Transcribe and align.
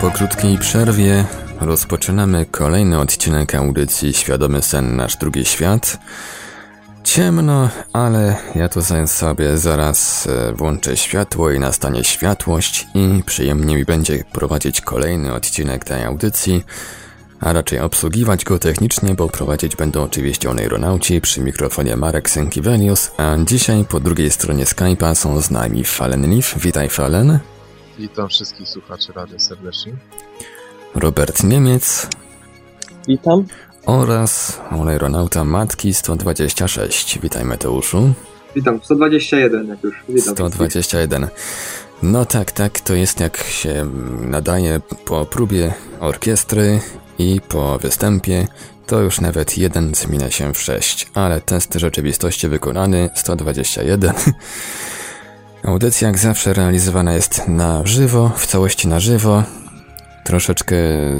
po 0.00 0.10
krótkiej 0.10 0.58
przerwie 0.58 1.24
rozpoczynamy 1.60 2.46
kolejny 2.46 3.00
odcinek 3.00 3.54
audycji 3.54 4.14
Świadomy 4.14 4.62
Sen 4.62 4.96
Nasz 4.96 5.16
Drugi 5.16 5.44
Świat. 5.44 5.98
Ciemno, 7.04 7.68
ale 7.92 8.36
ja 8.54 8.68
tu 8.68 8.80
sobie 9.06 9.58
zaraz 9.58 10.26
e, 10.26 10.52
włączę 10.52 10.96
światło 10.96 11.50
i 11.50 11.58
nastanie 11.58 12.04
światłość 12.04 12.86
i 12.94 13.22
przyjemnie 13.26 13.76
mi 13.76 13.84
będzie 13.84 14.24
prowadzić 14.32 14.80
kolejny 14.80 15.34
odcinek 15.34 15.84
tej 15.84 16.04
audycji, 16.04 16.64
a 17.40 17.52
raczej 17.52 17.80
obsługiwać 17.80 18.44
go 18.44 18.58
technicznie, 18.58 19.14
bo 19.14 19.28
prowadzić 19.28 19.76
będą 19.76 20.02
oczywiście 20.02 20.50
oneironauci 20.50 21.20
przy 21.20 21.40
mikrofonie 21.40 21.96
Marek 21.96 22.30
Sękiewelius, 22.30 23.10
a 23.16 23.36
dzisiaj 23.44 23.84
po 23.84 24.00
drugiej 24.00 24.30
stronie 24.30 24.64
Skype'a 24.64 25.14
są 25.14 25.40
z 25.40 25.50
nami 25.50 25.84
Fallen 25.84 26.30
Leaf. 26.30 26.54
Witaj 26.58 26.88
Fallen. 26.88 27.38
Witam 27.98 28.28
wszystkich 28.28 28.68
słuchaczy 28.68 29.12
rady 29.12 29.40
serdecznie. 29.40 29.92
Robert 30.94 31.44
Niemiec. 31.44 32.08
Witam. 33.08 33.44
Oraz 33.86 34.60
aeronauta 34.70 35.44
Matki 35.44 35.94
126. 35.94 37.18
Witaj 37.18 37.44
Mateuszu. 37.44 38.12
Witam, 38.54 38.80
121 38.84 39.68
jak 39.68 39.84
już. 39.84 39.94
Witam 40.08 40.34
121. 40.34 41.28
No 42.02 42.24
tak, 42.24 42.52
tak, 42.52 42.80
to 42.80 42.94
jest 42.94 43.20
jak 43.20 43.36
się 43.36 43.90
nadaje 44.20 44.80
po 45.04 45.26
próbie 45.26 45.74
orkiestry 46.00 46.80
i 47.18 47.40
po 47.48 47.78
występie, 47.78 48.46
to 48.86 49.00
już 49.00 49.20
nawet 49.20 49.58
jeden 49.58 49.94
zmienia 49.94 50.30
się 50.30 50.54
w 50.54 50.60
6, 50.60 51.10
ale 51.14 51.40
test 51.40 51.74
rzeczywistości 51.74 52.48
wykonany 52.48 53.10
121. 53.14 54.12
Audycja 55.64 56.08
jak 56.08 56.18
zawsze 56.18 56.52
realizowana 56.52 57.14
jest 57.14 57.48
na 57.48 57.86
żywo, 57.86 58.30
w 58.36 58.46
całości 58.46 58.88
na 58.88 59.00
żywo. 59.00 59.42
Troszeczkę 60.24 60.76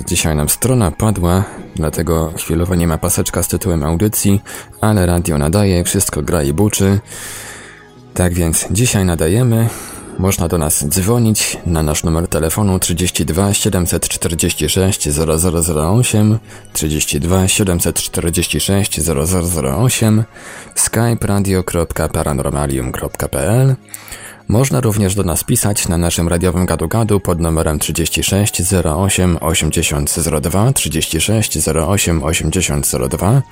dzisiaj 0.07 0.37
nam 0.37 0.49
strona 0.49 0.91
padła, 0.91 1.45
dlatego 1.77 2.33
chwilowo 2.37 2.75
nie 2.75 2.87
ma 2.87 2.99
paseczka 2.99 3.43
z 3.43 3.49
tytułem 3.49 3.85
audycji, 3.85 4.41
ale 4.81 5.07
radio 5.07 5.39
nadaje, 5.39 5.85
wszystko 5.85 6.23
gra 6.23 6.43
i 6.43 6.53
buczy. 6.53 7.01
Tak 8.15 8.35
więc 8.35 8.67
dzisiaj 8.71 9.05
nadajemy. 9.05 9.69
Można 10.19 10.49
do 10.49 10.59
nas 10.59 10.89
dzwonić 10.89 11.57
na 11.67 11.83
nasz 11.83 12.05
numer 12.05 12.29
telefonu 12.29 12.79
32 12.79 13.55
746 13.55 15.09
0008 15.09 16.39
32 16.73 17.49
746 17.49 19.01
0008 19.01 20.25
skype 20.75 21.27
radio.paranormalium.pl 21.27 23.77
można 24.49 24.81
również 24.81 25.15
do 25.15 25.23
nas 25.23 25.45
pisać 25.45 25.89
na 25.89 25.99
naszym 25.99 26.29
radiowym 26.29 26.67
gadu-gadu 26.67 27.21
pod 27.21 27.41
numerem 27.41 27.79
36 27.79 28.63
08 28.85 29.39
80 29.41 30.15
02 30.43 30.73
36 30.73 31.69
08 31.69 32.25
80 32.25 32.91
02. 33.09 33.43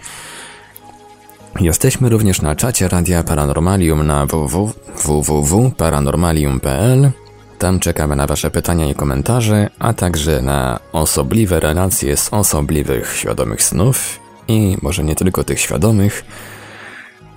Jesteśmy 1.60 2.08
również 2.08 2.42
na 2.42 2.56
czacie 2.56 2.88
Radia 2.88 3.22
Paranormalium 3.22 4.06
na 4.06 4.26
www.paranormalium.pl. 4.26 7.10
Tam 7.58 7.80
czekamy 7.80 8.16
na 8.16 8.26
Wasze 8.26 8.50
pytania 8.50 8.86
i 8.86 8.94
komentarze, 8.94 9.70
a 9.78 9.92
także 9.92 10.42
na 10.42 10.80
osobliwe 10.92 11.60
relacje 11.60 12.16
z 12.16 12.28
osobliwych 12.32 13.16
świadomych 13.16 13.62
snów 13.62 14.20
i 14.48 14.76
może 14.82 15.04
nie 15.04 15.14
tylko 15.14 15.44
tych 15.44 15.60
świadomych, 15.60 16.24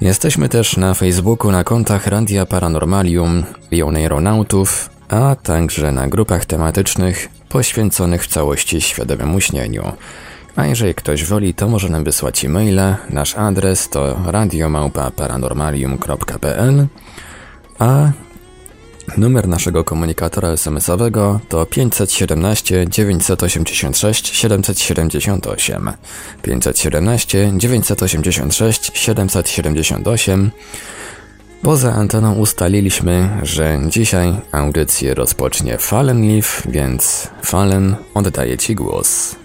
Jesteśmy 0.01 0.49
też 0.49 0.77
na 0.77 0.93
Facebooku 0.93 1.51
na 1.51 1.63
kontach 1.63 2.07
Radia 2.07 2.45
Paranormalium 2.45 3.43
i 3.71 3.83
Oneironautów, 3.83 4.89
a 5.09 5.35
także 5.35 5.91
na 5.91 6.07
grupach 6.07 6.45
tematycznych 6.45 7.29
poświęconych 7.49 8.23
w 8.23 8.27
całości 8.27 8.81
świadomemu 8.81 9.41
śnieniu. 9.41 9.91
A 10.55 10.65
jeżeli 10.65 10.95
ktoś 10.95 11.25
woli, 11.25 11.53
to 11.53 11.67
może 11.67 11.89
nam 11.89 12.03
wysłać 12.03 12.45
e-maila. 12.45 12.97
Nasz 13.09 13.35
adres 13.35 13.89
to 13.89 14.15
radiomałpa-paranormalium.pl 14.25 16.87
a 17.79 18.11
Numer 19.18 19.47
naszego 19.47 19.84
komunikatora 19.84 20.50
SMS-owego 20.50 21.40
to 21.50 21.66
517 21.66 22.86
986 22.90 24.36
778. 24.36 25.92
517 26.42 27.52
986 27.58 28.92
778. 28.94 30.52
Poza 31.62 31.94
anteną 31.94 32.36
ustaliliśmy, 32.36 33.30
że 33.44 33.80
dzisiaj 33.88 34.34
audycję 34.52 35.14
rozpocznie 35.14 35.78
Fallen 35.78 36.28
Leaf, 36.28 36.64
więc 36.70 37.28
Fallen 37.44 37.96
oddaję 38.14 38.58
Ci 38.58 38.76
głos. 38.76 39.36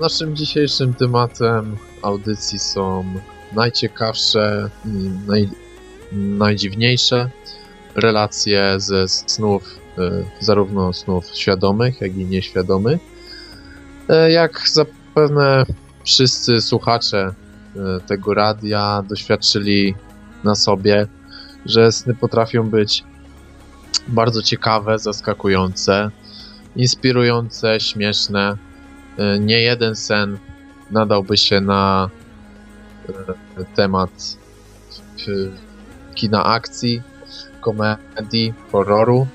Naszym 0.00 0.36
dzisiejszym 0.36 0.94
tematem 0.94 1.76
audycji 2.02 2.58
są 2.58 3.04
najciekawsze 3.52 4.70
i 4.84 5.10
naj, 5.26 5.48
najdziwniejsze 6.12 7.30
relacje 8.00 8.74
ze 8.76 9.08
snów, 9.08 9.78
e, 9.98 10.10
zarówno 10.40 10.92
snów 10.92 11.26
świadomych, 11.26 12.00
jak 12.00 12.16
i 12.16 12.24
nieświadomych. 12.24 13.00
E, 14.08 14.30
jak 14.30 14.68
zapewne 14.68 15.66
wszyscy 16.04 16.60
słuchacze 16.60 17.34
e, 17.76 18.00
tego 18.00 18.34
radia 18.34 19.02
doświadczyli 19.08 19.94
na 20.44 20.54
sobie, 20.54 21.06
że 21.66 21.92
sny 21.92 22.14
potrafią 22.14 22.70
być 22.70 23.04
bardzo 24.08 24.42
ciekawe, 24.42 24.98
zaskakujące, 24.98 26.10
inspirujące, 26.76 27.80
śmieszne. 27.80 28.56
Nie 29.40 29.60
jeden 29.62 29.96
sen 29.96 30.38
nadałby 30.90 31.36
się 31.36 31.60
na 31.60 32.10
temat 33.74 34.10
kina 36.14 36.44
akcji, 36.44 37.02
komedii, 37.60 38.54
horroru. 38.72 39.26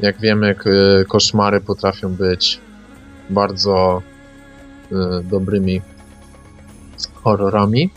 Jak 0.00 0.20
wiemy, 0.20 0.54
koszmary 1.08 1.60
potrafią 1.60 2.14
być 2.14 2.60
bardzo 3.30 4.02
y, 4.92 4.96
dobrymi 5.24 5.82
horrorami. 7.14 7.90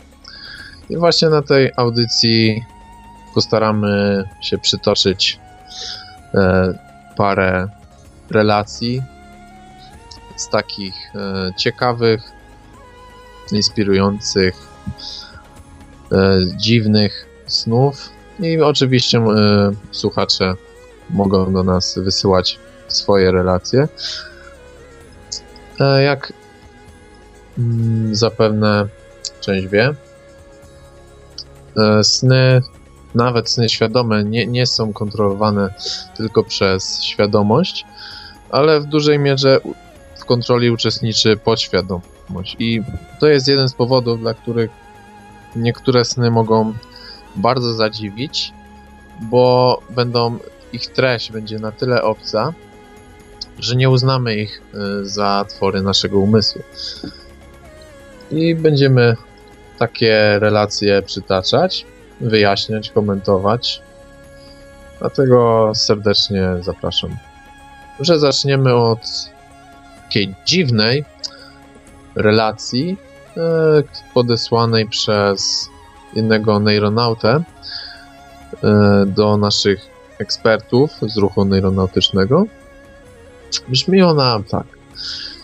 I 0.90 0.96
właśnie 0.96 1.28
na 1.28 1.42
tej 1.42 1.70
audycji 1.76 2.64
postaramy 3.34 4.24
się 4.42 4.58
przytoczyć 4.58 5.38
e, 6.34 6.74
parę 7.16 7.68
relacji 8.30 9.02
z 10.36 10.48
takich 10.48 10.94
e, 11.14 11.50
ciekawych, 11.56 12.20
inspirujących, 13.52 14.54
e, 16.12 16.38
dziwnych 16.56 17.26
snów, 17.46 18.10
i 18.40 18.60
oczywiście 18.60 19.18
e, 19.18 19.72
słuchacze 19.90 20.54
mogą 21.10 21.52
do 21.52 21.64
nas 21.64 21.98
wysyłać 21.98 22.58
swoje 22.88 23.32
relacje. 23.32 23.88
E, 25.80 26.02
jak 26.02 26.32
mm, 27.58 28.14
zapewne 28.14 28.86
część 29.40 29.66
wie, 29.66 29.94
e, 31.76 32.04
sny, 32.04 32.62
nawet 33.14 33.50
sny 33.50 33.68
świadome, 33.68 34.24
nie, 34.24 34.46
nie 34.46 34.66
są 34.66 34.92
kontrolowane 34.92 35.74
tylko 36.16 36.44
przez 36.44 37.02
świadomość, 37.02 37.86
ale 38.50 38.80
w 38.80 38.84
dużej 38.84 39.18
mierze 39.18 39.60
w 40.18 40.24
kontroli 40.24 40.70
uczestniczy 40.70 41.36
podświadomość. 41.36 42.56
I 42.58 42.82
to 43.20 43.28
jest 43.28 43.48
jeden 43.48 43.68
z 43.68 43.74
powodów, 43.74 44.20
dla 44.20 44.34
których 44.34 44.70
niektóre 45.56 46.04
sny 46.04 46.30
mogą 46.30 46.74
bardzo 47.36 47.74
zadziwić, 47.74 48.52
bo 49.20 49.78
będą 49.90 50.38
ich 50.72 50.86
treść 50.86 51.32
będzie 51.32 51.58
na 51.58 51.72
tyle 51.72 52.02
obca, 52.02 52.52
że 53.58 53.76
nie 53.76 53.90
uznamy 53.90 54.34
ich 54.36 54.62
y, 54.74 55.06
za 55.06 55.44
twory 55.48 55.82
naszego 55.82 56.18
umysłu. 56.18 56.62
I 58.30 58.54
będziemy 58.54 59.16
takie 59.78 60.38
relacje 60.38 61.02
przytaczać, 61.02 61.86
wyjaśniać, 62.20 62.90
komentować. 62.90 63.82
Dlatego 64.98 65.72
serdecznie 65.74 66.48
zapraszam. 66.60 67.16
Że 68.00 68.18
zaczniemy 68.18 68.74
od 68.74 69.00
takiej 70.02 70.34
dziwnej 70.46 71.04
relacji, 72.14 72.96
podesłanej 74.14 74.88
przez 74.88 75.68
jednego 76.14 76.60
neuronautę 76.60 77.42
e, 78.62 79.04
do 79.06 79.36
naszych 79.36 79.80
ekspertów 80.18 80.90
z 81.02 81.16
ruchu 81.16 81.44
neuronautycznego. 81.44 82.46
Brzmi 83.68 84.02
ona 84.02 84.42
tak. 84.50 84.66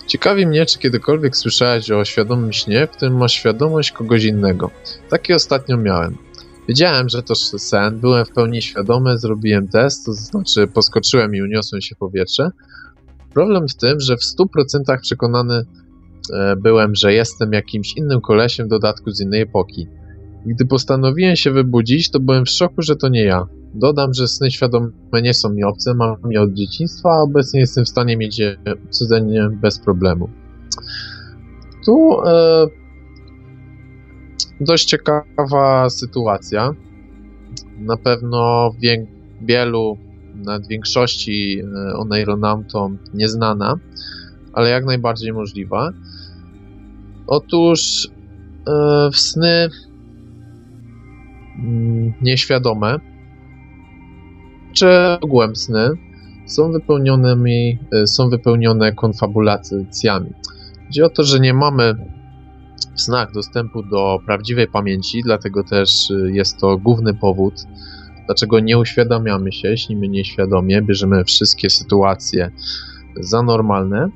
Ciekawi 0.07 0.47
mnie, 0.47 0.67
czy 0.67 0.79
kiedykolwiek 0.79 1.37
słyszałeś 1.37 1.91
o 1.91 2.05
świadomym 2.05 2.53
śnie, 2.53 2.87
w 2.87 2.91
którym 2.91 3.17
masz 3.17 3.33
świadomość 3.33 3.93
kogoś 3.93 4.25
innego. 4.25 4.71
Taki 5.11 5.33
ostatnio 5.33 5.77
miałem. 5.77 6.17
Wiedziałem, 6.69 7.09
że 7.09 7.23
to 7.23 7.35
sen, 7.35 8.01
byłem 8.01 8.25
w 8.25 8.31
pełni 8.31 8.63
świadomy, 8.63 9.19
zrobiłem 9.19 9.69
test, 9.69 10.07
to 10.07 10.13
znaczy 10.13 10.67
poskoczyłem 10.67 11.35
i 11.35 11.43
uniosłem 11.43 11.83
się 11.83 11.95
w 11.95 11.99
powietrze. 11.99 12.51
Problem 13.35 13.69
w 13.69 13.75
tym, 13.75 14.01
że 14.01 14.17
w 14.17 14.21
100% 14.21 15.01
przekonany 15.01 15.65
e, 16.35 16.57
byłem, 16.57 16.95
że 16.95 17.13
jestem 17.13 17.53
jakimś 17.53 17.93
innym 17.97 18.21
kolesiem 18.21 18.67
w 18.67 18.71
dodatku 18.71 19.11
z 19.11 19.21
innej 19.21 19.41
epoki. 19.41 19.87
Gdy 20.47 20.67
postanowiłem 20.67 21.37
się 21.37 21.51
wybudzić, 21.51 22.11
to 22.11 22.21
byłem 22.21 22.45
w 22.45 22.51
szoku, 22.51 22.83
że 22.83 22.97
to 22.97 23.09
nie 23.09 23.25
ja. 23.25 23.47
Dodam, 23.75 24.15
że 24.15 24.29
sny 24.29 24.51
świadome 24.51 24.91
nie 25.23 25.35
są 25.35 25.51
mi 25.51 25.65
obce, 25.65 25.95
mam 25.95 26.17
je 26.31 26.43
od 26.43 26.53
dzieciństwa, 26.53 27.09
a 27.09 27.23
obecnie 27.23 27.61
jestem 27.61 27.85
w 27.85 27.89
stanie 27.89 28.17
mieć 28.17 28.39
je 28.39 28.57
codziennie 28.91 29.49
bez 29.63 29.79
problemu. 29.79 30.31
Tu 31.85 32.21
e, 32.27 32.67
dość 34.61 34.85
ciekawa 34.85 35.91
sytuacja. 35.91 36.71
Na 37.79 37.97
pewno 37.97 38.71
wie, 38.81 39.07
wielu, 39.43 39.99
nawet 40.35 40.67
większości 40.67 41.61
e, 41.61 41.97
oneironautom 41.97 42.99
nieznana, 43.15 43.79
ale 44.53 44.71
jak 44.71 44.85
najbardziej 44.85 45.33
możliwa. 45.33 45.93
Otóż 47.27 48.09
e, 48.67 49.11
w 49.13 49.17
sny 49.17 49.69
nieświadome 52.23 52.99
czy 54.73 54.89
ogółem 55.21 55.57
sny 55.57 55.89
są 56.47 56.73
wypełnionymi, 56.73 57.79
e, 57.93 58.07
są 58.07 58.31
wypełnione 58.31 58.93
konfabulacjami. 58.93 60.31
Chodzi 60.87 61.03
o 61.03 61.11
to, 61.11 61.25
że 61.25 61.41
nie 61.41 61.55
mamy 61.55 61.95
w 62.97 63.01
snach 63.01 63.33
dostępu 63.33 63.83
do 63.83 64.19
prawdziwej 64.27 64.69
pamięci, 64.69 65.23
dlatego 65.23 65.65
też 65.65 66.11
y, 66.11 66.31
jest 66.33 66.61
to 66.61 66.79
główny 66.79 67.15
powód, 67.15 67.55
dlaczego 68.27 68.61
nie 68.61 68.79
uświadamiamy 68.79 69.53
się, 69.53 69.77
śnimy 69.77 70.09
nieświadomie, 70.09 70.83
bierzemy 70.83 71.25
wszystkie 71.25 71.71
sytuacje 71.71 72.51
za 73.21 73.43
normalne, 73.43 74.09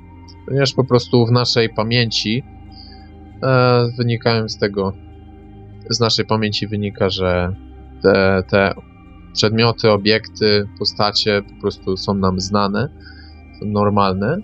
ponieważ 0.47 0.73
po 0.75 0.85
prostu 0.85 1.27
w 1.27 1.33
naszej 1.33 1.69
pamięci 1.69 2.43
e, 3.43 3.89
wynikają 3.99 4.49
z 4.49 4.59
tego, 4.59 4.93
z 5.91 6.01
naszej 6.01 6.25
pamięci 6.25 6.67
wynika, 6.67 7.11
że 7.11 7.55
te, 8.03 8.43
te 8.49 8.75
przedmioty, 9.33 9.91
obiekty, 9.91 10.69
postacie 10.79 11.43
po 11.43 11.61
prostu 11.61 11.97
są 11.97 12.15
nam 12.15 12.41
znane, 12.41 12.89
są 13.61 13.67
normalne, 13.67 14.39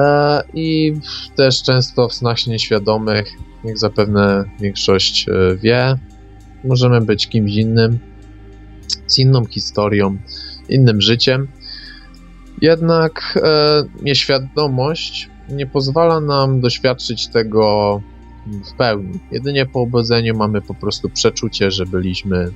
E, 0.00 0.42
I 0.54 0.94
też 1.36 1.62
często 1.62 2.08
w 2.08 2.14
snach 2.14 2.46
nieświadomych, 2.46 3.32
jak 3.64 3.78
zapewne 3.78 4.44
większość 4.60 5.28
e, 5.28 5.56
wie, 5.56 5.96
możemy 6.64 7.00
być 7.00 7.28
kimś 7.28 7.54
innym, 7.54 7.98
z 9.06 9.18
inną 9.18 9.44
historią, 9.44 10.16
innym 10.68 11.00
życiem. 11.00 11.48
Jednak 12.62 13.38
e, 13.42 13.82
nieświadomość 14.02 15.30
nie 15.48 15.66
pozwala 15.66 16.20
nam 16.20 16.60
doświadczyć 16.60 17.28
tego 17.28 18.00
w 18.50 18.72
pełni. 18.72 19.18
Jedynie 19.32 19.66
po 19.66 19.80
obudzeniu 19.80 20.36
mamy 20.36 20.62
po 20.62 20.74
prostu 20.74 21.08
przeczucie, 21.08 21.70
że 21.70 21.86
byliśmy 21.86 22.50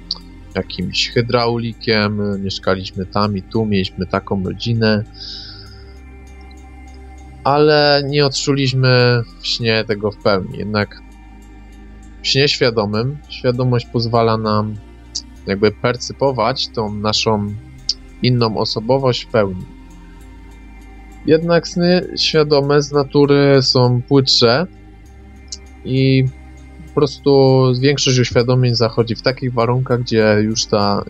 jakimś 0.55 1.11
hydraulikiem, 1.11 2.43
mieszkaliśmy 2.43 3.07
tam 3.07 3.37
i 3.37 3.43
tu, 3.43 3.67
mieliśmy 3.67 4.07
taką 4.07 4.45
rodzinę, 4.45 5.05
ale 7.45 8.03
nie 8.07 8.27
odczuliśmy 8.27 9.23
w 9.41 9.47
śnie 9.47 9.85
tego 9.85 10.11
w 10.11 10.17
pełni. 10.17 10.59
Jednak 10.59 11.03
w 12.23 12.27
śnie 12.27 12.49
świadomym 12.49 13.19
świadomość 13.29 13.87
pozwala 13.87 14.37
nam 14.37 14.75
jakby 15.47 15.73
percypować 15.73 16.69
tą 16.69 16.95
naszą 16.95 17.55
inną 18.23 18.57
osobowość 18.57 19.25
w 19.25 19.29
pełni. 19.29 19.65
Jednak 21.27 21.69
sny 21.69 22.07
świadome 22.17 22.83
z 22.83 22.93
natury 22.93 23.63
są 23.63 24.03
płytsze 24.03 24.67
i 25.85 26.25
po 26.87 26.95
prostu 26.95 27.63
większość 27.81 28.19
uświadomień 28.19 28.75
zachodzi 28.75 29.15
w 29.15 29.23
takich 29.23 29.53
warunkach, 29.53 30.01
gdzie 30.01 30.37
już 30.43 30.67
ta 30.67 31.05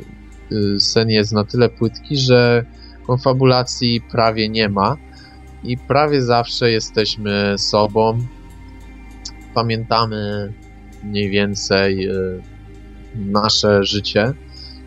y, 0.53 0.81
sen 0.81 1.11
jest 1.11 1.33
na 1.33 1.45
tyle 1.45 1.69
płytki, 1.69 2.17
że 2.17 2.65
konfabulacji 3.07 4.01
prawie 4.11 4.49
nie 4.49 4.69
ma 4.69 4.97
i 5.65 5.79
prawie 5.79 6.23
zawsze 6.23 6.71
jesteśmy 6.71 7.55
sobą. 7.59 8.19
Pamiętamy 9.55 10.53
mniej 11.05 11.31
więcej 11.31 12.07
e, 12.07 12.13
nasze 13.17 13.85
życie. 13.85 14.33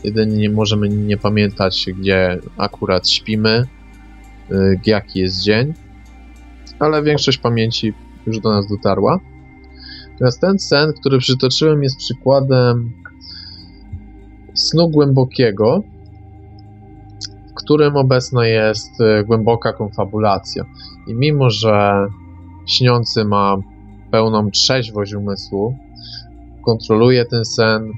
Jedynie 0.03 0.37
nie 0.37 0.49
możemy 0.49 0.89
nie 0.89 1.17
pamiętać, 1.17 1.85
gdzie 1.99 2.39
akurat 2.57 3.09
śpimy, 3.09 3.63
e, 4.51 4.55
jaki 4.85 5.19
jest 5.19 5.41
dzień, 5.41 5.73
ale 6.79 7.03
większość 7.03 7.37
pamięci 7.37 7.93
już 8.27 8.39
do 8.39 8.49
nas 8.49 8.67
dotarła. 8.67 9.19
Natomiast 10.17 10.41
ten 10.41 10.59
sen, 10.59 10.93
który 10.99 11.17
przytoczyłem, 11.17 11.83
jest 11.83 11.97
przykładem 11.97 12.91
snu 14.53 14.89
głębokiego, 14.89 15.83
którym 17.55 17.95
obecna 17.95 18.47
jest 18.47 19.01
e, 19.01 19.23
głęboka 19.23 19.73
konfabulacja. 19.73 20.63
I 21.07 21.13
mimo, 21.13 21.49
że 21.49 22.07
śniący 22.67 23.25
ma 23.25 23.57
pełną 24.11 24.51
trzeźwość 24.51 25.13
umysłu, 25.13 25.77
kontroluje 26.65 27.25
ten 27.25 27.45
sen, 27.45 27.91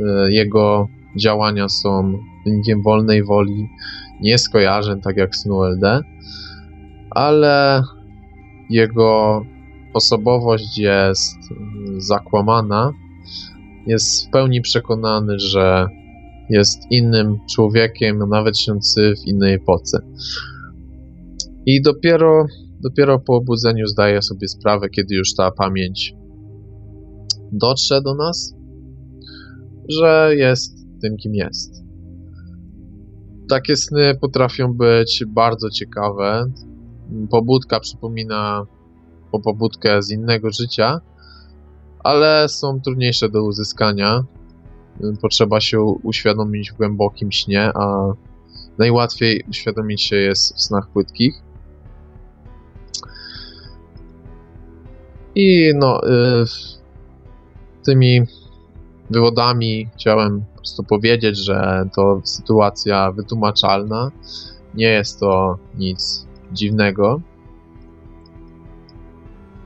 e, 0.00 0.32
jego 0.32 0.88
działania 1.16 1.68
są 1.68 2.18
wynikiem 2.46 2.82
wolnej 2.82 3.24
woli, 3.24 3.68
nie 4.20 4.38
skojarzeń, 4.38 5.00
tak 5.00 5.16
jak 5.16 5.36
snu 5.36 5.64
LD, 5.64 6.00
ale 7.10 7.82
jego 8.70 9.42
osobowość 9.94 10.78
jest 10.78 11.36
zakłamana, 11.98 12.92
jest 13.86 14.26
w 14.26 14.30
pełni 14.30 14.60
przekonany, 14.60 15.38
że 15.38 15.86
jest 16.50 16.82
innym 16.90 17.38
człowiekiem, 17.50 18.18
nawet 18.28 18.58
śniący 18.58 19.14
w 19.24 19.28
innej 19.28 19.54
epoce. 19.54 19.98
I 21.66 21.82
dopiero, 21.82 22.46
dopiero 22.80 23.18
po 23.18 23.36
obudzeniu 23.36 23.86
zdaje 23.86 24.22
sobie 24.22 24.48
sprawę, 24.48 24.88
kiedy 24.88 25.14
już 25.14 25.34
ta 25.34 25.50
pamięć 25.50 26.14
dotrze 27.52 28.02
do 28.02 28.14
nas, 28.14 28.54
że 29.88 30.30
jest 30.36 30.86
tym, 31.02 31.16
kim 31.16 31.34
jest. 31.34 31.84
Takie 33.48 33.76
sny 33.76 34.14
potrafią 34.20 34.72
być 34.72 35.24
bardzo 35.28 35.70
ciekawe. 35.70 36.52
Pobudka 37.30 37.80
przypomina 37.80 38.66
po 39.32 39.40
pobudkę 39.40 40.02
z 40.02 40.10
innego 40.10 40.50
życia, 40.50 41.00
ale 41.98 42.48
są 42.48 42.80
trudniejsze 42.80 43.28
do 43.28 43.44
uzyskania, 43.44 44.24
potrzeba 45.22 45.60
się 45.60 45.80
uświadomić 45.80 46.72
w 46.72 46.76
głębokim 46.76 47.32
śnie, 47.32 47.70
a 47.74 48.12
najłatwiej 48.78 49.44
uświadomić 49.50 50.02
się 50.02 50.16
jest 50.16 50.56
w 50.56 50.62
snach 50.62 50.88
płytkich. 50.88 51.34
I 55.34 55.72
no, 55.74 56.00
y, 56.08 56.44
tymi 57.84 58.22
wywodami 59.10 59.88
chciałem 59.94 60.40
po 60.40 60.56
prostu 60.56 60.84
powiedzieć, 60.84 61.38
że 61.38 61.88
to 61.94 62.20
sytuacja 62.24 63.12
wytłumaczalna. 63.12 64.10
Nie 64.74 64.88
jest 64.88 65.20
to 65.20 65.58
nic 65.78 66.26
dziwnego. 66.52 67.20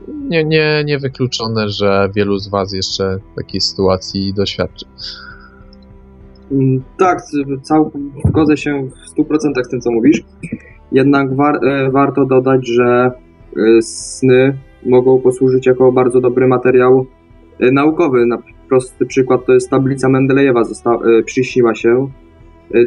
Nie, 0.07 0.43
nie, 0.43 0.83
nie 0.85 0.99
wykluczone, 0.99 1.69
że 1.69 2.09
wielu 2.15 2.37
z 2.37 2.49
Was 2.49 2.73
jeszcze 2.73 3.17
takiej 3.35 3.61
sytuacji 3.61 4.33
doświadczy. 4.33 4.85
Mm, 6.51 6.83
tak, 6.99 7.21
całkiem 7.61 8.11
zgodzę 8.25 8.57
się 8.57 8.89
w 8.89 9.19
100% 9.19 9.63
z 9.63 9.69
tym, 9.69 9.81
co 9.81 9.91
mówisz. 9.91 10.23
Jednak 10.91 11.35
war, 11.35 11.65
e, 11.65 11.91
warto 11.91 12.25
dodać, 12.25 12.67
że 12.67 13.11
e, 13.57 13.81
sny 13.81 14.57
mogą 14.85 15.19
posłużyć 15.19 15.65
jako 15.65 15.91
bardzo 15.91 16.21
dobry 16.21 16.47
materiał 16.47 17.05
e, 17.59 17.71
naukowy. 17.71 18.25
Na 18.25 18.37
prosty 18.69 19.05
przykład 19.05 19.45
to 19.45 19.53
jest 19.53 19.69
tablica 19.69 20.09
Mendelejewa, 20.09 20.63
zosta, 20.63 20.97
przyśniła 21.25 21.75
się 21.75 22.09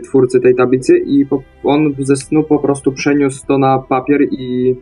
twórcy 0.04 0.40
tej 0.40 0.54
tablicy 0.54 0.98
i 0.98 1.26
on 1.64 1.94
ze 1.98 2.16
snu 2.16 2.42
po 2.42 2.58
prostu 2.58 2.92
przeniósł 2.92 3.46
to 3.46 3.58
na 3.58 3.78
papier 3.78 4.20
i 4.30 4.76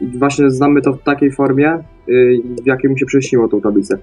właśnie 0.00 0.50
znamy 0.50 0.82
to 0.82 0.92
w 0.92 1.02
takiej 1.02 1.30
formie, 1.32 1.74
y, 2.08 2.40
w 2.62 2.66
jakiej 2.66 2.90
mu 2.90 2.98
się 2.98 3.06
prześniło 3.06 3.48
tą 3.48 3.60
tablicę. 3.60 3.98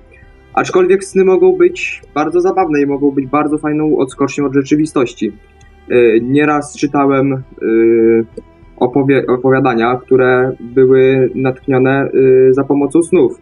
Aczkolwiek 0.54 1.04
sny 1.04 1.26
mogą 1.26 1.58
być 1.58 2.02
bardzo 2.16 2.42
zabawne 2.42 2.82
i 2.82 2.86
mogą 2.86 3.12
być 3.12 3.28
bardzo 3.28 3.58
fajną 3.58 3.98
odskocznią 3.98 4.46
od 4.46 4.54
rzeczywistości. 4.54 5.32
Y, 5.92 6.20
Nieraz 6.24 6.78
czytałem 6.78 7.34
y, 7.34 8.26
opowie- 8.78 9.26
opowiadania, 9.28 9.96
które 9.96 10.52
były 10.60 11.30
natchnione 11.36 12.10
za 12.52 12.64
pomocą 12.64 13.04
snów. 13.04 13.42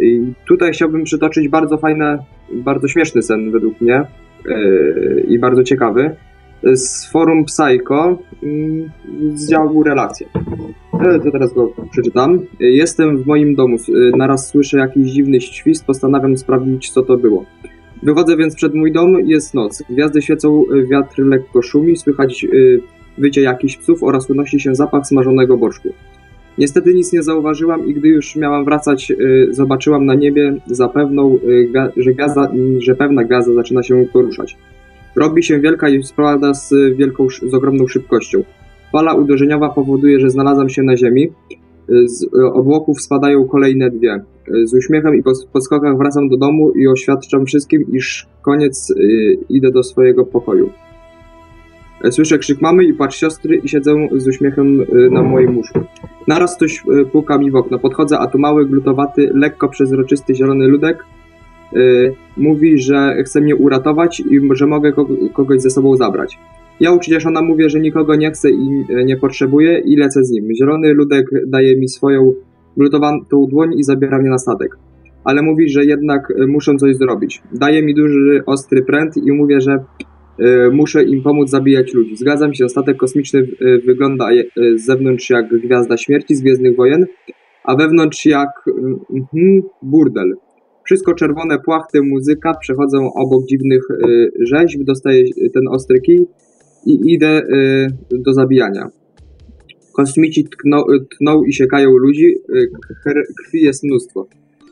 I 0.00 0.32
tutaj 0.48 0.72
chciałbym 0.72 1.04
przytoczyć 1.04 1.48
bardzo 1.48 1.78
fajny, 1.78 2.18
bardzo 2.52 2.88
śmieszny 2.88 3.22
sen 3.22 3.50
według 3.50 3.80
mnie 3.80 4.04
i 5.28 5.38
bardzo 5.38 5.62
ciekawy 5.62 6.16
z 6.74 7.10
forum 7.10 7.44
Psycho 7.44 8.18
mm, 8.42 8.90
z 9.34 9.50
działu 9.50 9.82
relacje. 9.82 10.26
E, 11.00 11.18
To 11.20 11.30
teraz 11.30 11.52
go 11.54 11.72
przeczytam. 11.90 12.38
Jestem 12.60 13.16
w 13.18 13.26
moim 13.26 13.54
domu. 13.54 13.76
e, 13.76 14.16
Naraz 14.16 14.48
słyszę 14.48 14.78
jakiś 14.78 15.10
dziwny 15.10 15.40
świst. 15.40 15.84
Postanawiam 15.84 16.36
sprawdzić, 16.36 16.90
co 16.90 17.02
to 17.02 17.16
było. 17.16 17.44
Wychodzę 18.02 18.36
więc 18.36 18.54
przed 18.54 18.74
mój 18.74 18.92
dom. 18.92 19.20
Jest 19.24 19.54
noc. 19.54 19.82
Gwiazdy 19.90 20.22
świecą, 20.22 20.62
e, 20.74 20.86
wiatr 20.86 21.22
lekko 21.22 21.62
szumi. 21.62 21.96
Słychać 21.96 22.44
e, 22.44 22.48
wycie 23.18 23.40
jakichś 23.40 23.76
psów 23.76 24.02
oraz 24.02 24.30
unosi 24.30 24.60
się 24.60 24.74
zapach 24.74 25.06
smażonego 25.06 25.56
boczku. 25.56 25.88
Niestety 26.58 26.94
nic 26.94 27.12
nie 27.12 27.22
zauważyłam 27.22 27.86
i 27.86 27.94
gdy 27.94 28.08
już 28.08 28.36
miałam 28.36 28.64
wracać, 28.64 29.10
e, 29.10 29.16
zobaczyłam 29.50 30.06
na 30.06 30.14
niebie 30.14 30.54
e, 31.48 31.90
że, 31.96 32.12
gwiazda, 32.12 32.52
że 32.78 32.94
pewna 32.94 33.24
gwiazda 33.24 33.54
zaczyna 33.54 33.82
się 33.82 34.06
poruszać. 34.12 34.56
Robi 35.16 35.42
się 35.42 35.60
wielka 35.60 35.88
i 35.88 36.02
spada 36.02 36.54
z, 36.54 36.74
wielką, 36.96 37.26
z 37.46 37.54
ogromną 37.54 37.86
szybkością. 37.86 38.42
Fala 38.92 39.14
uderzeniowa 39.14 39.68
powoduje, 39.68 40.20
że 40.20 40.30
znalazłam 40.30 40.68
się 40.68 40.82
na 40.82 40.96
ziemi. 40.96 41.28
Z 41.88 42.26
obłoków 42.52 43.02
spadają 43.02 43.44
kolejne 43.44 43.90
dwie. 43.90 44.24
Z 44.64 44.74
uśmiechem 44.74 45.14
i 45.14 45.22
po, 45.52 45.60
skokach 45.60 45.98
wracam 45.98 46.28
do 46.28 46.36
domu 46.36 46.72
i 46.72 46.88
oświadczam 46.88 47.46
wszystkim, 47.46 47.84
iż 47.92 48.26
koniec 48.42 48.90
y, 48.90 49.38
idę 49.48 49.70
do 49.70 49.82
swojego 49.82 50.24
pokoju. 50.24 50.70
Słyszę 52.10 52.38
krzyk 52.38 52.60
mamy 52.60 52.84
i 52.84 52.94
płacz 52.94 53.14
siostry 53.14 53.56
i 53.56 53.68
siedzę 53.68 53.94
z 54.16 54.28
uśmiechem 54.28 54.84
na 55.10 55.22
moim 55.22 55.56
łóżku. 55.56 55.80
Naraz 56.28 56.56
ktoś 56.56 56.82
puka 57.12 57.38
mi 57.38 57.50
w 57.50 57.56
okno. 57.56 57.78
Podchodzę, 57.78 58.18
a 58.18 58.26
tu 58.26 58.38
mały, 58.38 58.66
glutowaty, 58.66 59.30
lekko 59.34 59.68
przezroczysty 59.68 60.34
zielony 60.34 60.68
ludek 60.68 61.04
mówi, 62.36 62.78
że 62.78 63.16
chce 63.24 63.40
mnie 63.40 63.56
uratować 63.56 64.20
i 64.20 64.40
że 64.50 64.66
mogę 64.66 64.92
kogo- 64.92 65.32
kogoś 65.32 65.60
ze 65.60 65.70
sobą 65.70 65.96
zabrać. 65.96 66.38
Ja 66.80 66.92
ucieszona 66.92 67.42
mówię, 67.42 67.70
że 67.70 67.80
nikogo 67.80 68.16
nie 68.16 68.30
chcę 68.30 68.50
i 68.50 68.84
nie 69.04 69.16
potrzebuję 69.16 69.82
i 69.84 69.96
lecę 69.96 70.24
z 70.24 70.30
nim. 70.30 70.44
Zielony 70.58 70.94
ludek 70.94 71.26
daje 71.46 71.76
mi 71.76 71.88
swoją 71.88 72.32
glutowaną 72.76 73.18
dłoń 73.50 73.78
i 73.78 73.82
zabiera 73.82 74.18
mnie 74.18 74.30
na 74.30 74.38
statek. 74.38 74.76
Ale 75.24 75.42
mówi, 75.42 75.68
że 75.68 75.84
jednak 75.84 76.30
e, 76.30 76.46
muszę 76.46 76.76
coś 76.76 76.96
zrobić. 76.96 77.42
Daje 77.52 77.82
mi 77.82 77.94
duży, 77.94 78.42
ostry 78.46 78.82
pręt 78.82 79.16
i 79.16 79.32
mówię, 79.32 79.60
że 79.60 79.72
e, 80.38 80.70
muszę 80.70 81.04
im 81.04 81.22
pomóc 81.22 81.50
zabijać 81.50 81.94
ludzi. 81.94 82.16
Zgadzam 82.16 82.54
się, 82.54 82.68
statek 82.68 82.96
kosmiczny 82.96 83.48
wygląda 83.86 84.28
z 84.76 84.84
zewnątrz 84.84 85.30
jak 85.30 85.48
Gwiazda 85.48 85.96
Śmierci 85.96 86.34
z 86.34 86.40
Gwiezdnych 86.42 86.76
Wojen, 86.76 87.06
a 87.64 87.76
wewnątrz 87.76 88.26
jak 88.26 88.48
mm, 88.68 88.98
mhm, 89.14 89.62
burdel. 89.82 90.34
Wszystko 90.86 91.14
czerwone, 91.14 91.58
płachty, 91.58 92.02
muzyka, 92.02 92.54
przechodzą 92.60 93.12
obok 93.12 93.46
dziwnych 93.46 93.82
y, 93.90 94.30
rzeźb, 94.40 94.80
dostaję 94.84 95.24
ten 95.54 95.68
ostry 95.70 96.00
kij 96.00 96.26
i 96.86 97.12
idę 97.12 97.42
y, 97.42 98.18
do 98.18 98.34
zabijania. 98.34 98.88
Kosmici 99.92 100.44
tkną, 100.44 100.82
tną 101.18 101.44
i 101.44 101.52
siekają 101.52 101.90
ludzi, 101.90 102.24
y, 102.24 102.70
kr- 103.06 103.26
krwi 103.38 103.62
jest 103.62 103.84
mnóstwo. 103.84 104.26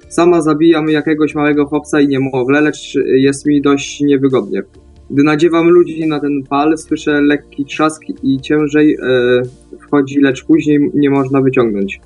Sama 0.08 0.40
zabijam 0.40 0.88
jakiegoś 0.88 1.34
małego 1.34 1.66
chłopca 1.66 2.00
i 2.00 2.08
niemowlę, 2.08 2.60
lecz 2.60 2.94
jest 3.06 3.46
mi 3.46 3.62
dość 3.62 4.00
niewygodnie. 4.00 4.62
Gdy 5.10 5.22
nadziewam 5.22 5.68
ludzi 5.68 6.08
na 6.08 6.20
ten 6.20 6.42
pal, 6.50 6.78
słyszę 6.78 7.20
lekki 7.22 7.64
trzask 7.64 8.02
i 8.22 8.40
ciężej 8.40 8.94
y, 8.94 8.98
wchodzi, 9.78 10.20
lecz 10.20 10.44
później 10.44 10.90
nie 10.94 11.10
można 11.10 11.40
wyciągnąć. 11.40 12.00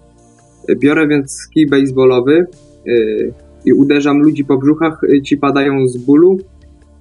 Biorę 0.80 1.08
więc 1.08 1.48
kij 1.54 1.66
baseballowy 1.66 2.46
y, 2.88 3.32
i 3.64 3.72
uderzam 3.72 4.18
ludzi 4.18 4.44
po 4.44 4.58
brzuchach, 4.58 5.04
y, 5.04 5.22
ci 5.22 5.36
padają 5.36 5.88
z 5.88 5.96
bólu. 5.96 6.38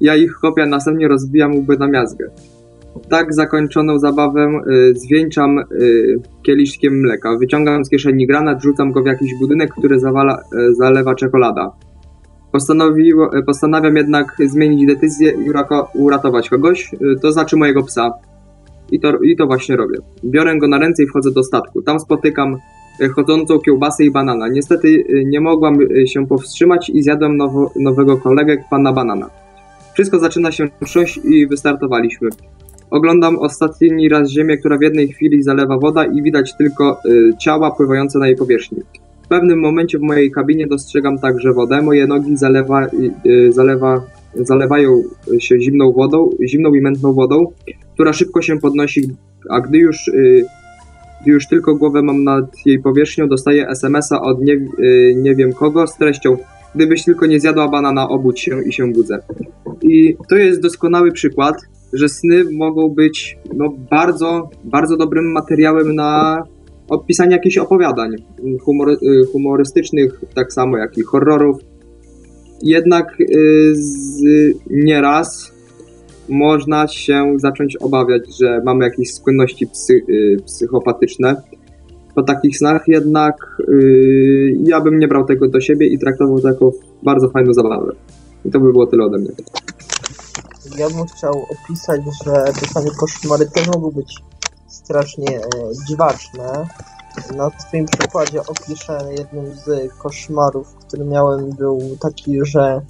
Ja 0.01 0.15
ich 0.15 0.33
kopię, 0.41 0.63
a 0.63 0.65
następnie 0.65 1.07
rozbijam 1.07 1.55
łby 1.55 1.77
na 1.77 1.87
miazgę. 1.87 2.25
Tak 3.09 3.33
zakończoną 3.33 3.99
zabawę 3.99 4.61
y, 4.67 4.93
zwieńczam 4.95 5.59
y, 5.59 6.19
kieliszkiem 6.43 6.93
mleka. 6.93 7.37
Wyciągam 7.39 7.85
z 7.85 7.89
kieszeni 7.89 8.27
granat, 8.27 8.63
rzucam 8.63 8.91
go 8.91 9.03
w 9.03 9.05
jakiś 9.05 9.31
budynek, 9.39 9.71
który 9.71 9.99
zawala, 9.99 10.43
y, 10.53 10.75
zalewa 10.75 11.15
czekolada. 11.15 11.71
Postanowiło, 12.51 13.37
y, 13.37 13.43
postanawiam 13.43 13.95
jednak 13.95 14.35
zmienić 14.45 14.87
decyzję 14.87 15.31
i 15.31 15.51
uratować 15.93 16.49
kogoś, 16.49 16.93
y, 16.93 16.97
to 17.21 17.31
znaczy 17.31 17.57
mojego 17.57 17.83
psa. 17.83 18.11
I 18.91 18.99
to, 18.99 19.17
I 19.17 19.35
to 19.35 19.47
właśnie 19.47 19.75
robię. 19.75 19.97
Biorę 20.23 20.57
go 20.57 20.67
na 20.67 20.77
ręce 20.77 21.03
i 21.03 21.07
wchodzę 21.07 21.31
do 21.31 21.43
statku. 21.43 21.81
Tam 21.81 21.99
spotykam 21.99 22.57
chodzącą 23.15 23.59
kiełbasę 23.59 24.03
i 24.03 24.11
banana. 24.11 24.47
Niestety 24.47 24.87
y, 24.87 25.23
nie 25.25 25.41
mogłam 25.41 25.81
y, 25.81 26.07
się 26.07 26.27
powstrzymać 26.27 26.89
i 26.89 27.03
zjadłem 27.03 27.37
nowo, 27.37 27.71
nowego 27.75 28.17
kolegę, 28.17 28.63
pana 28.69 28.93
banana. 28.93 29.29
Wszystko 29.93 30.19
zaczyna 30.19 30.51
się 30.51 30.67
trząść 30.85 31.19
i 31.23 31.47
wystartowaliśmy. 31.47 32.29
Oglądam 32.89 33.39
ostatni 33.39 34.09
raz 34.09 34.29
ziemię, 34.29 34.57
która 34.57 34.77
w 34.77 34.81
jednej 34.81 35.07
chwili 35.07 35.43
zalewa 35.43 35.77
woda 35.77 36.05
i 36.05 36.21
widać 36.21 36.57
tylko 36.57 36.99
y, 37.05 37.31
ciała 37.39 37.71
pływające 37.71 38.19
na 38.19 38.27
jej 38.27 38.35
powierzchni. 38.35 38.83
W 39.23 39.27
pewnym 39.27 39.59
momencie 39.59 39.97
w 39.97 40.01
mojej 40.01 40.31
kabinie 40.31 40.67
dostrzegam 40.67 41.19
także 41.19 41.53
wodę. 41.53 41.81
Moje 41.81 42.07
nogi 42.07 42.37
zalewa, 42.37 42.87
y, 43.25 43.51
zalewa, 43.51 44.01
zalewają 44.35 45.03
się 45.39 45.59
zimną 45.59 45.91
wodą, 45.91 46.29
zimną 46.45 46.73
i 46.73 46.81
mętną 46.81 47.13
wodą, 47.13 47.45
która 47.93 48.13
szybko 48.13 48.41
się 48.41 48.59
podnosi, 48.59 49.01
a 49.49 49.61
gdy 49.61 49.77
już, 49.77 50.07
y, 50.07 50.45
gdy 51.21 51.31
już 51.31 51.47
tylko 51.47 51.75
głowę 51.75 52.01
mam 52.01 52.23
nad 52.23 52.65
jej 52.65 52.79
powierzchnią, 52.79 53.27
dostaję 53.27 53.67
SMS-a 53.67 54.21
od 54.21 54.41
nie, 54.41 54.53
y, 54.53 55.15
nie 55.15 55.35
wiem 55.35 55.53
kogo 55.53 55.87
z 55.87 55.97
treścią 55.97 56.37
Gdybyś 56.77 57.03
tylko 57.03 57.25
nie 57.25 57.39
zjadła 57.39 57.67
banana, 57.67 58.09
obudź 58.09 58.39
się 58.39 58.63
i 58.63 58.73
się 58.73 58.91
budzę. 58.91 59.19
I 59.81 60.15
to 60.29 60.35
jest 60.35 60.61
doskonały 60.61 61.11
przykład, 61.11 61.55
że 61.93 62.09
sny 62.09 62.43
mogą 62.51 62.89
być 62.89 63.37
no, 63.53 63.73
bardzo, 63.91 64.49
bardzo 64.63 64.97
dobrym 64.97 65.31
materiałem 65.31 65.95
na 65.95 66.43
opisanie 66.89 67.31
jakichś 67.31 67.57
opowiadań 67.57 68.09
humor, 68.61 68.89
y, 68.89 68.97
humorystycznych, 69.31 70.21
tak 70.35 70.53
samo 70.53 70.77
jak 70.77 70.97
i 70.97 71.01
horrorów. 71.01 71.57
Jednak 72.63 73.19
y, 73.19 73.75
z, 73.75 74.21
nieraz 74.69 75.53
można 76.29 76.87
się 76.87 77.33
zacząć 77.37 77.75
obawiać, 77.75 78.37
że 78.39 78.61
mamy 78.65 78.85
jakieś 78.85 79.13
skłonności 79.13 79.67
psy, 79.67 79.93
y, 80.09 80.37
psychopatyczne. 80.45 81.41
Po 82.15 82.23
takich 82.23 82.57
snach 82.57 82.87
jednak 82.87 83.57
y, 83.69 84.57
ja 84.63 84.81
bym 84.81 84.99
nie 84.99 85.07
brał 85.07 85.25
tego 85.25 85.47
do 85.47 85.61
siebie 85.61 85.87
i 85.87 85.99
traktował 85.99 86.39
to 86.39 86.47
jako 86.47 86.71
bardzo 87.03 87.29
fajną 87.29 87.53
zabawę. 87.53 87.91
I 88.45 88.51
to 88.51 88.59
by 88.59 88.71
było 88.71 88.87
tyle 88.87 89.03
ode 89.05 89.17
mnie. 89.17 89.29
Ja 90.77 90.89
bym 90.89 91.05
chciał 91.05 91.33
opisać, 91.33 92.01
że 92.25 92.31
czasami 92.59 92.89
koszmary 92.99 93.45
też 93.45 93.67
mogą 93.67 93.91
być 93.91 94.15
strasznie 94.67 95.37
e, 95.37 95.41
dziwaczne. 95.87 96.67
Na 97.37 97.49
swoim 97.59 97.85
przykładzie 97.85 98.41
opiszę 98.41 98.99
jednym 99.17 99.45
z 99.55 99.93
koszmarów, 99.97 100.75
który 100.75 101.05
miałem, 101.05 101.49
był 101.49 101.97
taki, 102.01 102.39
że 102.43 102.81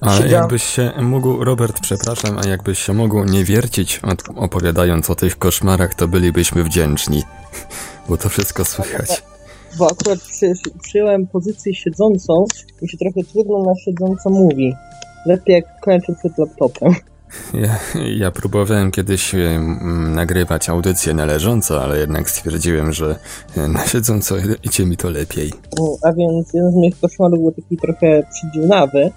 A 0.00 0.16
Siedział- 0.18 0.30
jakbyś 0.40 0.64
się 0.64 0.92
mógł, 1.02 1.44
Robert, 1.44 1.80
przepraszam, 1.80 2.38
a 2.38 2.48
jakbyś 2.48 2.78
się 2.78 2.92
mógł 2.92 3.24
nie 3.24 3.44
wiercić 3.44 4.00
opowiadając 4.36 5.10
o 5.10 5.14
tych 5.14 5.38
koszmarach, 5.38 5.94
to 5.94 6.08
bylibyśmy 6.08 6.64
wdzięczni. 6.64 7.22
Bo 8.08 8.16
to 8.16 8.28
wszystko 8.28 8.64
słychać. 8.64 9.22
bo 9.78 9.90
akurat 9.90 10.18
przy, 10.18 10.52
przyjąłem 10.82 11.26
pozycję 11.26 11.74
siedzącą 11.74 12.44
i 12.82 12.88
się 12.88 12.98
trochę 12.98 13.20
trudno 13.32 13.62
na 13.62 13.72
siedząco 13.84 14.30
mówi. 14.30 14.74
Lepiej 15.26 15.54
jak 15.54 15.80
kończę 15.80 16.14
przed 16.18 16.38
laptopem. 16.38 16.92
Ja, 17.54 17.78
ja 18.16 18.30
próbowałem 18.30 18.90
kiedyś 18.90 19.34
em, 19.34 20.14
nagrywać 20.14 20.68
audycję 20.68 21.14
na 21.14 21.24
leżąco, 21.24 21.82
ale 21.82 21.98
jednak 21.98 22.30
stwierdziłem, 22.30 22.92
że 22.92 23.18
e, 23.56 23.68
na 23.68 23.86
siedząco 23.86 24.34
idzie 24.62 24.86
mi 24.86 24.96
to 24.96 25.10
lepiej. 25.10 25.52
A 26.02 26.12
więc 26.12 26.52
jeden 26.54 26.72
z 26.72 26.74
moich 26.74 27.00
koszmarów 27.00 27.38
był 27.38 27.52
taki 27.52 27.76
trochę 27.76 28.22
przydziwnawy 28.32 29.10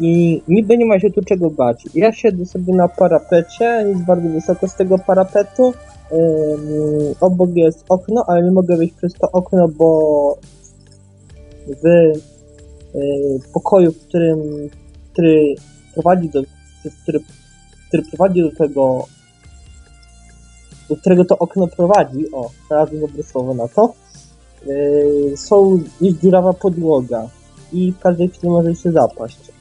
i 0.00 0.42
niby 0.48 0.78
nie 0.78 0.86
ma 0.86 1.00
się 1.00 1.10
tu 1.10 1.22
czego 1.22 1.50
bać. 1.50 1.84
Ja 1.94 2.12
siedzę 2.12 2.46
sobie 2.46 2.74
na 2.74 2.88
parapecie, 2.88 3.84
nic 3.94 4.06
bardzo 4.06 4.28
wysoko 4.28 4.68
z 4.68 4.74
tego 4.74 4.98
parapetu. 4.98 5.74
Ym, 6.12 7.14
obok 7.20 7.50
jest 7.54 7.84
okno, 7.88 8.24
ale 8.26 8.42
nie 8.42 8.50
mogę 8.50 8.76
wejść 8.76 8.94
przez 8.94 9.14
to 9.14 9.30
okno, 9.32 9.68
bo 9.68 10.38
w 11.66 11.86
y, 11.86 12.12
pokoju, 13.52 13.92
w 13.92 13.98
którym, 13.98 14.40
który 15.12 15.54
prowadzi 15.94 16.28
do, 16.28 16.42
który, 17.02 17.20
który 17.88 18.02
prowadzi 18.02 18.42
do 18.42 18.50
tego 18.50 19.06
do 20.88 20.96
którego 20.96 21.24
to 21.24 21.38
okno 21.38 21.66
prowadzi, 21.66 22.32
o, 22.32 22.50
znalazłem 22.66 23.00
dobre 23.00 23.22
słowo 23.22 23.54
na 23.54 23.68
to, 23.68 23.94
yy, 24.66 25.36
są, 25.36 25.80
jest 26.00 26.20
dziurawa 26.20 26.52
podłoga 26.52 27.28
i 27.72 27.92
w 27.92 27.98
każdej 27.98 28.28
chwili 28.28 28.48
może 28.48 28.74
się 28.74 28.92
zapaść. 28.92 29.53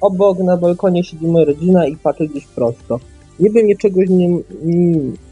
Obok 0.00 0.38
na 0.38 0.56
balkonie 0.56 1.04
siedzi 1.04 1.26
moja 1.26 1.44
rodzina 1.44 1.86
i 1.86 1.96
patrzy 1.96 2.28
gdzieś 2.28 2.46
prosto. 2.46 3.00
Niby 3.40 3.62
mnie 3.62 3.76
czegoś 3.76 4.08
nie, 4.08 4.38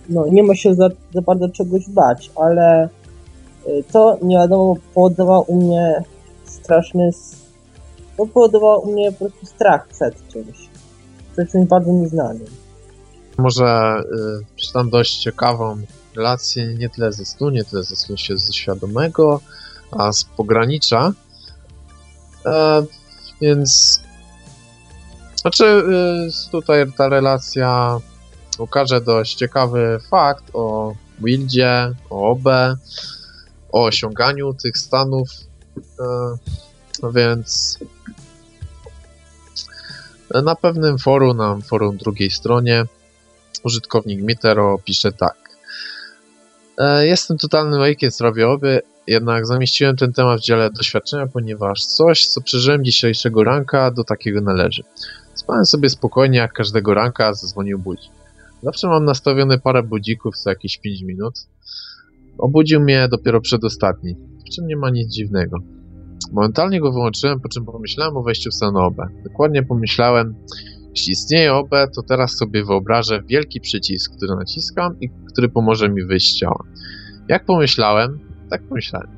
no, 0.08 0.26
nie 0.26 0.42
ma 0.42 0.54
się 0.54 0.74
za, 0.74 0.88
za 1.14 1.22
bardzo 1.22 1.48
czegoś 1.48 1.88
bać, 1.88 2.30
ale 2.36 2.88
to 3.92 4.18
nie 4.22 4.36
wiadomo 4.36 4.76
powodowało 4.94 5.42
u 5.42 5.62
mnie 5.62 6.04
straszny, 6.44 7.10
to 8.16 8.26
powodowało 8.26 8.80
u 8.80 8.92
mnie 8.92 9.12
po 9.12 9.18
prostu 9.18 9.46
strach 9.46 9.88
przed 9.88 10.28
czymś. 10.28 10.68
Przed 11.32 11.52
czymś 11.52 11.68
bardzo 11.68 11.92
nieznanym. 11.92 12.46
Może 13.38 13.96
y, 14.84 14.90
dość 14.90 15.18
ciekawą 15.18 15.76
relację 16.16 16.74
nie 16.74 16.88
tyle 16.88 17.12
ze 17.12 17.24
snu, 17.24 17.50
nie 17.50 17.64
tyle 17.64 17.82
ze 17.82 17.96
snu 17.96 18.16
się 18.16 18.38
ze 18.38 18.52
świadomego, 18.52 19.40
a 19.90 20.12
z 20.12 20.24
pogranicza. 20.24 21.12
E, 22.46 22.82
więc 23.40 24.00
znaczy 25.46 25.64
y, 25.64 26.50
tutaj 26.50 26.92
ta 26.96 27.08
relacja 27.08 27.98
ukaże 28.58 29.00
dość 29.00 29.34
ciekawy 29.34 29.98
fakt 30.10 30.44
o 30.52 30.94
Wildzie, 31.18 31.92
o 32.10 32.30
OB, 32.30 32.44
o 33.72 33.84
osiąganiu 33.84 34.54
tych 34.54 34.78
stanów. 34.78 35.28
E, 36.00 36.04
no 37.02 37.12
więc 37.12 37.78
na 40.44 40.56
pewnym 40.56 40.98
forum, 40.98 41.36
na 41.36 41.58
forum 41.60 41.96
drugiej 41.96 42.30
stronie, 42.30 42.84
użytkownik 43.62 44.22
Mitero 44.22 44.78
pisze 44.84 45.12
tak. 45.12 45.36
Jestem 47.00 47.38
totalnym 47.38 47.80
łajkiem 47.80 48.10
zdrowiowy, 48.10 48.82
jednak 49.06 49.46
zamieściłem 49.46 49.96
ten 49.96 50.12
temat 50.12 50.40
w 50.40 50.44
dziale 50.44 50.70
doświadczenia, 50.70 51.26
ponieważ 51.26 51.84
coś, 51.84 52.26
co 52.26 52.40
przeżyłem 52.40 52.84
dzisiejszego 52.84 53.44
ranka, 53.44 53.90
do 53.90 54.04
takiego 54.04 54.40
należy. 54.40 54.82
Spałem 55.36 55.66
sobie 55.66 55.88
spokojnie, 55.88 56.38
jak 56.38 56.52
każdego 56.52 56.94
ranka, 56.94 57.34
zadzwonił 57.34 57.78
budzik. 57.78 58.12
Zawsze 58.62 58.88
mam 58.88 59.04
nastawione 59.04 59.58
parę 59.58 59.82
budzików 59.82 60.36
co 60.36 60.50
jakieś 60.50 60.78
5 60.78 61.02
minut. 61.02 61.34
Obudził 62.38 62.80
mnie 62.80 63.08
dopiero 63.10 63.40
przedostatni, 63.40 64.14
w 64.46 64.54
czym 64.54 64.66
nie 64.66 64.76
ma 64.76 64.90
nic 64.90 65.12
dziwnego. 65.12 65.58
Momentalnie 66.32 66.80
go 66.80 66.92
wyłączyłem, 66.92 67.40
po 67.40 67.48
czym 67.48 67.64
pomyślałem 67.64 68.16
o 68.16 68.22
wejściu 68.22 68.50
w 68.50 68.54
stan 68.54 68.76
OB. 68.76 68.96
Dokładnie 69.24 69.62
pomyślałem, 69.62 70.34
jeśli 70.90 71.12
istnieje 71.12 71.54
OB, 71.54 71.70
to 71.94 72.02
teraz 72.02 72.32
sobie 72.32 72.64
wyobrażę 72.64 73.22
wielki 73.22 73.60
przycisk, 73.60 74.16
który 74.16 74.36
naciskam 74.36 75.00
i 75.00 75.10
który 75.32 75.48
pomoże 75.48 75.88
mi 75.88 76.04
wyjść 76.04 76.32
z 76.32 76.38
ciała. 76.38 76.64
Jak 77.28 77.44
pomyślałem, 77.44 78.18
tak 78.50 78.62
pomyślałem. 78.62 79.08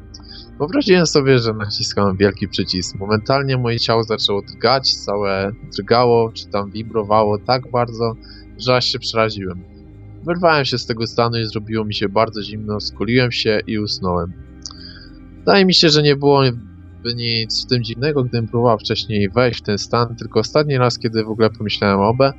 Wyobraziłem 0.59 1.07
sobie, 1.07 1.39
że 1.39 1.53
naciskam 1.53 2.17
wielki 2.17 2.49
przycisk. 2.49 2.97
Momentalnie 2.97 3.57
moje 3.57 3.81
ciało 3.81 4.05
zaczęło 4.05 4.43
drgać, 4.43 4.95
całe 4.95 5.53
drgało, 5.77 6.33
czy 6.33 6.47
tam 6.47 6.71
wibrowało 6.71 7.39
tak 7.39 7.71
bardzo, 7.71 8.15
że 8.59 8.77
aż 8.77 8.85
się 8.85 8.99
przeraziłem. 8.99 9.63
Wyrwałem 10.25 10.65
się 10.65 10.79
z 10.79 10.87
tego 10.87 11.07
stanu 11.07 11.39
i 11.39 11.47
zrobiło 11.47 11.85
mi 11.85 11.95
się 11.95 12.09
bardzo 12.09 12.43
zimno, 12.43 12.81
skuliłem 12.81 13.33
się 13.33 13.61
i 13.67 13.79
usnąłem. 13.79 14.33
Wydaje 15.39 15.65
mi 15.65 15.75
się, 15.75 15.89
że 15.89 16.03
nie 16.03 16.17
było 16.17 16.43
nic 17.17 17.65
w 17.65 17.69
tym 17.69 17.85
dziwnego, 17.85 18.25
gdybym 18.25 18.49
próbował 18.49 18.79
wcześniej 18.79 19.29
wejść 19.31 19.61
w 19.61 19.63
ten 19.63 19.79
stan, 19.79 20.17
tylko 20.17 20.41
ostatni 20.41 20.79
raz, 20.79 20.99
kiedy 20.99 21.25
w 21.25 21.29
ogóle 21.29 21.51
pomyślałem 21.51 22.01
o 22.01 22.15
było 22.15 22.33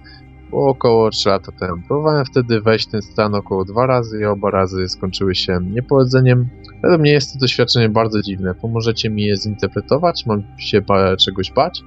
około 0.52 1.10
3 1.10 1.30
lata 1.30 1.52
temu. 1.52 1.82
Próbowałem 1.88 2.26
wtedy 2.26 2.62
wejść 2.62 2.88
w 2.88 2.92
ten 2.92 3.02
stan 3.02 3.36
około 3.36 3.66
dwa 3.66 3.86
razy 3.86 4.20
i 4.22 4.26
oba 4.26 4.52
razy 4.52 4.90
skończyły 4.90 5.36
się 5.36 5.60
niepowodzeniem. 5.72 6.50
Według 6.82 7.02
mnie 7.02 7.12
jest 7.12 7.34
to 7.34 7.40
doświadczenie 7.40 7.90
bardzo 7.90 8.22
dziwne. 8.22 8.56
Pomożecie 8.56 9.10
mi 9.10 9.24
je 9.24 9.38
zinterpretować? 9.38 10.26
Mam 10.26 10.44
się 10.58 10.82
czegoś 11.18 11.52
bać? 11.52 11.84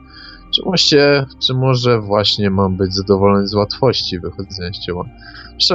Czy 0.55 0.63
właściwie, 0.63 1.27
czy 1.47 1.55
może 1.55 2.01
właśnie 2.01 2.51
mam 2.51 2.77
być 2.77 2.95
zadowolony 2.95 3.47
z 3.47 3.55
łatwości 3.55 4.21
wychodzenia 4.21 4.73
z 4.73 4.79
ciała? 4.79 5.05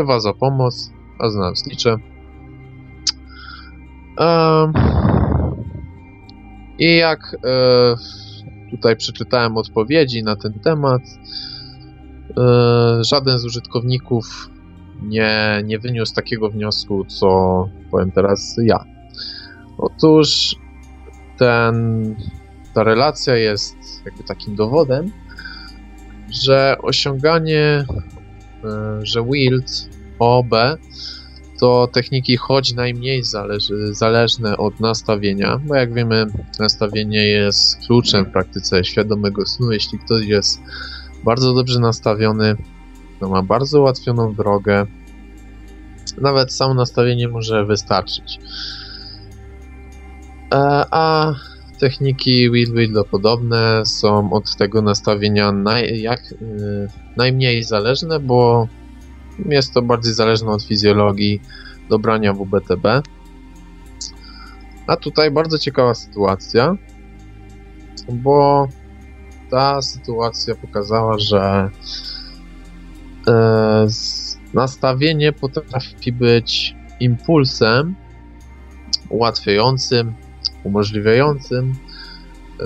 Was 0.06 0.26
o 0.26 0.34
pomoc, 0.34 0.92
a 1.20 1.30
za 1.30 1.40
nas 1.40 1.68
liczę. 1.68 1.98
Um, 4.18 4.74
i 6.80 6.98
jak 6.98 7.36
e, 7.46 7.96
tutaj 8.72 8.96
przeczytałem 8.96 9.58
odpowiedzi 9.58 10.24
na 10.24 10.36
ten 10.36 10.54
temat, 10.54 11.02
żaden 13.02 13.40
z 13.40 13.46
użytkowników 13.46 14.50
nie, 15.02 15.62
nie 15.66 15.80
wyniósł 15.80 16.14
takiego 16.14 16.50
wniosku, 16.50 17.06
co 17.06 17.70
powiem 17.92 18.12
teraz 18.12 18.56
ja. 18.64 18.86
Otóż 19.78 20.56
ten, 21.38 22.16
ta 22.74 22.84
relacja 22.84 23.36
jest 23.36 23.76
jakby 24.06 24.24
takim 24.24 24.56
dowodem, 24.56 25.12
że 26.44 26.76
osiąganie, 26.82 27.86
e, 28.64 29.00
że 29.04 29.24
Wild 29.24 29.90
OB 30.20 30.52
to 31.60 31.88
techniki 31.94 32.38
choć 32.38 32.74
najmniej 32.74 33.24
zależy, 33.24 33.94
zależne 33.96 34.58
od 34.58 34.80
nastawienia, 34.80 35.60
bo 35.66 35.76
jak 35.76 35.94
wiemy, 35.94 36.26
nastawienie 36.60 37.26
jest 37.26 37.86
kluczem 37.88 38.26
w 38.26 38.32
praktyce 38.32 38.84
świadomego 38.84 39.46
snu. 39.46 39.72
Jeśli 39.72 40.00
ktoś 40.00 40.26
jest 40.26 40.62
bardzo 41.24 41.54
dobrze 41.54 41.80
nastawiony, 41.80 42.56
to 43.20 43.30
ma 43.30 43.44
bardzo 43.44 43.80
ułatwioną 43.82 44.36
drogę. 44.36 44.86
Nawet 46.22 46.54
samo 46.54 46.74
nastawienie 46.74 47.28
może 47.28 47.66
wystarczyć. 47.66 48.40
E, 50.54 50.86
a 50.92 51.34
techniki 51.80 52.50
Wheel 52.50 53.06
podobne 53.12 53.86
są 53.86 54.34
od 54.34 54.56
tego 54.56 54.82
nastawienia 54.82 55.52
naj, 55.52 56.02
jak, 56.02 56.32
y, 56.32 56.36
najmniej 57.18 57.64
zależne, 57.64 58.20
bo 58.20 58.68
jest 59.46 59.74
to 59.74 59.82
bardziej 59.82 60.14
zależne 60.14 60.52
od 60.52 60.64
fizjologii 60.64 61.42
dobrania 61.90 62.34
WBTB. 62.34 62.86
A 64.88 64.96
tutaj 64.96 65.32
bardzo 65.32 65.58
ciekawa 65.58 65.94
sytuacja, 65.94 66.76
bo 68.14 68.68
ta 69.50 69.82
sytuacja 69.82 70.56
pokazała, 70.56 71.20
że 71.20 71.70
e, 73.28 73.88
nastawienie 74.54 75.34
potrafi 75.34 76.12
być 76.12 76.76
impulsem 77.00 77.96
ułatwiającym, 79.10 80.14
umożliwiającym 80.64 81.74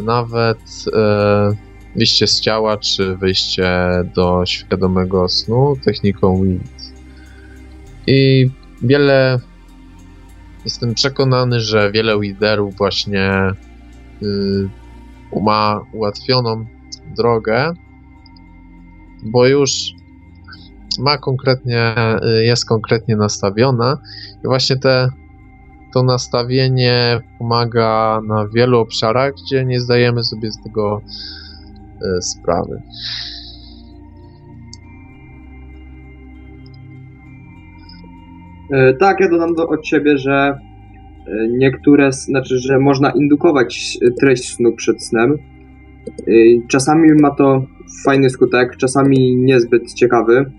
nawet 0.03 0.59
e, 0.93 1.71
wyjście 1.95 2.27
z 2.27 2.39
ciała, 2.39 2.77
czy 2.77 3.17
wyjście 3.17 3.69
do 4.15 4.45
świadomego 4.45 5.29
snu 5.29 5.77
techniką 5.85 6.43
WIT. 6.43 6.93
I 8.07 8.49
wiele, 8.81 9.39
jestem 10.65 10.93
przekonany, 10.93 11.59
że 11.59 11.91
wiele 11.91 12.19
liderów 12.21 12.77
właśnie 12.77 13.31
y, 14.23 14.69
ma 15.41 15.85
ułatwioną 15.93 16.65
drogę, 17.17 17.73
bo 19.23 19.47
już 19.47 19.71
ma 20.99 21.17
konkretnie, 21.17 21.95
y, 22.39 22.45
jest 22.45 22.65
konkretnie 22.65 23.15
nastawiona 23.15 23.97
i 24.43 24.47
właśnie 24.47 24.75
te, 24.75 25.09
to 25.93 26.03
nastawienie 26.03 27.21
pomaga 27.39 28.21
na 28.27 28.47
wielu 28.47 28.79
obszarach, 28.79 29.33
gdzie 29.45 29.65
nie 29.65 29.79
zdajemy 29.79 30.23
sobie 30.23 30.51
z 30.51 30.63
tego 30.63 31.01
E, 32.01 32.21
sprawy. 32.21 32.81
E, 38.71 38.93
tak, 38.93 39.19
ja 39.19 39.29
dodam 39.29 39.53
do, 39.55 39.67
od 39.67 39.87
siebie, 39.87 40.17
że 40.17 40.57
niektóre, 41.49 42.11
znaczy, 42.11 42.57
że 42.57 42.79
można 42.79 43.11
indukować 43.11 43.97
treść 44.19 44.55
snu 44.55 44.73
przed 44.73 45.03
snem. 45.03 45.37
Czasami 46.69 47.09
ma 47.21 47.35
to 47.35 47.65
fajny 48.05 48.29
skutek, 48.29 48.77
czasami 48.77 49.35
niezbyt 49.37 49.93
ciekawy. 49.93 50.51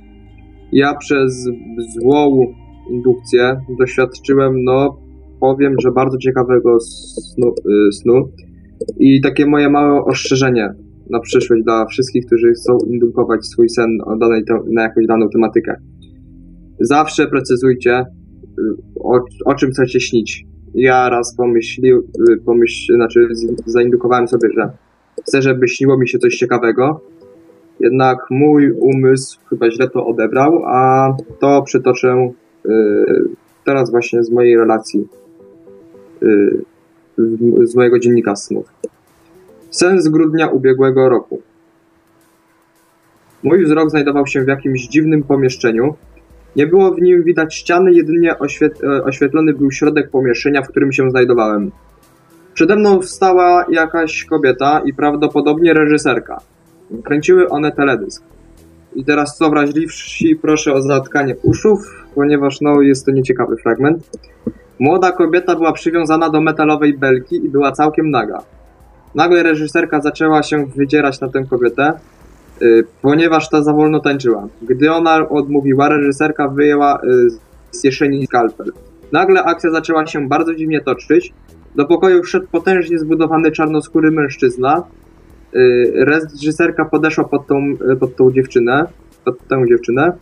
Ja 0.72 0.94
przez 0.94 1.48
złą 2.00 2.46
indukcję 2.90 3.60
doświadczyłem, 3.78 4.64
no 4.64 4.98
powiem, 5.40 5.74
że 5.82 5.92
bardzo 5.92 6.18
ciekawego 6.18 6.80
snu. 6.80 7.54
snu. 7.92 8.28
I 8.98 9.20
takie 9.20 9.46
moje 9.46 9.70
małe 9.70 10.04
ostrzeżenie 10.04 10.68
na 11.10 11.20
przyszłość 11.20 11.62
dla 11.64 11.86
wszystkich, 11.86 12.26
którzy 12.26 12.52
chcą 12.52 12.78
indukować 12.86 13.46
swój 13.46 13.68
sen 13.68 13.98
danej, 14.20 14.42
na 14.72 14.82
jakąś 14.82 15.06
daną 15.06 15.28
tematykę. 15.28 15.74
Zawsze 16.80 17.26
precyzujcie, 17.26 18.00
y, 18.00 18.04
o, 19.00 19.20
o 19.44 19.54
czym 19.54 19.70
chcecie 19.70 20.00
śnić. 20.00 20.44
Ja 20.74 21.10
raz 21.10 21.36
pomyślił, 21.36 21.98
y, 22.30 22.36
pomyśl, 22.46 22.94
znaczy 22.94 23.28
zaindukowałem 23.66 24.28
sobie, 24.28 24.48
że 24.56 24.70
chcę, 25.22 25.42
żeby 25.42 25.68
śniło 25.68 25.98
mi 25.98 26.08
się 26.08 26.18
coś 26.18 26.36
ciekawego, 26.36 27.00
jednak 27.80 28.18
mój 28.30 28.70
umysł 28.70 29.38
chyba 29.50 29.70
źle 29.70 29.88
to 29.88 30.06
odebrał, 30.06 30.62
a 30.66 31.08
to 31.40 31.62
przytoczę 31.62 32.32
y, 32.66 32.70
teraz 33.64 33.90
właśnie 33.90 34.22
z 34.22 34.30
mojej 34.30 34.56
relacji, 34.56 35.08
y, 36.22 36.64
z 37.62 37.76
mojego 37.76 37.98
dziennika 37.98 38.36
snów. 38.36 38.66
Sen 39.70 40.02
z 40.02 40.08
grudnia 40.08 40.48
ubiegłego 40.48 41.08
roku. 41.08 41.42
Mój 43.42 43.64
wzrok 43.64 43.90
znajdował 43.90 44.26
się 44.26 44.44
w 44.44 44.48
jakimś 44.48 44.88
dziwnym 44.88 45.22
pomieszczeniu. 45.22 45.94
Nie 46.56 46.66
było 46.66 46.94
w 46.94 47.00
nim 47.00 47.22
widać 47.22 47.54
ściany, 47.54 47.92
jedynie 47.92 48.32
e, 48.32 49.04
oświetlony 49.04 49.52
był 49.54 49.70
środek 49.70 50.10
pomieszczenia, 50.10 50.62
w 50.62 50.68
którym 50.68 50.92
się 50.92 51.10
znajdowałem. 51.10 51.70
Przede 52.54 52.76
mną 52.76 53.02
stała 53.02 53.64
jakaś 53.70 54.24
kobieta 54.24 54.82
i 54.84 54.94
prawdopodobnie 54.94 55.74
reżyserka. 55.74 56.40
Kręciły 57.04 57.48
one 57.48 57.72
teledysk. 57.72 58.22
I 58.94 59.04
teraz 59.04 59.36
co 59.36 59.50
wrażliwsi, 59.50 60.36
proszę 60.36 60.72
o 60.72 60.82
zatkanie 60.82 61.36
uszów, 61.42 62.06
ponieważ 62.14 62.60
no, 62.60 62.80
jest 62.80 63.06
to 63.06 63.12
nieciekawy 63.12 63.56
fragment. 63.56 64.10
Młoda 64.78 65.12
kobieta 65.12 65.56
była 65.56 65.72
przywiązana 65.72 66.30
do 66.30 66.40
metalowej 66.40 66.98
belki 66.98 67.36
i 67.36 67.48
była 67.48 67.72
całkiem 67.72 68.10
naga. 68.10 68.38
Nagle 69.14 69.42
reżyserka 69.42 70.00
zaczęła 70.00 70.42
się 70.42 70.66
wydzierać 70.66 71.20
na 71.20 71.28
tę 71.28 71.44
kobietę, 71.44 71.92
yy, 72.60 72.84
ponieważ 73.02 73.48
ta 73.48 73.62
za 73.62 73.72
wolno 73.72 74.00
tańczyła. 74.00 74.48
Gdy 74.62 74.92
ona 74.92 75.28
odmówiła, 75.28 75.88
reżyserka 75.88 76.48
wyjęła 76.48 77.00
yy, 77.02 77.30
z 77.70 77.82
kieszeni 77.82 78.26
skalpel. 78.26 78.72
Nagle 79.12 79.44
akcja 79.44 79.70
zaczęła 79.70 80.06
się 80.06 80.28
bardzo 80.28 80.54
dziwnie 80.54 80.80
toczyć. 80.80 81.32
Do 81.74 81.86
pokoju 81.86 82.22
wszedł 82.22 82.46
potężnie 82.52 82.98
zbudowany 82.98 83.50
czarnoskóry 83.50 84.10
mężczyzna, 84.10 84.82
Y, 85.56 85.92
reżyserka 85.94 86.84
podeszła 86.84 87.24
pod 87.24 87.46
tą, 87.46 87.74
y, 87.92 87.96
pod 87.96 88.16
tą 88.16 88.32
dziewczynę, 88.32 88.86
pod 89.24 89.48
tę 89.48 89.64
dziewczynę, 89.68 90.12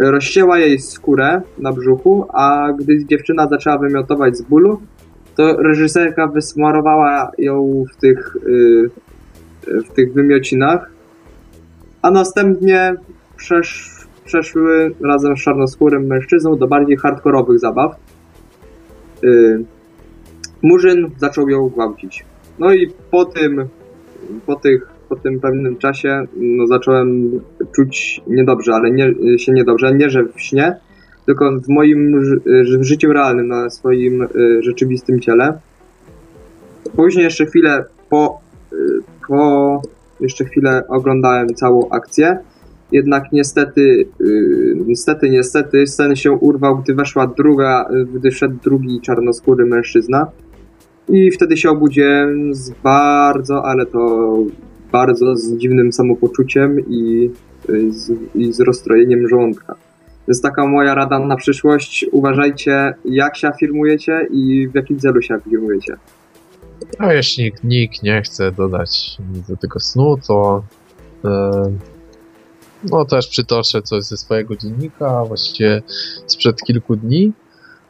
rozcięła 0.00 0.58
jej 0.58 0.78
skórę 0.78 1.42
na 1.58 1.72
brzuchu, 1.72 2.26
a 2.32 2.72
gdy 2.78 3.04
dziewczyna 3.04 3.48
zaczęła 3.48 3.78
wymiotować 3.78 4.36
z 4.36 4.42
bólu, 4.42 4.80
to 5.36 5.62
reżyserka 5.62 6.26
wysmarowała 6.26 7.30
ją 7.38 7.84
w 7.92 7.96
tych, 7.96 8.36
y, 8.46 8.90
w 9.68 9.92
tych 9.94 10.12
wymiocinach, 10.12 10.90
a 12.02 12.10
następnie 12.10 12.94
przesz, 13.36 13.90
przeszły 14.24 14.94
razem 15.04 15.36
z 15.36 15.40
czarnoskórym 15.40 16.06
mężczyzną 16.06 16.56
do 16.56 16.66
bardziej 16.66 16.96
hardkorowych 16.96 17.58
zabaw. 17.58 17.96
Murzyn 20.64 21.10
zaczął 21.18 21.48
ją 21.48 21.68
gwałcić. 21.68 22.24
No 22.58 22.72
i 22.72 22.90
po 23.10 23.24
tym 23.24 23.68
po, 24.46 24.56
tych, 24.56 24.86
po 25.08 25.16
tym 25.16 25.40
pewnym 25.40 25.76
czasie 25.76 26.26
no, 26.36 26.66
zacząłem 26.66 27.40
czuć 27.72 28.20
niedobrze, 28.26 28.74
ale 28.74 28.90
nie, 28.90 29.38
się 29.38 29.52
niedobrze, 29.52 29.94
nie 29.94 30.10
że 30.10 30.24
w 30.24 30.40
śnie, 30.40 30.76
tylko 31.26 31.52
w 31.60 31.68
moim 31.68 32.20
w 32.78 32.82
życiu 32.82 33.12
realnym, 33.12 33.48
na 33.48 33.70
swoim 33.70 34.22
y, 34.22 34.28
rzeczywistym 34.62 35.20
ciele. 35.20 35.58
Później 36.96 37.24
jeszcze 37.24 37.46
chwilę 37.46 37.84
po, 38.10 38.40
y, 38.72 38.76
po 39.28 39.82
jeszcze 40.20 40.44
chwilę 40.44 40.82
oglądałem 40.88 41.54
całą 41.54 41.88
akcję. 41.90 42.38
Jednak 42.92 43.32
niestety, 43.32 44.06
y, 44.20 44.76
niestety, 44.86 45.30
niestety, 45.30 45.86
sen 45.86 46.16
się 46.16 46.32
urwał, 46.32 46.78
gdy 46.78 46.94
weszła 46.94 47.26
druga, 47.26 47.88
gdy 48.14 48.30
wszedł 48.30 48.56
drugi 48.64 49.00
czarnoskóry 49.00 49.66
mężczyzna 49.66 50.26
i 51.08 51.30
wtedy 51.30 51.56
się 51.56 51.70
obudziłem 51.70 52.54
z 52.54 52.70
bardzo, 52.70 53.64
ale 53.64 53.86
to 53.86 54.34
bardzo 54.92 55.36
z 55.36 55.56
dziwnym 55.56 55.92
samopoczuciem 55.92 56.80
i 56.88 57.30
z, 57.90 58.12
i 58.34 58.52
z 58.52 58.60
rozstrojeniem 58.60 59.28
żołądka. 59.28 59.74
Więc 60.28 60.40
taka 60.40 60.66
moja 60.66 60.94
rada 60.94 61.18
na 61.18 61.36
przyszłość. 61.36 62.06
Uważajcie, 62.12 62.94
jak 63.04 63.36
się 63.36 63.48
afirmujecie 63.48 64.26
i 64.30 64.68
w 64.68 64.74
jakim 64.74 64.98
celu 64.98 65.22
się 65.22 65.34
afirmujecie. 65.34 65.96
A 66.98 67.12
jeśli 67.12 67.52
nikt 67.64 68.02
nie 68.02 68.22
chce 68.22 68.52
dodać 68.52 69.18
do 69.48 69.56
tego 69.56 69.80
snu, 69.80 70.16
to 70.26 70.64
yy, 71.24 71.30
no 72.90 73.04
też 73.04 73.28
przytoczę 73.28 73.82
coś 73.82 74.04
ze 74.04 74.16
swojego 74.16 74.56
dziennika, 74.56 75.24
właściwie 75.24 75.82
sprzed 76.26 76.62
kilku 76.62 76.96
dni. 76.96 77.32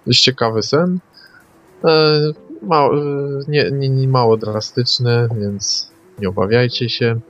Dość 0.06 0.22
ciekawy 0.22 0.62
sen. 0.62 0.98
Yy, 1.84 1.90
mało, 2.64 2.94
nie, 3.48 3.70
nie, 3.70 3.88
nie 3.88 4.08
mało 4.08 4.36
drastyczny, 4.36 5.28
więc 5.40 5.90
nie 6.18 6.28
obawiajcie 6.28 6.88
się. 6.88 7.20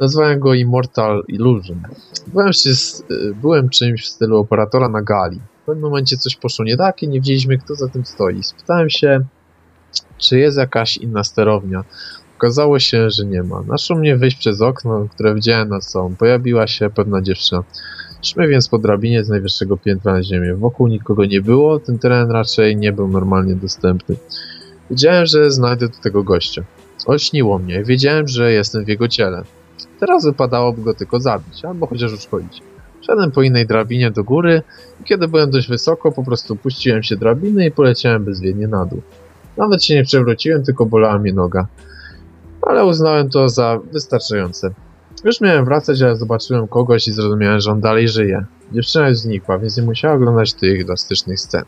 Nazwałem 0.00 0.40
go 0.40 0.54
Immortal 0.54 1.22
Illusion. 1.28 1.82
Byłem, 2.26 2.52
się, 2.52 2.70
byłem 3.42 3.68
czymś 3.68 4.04
w 4.04 4.08
stylu 4.08 4.38
operatora 4.38 4.88
na 4.88 5.02
gali. 5.02 5.40
W 5.62 5.66
pewnym 5.66 5.82
momencie 5.84 6.16
coś 6.16 6.36
poszło 6.36 6.64
nie 6.64 6.76
tak 6.76 7.02
i 7.02 7.08
nie 7.08 7.20
wiedzieliśmy, 7.20 7.58
kto 7.58 7.74
za 7.74 7.88
tym 7.88 8.04
stoi. 8.04 8.42
Spytałem 8.42 8.90
się, 8.90 9.20
czy 10.18 10.38
jest 10.38 10.58
jakaś 10.58 10.96
inna 10.96 11.24
sterownia. 11.24 11.84
Okazało 12.36 12.78
się, 12.78 13.10
że 13.10 13.24
nie 13.24 13.42
ma. 13.42 13.62
Naszło 13.62 13.96
mnie 13.96 14.16
wyjść 14.16 14.36
przez 14.36 14.60
okno, 14.60 15.06
które 15.14 15.34
widziałem 15.34 15.68
nad 15.68 15.84
sobą. 15.84 16.16
Pojawiła 16.16 16.66
się 16.66 16.90
pewna 16.90 17.22
dziewczyna. 17.22 17.62
Szmy 18.22 18.48
więc 18.48 18.68
po 18.68 18.78
drabinie 18.78 19.24
z 19.24 19.28
najwyższego 19.28 19.76
piętra 19.76 20.12
na 20.12 20.22
ziemię. 20.22 20.54
Wokół 20.54 20.86
nikogo 20.86 21.24
nie 21.24 21.40
było, 21.40 21.78
ten 21.78 21.98
teren 21.98 22.30
raczej 22.30 22.76
nie 22.76 22.92
był 22.92 23.08
normalnie 23.08 23.54
dostępny. 23.54 24.16
Wiedziałem, 24.90 25.26
że 25.26 25.50
znajdę 25.50 25.88
tu 25.88 26.00
tego 26.02 26.22
gościa. 26.22 26.62
Olśniło 27.06 27.58
mnie, 27.58 27.84
wiedziałem, 27.84 28.28
że 28.28 28.52
jestem 28.52 28.84
w 28.84 28.88
jego 28.88 29.08
ciele. 29.08 29.42
Teraz 30.00 30.24
wypadałoby 30.24 30.82
go 30.82 30.94
tylko 30.94 31.20
zabić, 31.20 31.64
albo 31.64 31.86
chociaż 31.86 32.12
uszkodzić. 32.12 32.62
Szedłem 33.06 33.30
po 33.30 33.42
innej 33.42 33.66
drabinie 33.66 34.10
do 34.10 34.24
góry 34.24 34.62
i 35.00 35.04
kiedy 35.04 35.28
byłem 35.28 35.50
dość 35.50 35.68
wysoko, 35.68 36.12
po 36.12 36.24
prostu 36.24 36.56
puściłem 36.56 37.02
się 37.02 37.16
drabiny 37.16 37.66
i 37.66 37.70
poleciałem 37.70 38.24
bezwiednie 38.24 38.68
na 38.68 38.86
dół. 38.86 39.02
Nawet 39.56 39.84
się 39.84 39.94
nie 39.94 40.04
przewróciłem, 40.04 40.64
tylko 40.64 40.86
bolała 40.86 41.18
mnie 41.18 41.32
noga. 41.32 41.66
Ale 42.62 42.84
uznałem 42.84 43.30
to 43.30 43.48
za 43.48 43.80
wystarczające. 43.92 44.70
Już 45.24 45.40
miałem 45.40 45.64
wracać, 45.64 46.02
ale 46.02 46.16
zobaczyłem 46.16 46.68
kogoś 46.68 47.08
i 47.08 47.12
zrozumiałem, 47.12 47.60
że 47.60 47.70
on 47.70 47.80
dalej 47.80 48.08
żyje. 48.08 48.44
Dziewczyna 48.72 49.08
już 49.08 49.18
znikła, 49.18 49.58
więc 49.58 49.76
nie 49.76 49.82
musiała 49.82 50.14
oglądać 50.14 50.54
tych 50.54 50.86
drastycznych 50.86 51.40
scen. 51.40 51.64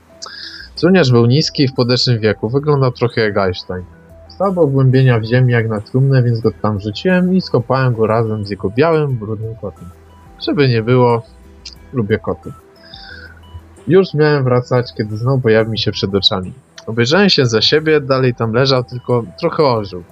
Truniarz 0.77 1.11
był 1.11 1.27
niski 1.27 1.62
i 1.62 1.69
w 1.69 1.75
podeszłym 1.75 2.19
wieku, 2.19 2.49
wyglądał 2.49 2.93
trochę 2.93 3.21
jak 3.21 3.38
Einstein. 3.38 3.85
Stał 4.29 4.61
ogłębienia 4.61 5.21
w 5.21 5.25
ziemi 5.25 5.53
jak 5.53 5.69
na 5.69 5.81
trumnę, 5.81 6.23
więc 6.23 6.40
go 6.40 6.51
tam 6.62 6.81
rzuciłem 6.81 7.35
i 7.35 7.40
skopałem 7.40 7.95
go 7.95 8.07
razem 8.07 8.47
z 8.47 8.51
jego 8.51 8.71
białym, 8.71 9.17
brudnym 9.17 9.55
kotem. 9.57 9.85
Żeby 10.47 10.69
nie 10.69 10.83
było, 10.83 11.23
lubię 11.93 12.19
koty. 12.19 12.53
Już 13.88 14.14
miałem 14.14 14.45
wracać, 14.45 14.95
kiedy 14.97 15.17
znowu 15.17 15.40
pojawił 15.40 15.73
mi 15.73 15.79
się 15.79 15.93
przed 15.93 16.14
oczami. 16.14 16.53
Obejrzałem 16.87 17.29
się 17.29 17.47
za 17.47 17.62
siebie, 17.62 18.01
dalej 18.01 18.35
tam 18.35 18.53
leżał, 18.53 18.85
tylko 18.85 19.25
trochę 19.40 19.64
ożył. 19.64 20.05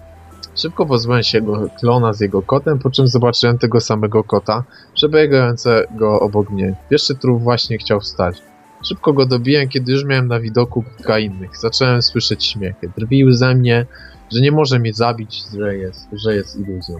Szybko 0.57 0.87
pozbyłem 0.87 1.23
się 1.23 1.38
jego 1.38 1.71
klona 1.81 2.12
z 2.12 2.21
jego 2.21 2.43
kotem, 2.43 2.79
po 2.79 2.91
czym 2.91 3.07
zobaczyłem 3.07 3.59
tego 3.59 3.81
samego 3.81 4.25
kota, 4.25 4.65
przebiegającego 4.95 6.21
obok 6.21 6.51
mnie. 6.51 6.75
Pierwszy 6.91 7.15
trup 7.15 7.43
właśnie 7.43 7.79
chciał 7.79 8.01
wstać. 8.01 8.43
Szybko 8.88 9.12
go 9.12 9.27
dobiłem, 9.27 9.69
kiedy 9.69 9.93
już 9.93 10.05
miałem 10.05 10.29
na 10.29 10.41
widoku 10.41 10.85
kilka 10.97 11.19
innych. 11.19 11.57
Zacząłem 11.57 12.03
słyszeć 12.03 12.47
śmiechy. 12.47 12.91
Drwił 12.99 13.33
ze 13.33 13.55
mnie, 13.55 13.87
że 14.33 14.41
nie 14.41 14.53
może 14.53 14.79
mnie 14.79 14.93
zabić, 14.93 15.43
że 15.59 15.77
jest, 15.77 16.09
że 16.12 16.35
jest 16.35 16.57
iluzją. 16.57 16.97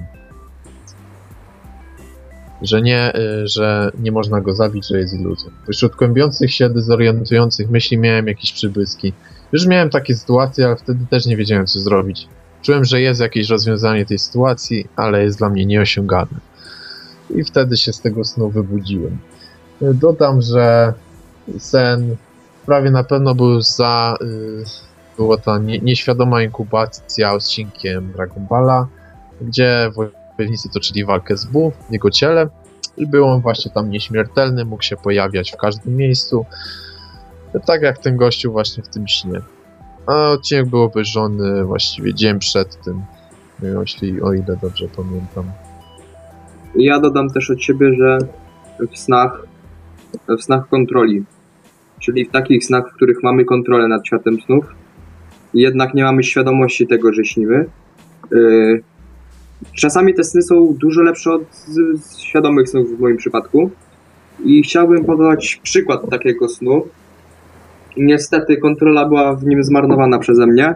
Że 2.63 2.83
nie, 2.83 3.17
y, 3.17 3.49
że 3.49 3.91
nie 3.99 4.13
można 4.13 4.41
go 4.41 4.55
zabić, 4.55 4.89
że 4.89 4.99
jest 4.99 5.15
iluzją. 5.15 5.51
Wśród 5.73 5.97
kłębiących 5.97 6.53
się, 6.53 6.71
dezorientujących 6.71 7.71
myśli 7.71 7.99
miałem 7.99 8.27
jakieś 8.27 8.53
przybłyski. 8.53 9.13
Już 9.53 9.67
miałem 9.67 9.91
takie 9.91 10.15
sytuacje, 10.15 10.67
ale 10.67 10.77
wtedy 10.77 11.07
też 11.11 11.27
nie 11.27 11.37
wiedziałem 11.37 11.67
co 11.67 11.81
zrobić. 11.81 12.29
Czułem, 12.63 12.85
że 12.85 13.01
jest 13.01 13.21
jakieś 13.21 13.49
rozwiązanie 13.49 14.07
tej 14.07 14.19
sytuacji, 14.19 14.89
ale 14.97 15.23
jest 15.23 15.39
dla 15.39 15.49
mnie 15.49 15.67
nieosiągalne. 15.67 16.39
I 17.35 17.45
wtedy 17.45 17.77
się 17.77 17.93
z 17.93 18.01
tego 18.01 18.25
snu 18.25 18.51
wybudziłem. 18.51 19.19
Dodam, 19.81 20.43
że 20.43 20.95
sen 21.59 22.17
prawie 22.67 22.91
na 22.91 23.05
pewno 23.05 23.35
był 23.35 23.61
za. 23.61 24.17
Y, 24.23 24.65
była 25.17 25.37
ta 25.37 25.59
nie, 25.59 25.79
nieświadoma 25.79 26.43
inkubacja 26.43 27.33
odcinkiem 27.33 28.13
Dragon 28.13 28.47
Balla, 28.47 28.87
gdzie 29.41 29.91
wojownicy 30.39 30.69
toczyli 30.69 31.05
walkę 31.05 31.37
z 31.37 31.45
Bu 31.45 31.73
w 31.89 31.93
jego 31.93 32.11
ciele 32.11 32.49
i 32.97 33.07
był 33.07 33.25
on 33.25 33.41
właśnie 33.41 33.71
tam 33.71 33.91
nieśmiertelny, 33.91 34.65
mógł 34.65 34.83
się 34.83 34.97
pojawiać 34.97 35.53
w 35.53 35.57
każdym 35.57 35.97
miejscu. 35.97 36.47
Tak 37.67 37.83
jak 37.83 37.99
ten 37.99 38.17
gościu 38.17 38.53
właśnie 38.53 38.83
w 38.83 38.89
tym 38.89 39.09
śnie. 39.09 39.41
A 40.07 40.31
odcinek 40.31 40.67
był 40.67 40.83
obejrzony 40.83 41.65
właściwie 41.65 42.15
dzień 42.15 42.39
przed 42.39 42.85
tym, 42.85 43.03
jeśli 43.81 44.23
o 44.23 44.33
ile 44.33 44.59
dobrze 44.63 44.89
pamiętam. 44.97 45.45
Ja 46.75 47.01
dodam 47.01 47.31
też 47.31 47.51
od 47.51 47.63
siebie, 47.63 47.95
że 47.95 48.19
w 48.93 48.99
snach, 48.99 49.47
w 50.39 50.43
snach 50.43 50.69
kontroli, 50.69 51.25
czyli 52.01 52.25
w 52.25 52.31
takich 52.31 52.65
snach, 52.65 52.91
w 52.91 52.95
których 52.95 53.23
mamy 53.23 53.45
kontrolę 53.45 53.89
nad 53.89 54.07
światem 54.07 54.41
snów, 54.41 54.65
jednak 55.55 55.95
nie 55.95 56.05
mamy 56.05 56.23
świadomości 56.23 56.87
tego, 56.87 57.13
że 57.13 57.25
śnimy. 57.25 57.65
Yy, 58.31 58.83
czasami 59.77 60.15
te 60.15 60.25
sny 60.25 60.43
są 60.43 60.75
dużo 60.81 61.03
lepsze 61.03 61.31
od 61.33 61.43
świadomych 62.19 62.69
snów 62.69 62.97
w 62.97 63.01
moim 63.01 63.17
przypadku. 63.17 63.71
I 64.45 64.63
chciałbym 64.63 65.05
podać 65.05 65.61
przykład 65.63 66.11
takiego 66.11 66.49
snu. 66.49 66.87
Niestety 67.97 68.57
kontrola 68.57 69.09
była 69.09 69.35
w 69.37 69.45
nim 69.47 69.65
zmarnowana 69.65 70.19
przeze 70.19 70.47
mnie. 70.47 70.75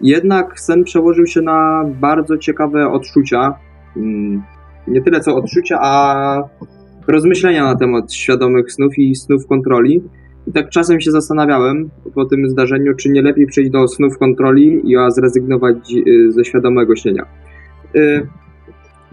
Jednak 0.00 0.60
sen 0.60 0.84
przełożył 0.84 1.26
się 1.26 1.42
na 1.42 1.84
bardzo 2.00 2.38
ciekawe 2.38 2.88
odczucia. 2.88 3.54
Mm, 3.96 4.42
Nie 4.88 5.02
tyle 5.02 5.20
co 5.20 5.36
odczucia, 5.36 5.78
a 5.80 6.42
rozmyślenia 7.08 7.64
na 7.64 7.76
temat 7.76 8.12
świadomych 8.12 8.72
snów 8.72 8.98
i 8.98 9.14
snów 9.14 9.46
kontroli. 9.46 10.02
I 10.46 10.52
tak 10.52 10.68
czasem 10.68 11.00
się 11.00 11.10
zastanawiałem 11.10 11.90
po 12.14 12.24
tym 12.24 12.48
zdarzeniu, 12.50 12.94
czy 12.94 13.10
nie 13.10 13.22
lepiej 13.22 13.46
przejść 13.46 13.70
do 13.70 13.88
snów 13.88 14.18
kontroli 14.18 14.80
i 14.90 14.96
a 14.96 15.10
zrezygnować 15.10 15.76
y, 16.06 16.32
ze 16.32 16.44
świadomego 16.44 16.96
śnienia. 16.96 17.26
Y, 17.96 18.26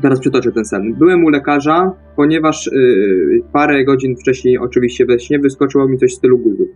Teraz 0.01 0.19
przytoczę 0.19 0.51
ten 0.51 0.65
sen. 0.65 0.93
Byłem 0.93 1.25
u 1.25 1.29
lekarza, 1.29 1.91
ponieważ 2.15 2.67
y, 2.67 3.41
parę 3.53 3.85
godzin 3.85 4.15
wcześniej, 4.15 4.57
oczywiście 4.57 5.05
we 5.05 5.19
śnie, 5.19 5.39
wyskoczyło 5.39 5.87
mi 5.87 5.97
coś 5.97 6.11
w 6.11 6.15
stylu 6.15 6.37
guzów. 6.37 6.67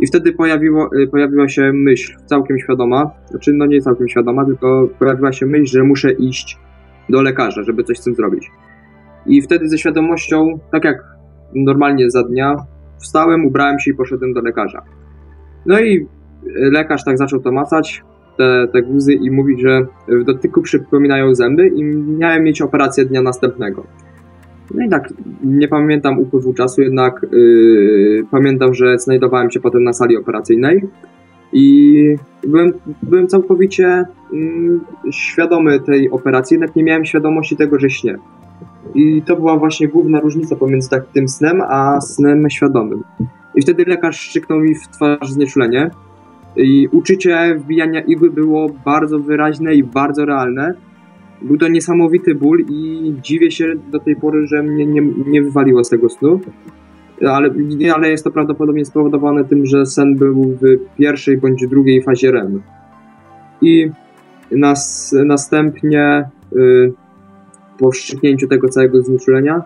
I 0.00 0.06
wtedy 0.06 0.32
pojawiło, 0.32 0.90
y, 1.02 1.06
pojawiła 1.06 1.48
się 1.48 1.72
myśl, 1.74 2.16
całkiem 2.26 2.58
świadoma, 2.58 3.10
znaczy 3.30 3.52
no 3.52 3.66
nie 3.66 3.80
całkiem 3.80 4.08
świadoma, 4.08 4.44
tylko 4.44 4.88
pojawiła 4.98 5.32
się 5.32 5.46
myśl, 5.46 5.72
że 5.78 5.82
muszę 5.82 6.12
iść 6.12 6.58
do 7.08 7.22
lekarza, 7.22 7.62
żeby 7.62 7.84
coś 7.84 7.98
z 7.98 8.04
tym 8.04 8.14
zrobić. 8.14 8.50
I 9.26 9.42
wtedy 9.42 9.68
ze 9.68 9.78
świadomością, 9.78 10.58
tak 10.72 10.84
jak 10.84 11.04
normalnie 11.54 12.10
za 12.10 12.22
dnia, 12.22 12.56
wstałem, 12.98 13.46
ubrałem 13.46 13.78
się 13.78 13.90
i 13.90 13.94
poszedłem 13.94 14.32
do 14.32 14.40
lekarza. 14.40 14.82
No 15.66 15.80
i 15.80 16.06
lekarz 16.56 17.04
tak 17.04 17.18
zaczął 17.18 17.40
to 17.40 17.52
macać, 17.52 18.02
te, 18.36 18.68
te 18.72 18.82
guzy 18.82 19.12
i 19.12 19.30
mówi, 19.30 19.60
że 19.60 19.86
w 20.08 20.24
dotyku 20.24 20.62
przypominają 20.62 21.34
zęby 21.34 21.68
i 21.68 21.84
miałem 21.84 22.42
mieć 22.42 22.62
operację 22.62 23.04
dnia 23.04 23.22
następnego. 23.22 23.86
No 24.74 24.84
i 24.84 24.88
tak, 24.88 25.08
nie 25.44 25.68
pamiętam 25.68 26.18
upływu 26.18 26.54
czasu, 26.54 26.82
jednak 26.82 27.26
yy, 27.32 28.24
pamiętam, 28.30 28.74
że 28.74 28.98
znajdowałem 28.98 29.50
się 29.50 29.60
potem 29.60 29.84
na 29.84 29.92
sali 29.92 30.16
operacyjnej 30.16 30.82
i 31.52 32.16
byłem, 32.46 32.72
byłem 33.02 33.26
całkowicie 33.26 34.04
yy, 34.32 35.12
świadomy 35.12 35.80
tej 35.80 36.10
operacji, 36.10 36.54
jednak 36.54 36.76
nie 36.76 36.84
miałem 36.84 37.04
świadomości 37.04 37.56
tego, 37.56 37.78
że 37.78 37.90
śnie. 37.90 38.18
I 38.94 39.22
to 39.22 39.36
była 39.36 39.56
właśnie 39.56 39.88
główna 39.88 40.20
różnica 40.20 40.56
pomiędzy 40.56 40.90
tak 40.90 41.06
tym 41.06 41.28
snem, 41.28 41.62
a 41.68 42.00
snem 42.00 42.50
świadomym. 42.50 43.02
I 43.54 43.62
wtedy 43.62 43.84
lekarz 43.84 44.20
szczyknął 44.20 44.60
mi 44.60 44.74
w 44.74 44.88
twarz 44.88 45.30
znieczulenie, 45.30 45.90
i 46.56 46.88
uczucie 46.92 47.54
wbijania 47.54 48.00
igły 48.00 48.30
było 48.30 48.68
bardzo 48.84 49.18
wyraźne 49.18 49.74
i 49.74 49.84
bardzo 49.84 50.24
realne. 50.24 50.74
Był 51.42 51.58
to 51.58 51.68
niesamowity 51.68 52.34
ból 52.34 52.64
i 52.70 53.14
dziwię 53.22 53.50
się 53.50 53.74
do 53.90 53.98
tej 53.98 54.16
pory, 54.16 54.46
że 54.46 54.62
mnie 54.62 54.86
nie, 54.86 55.02
nie 55.26 55.42
wywaliło 55.42 55.84
z 55.84 55.88
tego 55.88 56.08
snu. 56.08 56.40
Ale, 57.26 57.54
ale 57.94 58.10
jest 58.10 58.24
to 58.24 58.30
prawdopodobnie 58.30 58.84
spowodowane 58.84 59.44
tym, 59.44 59.66
że 59.66 59.86
sen 59.86 60.16
był 60.16 60.58
w 60.62 60.96
pierwszej 60.96 61.36
bądź 61.36 61.66
drugiej 61.66 62.02
fazie 62.02 62.30
REM. 62.30 62.62
I 63.62 63.90
nas, 64.50 65.14
następnie 65.24 66.30
y, 66.56 66.92
po 67.78 67.90
wstrzyknięciu 67.90 68.48
tego 68.48 68.68
całego 68.68 69.02
znieczulenia, 69.02 69.62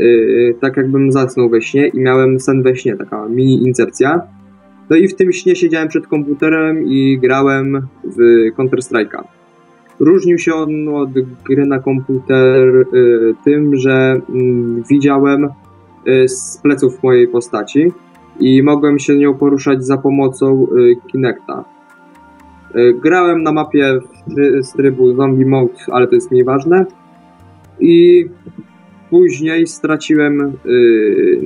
y, 0.00 0.54
tak 0.60 0.76
jakbym 0.76 1.12
zasnął 1.12 1.48
we 1.48 1.62
śnie 1.62 1.88
i 1.88 2.00
miałem 2.00 2.40
sen 2.40 2.62
we 2.62 2.76
śnie, 2.76 2.96
taka 2.96 3.28
mini 3.28 3.62
incepcja 3.62 4.20
no 4.90 4.96
i 4.96 5.08
w 5.08 5.14
tym 5.14 5.32
śnie 5.32 5.56
siedziałem 5.56 5.88
przed 5.88 6.06
komputerem 6.06 6.86
i 6.86 7.18
grałem 7.22 7.86
w 8.04 8.16
Counter-Strike'a. 8.56 9.22
Różnił 10.00 10.38
się 10.38 10.54
on 10.54 10.88
od 10.88 11.10
gry 11.44 11.66
na 11.66 11.78
komputer 11.78 12.68
y, 12.94 13.34
tym, 13.44 13.76
że 13.76 14.16
y, 14.16 14.82
widziałem 14.90 15.44
y, 15.44 16.28
z 16.28 16.60
pleców 16.62 17.02
mojej 17.02 17.28
postaci 17.28 17.92
i 18.40 18.62
mogłem 18.62 18.98
się 18.98 19.16
nią 19.16 19.34
poruszać 19.34 19.86
za 19.86 19.98
pomocą 19.98 20.66
y, 20.76 20.96
Kinecta. 21.12 21.64
Grałem 23.02 23.42
na 23.42 23.52
mapie 23.52 24.00
z 24.60 24.72
trybu 24.72 25.14
Zombie 25.14 25.46
Mode, 25.46 25.74
ale 25.92 26.06
to 26.06 26.14
jest 26.14 26.30
mniej 26.30 26.44
ważne. 26.44 26.86
I 27.80 28.24
później 29.10 29.66
straciłem, 29.66 30.52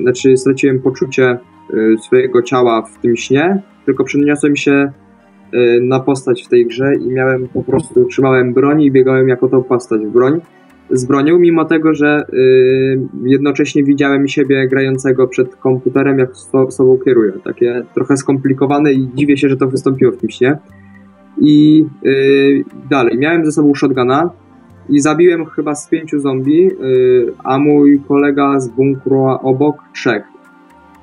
znaczy 0.01 0.37
straciłem 0.37 0.79
poczucie 0.79 1.37
swojego 2.05 2.41
ciała 2.41 2.81
w 2.81 3.01
tym 3.01 3.15
śnie, 3.15 3.61
tylko 3.85 4.03
przeniosłem 4.03 4.55
się 4.55 4.91
na 5.81 5.99
postać 5.99 6.43
w 6.43 6.49
tej 6.49 6.65
grze 6.65 6.95
i 6.95 7.07
miałem 7.07 7.47
po 7.47 7.63
prostu, 7.63 8.05
trzymałem 8.05 8.53
broń 8.53 8.81
i 8.81 8.91
biegałem 8.91 9.27
jako 9.27 9.47
tą 9.47 9.63
postać 9.63 10.01
w 10.01 10.09
broń. 10.09 10.41
Z 10.89 11.05
bronią, 11.05 11.39
mimo 11.39 11.65
tego, 11.65 11.93
że 11.93 12.25
y, 12.33 12.99
jednocześnie 13.23 13.83
widziałem 13.83 14.27
siebie 14.27 14.67
grającego 14.67 15.27
przed 15.27 15.55
komputerem, 15.55 16.19
jak 16.19 16.37
so, 16.37 16.71
sobą 16.71 16.97
kieruję. 17.05 17.31
Takie 17.43 17.83
trochę 17.93 18.17
skomplikowane 18.17 18.93
i 18.93 19.09
dziwię 19.15 19.37
się, 19.37 19.49
że 19.49 19.57
to 19.57 19.67
wystąpiło 19.67 20.11
w 20.11 20.17
tym 20.17 20.29
śnie. 20.29 20.57
I 21.41 21.85
y, 22.05 22.63
dalej, 22.89 23.17
miałem 23.17 23.45
ze 23.45 23.51
sobą 23.51 23.73
shotguna 23.73 24.29
i 24.89 24.99
zabiłem 24.99 25.45
chyba 25.45 25.75
z 25.75 25.89
pięciu 25.89 26.19
zombie, 26.19 26.67
y, 26.67 27.33
a 27.43 27.59
mój 27.59 28.01
kolega 28.07 28.59
z 28.59 28.69
bunkru 28.69 29.25
obok 29.25 29.75
trzech. 29.93 30.23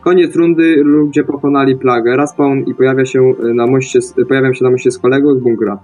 Koniec 0.03 0.37
rundy, 0.37 0.77
ludzie 0.85 1.25
pokonali 1.25 1.77
plagę. 1.77 2.17
Raz 2.17 2.31
spawn 2.33 2.59
i 2.67 2.75
pojawia 2.75 3.05
się 3.05 3.35
na 3.55 3.67
moście, 3.67 4.03
z- 4.03 4.15
pojawiam 4.29 4.55
się 4.55 4.65
na 4.65 4.71
moście 4.71 4.91
z 4.91 4.99
kolegą 4.99 5.35
z 5.35 5.39
bunkra. 5.39 5.79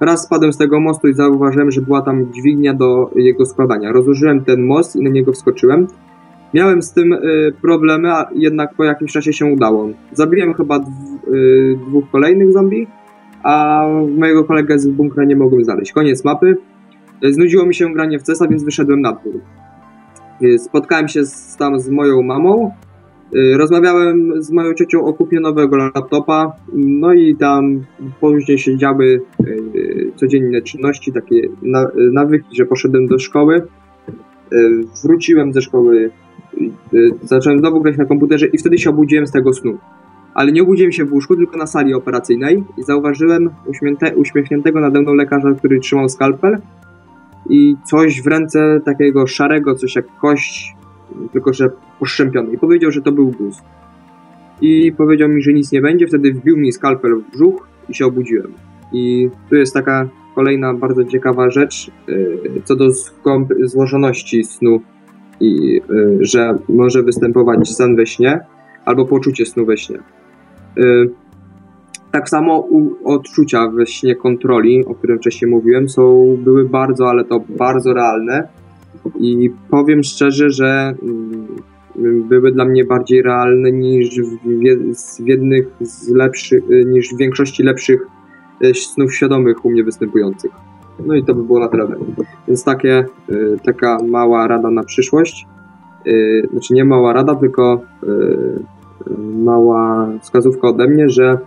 Raz 0.00 0.24
spadłem 0.24 0.52
z 0.52 0.56
tego 0.58 0.80
mostu 0.80 1.08
i 1.08 1.14
zauważyłem, 1.14 1.70
że 1.70 1.80
była 1.80 2.02
tam 2.02 2.32
dźwignia 2.32 2.74
do 2.74 3.10
jego 3.16 3.46
składania. 3.46 3.92
Rozłożyłem 3.92 4.44
ten 4.44 4.62
most 4.62 4.96
i 4.96 5.02
na 5.02 5.10
niego 5.10 5.32
wskoczyłem. 5.32 5.86
Miałem 6.54 6.82
z 6.82 6.92
tym 6.92 7.12
y, 7.12 7.18
problemy, 7.62 8.12
a 8.12 8.28
jednak 8.34 8.74
po 8.74 8.84
jakimś 8.84 9.12
czasie 9.12 9.32
się 9.32 9.46
udało. 9.46 9.88
Zabiłem 10.12 10.54
chyba 10.54 10.76
y, 10.78 11.78
dwóch 11.88 12.04
kolejnych 12.12 12.52
zombie, 12.52 12.86
a 13.42 13.84
mojego 14.18 14.44
kolegę 14.44 14.78
z 14.78 14.88
bunkra 14.88 15.24
nie 15.24 15.36
mogłem 15.36 15.64
znaleźć. 15.64 15.92
Koniec 15.92 16.24
mapy. 16.24 16.56
Znudziło 17.30 17.66
mi 17.66 17.74
się 17.74 17.92
granie 17.94 18.18
w 18.18 18.22
CESa, 18.22 18.46
więc 18.48 18.64
wyszedłem 18.64 19.00
na 19.00 19.12
dwór. 19.12 19.40
Spotkałem 20.58 21.08
się 21.08 21.24
z, 21.24 21.56
tam 21.56 21.80
z 21.80 21.90
moją 21.90 22.22
mamą. 22.22 22.70
Y, 23.36 23.56
Rozmawiałem 23.56 24.42
z 24.42 24.50
moją 24.50 24.74
ciocią 24.74 25.04
o 25.04 25.12
kupnie 25.12 25.40
nowego 25.40 25.76
laptopa, 25.76 26.52
no 26.72 27.12
i 27.12 27.36
tam 27.36 27.84
później 28.20 28.58
się 28.58 28.76
działy 28.76 29.20
y, 29.46 30.12
codzienne 30.16 30.62
czynności, 30.62 31.12
takie 31.12 31.36
y, 31.36 31.50
nawyki, 32.12 32.56
że 32.56 32.66
poszedłem 32.66 33.06
do 33.06 33.18
szkoły. 33.18 33.62
Wróciłem 35.04 35.52
ze 35.52 35.62
szkoły, 35.62 36.10
zacząłem 37.22 37.58
znowu 37.58 37.80
grać 37.80 37.96
na 37.96 38.04
komputerze 38.04 38.46
i 38.46 38.58
wtedy 38.58 38.78
się 38.78 38.90
obudziłem 38.90 39.26
z 39.26 39.32
tego 39.32 39.52
snu. 39.52 39.78
Ale 40.34 40.52
nie 40.52 40.62
obudziłem 40.62 40.92
się 40.92 41.04
w 41.04 41.12
łóżku, 41.12 41.36
tylko 41.36 41.56
na 41.56 41.66
sali 41.66 41.94
operacyjnej 41.94 42.64
i 42.78 42.82
zauważyłem 42.82 43.50
uśmiechnięte, 43.66 44.16
uśmiechniętego 44.16 44.80
nade 44.80 45.00
mną 45.00 45.14
lekarza, 45.14 45.54
który 45.58 45.80
trzymał 45.80 46.08
skalpel 46.08 46.58
i 47.48 47.76
coś 47.84 48.22
w 48.22 48.26
ręce 48.26 48.80
takiego 48.84 49.26
szarego, 49.26 49.74
coś 49.74 49.96
jak 49.96 50.06
kość, 50.20 50.76
tylko 51.32 51.52
że 51.52 51.70
poszczępiony. 52.00 52.52
I 52.52 52.58
powiedział, 52.58 52.90
że 52.90 53.02
to 53.02 53.12
był 53.12 53.30
guz. 53.30 53.62
I 54.60 54.92
powiedział 54.92 55.28
mi, 55.28 55.42
że 55.42 55.52
nic 55.52 55.72
nie 55.72 55.80
będzie, 55.80 56.06
wtedy 56.06 56.32
wbił 56.32 56.56
mi 56.56 56.72
skalpel 56.72 57.16
w 57.16 57.30
brzuch 57.30 57.68
i 57.88 57.94
się 57.94 58.06
obudziłem. 58.06 58.52
I 58.92 59.30
tu 59.50 59.56
jest 59.56 59.74
taka 59.74 60.08
kolejna 60.34 60.74
bardzo 60.74 61.04
ciekawa 61.04 61.50
rzecz 61.50 61.90
yy, 62.06 62.62
co 62.64 62.76
do 62.76 62.90
złożoności 63.62 64.44
snu 64.44 64.80
i 65.40 65.80
yy, 65.88 66.18
że 66.20 66.58
może 66.68 67.02
występować 67.02 67.68
sen 67.68 67.96
we 67.96 68.06
śnie 68.06 68.40
albo 68.84 69.04
poczucie 69.04 69.46
snu 69.46 69.66
we 69.66 69.76
śnie. 69.76 69.98
Yy, 70.76 71.10
tak 72.10 72.28
samo 72.28 72.58
u, 72.58 72.90
odczucia 73.04 73.68
we 73.68 73.86
śnie 73.86 74.16
kontroli, 74.16 74.84
o 74.86 74.94
którym 74.94 75.18
wcześniej 75.18 75.50
mówiłem, 75.50 75.88
są, 75.88 76.36
były 76.44 76.68
bardzo, 76.68 77.08
ale 77.08 77.24
to 77.24 77.40
bardzo 77.48 77.94
realne. 77.94 78.48
I 79.20 79.50
powiem 79.70 80.02
szczerze, 80.02 80.50
że 80.50 80.94
mm, 81.02 81.46
były 82.28 82.52
dla 82.52 82.64
mnie 82.64 82.84
bardziej 82.84 83.22
realne 83.22 83.72
niż 83.72 84.20
w, 84.20 84.38
z- 84.98 85.18
jednych 85.18 85.68
z 85.80 86.08
lepszych, 86.08 86.64
niż 86.86 87.14
w 87.14 87.16
większości 87.18 87.62
lepszych 87.62 88.06
e, 88.64 88.74
snów 88.74 89.14
świadomych 89.14 89.64
u 89.64 89.70
mnie 89.70 89.84
występujących. 89.84 90.50
No 91.06 91.14
i 91.14 91.24
to 91.24 91.34
by 91.34 91.42
było 91.42 91.60
na 91.60 91.68
tyle. 91.68 91.86
Więc 92.48 92.64
takie, 92.64 93.04
y, 93.30 93.56
taka 93.64 93.98
mała 94.02 94.46
rada 94.48 94.70
na 94.70 94.82
przyszłość. 94.84 95.46
Y, 96.06 96.48
Znaczy 96.52 96.74
nie 96.74 96.84
mała 96.84 97.12
rada, 97.12 97.34
tylko 97.34 97.80
y, 98.02 98.06
y, 98.06 99.18
mała 99.44 100.08
wskazówka 100.22 100.68
ode 100.68 100.86
mnie, 100.88 101.08
że 101.08 101.38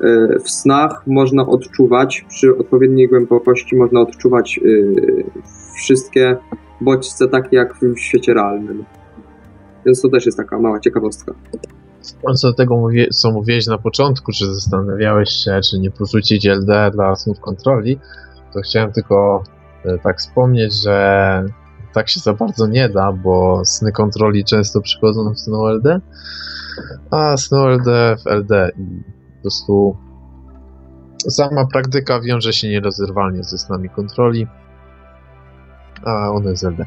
y, 0.00 0.38
w 0.44 0.50
snach 0.50 1.06
można 1.06 1.46
odczuwać, 1.46 2.24
przy 2.28 2.56
odpowiedniej 2.58 3.08
głębokości 3.08 3.76
można 3.76 4.00
odczuwać 4.00 4.60
y, 4.64 5.24
wszystkie 5.76 6.36
bodźce 6.80 7.28
takie 7.28 7.56
jak 7.56 7.74
w 7.74 7.98
świecie 7.98 8.34
realnym. 8.34 8.84
Więc 9.86 10.02
to 10.02 10.08
też 10.08 10.26
jest 10.26 10.38
taka 10.38 10.58
mała 10.58 10.80
ciekawostka. 10.80 11.34
Co 12.34 12.48
do 12.48 12.54
tego, 12.54 12.76
mówię, 12.76 13.08
co 13.08 13.30
mówiłeś 13.30 13.66
na 13.66 13.78
początku, 13.78 14.32
czy 14.32 14.54
zastanawiałeś 14.54 15.30
się, 15.30 15.60
czy 15.70 15.78
nie 15.78 15.90
porzucić 15.90 16.46
LD 16.46 16.90
dla 16.90 17.16
snów 17.16 17.40
kontroli, 17.40 17.98
to 18.54 18.60
chciałem 18.60 18.92
tylko 18.92 19.42
e, 19.84 19.98
tak 19.98 20.18
wspomnieć, 20.18 20.82
że 20.82 21.44
tak 21.92 22.08
się 22.08 22.20
za 22.20 22.34
bardzo 22.34 22.66
nie 22.66 22.88
da, 22.88 23.12
bo 23.12 23.62
sny 23.64 23.92
kontroli 23.92 24.44
często 24.44 24.80
przychodzą 24.80 25.34
w 25.34 25.40
snu 25.40 25.66
LD, 25.66 26.00
a 27.10 27.36
snu 27.36 27.68
LD 27.68 28.16
w 28.16 28.26
LD 28.26 28.70
i 28.78 29.02
po 29.36 29.42
prostu 29.42 29.96
sama 31.28 31.66
praktyka 31.66 32.20
wiąże 32.20 32.52
się 32.52 32.68
nierozerwalnie 32.68 33.44
ze 33.44 33.58
snami 33.58 33.88
kontroli, 33.88 34.46
a 36.04 36.30
one 36.30 36.56
z 36.56 36.64
LD. 36.64 36.86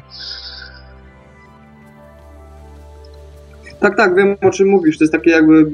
Tak, 3.80 3.96
tak, 3.96 4.16
wiem 4.16 4.36
o 4.42 4.50
czym 4.50 4.68
mówisz. 4.68 4.98
To 4.98 5.04
jest 5.04 5.12
takie 5.12 5.30
jakby 5.30 5.72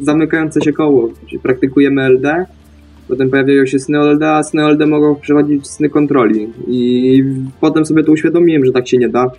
zamykające 0.00 0.60
się 0.60 0.72
koło. 0.72 1.08
Czyli 1.26 1.38
praktykujemy 1.38 2.02
LD, 2.02 2.46
potem 3.08 3.30
pojawiają 3.30 3.66
się 3.66 3.78
sny 3.78 3.98
LD, 3.98 4.30
a 4.30 4.42
sny 4.42 4.62
LD 4.62 4.86
mogą 4.86 5.14
przechodzić 5.14 5.66
sny 5.66 5.88
kontroli. 5.88 6.52
I 6.68 7.24
potem 7.60 7.86
sobie 7.86 8.04
to 8.04 8.12
uświadomiłem, 8.12 8.64
że 8.64 8.72
tak 8.72 8.88
się 8.88 8.98
nie 8.98 9.08
da. 9.08 9.30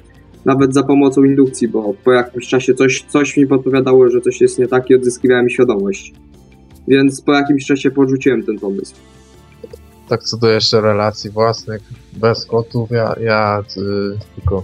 Nawet 0.45 0.73
za 0.73 0.83
pomocą 0.83 1.23
indukcji, 1.23 1.67
bo 1.67 1.93
po 2.03 2.11
jakimś 2.11 2.47
czasie 2.47 2.73
coś, 2.73 3.01
coś 3.01 3.37
mi 3.37 3.47
podpowiadało, 3.47 4.09
że 4.09 4.21
coś 4.21 4.41
jest 4.41 4.59
nie 4.59 4.67
tak 4.67 4.89
i 4.89 4.95
odzyskiwałem 4.95 5.49
świadomość. 5.49 6.13
Więc 6.87 7.21
po 7.21 7.33
jakimś 7.33 7.65
czasie 7.65 7.91
porzuciłem 7.91 8.43
ten 8.43 8.59
pomysł. 8.59 8.95
Tak 10.13 10.23
co 10.23 10.37
do 10.37 10.49
jeszcze 10.49 10.81
relacji 10.81 11.29
własnych, 11.29 11.81
bez 12.13 12.45
kotów, 12.45 12.91
ja, 12.91 13.15
ja 13.21 13.63
y, 13.77 14.17
tylko 14.35 14.63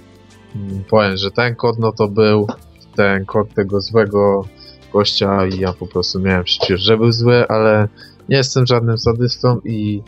y, 0.56 0.60
powiem, 0.90 1.18
że 1.18 1.32
ten 1.32 1.56
kot 1.56 1.80
no 1.80 1.92
to 1.92 2.08
był 2.08 2.48
ten 2.96 3.26
kot 3.26 3.54
tego 3.54 3.82
złego 3.82 4.46
gościa 4.94 5.46
i 5.46 5.60
ja 5.60 5.74
po 5.74 5.88
prostu 5.88 6.20
miałem 6.20 6.44
przecież, 6.44 6.82
że 6.82 6.98
był 6.98 7.12
zły, 7.12 7.48
ale 7.48 7.88
nie 8.30 8.38
jestem 8.38 8.66
żadnym 8.66 8.98
sadystą 8.98 9.60
i 9.66 10.04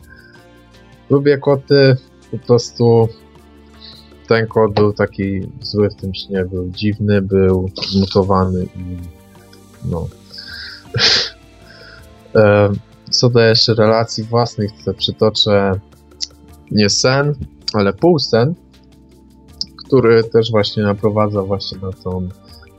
lubię 1.09 1.37
koty, 1.37 1.97
po 2.31 2.37
prostu 2.37 3.09
ten 4.27 4.47
kot 4.47 4.73
był 4.73 4.93
taki 4.93 5.41
zły 5.61 5.89
w 5.89 5.95
tym 5.95 6.13
śnie, 6.13 6.45
był 6.45 6.69
dziwny, 6.69 7.21
był 7.21 7.69
zmutowany 7.89 8.63
i 8.63 8.97
no. 9.85 10.07
Co 13.11 13.29
do 13.29 13.39
jeszcze 13.39 13.73
relacji 13.73 14.23
własnych, 14.23 14.71
to 14.85 14.93
przytoczę 14.93 15.79
nie 16.71 16.89
sen, 16.89 17.35
ale 17.73 17.93
półsen, 17.93 18.55
który 19.85 20.23
też 20.23 20.51
właśnie 20.51 20.83
naprowadza 20.83 21.41
właśnie 21.41 21.77
na 21.81 21.91
tą 21.91 22.29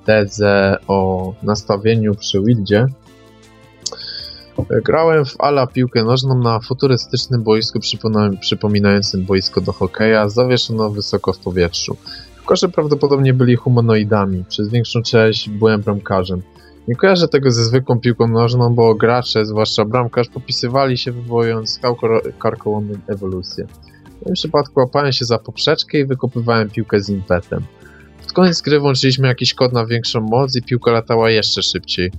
tezę 0.04 0.76
o 0.88 1.32
nastawieniu 1.42 2.14
przy 2.14 2.40
Wildzie. 2.40 2.86
Grałem 4.84 5.24
w 5.24 5.40
ala 5.40 5.66
piłkę 5.66 6.04
nożną 6.04 6.38
na 6.38 6.60
futurystycznym 6.60 7.42
boisku 7.42 7.78
przypominającym 8.40 9.24
boisko 9.24 9.60
do 9.60 9.72
hokeja, 9.72 10.28
zawieszono 10.28 10.90
wysoko 10.90 11.32
w 11.32 11.38
powietrzu. 11.38 11.96
Piłkarze 12.36 12.68
prawdopodobnie 12.68 13.34
byli 13.34 13.56
humanoidami, 13.56 14.44
przez 14.48 14.68
większą 14.68 15.02
część 15.02 15.48
byłem 15.48 15.80
bramkarzem. 15.80 16.42
Nie 16.88 16.96
kojarzę 16.96 17.28
tego 17.28 17.50
ze 17.50 17.64
zwykłą 17.64 18.00
piłką 18.00 18.28
nożną, 18.28 18.74
bo 18.74 18.94
gracze, 18.94 19.46
zwłaszcza 19.46 19.84
bramkarz, 19.84 20.28
popisywali 20.28 20.98
się 20.98 21.12
wywołując 21.12 21.80
karkołomną 22.38 22.94
ewolucję. 23.06 23.66
W 24.20 24.24
tym 24.24 24.34
przypadku 24.34 24.80
łapałem 24.80 25.12
się 25.12 25.24
za 25.24 25.38
poprzeczkę 25.38 25.98
i 25.98 26.04
wykopywałem 26.04 26.70
piłkę 26.70 27.00
z 27.00 27.08
impetem. 27.08 27.62
Pod 28.22 28.32
koniec 28.32 28.60
gry 28.60 28.80
włączyliśmy 28.80 29.28
jakiś 29.28 29.54
kod 29.54 29.72
na 29.72 29.86
większą 29.86 30.20
moc 30.20 30.56
i 30.56 30.62
piłka 30.62 30.90
latała 30.90 31.30
jeszcze 31.30 31.62
szybciej. 31.62 32.12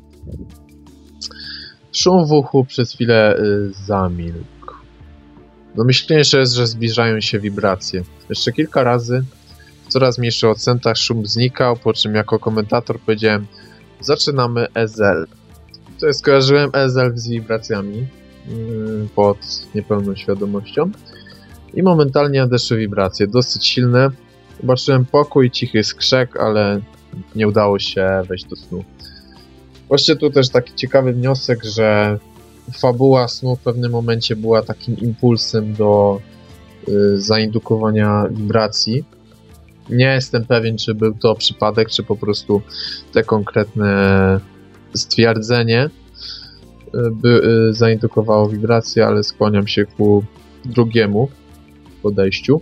Szum 1.94 2.26
w 2.28 2.32
uchu 2.32 2.66
przez 2.66 2.92
chwilę 2.92 3.38
y, 3.38 3.74
zamilkł. 3.86 4.74
Domyślniejsze 5.76 6.40
jest, 6.40 6.54
że 6.54 6.68
zbliżają 6.68 7.22
się 7.22 7.40
wibracje. 7.40 8.04
Jeszcze 8.30 8.52
kilka 8.52 8.84
razy 8.84 9.24
w 9.86 9.88
coraz 9.88 10.18
mniejszych 10.18 10.50
odcentach 10.50 10.98
szum 10.98 11.26
znikał, 11.26 11.76
po 11.76 11.94
czym 11.94 12.16
jako 12.16 12.40
komentator 12.40 13.00
powiedziałem 13.00 13.48
zaczynamy. 14.06 14.68
To 16.00 16.08
jest, 16.08 16.20
skojarzyłem 16.20 16.70
EZL 16.74 17.12
z 17.16 17.28
wibracjami 17.28 17.98
yy, 18.48 19.08
pod 19.16 19.38
niepełną 19.76 20.16
świadomością 20.16 20.92
i 21.74 21.84
momentalnie 21.84 22.40
nadeszły 22.40 22.78
wibracje, 22.78 23.28
dosyć 23.28 23.68
silne. 23.68 24.10
Zobaczyłem 24.62 25.06
pokój, 25.06 25.52
cichy 25.52 25.84
skrzek, 25.84 26.38
ale 26.38 26.82
nie 27.36 27.48
udało 27.48 27.80
się 27.80 28.08
wejść 28.28 28.46
do 28.46 28.56
snu. 28.56 28.84
Właśnie 29.88 30.16
tu 30.16 30.30
też 30.30 30.50
taki 30.50 30.74
ciekawy 30.74 31.14
wniosek, 31.14 31.64
że 31.64 32.20
fabuła 32.74 33.28
snu 33.28 33.56
w 33.56 33.60
pewnym 33.60 33.92
momencie 33.92 34.36
była 34.36 34.62
takim 34.62 34.98
impulsem 34.98 35.74
do 35.74 36.20
y, 36.88 37.22
zaindukowania 37.22 38.26
vibracji. 38.32 39.04
Nie 39.90 40.06
jestem 40.06 40.46
pewien, 40.46 40.78
czy 40.78 40.96
był 40.96 41.14
to 41.14 41.36
przypadek, 41.36 41.90
czy 41.90 42.04
po 42.04 42.16
prostu 42.16 42.62
te 43.14 43.24
konkretne 43.24 44.40
stwierdzenie 44.94 45.86
y, 45.86 46.90
by 47.12 47.42
y, 47.70 47.74
zaindukowało 47.74 48.50
wibrację, 48.50 49.06
ale 49.06 49.24
skłaniam 49.24 49.68
się 49.68 49.86
ku 49.86 50.24
drugiemu 50.66 51.30
podejściu. 52.02 52.62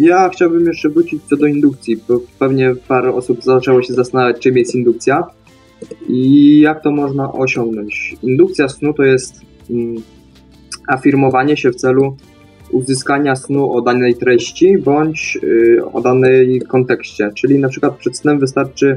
Ja 0.00 0.28
chciałbym 0.28 0.66
jeszcze 0.66 0.88
wrócić 0.88 1.22
co 1.22 1.36
do 1.36 1.46
indukcji, 1.46 1.96
bo 2.08 2.20
pewnie 2.38 2.74
parę 2.88 3.14
osób 3.14 3.42
zaczęło 3.42 3.82
się 3.82 3.94
zastanawiać, 3.94 4.42
czym 4.42 4.56
jest 4.56 4.74
indukcja 4.74 5.26
i 6.08 6.60
jak 6.60 6.82
to 6.82 6.90
można 6.90 7.32
osiągnąć. 7.32 8.16
Indukcja 8.22 8.68
snu 8.68 8.94
to 8.94 9.02
jest 9.02 9.40
mm, 9.70 9.96
afirmowanie 10.88 11.56
się 11.56 11.70
w 11.70 11.74
celu 11.74 12.16
uzyskania 12.70 13.36
snu 13.36 13.72
o 13.72 13.82
danej 13.82 14.14
treści 14.14 14.78
bądź 14.78 15.38
y, 15.42 15.84
o 15.92 16.00
danej 16.00 16.60
kontekście. 16.60 17.30
Czyli 17.34 17.58
na 17.58 17.68
przykład 17.68 17.96
przed 17.96 18.16
snem 18.16 18.38
wystarczy 18.38 18.96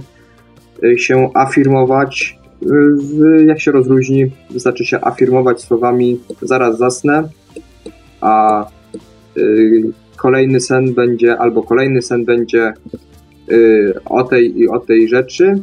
y, 0.84 1.00
się 1.00 1.30
afirmować, 1.34 2.40
y, 2.64 3.46
jak 3.46 3.60
się 3.62 3.72
rozluźni, 3.72 4.32
wystarczy 4.50 4.86
się 4.86 5.02
afirmować 5.02 5.62
słowami 5.62 6.20
zaraz 6.42 6.78
zasnę, 6.78 7.30
a 8.22 8.66
kolejny 10.16 10.60
sen 10.60 10.94
będzie, 10.94 11.38
albo 11.38 11.64
kolejny 11.64 12.02
sen 12.02 12.26
będzie 12.26 12.74
o 14.06 14.24
tej 14.24 14.60
i 14.60 14.68
o 14.68 14.80
tej 14.80 15.08
rzeczy. 15.08 15.56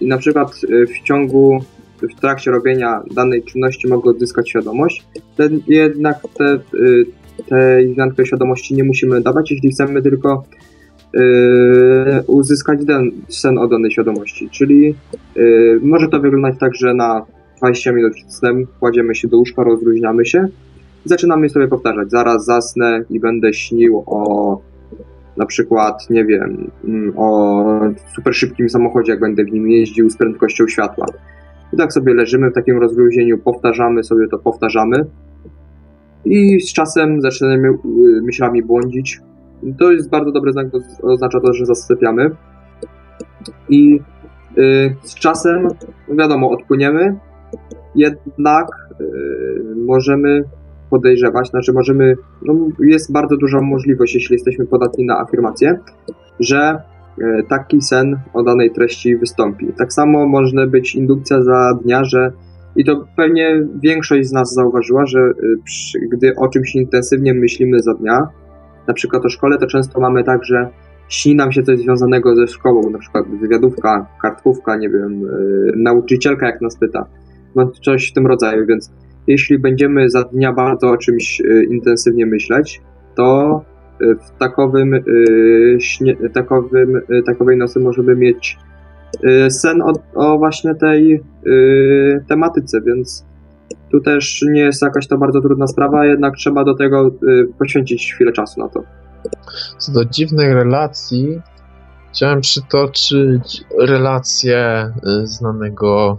I 0.00 0.06
na 0.06 0.18
przykład 0.18 0.52
w 0.68 1.06
ciągu 1.06 1.60
w 2.02 2.20
trakcie 2.20 2.50
robienia 2.50 3.02
danej 3.14 3.42
czynności 3.42 3.88
mogę 3.88 4.10
odzyskać 4.10 4.50
świadomość, 4.50 5.04
ten, 5.36 5.60
jednak 5.68 6.20
te, 6.34 6.58
tej 7.48 7.94
zmianki 7.94 8.26
świadomości 8.26 8.74
nie 8.74 8.84
musimy 8.84 9.20
dawać, 9.20 9.50
jeśli 9.50 9.70
chcemy 9.70 10.02
tylko 10.02 10.44
yy, 11.14 11.22
uzyskać 12.26 12.84
den, 12.84 13.10
sen 13.28 13.58
o 13.58 13.68
danej 13.68 13.90
świadomości. 13.90 14.50
Czyli 14.50 14.94
yy, 15.36 15.80
może 15.82 16.08
to 16.08 16.20
wyglądać 16.20 16.54
tak, 16.60 16.74
że 16.74 16.94
na 16.94 17.26
20 17.56 17.92
minut 17.92 18.14
przed 18.14 18.34
snem 18.34 18.66
kładziemy 18.80 19.14
się 19.14 19.28
do 19.28 19.38
łóżka, 19.38 19.64
rozluźniamy 19.64 20.26
się 20.26 20.48
i 21.06 21.08
zaczynamy 21.08 21.48
sobie 21.48 21.68
powtarzać. 21.68 22.10
Zaraz 22.10 22.44
zasnę 22.44 23.04
i 23.10 23.20
będę 23.20 23.52
śnił 23.52 24.02
o 24.06 24.60
na 25.36 25.46
przykład, 25.46 26.10
nie 26.10 26.24
wiem, 26.24 26.70
mm, 26.84 27.12
o 27.16 27.64
super 28.14 28.34
szybkim 28.34 28.68
samochodzie, 28.68 29.12
jak 29.12 29.20
będę 29.20 29.44
w 29.44 29.52
nim 29.52 29.70
jeździł 29.70 30.10
z 30.10 30.16
prędkością 30.16 30.68
światła. 30.68 31.06
I 31.72 31.76
tak 31.76 31.92
sobie 31.92 32.14
leżymy 32.14 32.50
w 32.50 32.54
takim 32.54 32.78
rozluźnieniu, 32.78 33.38
powtarzamy 33.38 34.04
sobie 34.04 34.28
to, 34.28 34.38
powtarzamy 34.38 35.04
i 36.28 36.60
z 36.60 36.72
czasem 36.72 37.22
zaczynamy 37.22 37.68
y, 37.68 37.76
myślami 38.22 38.62
błądzić. 38.62 39.20
To 39.78 39.92
jest 39.92 40.10
bardzo 40.10 40.32
dobry 40.32 40.52
znak, 40.52 40.66
to 40.70 40.78
oznacza 41.02 41.40
to, 41.40 41.52
że 41.52 41.66
zasypiamy. 41.66 42.30
I 43.68 44.00
y, 44.58 44.96
z 45.02 45.14
czasem, 45.14 45.68
wiadomo, 46.18 46.50
odpłyniemy, 46.50 47.16
jednak 47.94 48.66
y, 49.00 49.04
możemy 49.76 50.44
podejrzewać, 50.90 51.48
znaczy 51.50 51.72
możemy, 51.72 52.16
no 52.42 52.54
jest 52.80 53.12
bardzo 53.12 53.36
duża 53.36 53.60
możliwość, 53.60 54.14
jeśli 54.14 54.34
jesteśmy 54.34 54.66
podatni 54.66 55.04
na 55.06 55.20
afirmację, 55.20 55.78
że 56.40 56.82
taki 57.48 57.82
sen 57.82 58.18
o 58.34 58.42
danej 58.42 58.70
treści 58.70 59.16
wystąpi. 59.16 59.66
Tak 59.78 59.92
samo 59.92 60.26
może 60.26 60.66
być 60.66 60.94
indukcja 60.94 61.42
za 61.42 61.78
dnia, 61.82 62.04
że 62.04 62.32
i 62.78 62.84
to 62.84 63.04
pewnie 63.16 63.66
większość 63.82 64.28
z 64.28 64.32
nas 64.32 64.54
zauważyła, 64.54 65.06
że 65.06 65.18
y, 65.18 65.34
przy, 65.64 65.98
gdy 66.00 66.34
o 66.36 66.48
czymś 66.48 66.74
intensywnie 66.74 67.34
myślimy 67.34 67.82
za 67.82 67.94
dnia, 67.94 68.28
na 68.86 68.94
przykład 68.94 69.24
o 69.24 69.28
szkole, 69.28 69.58
to 69.58 69.66
często 69.66 70.00
mamy 70.00 70.24
tak, 70.24 70.44
że 70.44 70.68
śni 71.08 71.34
nam 71.34 71.52
się 71.52 71.62
coś 71.62 71.78
związanego 71.78 72.36
ze 72.36 72.46
szkołą, 72.46 72.90
na 72.90 72.98
przykład 72.98 73.24
wywiadówka, 73.40 74.06
kartkówka, 74.22 74.76
nie 74.76 74.90
wiem, 74.90 75.20
yy, 75.20 75.72
nauczycielka 75.76 76.46
jak 76.46 76.60
nas 76.60 76.78
pyta, 76.78 77.06
no 77.56 77.70
coś 77.84 78.10
w 78.10 78.12
tym 78.12 78.26
rodzaju, 78.26 78.66
więc 78.66 78.92
jeśli 79.26 79.58
będziemy 79.58 80.10
za 80.10 80.22
dnia 80.22 80.52
bardzo 80.52 80.90
o 80.90 80.96
czymś 80.96 81.40
yy, 81.40 81.64
intensywnie 81.64 82.26
myśleć, 82.26 82.82
to 83.16 83.60
yy, 84.00 84.14
w 84.14 84.38
takowym, 84.38 84.94
y, 84.94 85.76
śnie, 85.80 86.16
takowym, 86.34 86.96
y, 86.96 87.22
takowej 87.26 87.56
nocy 87.56 87.80
możemy 87.80 88.16
mieć 88.16 88.56
Y, 88.56 88.67
sen 89.50 89.82
o, 89.82 89.92
o 90.14 90.38
właśnie 90.38 90.74
tej 90.74 91.20
y, 91.46 92.24
tematyce, 92.28 92.80
więc 92.80 93.28
Tu 93.90 94.00
też 94.00 94.44
nie 94.52 94.60
jest 94.60 94.82
jakaś 94.82 95.06
to 95.06 95.18
bardzo 95.18 95.40
trudna 95.40 95.66
sprawa, 95.66 96.06
jednak 96.06 96.34
trzeba 96.36 96.64
do 96.64 96.74
tego 96.74 97.06
y, 97.06 97.12
poświęcić 97.58 98.14
chwilę 98.14 98.32
czasu 98.32 98.60
na 98.60 98.68
to. 98.68 98.82
Co 99.78 99.92
do 99.92 100.04
dziwnej 100.04 100.54
relacji, 100.54 101.40
chciałem 102.12 102.40
przytoczyć 102.40 103.64
relację 103.78 104.92
y, 105.22 105.26
znanego 105.26 106.18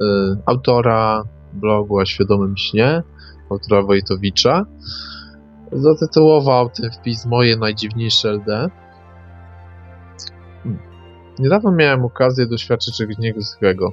y, 0.00 0.04
autora 0.46 1.22
blogu 1.52 1.96
o 1.96 2.04
świadomym 2.04 2.56
śnie, 2.56 3.02
autora 3.50 3.82
Wojtowicza. 3.82 4.66
Zatytułował 5.72 6.70
ten 6.70 6.90
wpis 6.90 7.26
Moje 7.26 7.56
najdziwniejsze 7.56 8.28
LD. 8.28 8.70
Niedawno 11.42 11.72
miałem 11.72 12.04
okazję 12.04 12.46
doświadczyć 12.46 12.96
czegoś 12.96 13.18
niezwykłego. 13.18 13.92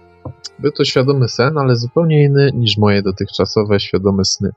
Był 0.60 0.72
to 0.72 0.86
świadomy 0.86 1.30
sen, 1.30 1.58
ale 1.58 1.76
zupełnie 1.76 2.24
inny 2.24 2.52
niż 2.56 2.78
moje 2.78 3.02
dotychczasowe 3.02 3.80
świadome 3.80 4.26
sny. 4.26 4.52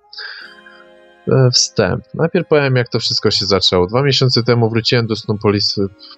E, 1.28 1.50
wstęp. 1.50 2.04
Najpierw 2.14 2.48
powiem, 2.48 2.76
jak 2.76 2.88
to 2.88 2.98
wszystko 2.98 3.30
się 3.30 3.46
zaczęło. 3.46 3.86
Dwa 3.86 4.02
miesiące 4.02 4.42
temu 4.42 4.70
wróciłem 4.70 5.06
do 5.06 5.16
snu 5.16 5.38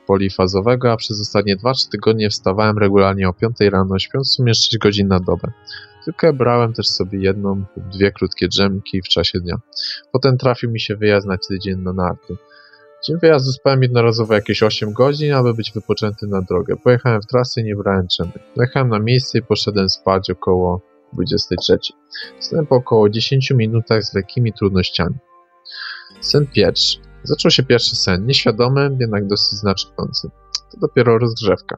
polifazowego, 0.06 0.92
a 0.92 0.96
przez 0.96 1.20
ostatnie 1.20 1.56
2-3 1.56 1.90
tygodnie 1.90 2.30
wstawałem 2.30 2.78
regularnie 2.78 3.28
o 3.28 3.32
5 3.32 3.56
rano, 3.60 3.98
śpiąc 3.98 4.30
w 4.30 4.34
sumie 4.34 4.54
6 4.54 4.78
godzin 4.78 5.08
na 5.08 5.20
dobę. 5.20 5.52
Tylko 6.04 6.32
brałem 6.32 6.72
też 6.72 6.88
sobie 6.88 7.18
jedną 7.18 7.54
lub 7.54 7.88
dwie 7.88 8.12
krótkie 8.12 8.48
drzemki 8.48 9.02
w 9.02 9.08
czasie 9.08 9.40
dnia. 9.40 9.56
Potem 10.12 10.38
trafił 10.38 10.70
mi 10.70 10.80
się 10.80 10.96
wyjazd 10.96 11.26
na 11.26 11.38
tydzień 11.38 11.78
na 11.78 11.92
narty. 11.92 12.36
Dzień 13.06 13.16
wyjazdu 13.18 13.52
spałem 13.52 13.82
jednorazowo 13.82 14.34
jakieś 14.34 14.62
8 14.62 14.92
godzin, 14.92 15.32
aby 15.32 15.54
być 15.54 15.72
wypoczęty 15.72 16.26
na 16.26 16.42
drogę. 16.42 16.76
Pojechałem 16.76 17.22
w 17.22 17.26
trasę 17.26 17.60
i 17.60 17.64
nie 17.64 17.76
brałem 17.76 18.06
drzemy. 18.06 18.32
Jechałem 18.56 18.88
na 18.88 18.98
miejsce 18.98 19.38
i 19.38 19.42
poszedłem 19.42 19.88
spać 19.88 20.30
około 20.30 20.80
23. 21.12 21.78
Wstałem 22.40 22.66
po 22.66 22.76
około 22.76 23.08
10 23.08 23.50
minutach 23.50 24.04
z 24.04 24.14
lekkimi 24.14 24.52
trudnościami. 24.52 25.16
Sen 26.20 26.46
pierwszy. 26.46 26.98
Zaczął 27.22 27.50
się 27.50 27.62
pierwszy 27.62 27.96
sen, 27.96 28.26
nieświadomy, 28.26 28.96
jednak 29.00 29.26
dosyć 29.26 29.58
znaczący. 29.58 30.28
To 30.72 30.78
dopiero 30.80 31.18
rozgrzewka. 31.18 31.76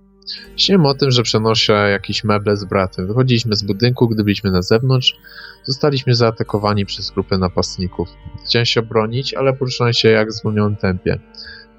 Śniłem 0.56 0.86
o 0.86 0.94
tym, 0.94 1.10
że 1.10 1.22
przenoszę 1.22 1.88
jakieś 1.90 2.24
meble 2.24 2.56
z 2.56 2.64
bratem. 2.64 3.06
Wychodziliśmy 3.06 3.56
z 3.56 3.62
budynku, 3.62 4.08
gdy 4.08 4.24
byliśmy 4.24 4.50
na 4.50 4.62
zewnątrz. 4.62 5.16
Zostaliśmy 5.64 6.14
zaatakowani 6.14 6.86
przez 6.86 7.10
grupę 7.10 7.38
napastników. 7.38 8.08
Chciałem 8.44 8.66
się 8.66 8.80
obronić, 8.80 9.34
ale 9.34 9.52
poruszałem 9.52 9.92
się 9.92 10.08
jak 10.08 10.28
w 10.28 10.32
zwolnionym 10.32 10.76
tempie. 10.76 11.18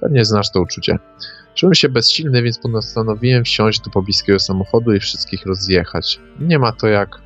Pewnie 0.01 0.25
znasz 0.25 0.51
to 0.51 0.61
uczucie. 0.61 0.99
Czułem 1.55 1.75
się 1.75 1.89
bezsilny, 1.89 2.41
więc 2.41 2.57
postanowiłem 2.57 3.43
wsiąść 3.43 3.79
do 3.81 3.89
pobliskiego 3.89 4.39
samochodu 4.39 4.93
i 4.93 4.99
wszystkich 4.99 5.45
rozjechać. 5.45 6.19
Nie 6.39 6.59
ma 6.59 6.71
to 6.71 6.87
jak 6.87 7.21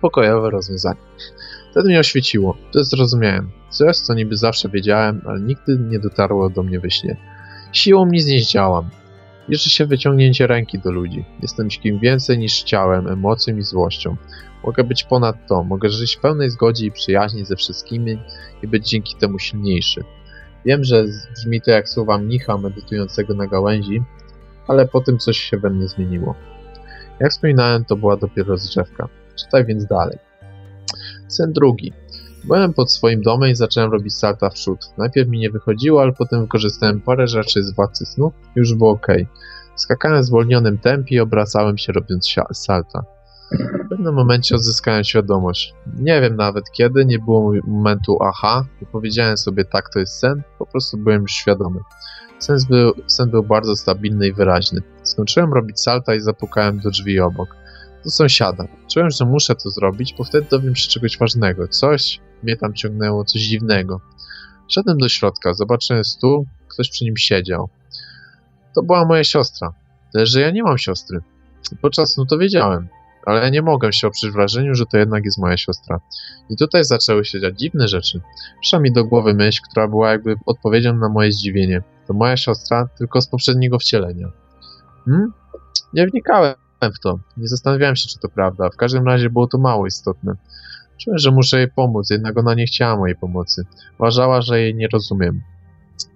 pokojowe 0.00 0.50
rozwiązanie. 0.50 1.00
Wtedy 1.70 1.88
mnie 1.88 2.00
oświeciło. 2.00 2.56
To 2.72 2.84
zrozumiałem. 2.84 3.50
Coś, 3.70 3.96
co 3.96 4.14
niby 4.14 4.36
zawsze 4.36 4.68
wiedziałem, 4.68 5.20
ale 5.26 5.40
nigdy 5.40 5.78
nie 5.78 5.98
dotarło 5.98 6.50
do 6.50 6.62
mnie 6.62 6.80
we 6.80 6.90
śnie. 6.90 7.16
Siłą 7.72 8.06
nic 8.06 8.26
nie 8.26 8.40
zdziałam. 8.40 8.90
Liczy 9.52 9.70
się 9.70 9.86
wyciągnięcie 9.86 10.46
ręki 10.46 10.78
do 10.78 10.90
ludzi. 10.92 11.24
Jestem 11.42 11.68
kim 11.68 11.98
więcej 11.98 12.38
niż 12.38 12.62
ciałem, 12.62 13.08
emocją 13.08 13.56
i 13.56 13.62
złością. 13.62 14.16
Mogę 14.64 14.84
być 14.84 15.04
ponad 15.04 15.36
to, 15.48 15.64
mogę 15.64 15.88
żyć 15.88 16.16
w 16.16 16.20
pełnej 16.20 16.50
zgodzie 16.50 16.86
i 16.86 16.92
przyjaźni 16.92 17.44
ze 17.44 17.56
wszystkimi 17.56 18.18
i 18.62 18.68
być 18.68 18.88
dzięki 18.88 19.16
temu 19.16 19.38
silniejszy. 19.38 20.04
Wiem, 20.64 20.84
że 20.84 21.04
brzmi 21.34 21.60
to 21.60 21.70
jak 21.70 21.88
słowa 21.88 22.18
mnicha 22.18 22.58
medytującego 22.58 23.34
na 23.34 23.46
gałęzi, 23.46 24.02
ale 24.68 24.88
po 24.88 25.00
tym 25.00 25.18
coś 25.18 25.38
się 25.38 25.58
we 25.58 25.70
mnie 25.70 25.88
zmieniło. 25.88 26.34
Jak 27.20 27.30
wspominałem, 27.30 27.84
to 27.84 27.96
była 27.96 28.16
dopiero 28.16 28.48
rozgrzewka. 28.48 29.08
Czytaj 29.34 29.64
więc 29.64 29.86
dalej. 29.86 30.18
Sen 31.28 31.52
drugi. 31.52 31.92
Byłem 32.44 32.72
pod 32.72 32.92
swoim 32.92 33.22
domem 33.22 33.50
i 33.50 33.54
zacząłem 33.54 33.92
robić 33.92 34.14
salta 34.14 34.50
w 34.50 34.54
przód. 34.54 34.78
Najpierw 34.98 35.28
mi 35.28 35.38
nie 35.38 35.50
wychodziło, 35.50 36.02
ale 36.02 36.12
potem 36.12 36.40
wykorzystałem 36.40 37.00
parę 37.00 37.26
rzeczy 37.26 37.62
z 37.62 37.74
władcy 37.74 38.06
snu 38.06 38.32
i 38.56 38.58
już 38.58 38.74
było 38.74 38.90
ok. 38.90 39.06
Skakałem 39.76 40.22
w 40.22 40.24
zwolnionym 40.24 40.78
tempie 40.78 41.16
i 41.16 41.20
obracałem 41.20 41.78
się 41.78 41.92
robiąc 41.92 42.34
salta. 42.52 43.02
W 43.84 43.88
pewnym 43.88 44.14
momencie 44.14 44.54
odzyskałem 44.54 45.04
świadomość. 45.04 45.74
Nie 45.98 46.20
wiem 46.20 46.36
nawet 46.36 46.70
kiedy, 46.70 47.04
nie 47.04 47.18
było 47.18 47.52
momentu 47.66 48.18
aha, 48.22 48.64
i 48.82 48.86
powiedziałem 48.86 49.36
sobie 49.36 49.64
tak, 49.64 49.90
to 49.92 49.98
jest 49.98 50.18
sen, 50.18 50.42
po 50.58 50.66
prostu 50.66 50.98
byłem 50.98 51.22
już 51.22 51.32
świadomy. 51.32 51.80
Sen 52.38 52.58
był, 52.68 52.92
sen 53.06 53.30
był 53.30 53.42
bardzo 53.42 53.76
stabilny 53.76 54.28
i 54.28 54.32
wyraźny. 54.32 54.80
Skończyłem 55.02 55.52
robić 55.52 55.80
salta 55.80 56.14
i 56.14 56.20
zapukałem 56.20 56.78
do 56.78 56.90
drzwi 56.90 57.20
obok. 57.20 57.56
Do 58.04 58.10
sąsiada. 58.10 58.64
Czułem, 58.90 59.10
że 59.10 59.24
muszę 59.24 59.54
to 59.54 59.70
zrobić, 59.70 60.14
bo 60.18 60.24
wtedy 60.24 60.46
dowiem 60.50 60.76
się 60.76 60.88
czegoś 60.88 61.18
ważnego. 61.18 61.68
Coś 61.68 62.20
mnie 62.42 62.56
tam 62.56 62.74
ciągnęło, 62.74 63.24
coś 63.24 63.40
dziwnego. 63.40 64.00
Szedłem 64.68 64.98
do 64.98 65.08
środka, 65.08 65.54
zobaczyłem 65.54 66.04
stół, 66.04 66.46
ktoś 66.68 66.90
przy 66.90 67.04
nim 67.04 67.16
siedział. 67.16 67.68
To 68.74 68.82
była 68.82 69.04
moja 69.04 69.24
siostra. 69.24 69.72
Tyle, 70.12 70.26
że 70.26 70.40
ja 70.40 70.50
nie 70.50 70.62
mam 70.62 70.78
siostry. 70.78 71.20
Podczas 71.80 72.12
snu 72.12 72.26
to 72.26 72.38
wiedziałem 72.38 72.88
ale 73.26 73.50
nie 73.50 73.62
mogłem 73.62 73.92
się 73.92 74.06
oprzeć 74.06 74.30
wrażeniu, 74.30 74.74
że 74.74 74.86
to 74.86 74.98
jednak 74.98 75.24
jest 75.24 75.38
moja 75.38 75.56
siostra. 75.56 76.00
I 76.50 76.56
tutaj 76.56 76.84
zaczęły 76.84 77.24
się 77.24 77.40
dziać 77.40 77.58
dziwne 77.58 77.88
rzeczy. 77.88 78.20
Przyszła 78.60 78.80
mi 78.80 78.92
do 78.92 79.04
głowy 79.04 79.34
myśl, 79.34 79.60
która 79.70 79.88
była 79.88 80.10
jakby 80.10 80.36
odpowiedzią 80.46 80.96
na 80.96 81.08
moje 81.08 81.32
zdziwienie. 81.32 81.82
To 82.06 82.14
moja 82.14 82.36
siostra, 82.36 82.88
tylko 82.98 83.20
z 83.20 83.26
poprzedniego 83.26 83.78
wcielenia. 83.78 84.28
Hmm? 85.04 85.32
Nie 85.94 86.06
wnikałem 86.06 86.54
w 86.82 86.98
to. 86.98 87.18
Nie 87.36 87.48
zastanawiałem 87.48 87.96
się, 87.96 88.08
czy 88.08 88.18
to 88.18 88.28
prawda. 88.28 88.70
W 88.70 88.76
każdym 88.76 89.06
razie 89.06 89.30
było 89.30 89.46
to 89.46 89.58
mało 89.58 89.86
istotne. 89.86 90.34
Czułem, 91.04 91.18
że 91.18 91.30
muszę 91.30 91.58
jej 91.58 91.70
pomóc, 91.70 92.10
jednak 92.10 92.38
ona 92.38 92.54
nie 92.54 92.66
chciała 92.66 92.96
mojej 92.96 93.16
pomocy. 93.16 93.64
Uważała, 93.98 94.42
że 94.42 94.60
jej 94.60 94.74
nie 94.74 94.88
rozumiem. 94.92 95.42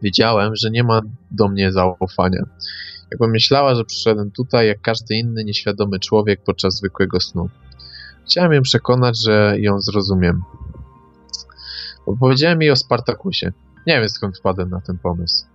Wiedziałem, 0.03 0.57
że 0.57 0.71
nie 0.71 0.85
ma 0.85 1.01
do 1.31 1.49
mnie 1.49 1.73
zaufania. 1.73 2.43
Jakby 3.11 3.29
myślała, 3.29 3.75
że 3.75 3.85
przyszedłem 3.85 4.31
tutaj 4.31 4.67
jak 4.67 4.81
każdy 4.81 5.15
inny 5.15 5.45
nieświadomy 5.45 6.01
człowiek 6.01 6.45
podczas 6.45 6.77
zwykłego 6.77 7.21
snu. 7.21 7.49
Chciałem 8.27 8.53
ją 8.53 8.63
przekonać, 8.63 9.23
że 9.23 9.55
ją 9.59 9.81
zrozumiem. 9.81 10.43
Opowiedziałem 12.07 12.63
jej 12.63 12.71
o 12.71 12.77
Spartakusie. 12.77 13.53
Nie 13.87 14.01
wiem 14.01 14.09
skąd 14.09 14.39
wpadłem 14.39 14.71
na 14.71 14.81
ten 14.81 14.99
pomysł. 14.99 15.47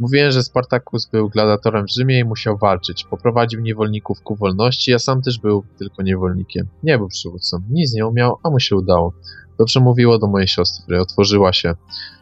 Mówiłem, 0.00 0.30
że 0.30 0.42
Spartakus 0.42 1.06
był 1.06 1.28
gladiatorem 1.28 1.86
w 1.86 1.90
Rzymie 1.90 2.18
i 2.18 2.24
musiał 2.24 2.58
walczyć. 2.58 3.04
Poprowadził 3.04 3.60
niewolników 3.60 4.22
ku 4.22 4.36
wolności, 4.36 4.94
a 4.94 4.98
sam 4.98 5.22
też 5.22 5.38
był 5.38 5.64
tylko 5.78 6.02
niewolnikiem. 6.02 6.66
Nie 6.82 6.98
był 6.98 7.08
przywódcą. 7.08 7.58
Nic 7.70 7.94
nie 7.94 8.06
umiał, 8.06 8.38
a 8.42 8.50
mu 8.50 8.60
się 8.60 8.76
udało. 8.76 9.12
Dobrze 9.58 9.80
mówiło 9.80 10.18
do 10.18 10.26
mojej 10.26 10.48
siostry. 10.48 11.00
Otworzyła 11.00 11.52
się. 11.52 11.74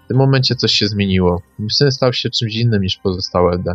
W 0.04 0.08
tym 0.08 0.16
momencie 0.16 0.54
coś 0.54 0.72
się 0.72 0.86
zmieniło. 0.86 1.42
Mój 1.58 1.70
syn 1.70 1.92
stał 1.92 2.12
się 2.12 2.30
czymś 2.30 2.56
innym 2.56 2.82
niż 2.82 2.96
pozostałe 2.96 3.52
Ede. 3.52 3.74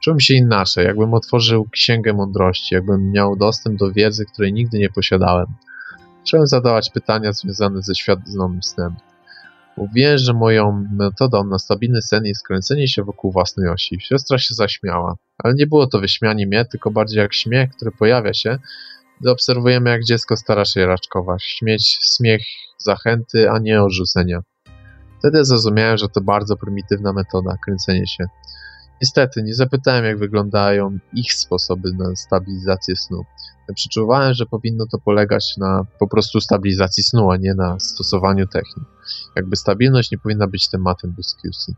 Czułem 0.00 0.20
się 0.20 0.34
inaczej, 0.34 0.86
jakbym 0.86 1.14
otworzył 1.14 1.68
księgę 1.72 2.12
mądrości, 2.12 2.74
jakbym 2.74 3.12
miał 3.12 3.36
dostęp 3.36 3.78
do 3.78 3.92
wiedzy, 3.92 4.24
której 4.24 4.52
nigdy 4.52 4.78
nie 4.78 4.90
posiadałem. 4.90 5.46
Zacząłem 6.24 6.46
zadawać 6.46 6.90
pytania 6.90 7.32
związane 7.32 7.82
ze 7.82 7.94
świadomym 7.94 8.62
snem. 8.62 8.94
Mówiłem, 9.78 10.18
że 10.18 10.32
moją 10.32 10.86
metodą 10.92 11.44
na 11.44 11.58
stabilny 11.58 12.02
sen 12.02 12.24
jest 12.24 12.46
kręcenie 12.46 12.88
się 12.88 13.02
wokół 13.04 13.32
własnej 13.32 13.68
osi. 13.68 13.98
Siostra 14.00 14.38
się 14.38 14.54
zaśmiała, 14.54 15.16
ale 15.44 15.54
nie 15.54 15.66
było 15.66 15.86
to 15.86 16.00
wyśmianie 16.00 16.46
mnie, 16.46 16.64
tylko 16.64 16.90
bardziej 16.90 17.18
jak 17.18 17.34
śmiech, 17.34 17.70
który 17.70 17.90
pojawia 17.90 18.34
się, 18.34 18.58
gdy 19.20 19.30
obserwujemy, 19.30 19.90
jak 19.90 20.04
dziecko 20.04 20.36
stara 20.36 20.64
się 20.64 20.86
raczkować. 20.86 21.42
Śmieć, 21.42 21.98
śmiech 22.16 22.42
zachęty, 22.78 23.50
a 23.50 23.58
nie 23.58 23.82
odrzucenia. 23.82 24.40
Wtedy 25.18 25.44
zrozumiałem, 25.44 25.98
że 25.98 26.08
to 26.08 26.20
bardzo 26.20 26.56
prymitywna 26.56 27.12
metoda, 27.12 27.56
kręcenie 27.64 28.06
się. 28.06 28.24
Niestety, 29.02 29.42
nie 29.42 29.54
zapytałem, 29.54 30.04
jak 30.04 30.18
wyglądają 30.18 30.98
ich 31.12 31.32
sposoby 31.32 31.92
na 31.92 32.16
stabilizację 32.16 32.96
snu. 32.96 33.24
Przeczuwałem, 33.74 34.34
że 34.34 34.46
powinno 34.46 34.86
to 34.86 34.98
polegać 34.98 35.56
na 35.56 35.82
po 35.98 36.08
prostu 36.08 36.40
stabilizacji 36.40 37.04
snu, 37.04 37.30
a 37.30 37.36
nie 37.36 37.54
na 37.54 37.80
stosowaniu 37.80 38.46
technik. 38.46 38.84
Jakby 39.36 39.56
stabilność 39.56 40.10
nie 40.10 40.18
powinna 40.18 40.46
być 40.46 40.68
tematem 40.68 41.12
dyskusji. 41.12 41.74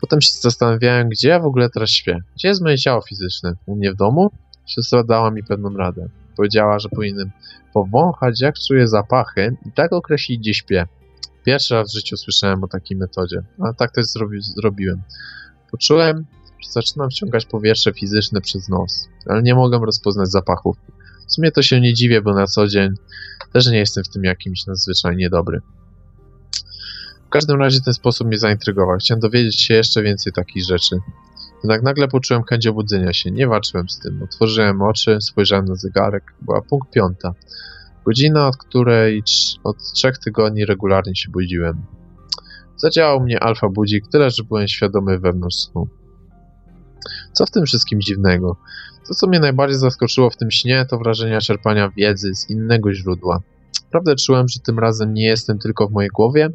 Potem 0.00 0.20
się 0.20 0.32
zastanawiałem, 0.40 1.08
gdzie 1.08 1.28
ja 1.28 1.40
w 1.40 1.44
ogóle 1.44 1.70
teraz 1.70 1.90
śpię. 1.90 2.18
Gdzie 2.36 2.48
jest 2.48 2.62
moje 2.62 2.78
ciało 2.78 3.02
fizyczne? 3.02 3.52
U 3.66 3.76
mnie 3.76 3.92
w 3.92 3.96
domu? 3.96 4.30
Siostra 4.66 5.04
dała 5.04 5.30
mi 5.30 5.44
pewną 5.44 5.76
radę. 5.76 6.08
Powiedziała, 6.36 6.78
że 6.78 6.88
powinienem 6.88 7.30
powąchać, 7.74 8.40
jak 8.40 8.54
czuję 8.58 8.88
zapachy 8.88 9.56
i 9.66 9.72
tak 9.72 9.92
określić, 9.92 10.40
gdzie 10.40 10.54
śpię. 10.54 10.86
Pierwszy 11.44 11.74
raz 11.74 11.90
w 11.90 11.94
życiu 11.94 12.16
słyszałem 12.16 12.64
o 12.64 12.68
takiej 12.68 12.96
metodzie, 12.96 13.42
a 13.58 13.72
tak 13.72 13.92
też 13.92 14.04
zrobi 14.06 14.42
zrobiłem. 14.42 15.02
Poczułem, 15.70 16.26
że 16.64 16.70
zaczynam 16.70 17.10
wciągać 17.10 17.46
powietrze 17.46 17.92
fizyczne 17.92 18.40
przez 18.40 18.68
nos, 18.68 19.08
ale 19.26 19.42
nie 19.42 19.54
mogłem 19.54 19.84
rozpoznać 19.84 20.30
zapachów. 20.30 20.76
W 21.28 21.32
sumie 21.32 21.52
to 21.52 21.62
się 21.62 21.80
nie 21.80 21.94
dziwię, 21.94 22.22
bo 22.22 22.34
na 22.34 22.46
co 22.46 22.66
dzień 22.66 22.90
też 23.52 23.66
nie 23.66 23.78
jestem 23.78 24.04
w 24.04 24.08
tym 24.08 24.24
jakimś 24.24 24.66
nadzwyczajnie 24.66 25.30
dobry. 25.30 25.60
W 27.26 27.30
każdym 27.30 27.60
razie 27.60 27.80
ten 27.80 27.94
sposób 27.94 28.26
mnie 28.26 28.38
zaintrygował. 28.38 28.98
Chciałem 28.98 29.20
dowiedzieć 29.20 29.60
się 29.60 29.74
jeszcze 29.74 30.02
więcej 30.02 30.32
takich 30.32 30.64
rzeczy. 30.64 30.96
Jednak 31.64 31.82
nagle 31.82 32.08
poczułem 32.08 32.42
chęć 32.42 32.66
obudzenia 32.66 33.12
się. 33.12 33.30
Nie 33.30 33.46
walczyłem 33.46 33.88
z 33.88 33.98
tym. 33.98 34.22
Otworzyłem 34.22 34.82
oczy, 34.82 35.18
spojrzałem 35.20 35.64
na 35.64 35.74
zegarek. 35.74 36.34
Była 36.42 36.62
punkt 36.62 36.90
piąta. 36.90 37.34
Godzina, 38.04 38.46
od 38.46 38.56
której 38.56 39.22
od 39.64 39.92
trzech 39.92 40.18
tygodni 40.18 40.64
regularnie 40.64 41.16
się 41.16 41.30
budziłem. 41.30 41.82
Zadziałał 42.82 43.20
mnie 43.20 43.40
alfa 43.40 43.68
budzik, 43.68 44.04
tyle 44.12 44.30
że 44.30 44.44
byłem 44.44 44.68
świadomy 44.68 45.18
wewnątrz 45.18 45.56
snu. 45.56 45.88
Co 47.32 47.46
w 47.46 47.50
tym 47.50 47.66
wszystkim 47.66 48.00
dziwnego? 48.00 48.56
To, 49.08 49.14
co 49.14 49.26
mnie 49.26 49.40
najbardziej 49.40 49.78
zaskoczyło 49.78 50.30
w 50.30 50.36
tym 50.36 50.50
śnie, 50.50 50.86
to 50.90 50.98
wrażenia 50.98 51.40
czerpania 51.40 51.90
wiedzy 51.96 52.34
z 52.34 52.50
innego 52.50 52.94
źródła. 52.94 53.40
Prawdę 53.90 54.16
czułem, 54.16 54.48
że 54.48 54.60
tym 54.60 54.78
razem 54.78 55.14
nie 55.14 55.26
jestem 55.26 55.58
tylko 55.58 55.88
w 55.88 55.92
mojej 55.92 56.10
głowie, 56.10 56.48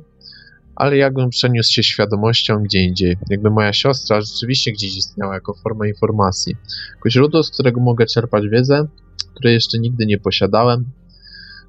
ale 0.76 0.98
jakbym 0.98 1.30
przeniósł 1.30 1.74
się 1.74 1.84
świadomością 1.84 2.64
gdzie 2.64 2.84
indziej. 2.84 3.18
Jakby 3.30 3.50
moja 3.50 3.74
siostra 3.74 4.22
rzeczywiście 4.22 4.72
gdzieś 4.72 4.98
istniała 4.98 5.34
jako 5.34 5.54
forma 5.54 5.88
informacji. 5.88 6.56
Jako 6.96 7.10
źródło, 7.10 7.44
z 7.44 7.52
którego 7.52 7.82
mogę 7.82 8.06
czerpać 8.06 8.48
wiedzę, 8.48 8.88
której 9.34 9.54
jeszcze 9.54 9.80
nigdy 9.80 10.06
nie 10.06 10.18
posiadałem. 10.20 10.86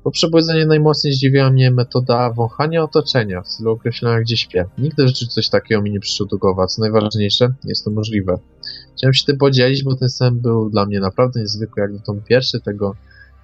Po 0.07 0.11
przebudzeniu 0.11 0.67
najmocniej 0.67 1.13
zdziwiła 1.13 1.51
mnie 1.51 1.71
metoda 1.71 2.31
wąchania 2.33 2.83
otoczenia 2.83 3.43
w 3.43 3.49
celu 3.49 3.71
określenia, 3.71 4.21
gdzie 4.21 4.37
śpię. 4.37 4.65
Nigdy 4.79 5.07
w 5.07 5.13
coś 5.13 5.49
takiego 5.49 5.83
mi 5.83 5.91
nie 5.91 6.01
przyszło 6.01 6.27
do 6.27 6.39
głowy, 6.39 6.67
co 6.67 6.83
najważniejsze, 6.83 7.55
jest 7.65 7.85
to 7.85 7.91
możliwe. 7.91 8.39
Chciałem 8.97 9.15
się 9.15 9.25
tym 9.25 9.39
podzielić, 9.39 9.85
bo 9.85 9.97
ten 9.97 10.09
sen 10.09 10.41
był 10.41 10.71
dla 10.71 10.87
mnie 10.87 11.01
naprawdę 11.01 11.41
niezwykły, 11.41 11.83
jak 11.83 11.91
to 12.05 12.15
pierwszy 12.29 12.61
tego 12.61 12.95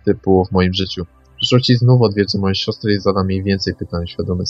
typu 0.05 0.45
w 0.45 0.53
moim 0.53 0.75
życiu. 0.75 1.07
Przyszłości 1.37 1.77
znów 1.77 2.03
odwiedzę 2.03 2.39
moją 2.39 2.55
siostrę 2.55 2.93
i 2.93 3.01
zadam 3.01 3.31
jej 3.31 3.43
więcej 3.43 3.75
pytań 3.75 4.07
świadomych. 4.07 4.49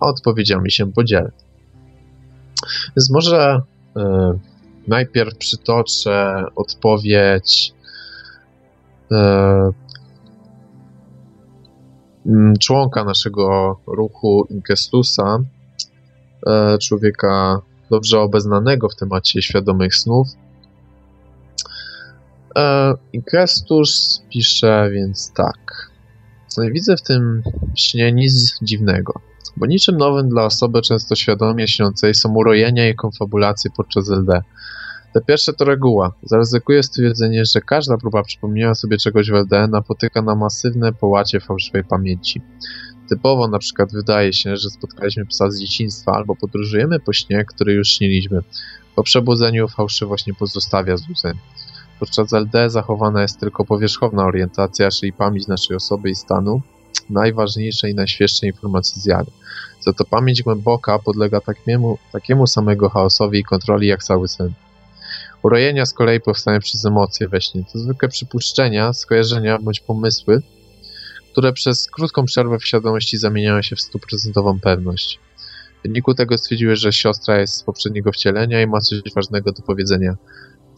A 0.00 0.06
odpowiedziami 0.06 0.70
się 0.70 0.92
podzielę. 0.92 1.30
Więc 2.96 3.10
może 3.10 3.60
yy, 3.96 4.02
najpierw 4.88 5.36
przytoczę 5.38 6.44
odpowiedź 6.56 7.74
yy, 9.10 9.18
członka 12.60 13.04
naszego 13.04 13.76
ruchu 13.86 14.46
Inkestusa, 14.50 15.38
yy, 16.46 16.78
człowieka 16.78 17.60
dobrze 17.90 18.20
obeznanego 18.20 18.88
w 18.88 18.96
temacie 18.96 19.42
świadomych 19.42 19.94
snów. 19.94 20.28
E, 22.56 22.94
Inkestus 23.12 24.22
pisze 24.30 24.90
więc 24.92 25.32
tak. 25.32 25.90
Widzę 26.72 26.96
w 26.96 27.02
tym 27.02 27.42
śnie 27.76 28.12
nic 28.12 28.58
dziwnego, 28.62 29.12
bo 29.56 29.66
niczym 29.66 29.96
nowym 29.96 30.28
dla 30.28 30.44
osoby 30.44 30.82
często 30.82 31.14
świadomie 31.14 31.68
śniącej 31.68 32.14
są 32.14 32.34
urojenia 32.34 32.88
i 32.88 32.94
konfabulacje 32.94 33.70
podczas 33.76 34.08
LD. 34.08 34.42
Te 35.12 35.20
pierwsze 35.20 35.52
to 35.52 35.64
reguła. 35.64 36.12
Zaryzykuję 36.22 36.82
stwierdzenie, 36.82 37.44
że 37.44 37.60
każda 37.60 37.96
próba 37.96 38.22
przypomnienia 38.22 38.74
sobie 38.74 38.96
czegoś 38.96 39.30
w 39.30 39.34
LD 39.34 39.68
napotyka 39.68 40.22
na 40.22 40.34
masywne 40.34 40.92
połacie 40.92 41.40
fałszywej 41.40 41.84
pamięci. 41.84 42.42
Typowo 43.08 43.48
na 43.48 43.58
przykład 43.58 43.92
wydaje 43.92 44.32
się, 44.32 44.56
że 44.56 44.70
spotkaliśmy 44.70 45.26
psa 45.26 45.50
z 45.50 45.60
dzieciństwa 45.60 46.12
albo 46.12 46.36
podróżujemy 46.36 47.00
po 47.00 47.12
śnie, 47.12 47.44
który 47.44 47.72
już 47.72 47.88
śniliśmy. 47.88 48.40
Po 48.96 49.02
przebudzeniu 49.02 49.68
fałszywość 49.68 50.26
nie 50.26 50.34
pozostawia 50.34 50.96
złudzeń. 50.96 51.34
Podczas 52.00 52.32
LD 52.32 52.70
zachowana 52.70 53.22
jest 53.22 53.40
tylko 53.40 53.64
powierzchowna 53.64 54.24
orientacja, 54.24 54.90
czyli 54.90 55.12
pamięć 55.12 55.46
naszej 55.46 55.76
osoby 55.76 56.10
i 56.10 56.14
stanu, 56.14 56.62
najważniejsze 57.10 57.90
i 57.90 57.94
najświeższe 57.94 58.46
informacje 58.46 59.02
z 59.02 59.06
jary. 59.06 59.30
Za 59.80 59.92
to 59.92 60.04
pamięć 60.04 60.42
głęboka 60.42 60.98
podlega 60.98 61.40
takiemu, 61.40 61.98
takiemu 62.12 62.46
samego 62.46 62.88
chaosowi 62.88 63.38
i 63.38 63.44
kontroli 63.44 63.86
jak 63.86 64.04
cały 64.04 64.28
sen. 64.28 64.52
Urojenia 65.42 65.86
z 65.86 65.94
kolei 65.94 66.20
powstają 66.20 66.60
przez 66.60 66.84
emocje 66.84 67.28
we 67.28 67.40
śnie. 67.40 67.64
To 67.72 67.78
zwykłe 67.78 68.08
przypuszczenia, 68.08 68.92
skojarzenia 68.92 69.58
bądź 69.58 69.80
pomysły, 69.80 70.42
które 71.32 71.52
przez 71.52 71.86
krótką 71.86 72.24
przerwę 72.24 72.58
w 72.58 72.66
świadomości 72.66 73.18
zamieniają 73.18 73.62
się 73.62 73.76
w 73.76 73.80
stuprocentową 73.80 74.60
pewność. 74.60 75.20
W 75.78 75.82
wyniku 75.82 76.14
tego 76.14 76.38
stwierdziłeś, 76.38 76.78
że 76.78 76.92
siostra 76.92 77.40
jest 77.40 77.54
z 77.54 77.62
poprzedniego 77.62 78.12
wcielenia 78.12 78.62
i 78.62 78.66
ma 78.66 78.80
coś 78.80 79.00
ważnego 79.14 79.52
do 79.52 79.62
powiedzenia. 79.62 80.16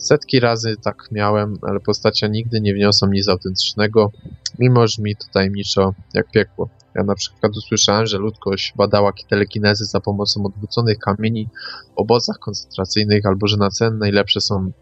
Setki 0.03 0.41
razy 0.41 0.77
tak 0.85 1.09
miałem, 1.13 1.59
ale 1.63 1.81
postacia 1.81 2.27
nigdy 2.27 2.61
nie 2.61 2.75
wniosą 2.75 3.07
nic 3.07 3.29
autentycznego, 3.29 4.11
mimo 4.59 4.89
że 4.89 5.03
mi 5.03 5.17
to 5.17 5.25
tajemniczo 5.33 5.95
jak 6.15 6.31
piekło. 6.31 6.69
Ja 6.95 7.03
na 7.03 7.15
przykład 7.15 7.57
usłyszałem, 7.57 8.07
że 8.07 8.19
ludzkość 8.19 8.73
badała 8.77 9.13
telekinezy 9.29 9.85
za 9.85 10.01
pomocą 10.01 10.45
odwróconych 10.45 10.99
kamieni 10.99 11.49
w 11.95 11.99
obozach 11.99 12.39
koncentracyjnych, 12.39 13.27
albo 13.27 13.47
że 13.47 13.57
na 13.57 13.71
cen 13.71 13.99
najlepsze 13.99 14.41
są 14.41 14.73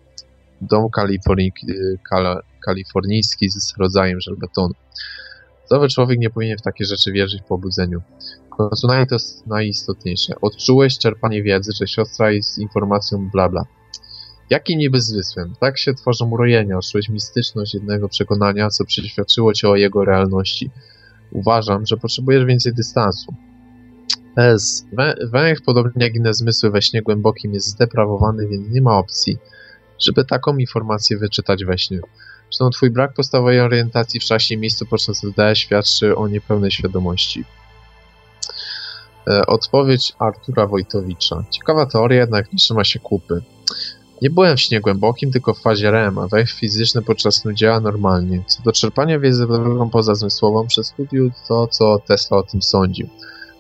dom 0.61 0.89
kalifornijski 2.64 3.51
z 3.51 3.75
rodzajem 3.79 4.21
żelbetonu. 4.21 4.75
Zdrowy 5.66 5.89
człowiek 5.89 6.18
nie 6.18 6.31
powinien 6.31 6.59
w 6.59 6.62
takie 6.62 6.85
rzeczy 6.85 7.12
wierzyć 7.12 7.43
po 7.49 7.55
obudzeniu. 7.55 8.03
W 8.53 8.81
to 9.09 9.14
jest 9.14 9.47
najistotniejsze. 9.47 10.35
Odczułeś 10.43 10.99
czerpanie 10.99 11.43
wiedzy, 11.43 11.73
że 11.81 11.87
siostra 11.87 12.31
jest 12.31 12.59
informacją 12.59 13.31
bla 13.31 13.49
bla. 13.49 13.64
Jakim 14.51 14.79
niby 14.79 15.01
zmysłem? 15.01 15.55
Tak 15.61 15.79
się 15.79 15.95
tworzą 15.95 16.31
urojenia. 16.31 16.79
Odczułeś 16.79 17.09
mistyczność 17.09 17.75
jednego 17.75 18.09
przekonania, 18.09 18.71
co 18.71 18.85
przeświadczyło 18.85 19.53
cię 19.53 19.69
o 19.69 19.77
jego 19.77 20.05
realności. 20.05 20.71
Uważam, 21.33 21.87
że 21.87 21.97
potrzebujesz 21.97 22.45
więcej 22.45 22.75
dystansu. 22.75 23.35
S. 24.37 24.87
Węch, 25.33 25.63
podobnie 25.67 26.07
jak 26.07 26.15
inne 26.15 26.35
zmysły 26.35 26.71
we 26.71 26.83
śnie 26.83 27.03
głębokim, 27.03 27.55
jest 27.55 27.67
zdeprawowany, 27.67 28.49
więc 28.49 28.69
nie 28.69 28.83
ma 28.83 28.99
opcji, 28.99 29.39
żeby 29.99 30.25
taką 30.25 30.57
informację 30.57 31.19
wyczytać 31.19 31.65
we 31.65 31.79
śnie. 31.79 32.01
Zresztą 32.45 32.71
twój 32.71 32.91
brak 32.91 33.15
podstawowej 33.15 33.61
orientacji 33.61 34.21
w 34.21 34.25
czasie 34.25 34.55
i 34.55 34.59
miejscu 34.59 34.87
podczas 34.87 35.25
LD 35.25 35.57
świadczy 35.57 36.17
o 36.17 36.29
niepełnej 36.29 36.71
świadomości. 36.71 37.45
E, 39.29 39.47
odpowiedź 39.47 40.13
Artura 40.19 40.67
Wojtowicza. 40.67 41.45
Ciekawa 41.51 41.87
teoria, 41.87 42.21
jednak 42.21 42.53
nie 42.53 42.59
trzyma 42.59 42.85
się 42.85 42.99
kupy. 42.99 43.43
Nie 44.23 44.31
byłem 44.31 44.57
w 44.57 44.61
śnie 44.61 44.81
głębokim, 44.81 45.33
tylko 45.33 45.55
w 45.55 45.61
fazie 45.61 45.91
REM, 45.91 46.18
a 46.18 46.29
wejść 46.29 46.53
fizyczny 46.53 47.03
podczas 47.03 47.35
snu 47.35 47.53
działa 47.53 47.81
normalnie. 47.81 48.45
Co 48.47 48.62
do 48.62 48.73
czerpania 48.73 49.18
wiedzy 49.18 49.47
drogą 49.47 49.91
pozazmysłową, 49.91 50.66
przez 50.66 50.87
studiu 50.87 51.31
to, 51.49 51.66
co 51.66 51.99
Tesla 52.07 52.37
o 52.37 52.43
tym 52.43 52.62
sądził. 52.62 53.09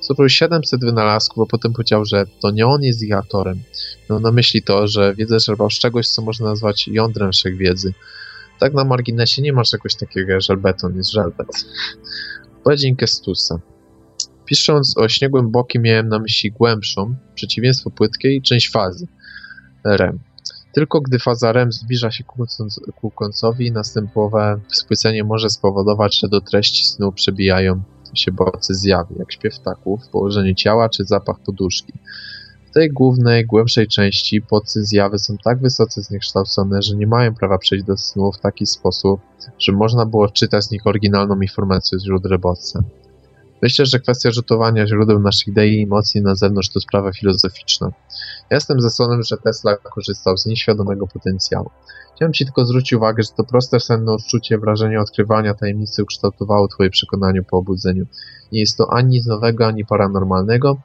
Zrobił 0.00 0.28
700 0.28 0.80
wynalazków, 0.80 1.42
a 1.42 1.50
potem 1.50 1.72
powiedział, 1.72 2.04
że 2.04 2.26
to 2.40 2.50
nie 2.50 2.66
on 2.66 2.82
jest 2.82 3.02
ich 3.02 3.12
autorem. 3.12 3.62
Miał 4.10 4.20
na 4.20 4.32
myśli 4.32 4.62
to, 4.62 4.88
że 4.88 5.14
wiedzę 5.14 5.40
czerpał 5.40 5.70
z 5.70 5.78
czegoś, 5.78 6.08
co 6.08 6.22
można 6.22 6.46
nazwać 6.46 6.88
jądrem 6.88 7.32
wszechwiedzy. 7.32 7.94
Tak 8.58 8.74
na 8.74 8.84
marginesie 8.84 9.42
nie 9.42 9.52
ma 9.52 9.62
czegoś 9.64 9.94
takiego 9.94 10.32
jak 10.32 10.42
żelbeton, 10.42 10.96
jest 10.96 11.12
żelbet. 11.12 11.46
Powiedz 12.64 12.82
Kestusa. 12.98 13.60
Pisząc 14.44 14.98
o 14.98 15.08
śnie 15.08 15.28
głębokim 15.28 15.82
miałem 15.82 16.08
na 16.08 16.18
myśli 16.18 16.52
głębszą, 16.52 17.14
przeciwieństwo 17.34 17.90
płytkiej, 17.90 18.42
część 18.42 18.70
fazy. 18.70 19.06
REM. 19.84 20.29
Tylko 20.72 21.00
gdy 21.00 21.18
faza 21.18 21.52
REM 21.52 21.72
zbliża 21.72 22.10
się 22.10 22.24
ku 23.00 23.10
końcowi, 23.10 23.72
następowe 23.72 24.60
spłycenie 24.72 25.24
może 25.24 25.50
spowodować, 25.50 26.18
że 26.20 26.28
do 26.28 26.40
treści 26.40 26.84
snu 26.84 27.12
przebijają 27.12 27.82
się 28.14 28.32
bodźce 28.32 28.74
zjawy, 28.74 29.14
jak 29.18 29.32
śpiew 29.32 29.58
ptaków, 29.60 30.08
położenie 30.08 30.54
ciała 30.54 30.88
czy 30.88 31.04
zapach 31.04 31.38
poduszki. 31.38 31.92
W 32.70 32.72
tej 32.72 32.90
głównej, 32.90 33.46
głębszej 33.46 33.88
części 33.88 34.40
bodźce 34.40 34.84
zjawy 34.84 35.18
są 35.18 35.36
tak 35.44 35.58
wysoce 35.60 36.02
zniekształcone, 36.02 36.82
że 36.82 36.96
nie 36.96 37.06
mają 37.06 37.34
prawa 37.34 37.58
przejść 37.58 37.84
do 37.84 37.96
snu 37.96 38.32
w 38.32 38.38
taki 38.38 38.66
sposób, 38.66 39.20
że 39.58 39.72
można 39.72 40.06
było 40.06 40.28
czytać 40.28 40.64
z 40.64 40.70
nich 40.70 40.86
oryginalną 40.86 41.40
informację 41.40 41.98
z 41.98 42.04
źródeł 42.04 42.38
bodźca. 42.38 42.82
Myślę, 43.62 43.86
że 43.86 44.00
kwestia 44.00 44.30
rzutowania 44.30 44.86
źródeł 44.86 45.20
naszych 45.20 45.48
idei 45.48 45.80
i 45.80 45.82
emocji 45.82 46.22
na 46.22 46.34
zewnątrz 46.34 46.68
to 46.68 46.80
sprawa 46.80 47.12
filozoficzna. 47.12 47.92
Ja 48.50 48.56
jestem 48.56 48.80
zasonem, 48.80 49.22
że 49.22 49.36
Tesla 49.36 49.76
korzystał 49.76 50.36
z 50.36 50.46
nieświadomego 50.46 51.06
potencjału. 51.06 51.70
Chciałem 52.16 52.32
Ci 52.32 52.44
tylko 52.44 52.66
zwrócić 52.66 52.92
uwagę, 52.92 53.22
że 53.22 53.28
to 53.36 53.44
proste 53.44 53.80
senne 53.80 54.12
odczucie, 54.12 54.58
wrażenie 54.58 55.00
odkrywania 55.00 55.54
tajemnicy 55.54 56.02
ukształtowało 56.02 56.68
Twoje 56.68 56.90
przekonanie 56.90 57.42
po 57.42 57.56
obudzeniu. 57.56 58.06
Nie 58.52 58.60
jest 58.60 58.78
to 58.78 58.92
ani 58.92 59.08
nic 59.08 59.26
nowego, 59.26 59.66
ani 59.66 59.84
paranormalnego. 59.84 60.76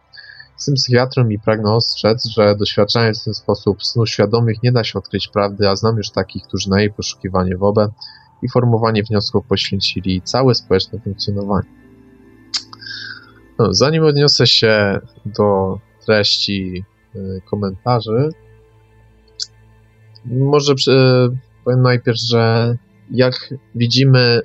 Jestem 0.53 0.75
psychiatrą 0.75 1.29
i 1.29 1.39
pragnę 1.39 1.73
ostrzec, 1.73 2.25
że 2.25 2.55
doświadczając 2.55 3.21
w 3.21 3.25
ten 3.25 3.33
sposób 3.33 3.83
snu 3.83 4.05
świadomych 4.05 4.63
nie 4.63 4.71
da 4.71 4.83
się 4.83 4.99
odkryć 4.99 5.27
prawdy, 5.27 5.69
a 5.69 5.75
znam 5.75 5.97
już 5.97 6.09
takich, 6.09 6.43
którzy 6.43 6.69
na 6.69 6.79
jej 6.79 6.93
poszukiwanie 6.93 7.57
wobę 7.57 7.87
i 8.41 8.49
formowanie 8.49 9.03
wniosków 9.03 9.45
poświęcili 9.45 10.21
całe 10.21 10.55
społeczne 10.55 10.99
funkcjonowanie. 10.99 11.84
No, 13.59 13.73
zanim 13.73 14.03
odniosę 14.03 14.47
się 14.47 14.99
do 15.25 15.79
treści 16.05 16.83
y, 17.15 17.41
komentarzy, 17.49 18.29
może 20.25 20.73
y, 20.73 20.75
powiem 21.63 21.81
najpierw, 21.81 22.17
że 22.29 22.75
jak 23.11 23.53
widzimy, 23.75 24.41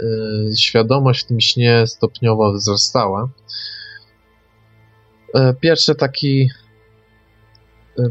y, 0.52 0.56
świadomość 0.56 1.24
w 1.24 1.26
tym 1.26 1.40
śnie 1.40 1.86
stopniowo 1.86 2.52
wzrastała. 2.52 3.28
Pierwszy 5.60 5.94
taki, 5.94 6.50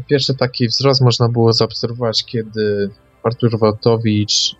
pierwszy 0.06 0.34
taki 0.34 0.68
wzrost 0.68 1.00
można 1.00 1.28
było 1.28 1.52
zaobserwować, 1.52 2.24
kiedy 2.24 2.90
Artur 3.22 3.58
Wałtowicz 3.58 4.56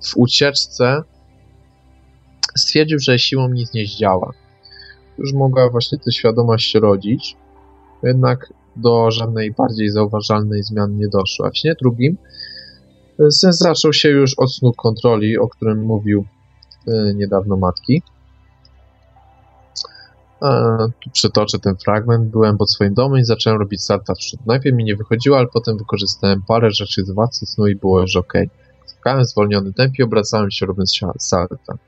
w 0.00 0.16
ucieczce 0.16 1.02
stwierdził, 2.56 2.98
że 2.98 3.18
siłą 3.18 3.48
nic 3.48 3.74
nie 3.74 3.86
zdziała. 3.86 4.32
Już 5.18 5.32
mogła 5.32 5.70
właśnie 5.70 5.98
tę 5.98 6.12
świadomość 6.12 6.74
rodzić, 6.74 7.36
jednak 8.02 8.52
do 8.76 9.10
żadnej 9.10 9.52
bardziej 9.52 9.90
zauważalnej 9.90 10.62
zmiany 10.62 10.94
nie 10.94 11.08
doszło. 11.08 11.46
A 11.46 11.50
w 11.50 11.56
śnie 11.56 11.74
drugim 11.80 12.16
Sens 13.30 13.58
zaczął 13.58 13.92
się 13.92 14.08
już 14.08 14.34
od 14.38 14.54
snu 14.54 14.72
kontroli, 14.72 15.38
o 15.38 15.48
którym 15.48 15.82
mówił 15.82 16.24
y, 16.88 17.14
niedawno 17.14 17.56
matki. 17.56 18.02
A, 20.40 20.76
tu 21.00 21.10
przytoczę 21.10 21.58
ten 21.58 21.76
fragment. 21.76 22.30
Byłem 22.30 22.58
pod 22.58 22.70
swoim 22.70 22.94
domem 22.94 23.20
i 23.20 23.24
zacząłem 23.24 23.58
robić 23.58 23.82
salta 23.82 24.14
w 24.14 24.18
przód. 24.18 24.40
Najpierw 24.46 24.76
mi 24.76 24.84
nie 24.84 24.96
wychodziło, 24.96 25.38
ale 25.38 25.46
potem 25.46 25.78
wykorzystałem 25.78 26.42
parę 26.48 26.70
rzeczy 26.70 27.04
z 27.04 27.10
władcy 27.10 27.46
snu 27.46 27.66
i 27.66 27.76
było 27.76 28.00
już 28.00 28.16
ok. 28.16 28.32
Skakałem 28.86 29.24
w 29.24 29.28
zwolniony 29.28 29.72
temp 29.72 29.98
i 29.98 30.02
obracałem 30.02 30.50
się 30.50 30.66
robiąc 30.66 31.00
salta. 31.18 31.78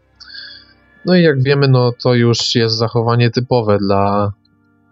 No 1.07 1.16
i 1.16 1.22
jak 1.22 1.42
wiemy, 1.42 1.68
no 1.68 1.92
to 2.02 2.14
już 2.14 2.55
jest 2.55 2.76
zachowanie 2.76 3.30
typowe 3.30 3.78
dla 3.78 4.32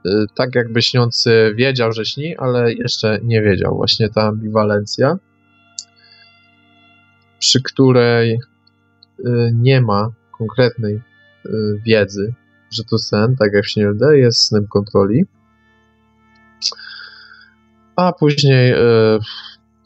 y, 0.06 0.10
tak 0.34 0.54
jakby 0.54 0.82
śniący 0.82 1.52
wiedział, 1.56 1.92
że 1.92 2.04
śni, 2.04 2.36
ale 2.36 2.72
jeszcze 2.72 3.18
nie 3.22 3.42
wiedział. 3.42 3.76
Właśnie 3.76 4.08
ta 4.08 4.22
ambiwalencja 4.22 5.16
przy 7.38 7.62
której 7.62 8.38
y, 9.20 9.52
nie 9.54 9.80
ma 9.80 10.10
konkretnej 10.38 10.94
y, 10.94 11.50
wiedzy, 11.86 12.34
że 12.70 12.84
to 12.84 12.98
sen, 12.98 13.36
tak 13.36 13.52
jak 13.52 13.64
w 13.64 13.68
Śnielde, 13.68 14.18
jest 14.18 14.40
snem 14.40 14.66
kontroli. 14.66 15.24
A 17.96 18.12
później 18.12 18.74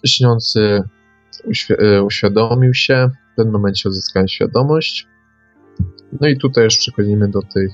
śniący 0.07 0.83
uświadomił 2.05 2.75
się, 2.75 3.11
w 3.33 3.37
tym 3.37 3.51
momencie 3.51 3.89
uzyskałem 3.89 4.29
świadomość. 4.29 5.07
No 6.21 6.29
i 6.29 6.39
tutaj 6.39 6.65
już 6.65 6.77
przechodzimy 6.77 7.29
do 7.29 7.43
tych 7.43 7.73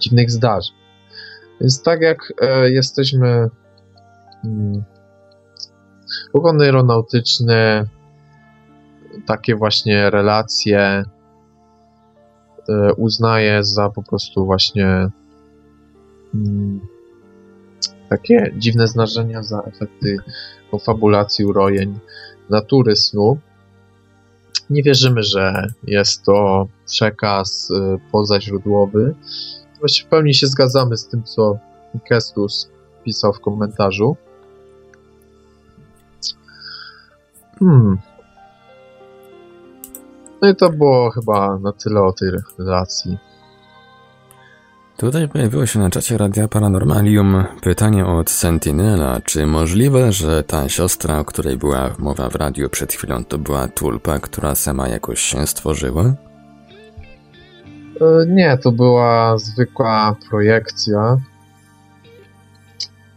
dziwnych 0.00 0.30
zdarzeń. 0.30 0.76
Więc 1.60 1.82
tak 1.82 2.00
jak 2.00 2.32
e, 2.40 2.70
jesteśmy 2.70 3.48
mm, 4.44 4.82
pogony 6.32 6.64
aeronautyczne, 6.64 7.84
takie 9.26 9.56
właśnie 9.56 10.10
relacje 10.10 10.80
e, 12.68 12.94
uznaję 12.96 13.64
za 13.64 13.90
po 13.90 14.02
prostu 14.02 14.44
właśnie 14.44 15.08
mm, 16.34 16.80
takie 18.08 18.52
dziwne 18.56 18.86
zdarzenia, 18.86 19.42
za 19.42 19.62
efekty 19.62 20.16
konfabulacji, 20.70 21.44
urojeń 21.44 21.98
natury 22.50 22.96
snu. 22.96 23.38
Nie 24.70 24.82
wierzymy, 24.82 25.22
że 25.22 25.66
jest 25.86 26.24
to 26.24 26.66
przekaz 26.86 27.68
e, 27.70 27.98
pozaźródłowy. 28.12 29.14
Właściwie 29.78 30.06
w 30.06 30.10
pełni 30.10 30.34
się 30.34 30.46
zgadzamy 30.46 30.96
z 30.96 31.08
tym, 31.08 31.22
co 31.22 31.58
Kestus 32.08 32.70
pisał 33.04 33.32
w 33.32 33.40
komentarzu. 33.40 34.16
Hmm, 37.58 37.98
no 40.42 40.48
i 40.48 40.56
to 40.56 40.70
było 40.70 41.10
chyba 41.10 41.58
na 41.58 41.72
tyle 41.72 42.02
o 42.02 42.12
tej 42.12 42.30
relacji. 42.58 43.18
Tutaj 45.00 45.28
pojawiło 45.28 45.66
się 45.66 45.78
na 45.78 45.90
czacie 45.90 46.18
Radia 46.18 46.48
Paranormalium 46.48 47.44
pytanie 47.62 48.06
od 48.06 48.30
Sentinela, 48.30 49.20
czy 49.24 49.46
możliwe, 49.46 50.12
że 50.12 50.44
ta 50.44 50.68
siostra, 50.68 51.18
o 51.18 51.24
której 51.24 51.56
była 51.56 51.94
mowa 51.98 52.30
w 52.30 52.34
radiu 52.34 52.68
przed 52.68 52.92
chwilą, 52.92 53.24
to 53.24 53.38
była 53.38 53.68
tulpa, 53.68 54.18
która 54.18 54.54
sama 54.54 54.88
jakoś 54.88 55.20
się 55.20 55.46
stworzyła? 55.46 56.04
E, 58.00 58.26
nie, 58.26 58.58
to 58.58 58.72
była 58.72 59.38
zwykła 59.38 60.16
projekcja, 60.30 61.16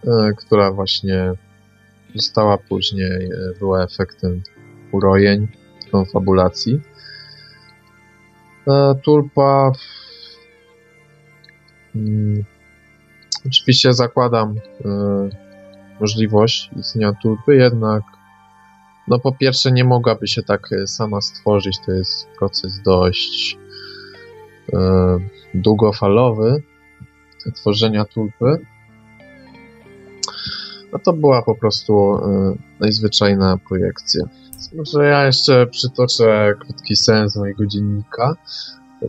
e, 0.07 0.33
która 0.37 0.71
właśnie 0.71 1.33
została 2.15 2.57
później, 2.57 3.25
e, 3.25 3.59
była 3.59 3.83
efektem 3.83 4.41
urojeń, 4.91 5.47
konfabulacji. 5.91 6.81
Tulpa. 9.03 9.71
Hmm, 11.93 12.43
oczywiście 13.47 13.93
zakładam 13.93 14.55
e, 14.85 15.29
możliwość 15.99 16.69
istnienia 16.79 17.13
tulpy, 17.21 17.55
jednak 17.55 18.03
no 19.07 19.19
po 19.19 19.31
pierwsze 19.31 19.71
nie 19.71 19.83
mogłaby 19.83 20.27
się 20.27 20.43
tak 20.43 20.69
e, 20.71 20.87
sama 20.87 21.21
stworzyć, 21.21 21.77
to 21.85 21.91
jest 21.91 22.27
proces 22.39 22.81
dość 22.81 23.57
długofalowy 25.53 26.63
tworzenia 27.51 28.05
tulpy. 28.05 28.65
No 30.93 30.99
to 30.99 31.13
była 31.13 31.41
po 31.41 31.55
prostu 31.55 32.19
najzwyczajna 32.79 33.57
projekcja. 33.67 34.23
Może 34.75 35.05
ja 35.05 35.25
jeszcze 35.25 35.67
przytoczę 35.67 36.53
krótki 36.59 36.95
sens 36.95 37.35
mojego 37.35 37.65
dziennika. 37.65 38.35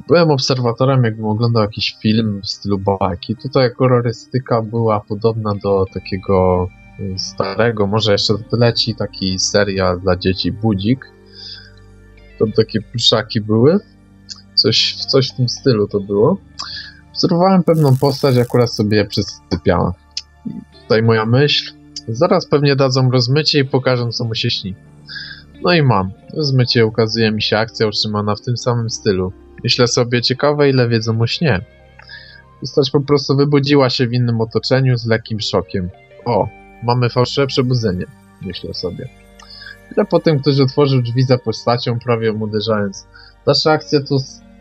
Byłem 0.09 0.31
obserwatorem, 0.31 1.05
jakbym 1.05 1.25
oglądał 1.25 1.63
jakiś 1.63 1.97
film 2.03 2.41
w 2.43 2.49
stylu 2.49 2.79
bajki. 2.79 3.37
Tutaj 3.37 3.75
kolorystyka 3.75 4.63
była 4.63 5.01
podobna 5.01 5.55
do 5.63 5.85
takiego 5.95 6.69
y, 7.01 7.19
starego, 7.19 7.87
może 7.87 8.13
jeszcze 8.13 8.35
leci 8.53 8.95
taki 8.95 9.39
serial 9.39 10.01
dla 10.01 10.17
dzieci 10.17 10.53
Budzik. 10.53 11.07
To 12.39 12.45
takie 12.57 12.81
pluszaki 12.81 13.41
były. 13.41 13.79
Coś, 14.55 14.95
coś 14.95 15.31
w 15.31 15.37
tym 15.37 15.49
stylu 15.49 15.89
to 15.89 16.01
było. 16.01 16.39
Obserwowałem 17.11 17.63
pewną 17.63 17.97
postać, 17.97 18.39
akurat 18.39 18.73
sobie 18.73 19.05
przysypiała. 19.05 19.95
Tutaj 20.83 21.03
moja 21.03 21.27
myśl. 21.27 21.75
Zaraz 22.09 22.47
pewnie 22.47 22.77
dadzą 22.77 23.11
rozmycie 23.11 23.61
i 23.61 23.65
pokażą, 23.65 24.13
co 24.13 24.25
mu 24.25 24.35
się 24.35 24.51
śni. 24.51 24.75
No 25.63 25.73
i 25.73 25.83
mam. 25.83 26.11
W 26.37 26.45
zmycie 26.45 26.87
ukazuje 26.87 27.31
mi 27.31 27.43
się 27.43 27.59
akcja 27.59 27.87
utrzymana 27.87 28.37
w 28.37 28.41
tym 28.41 28.57
samym 28.57 28.91
stylu. 28.91 29.33
Myślę 29.65 29.87
sobie, 29.87 30.23
ciekawe 30.23 30.71
ile 30.71 30.89
wiedzą 30.89 31.21
o 31.21 31.27
śnie. 31.27 31.61
Postać 32.61 32.91
po 32.91 33.01
prostu 33.01 33.37
wybudziła 33.37 33.91
się 33.91 34.07
w 34.07 34.13
innym 34.13 34.41
otoczeniu 34.41 34.97
z 34.97 35.07
lekkim 35.07 35.41
szokiem. 35.41 35.91
O, 36.25 36.49
mamy 36.83 37.09
fałszywe 37.11 37.47
przebudzenie, 37.47 38.07
myślę 38.43 38.75
sobie. 38.75 39.09
Chwilę 39.87 40.07
potem 40.11 40.39
ktoś 40.39 40.61
otworzył 40.61 41.03
drzwi 41.03 41.23
za 41.23 41.39
postacią, 41.39 41.99
prawie 41.99 42.27
ją 42.27 42.41
uderzając. 42.41 43.07
Nasza 43.47 43.73
akcja 43.73 44.01
to 44.01 44.17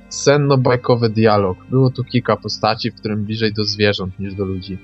senno-bajkowy 0.10 1.10
dialog. 1.10 1.58
Było 1.70 1.90
tu 1.90 2.04
kilka 2.04 2.38
postaci, 2.38 2.92
w 2.92 2.96
którym 2.96 3.26
bliżej 3.26 3.54
do 3.54 3.64
zwierząt 3.64 4.20
niż 4.20 4.36
do 4.36 4.46
ludzi. 4.46 4.78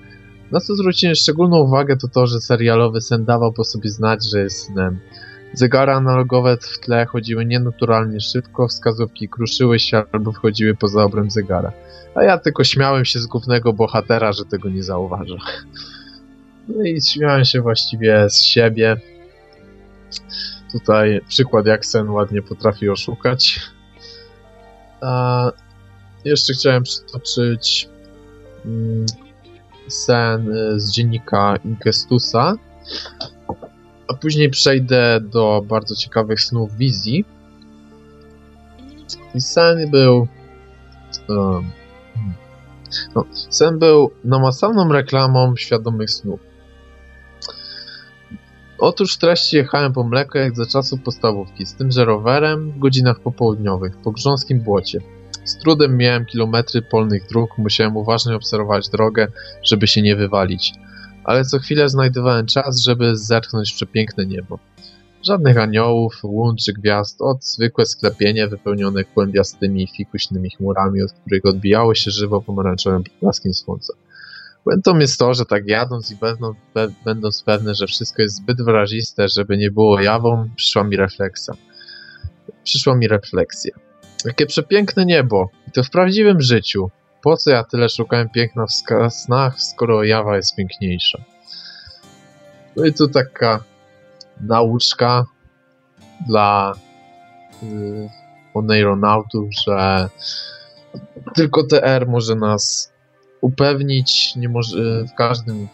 Na 0.51 0.59
co 0.59 0.75
zwróciłem 0.75 1.15
szczególną 1.15 1.57
uwagę 1.57 1.97
to 1.97 2.07
to, 2.07 2.27
że 2.27 2.39
serialowy 2.39 3.01
sen 3.01 3.25
dawał 3.25 3.53
po 3.53 3.63
sobie 3.63 3.89
znać, 3.89 4.25
że 4.29 4.39
jest 4.39 4.65
snem. 4.65 4.99
Zegary 5.53 5.91
analogowe 5.91 6.57
w 6.57 6.79
tle 6.79 7.05
chodziły 7.05 7.45
nienaturalnie 7.45 8.21
szybko, 8.21 8.67
wskazówki 8.67 9.29
kruszyły 9.29 9.79
się 9.79 10.03
albo 10.11 10.31
wchodziły 10.31 10.75
poza 10.75 11.03
obręb 11.03 11.31
zegara. 11.31 11.71
A 12.15 12.23
ja 12.23 12.37
tylko 12.37 12.63
śmiałem 12.63 13.05
się 13.05 13.19
z 13.19 13.25
głównego 13.25 13.73
bohatera, 13.73 14.33
że 14.33 14.45
tego 14.45 14.69
nie 14.69 14.83
zauważa. 14.83 15.35
No 16.67 16.83
i 16.83 17.01
śmiałem 17.01 17.45
się 17.45 17.61
właściwie 17.61 18.29
z 18.29 18.43
siebie. 18.43 18.97
Tutaj 20.71 21.21
przykład 21.27 21.65
jak 21.65 21.85
sen 21.85 22.09
ładnie 22.09 22.41
potrafi 22.41 22.89
oszukać. 22.89 23.59
A 25.01 25.51
jeszcze 26.25 26.53
chciałem 26.53 26.83
przytoczyć 26.83 27.89
mm, 28.65 29.05
sen 29.87 30.51
y, 30.51 30.79
z 30.79 30.91
dziennika 30.91 31.55
Inkestusa, 31.65 32.55
a 34.09 34.13
później 34.13 34.49
przejdę 34.49 35.19
do 35.21 35.61
bardzo 35.67 35.95
ciekawych 35.95 36.41
snów 36.41 36.75
wizji. 36.77 37.25
I 39.35 39.41
sen 39.41 39.91
był. 39.91 40.27
Um, 41.29 41.71
no, 43.15 43.25
sen 43.49 43.79
był 43.79 44.11
namacalną 44.23 44.91
reklamą 44.91 45.55
świadomych 45.55 46.11
snów. 46.11 46.39
Otóż 48.79 49.15
w 49.15 49.17
treści 49.17 49.57
jechałem 49.57 49.93
po 49.93 50.03
mleko 50.03 50.39
jak 50.39 50.55
za 50.55 50.65
czasów 50.65 51.01
podstawówki, 51.01 51.65
z 51.65 51.75
tym, 51.75 51.91
że 51.91 52.05
rowerem 52.05 52.71
w 52.71 52.79
godzinach 52.79 53.19
popołudniowych, 53.19 53.97
po 53.97 54.11
grząskim 54.11 54.59
błocie. 54.59 54.99
Z 55.45 55.57
trudem 55.57 55.97
miałem 55.97 56.25
kilometry 56.25 56.81
polnych 56.81 57.27
dróg, 57.27 57.57
musiałem 57.57 57.97
uważnie 57.97 58.35
obserwować 58.35 58.89
drogę, 58.89 59.27
żeby 59.63 59.87
się 59.87 60.01
nie 60.01 60.15
wywalić 60.15 60.73
ale 61.29 61.45
co 61.45 61.59
chwilę 61.59 61.89
znajdowałem 61.89 62.45
czas, 62.45 62.79
żeby 62.79 63.17
zerknąć 63.17 63.71
w 63.71 63.75
przepiękne 63.75 64.25
niebo. 64.25 64.59
Żadnych 65.23 65.57
aniołów, 65.57 66.23
łun 66.23 66.55
czy 66.55 66.73
gwiazd, 66.73 67.21
od 67.21 67.45
zwykłe 67.45 67.85
sklepienie 67.85 68.47
wypełnione 68.47 69.03
kłębiastymi 69.03 69.87
fikuśnymi 69.97 70.49
chmurami, 70.49 71.01
od 71.01 71.11
których 71.11 71.45
odbijało 71.45 71.95
się 71.95 72.11
żywo 72.11 72.41
pomarańczowym 72.41 73.03
blaskiem 73.21 73.53
słońca. 73.53 73.93
Błędem 74.65 75.01
jest 75.01 75.19
to, 75.19 75.33
że 75.33 75.45
tak 75.45 75.67
jadąc 75.67 76.11
i 76.11 76.15
będąc, 76.15 76.57
pe 76.73 76.87
będąc 77.05 77.43
pewny, 77.43 77.75
że 77.75 77.87
wszystko 77.87 78.21
jest 78.21 78.35
zbyt 78.35 78.61
wyraziste, 78.61 79.27
żeby 79.37 79.57
nie 79.57 79.71
było 79.71 80.01
jawą, 80.01 80.49
przyszła 80.55 80.83
mi 80.83 80.97
refleksja. 80.97 81.53
Przyszła 82.63 82.95
mi 82.95 83.07
refleksja. 83.07 83.75
Jakie 84.25 84.45
przepiękne 84.45 85.05
niebo. 85.05 85.49
I 85.67 85.71
to 85.71 85.83
w 85.83 85.89
prawdziwym 85.89 86.41
życiu. 86.41 86.89
Po 87.21 87.37
co 87.37 87.49
ja 87.49 87.63
tyle 87.63 87.89
szukałem 87.89 88.29
piękna 88.29 88.65
w 88.65 89.13
snach, 89.13 89.61
skoro 89.61 90.03
Jawa 90.03 90.35
jest 90.35 90.55
piękniejsza? 90.55 91.19
No 92.75 92.85
i 92.85 92.93
tu 92.93 93.07
taka 93.07 93.63
nauczka 94.41 95.25
dla 96.27 96.73
yy, 97.63 98.09
oneironautów, 98.53 99.49
że 99.67 100.09
tylko 101.35 101.63
TR 101.63 102.07
może 102.07 102.35
nas 102.35 102.91
upewnić, 103.41 104.35
nie 104.35 104.49
może, 104.49 105.03
w 105.03 105.13
każdym 105.13 105.67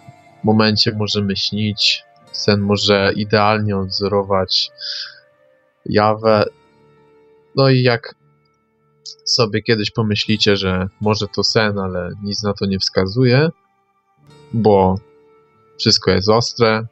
momencie 0.44 0.92
możemy 0.92 1.36
śnić, 1.36 2.04
sen 2.32 2.60
może 2.60 3.12
idealnie 3.16 3.78
odzorować 3.78 4.72
Jawę. 5.86 6.46
No 7.56 7.70
i 7.70 7.84
jak 7.84 8.16
sobie 9.26 9.62
kiedyś 9.62 9.92
pomyślicie, 9.92 10.58
że 10.58 10.88
może 11.02 11.28
to 11.28 11.44
sen, 11.44 11.80
ale 11.80 12.10
nic 12.24 12.44
na 12.44 12.54
to 12.54 12.66
nie 12.66 12.80
wskazuje, 12.80 13.50
bo 14.54 15.00
wszystko 15.80 16.12
jest 16.12 16.30
ostre, 16.30 16.88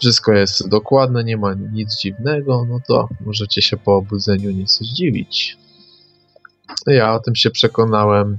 wszystko 0.00 0.32
jest 0.32 0.68
dokładne, 0.68 1.24
nie 1.24 1.36
ma 1.36 1.54
nic 1.54 1.96
dziwnego, 1.96 2.66
no 2.68 2.78
to 2.88 3.08
możecie 3.26 3.62
się 3.62 3.76
po 3.76 3.96
obudzeniu 3.96 4.50
nieco 4.50 4.84
zdziwić. 4.84 5.58
Ja 6.86 7.14
o 7.14 7.20
tym 7.20 7.34
się 7.36 7.50
przekonałem 7.50 8.36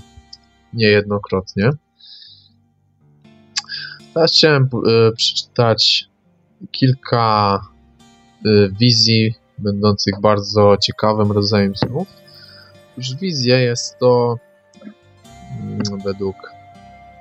niejednokrotnie. 0.73 1.69
Teraz 4.13 4.33
chciałem 4.33 4.63
y, 4.63 5.15
przeczytać 5.15 6.09
kilka 6.71 7.59
y, 8.45 8.71
wizji 8.79 9.33
będących 9.61 10.21
bardzo 10.21 10.77
ciekawym 10.77 11.31
rodzajem 11.31 11.75
snów. 11.75 12.07
Już 12.97 13.15
wizja 13.15 13.59
jest 13.59 13.97
to 13.99 14.37
mm, 15.61 15.99
według 16.05 16.35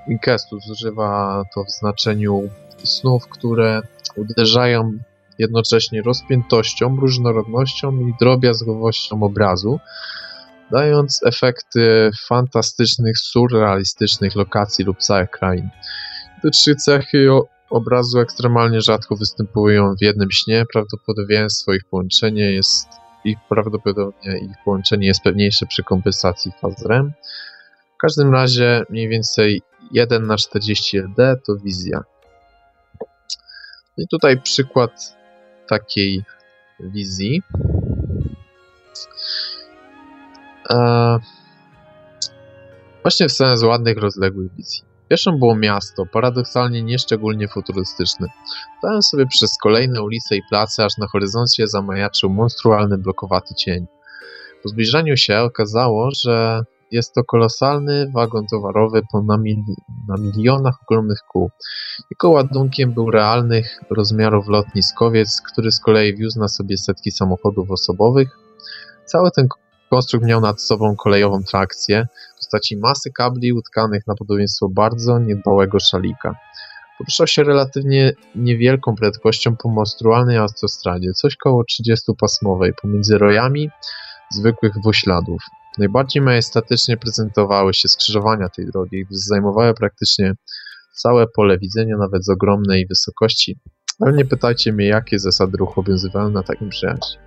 Inkestu 0.09 0.61
zużywa 0.61 1.43
to 1.55 1.64
w 1.64 1.70
znaczeniu 1.70 2.49
snów, 2.84 3.28
które 3.28 3.82
uderzają 4.16 4.99
jednocześnie 5.38 6.03
rozpiętością, 6.03 6.97
różnorodnością 6.97 7.93
i 7.93 8.14
drobiazgowością 8.20 9.22
obrazu, 9.22 9.80
dając 10.70 11.20
efekty 11.26 12.11
fantastycznych, 12.28 13.18
surrealistycznych 13.18 14.36
lokacji 14.36 14.84
lub 14.84 14.99
całych 14.99 15.30
krain. 15.30 15.70
Te 16.43 16.51
trzy 16.51 16.76
cechy 16.76 17.28
obrazu 17.71 18.21
ekstremalnie 18.21 18.81
rzadko 18.81 19.16
występują 19.16 19.95
w 19.97 20.03
jednym 20.03 20.31
śnie. 20.31 20.64
Prawdopodobieństwo 20.73 21.73
ich 21.73 21.85
połączenia 21.85 22.51
jest 22.51 22.89
ich 23.25 23.39
prawdopodobnie 23.49 24.39
ich 24.39 24.57
połączenie 24.64 25.07
jest 25.07 25.23
pewniejsze 25.23 25.66
przy 25.66 25.83
kompensacji 25.83 26.53
faz 26.61 26.87
REM. 26.87 27.12
W 27.95 27.97
każdym 28.01 28.33
razie 28.33 28.83
mniej 28.91 29.09
więcej 29.09 29.62
1 29.93 30.27
na 30.27 30.37
40 30.37 30.99
LD 30.99 31.37
to 31.47 31.57
wizja. 31.57 32.01
I 33.97 34.09
tutaj 34.09 34.41
przykład 34.41 35.16
takiej 35.68 36.25
wizji. 36.81 37.43
Eee, 40.71 41.18
właśnie 43.03 43.29
w 43.29 43.33
z 43.33 43.62
ładnych, 43.62 43.99
rozległych 43.99 44.55
wizji. 44.55 44.89
Pierwszą 45.11 45.39
było 45.39 45.57
miasto, 45.57 46.07
paradoksalnie 46.13 46.83
nieszczególnie 46.83 47.49
futurystyczne. 47.49 48.27
Dałem 48.83 49.03
sobie 49.03 49.27
przez 49.27 49.59
kolejne 49.63 50.03
ulice 50.03 50.37
i 50.37 50.43
place, 50.51 50.85
aż 50.85 50.99
na 50.99 51.07
horyzoncie 51.07 51.67
zamajaczył 51.67 52.31
monstrualny 52.31 52.99
blokowaty 52.99 53.55
cień. 53.55 53.87
Po 54.63 54.69
zbliżaniu 54.69 55.17
się 55.17 55.39
okazało, 55.39 56.11
że 56.23 56.63
jest 56.91 57.15
to 57.15 57.25
kolosalny 57.25 58.11
wagon 58.15 58.47
towarowy 58.47 59.03
na, 59.27 59.39
mil 59.39 59.57
na 60.09 60.17
milionach 60.17 60.75
ogromnych 60.83 61.19
kół. 61.29 61.51
Jego 62.11 62.31
ładunkiem 62.31 62.93
był 62.93 63.11
realnych 63.11 63.81
rozmiarów 63.91 64.49
lotniskowiec, 64.49 65.43
który 65.53 65.73
z 65.73 65.81
kolei 65.81 66.17
wiózł 66.17 66.39
na 66.39 66.49
sobie 66.49 66.79
setki 66.79 67.11
samochodów 67.11 67.71
osobowych. 67.71 68.29
Cały 69.05 69.31
ten 69.31 69.49
konstrukt 69.91 70.27
miał 70.27 70.41
nad 70.41 70.63
sobą 70.63 70.97
kolejową 70.97 71.43
trakcję 71.43 72.07
postaci 72.51 72.77
masy 72.77 73.11
kabli 73.13 73.53
utkanych 73.53 74.07
na 74.07 74.15
podobieństwo 74.15 74.69
bardzo 74.69 75.19
niedbałego 75.19 75.81
szalika. 75.81 76.35
Poruszał 76.99 77.27
się 77.27 77.45
relatywnie 77.45 78.13
niewielką 78.35 78.95
prędkością 78.95 79.57
po 79.57 79.69
monstrualnej 79.69 80.37
autostradzie, 80.37 81.13
coś 81.13 81.37
koło 81.37 81.63
30-pasmowej, 81.63 82.71
pomiędzy 82.83 83.19
rojami 83.19 83.71
zwykłych 84.33 84.73
wośladów. 84.85 85.43
Najbardziej 85.79 86.23
majestatycznie 86.23 86.97
prezentowały 86.97 87.75
się 87.75 87.89
skrzyżowania 87.89 88.49
tej 88.49 88.67
drogi, 88.67 89.05
gdyż 89.05 89.19
zajmowały 89.19 89.75
praktycznie 89.75 90.33
całe 90.95 91.27
pole 91.27 91.59
widzenia, 91.59 91.97
nawet 91.97 92.25
z 92.25 92.29
ogromnej 92.29 92.87
wysokości. 92.87 93.59
Ale 94.01 94.13
nie 94.13 94.25
pytajcie 94.25 94.73
mnie, 94.73 94.87
jakie 94.87 95.19
zasady 95.19 95.57
ruchu 95.57 95.81
obowiązywały 95.81 96.31
na 96.31 96.43
takim 96.43 96.69
przejaździe. 96.69 97.19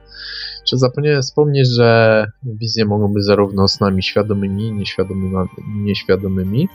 Czy 0.63 0.77
zapomniałem 0.77 1.21
wspomnieć, 1.21 1.67
że 1.67 2.27
wizje 2.43 2.85
mogą 2.85 3.13
być 3.13 3.23
zarówno 3.23 3.67
snami 3.67 4.03
świadomymi 4.03 4.67
i 4.67 4.71
nieświadomymi, 4.71 5.47
nieświadomymi, 5.67 6.67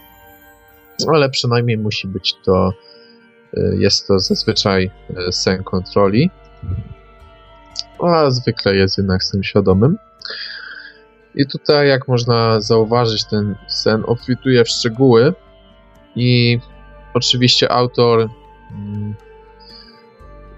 ale 1.09 1.31
przynajmniej 1.31 1.79
musi 1.79 2.09
być 2.09 2.35
to, 2.45 2.73
y, 3.57 3.77
jest 3.79 4.07
to 4.07 4.19
zazwyczaj 4.19 4.91
y, 5.29 5.33
sen 5.33 5.65
kontroli, 5.65 6.31
a 8.03 8.31
zwykle 8.31 8.77
jest 8.77 8.99
jednak 8.99 9.25
sen 9.25 9.43
świadomym. 9.43 9.99
I 11.35 11.47
tutaj, 11.47 11.89
jak 11.89 12.09
można 12.09 12.61
zauważyć, 12.61 13.25
ten 13.25 13.55
sen 13.69 14.03
obfituje 14.07 14.65
w 14.65 14.69
szczegóły 14.69 15.35
i 16.17 16.59
oczywiście 17.15 17.73
autor 17.73 18.29
mm, 18.71 19.15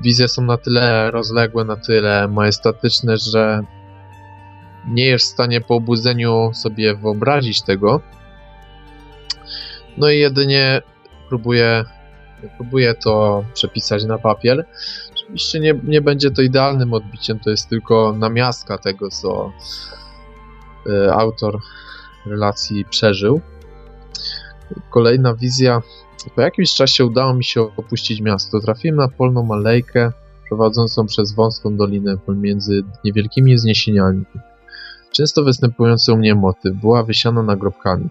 wizje 0.01 0.29
są 0.29 0.43
na 0.43 0.57
tyle 0.57 1.11
rozległe, 1.11 1.65
na 1.65 1.77
tyle 1.77 2.29
majestatyczne, 2.29 3.17
że 3.17 3.63
nie 4.89 5.05
jest 5.05 5.25
w 5.25 5.33
stanie 5.33 5.61
po 5.61 5.75
obudzeniu 5.75 6.51
sobie 6.55 6.95
wyobrazić 6.95 7.63
tego. 7.63 8.01
No 9.97 10.11
i 10.11 10.19
jedynie 10.19 10.83
próbuje, 11.29 11.85
próbuje 12.57 12.95
to 12.95 13.45
przepisać 13.55 14.05
na 14.05 14.19
papier. 14.19 14.67
Oczywiście 15.13 15.61
nie, 15.61 15.75
nie 15.85 16.01
będzie 16.01 16.31
to 16.31 16.43
idealnym 16.43 16.93
odbiciem, 16.93 17.39
to 17.39 17.51
jest 17.51 17.69
tylko 17.69 18.15
namiastka 18.19 18.79
tego, 18.79 19.09
co 19.09 19.53
y, 20.87 21.13
autor 21.13 21.59
relacji 22.27 22.85
przeżył. 22.85 23.41
Kolejna 24.91 25.35
wizja 25.35 25.83
po 26.35 26.41
jakimś 26.41 26.75
czasie 26.75 27.05
udało 27.05 27.35
mi 27.35 27.45
się 27.45 27.63
opuścić 27.77 28.21
miasto. 28.21 28.61
Trafiłem 28.61 28.97
na 28.97 29.09
polną 29.09 29.53
alejkę 29.53 30.13
prowadzącą 30.49 31.07
przez 31.07 31.33
wąską 31.33 31.77
dolinę 31.77 32.17
pomiędzy 32.27 32.83
niewielkimi 33.05 33.57
wzniesieniami. 33.57 34.25
Często 35.13 35.45
występujący 35.45 36.13
u 36.13 36.17
mnie 36.17 36.35
motyw 36.35 36.77
była 36.77 37.03
wysiana 37.03 37.43
nagrobkami. 37.43 38.09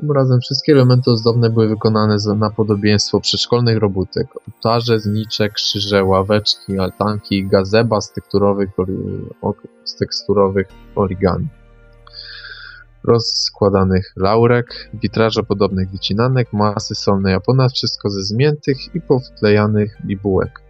Tym 0.00 0.12
razem 0.12 0.40
wszystkie 0.40 0.72
elementy 0.72 1.10
ozdobne 1.10 1.50
były 1.50 1.68
wykonane 1.68 2.16
na 2.36 2.50
podobieństwo 2.50 3.20
przedszkolnych 3.20 3.78
robótek. 3.78 4.26
Ołtarze, 4.48 5.00
znicze, 5.00 5.48
krzyże, 5.48 6.04
ławeczki, 6.04 6.78
altanki, 6.78 7.46
gazeba 7.46 8.00
z 8.00 8.12
teksturowych, 8.12 8.70
z 9.84 9.96
teksturowych 9.96 10.68
origami 10.94 11.48
rozkładanych 13.08 14.12
laurek, 14.16 14.90
witraże 14.94 15.42
podobnych 15.42 15.90
wycinanek, 15.90 16.52
masy 16.52 16.94
solnej, 16.94 17.34
a 17.34 17.40
ponad 17.40 17.72
wszystko 17.72 18.10
ze 18.10 18.22
zmiętych 18.22 18.94
i 18.94 19.00
powklejanych 19.00 19.96
bibułek. 20.04 20.60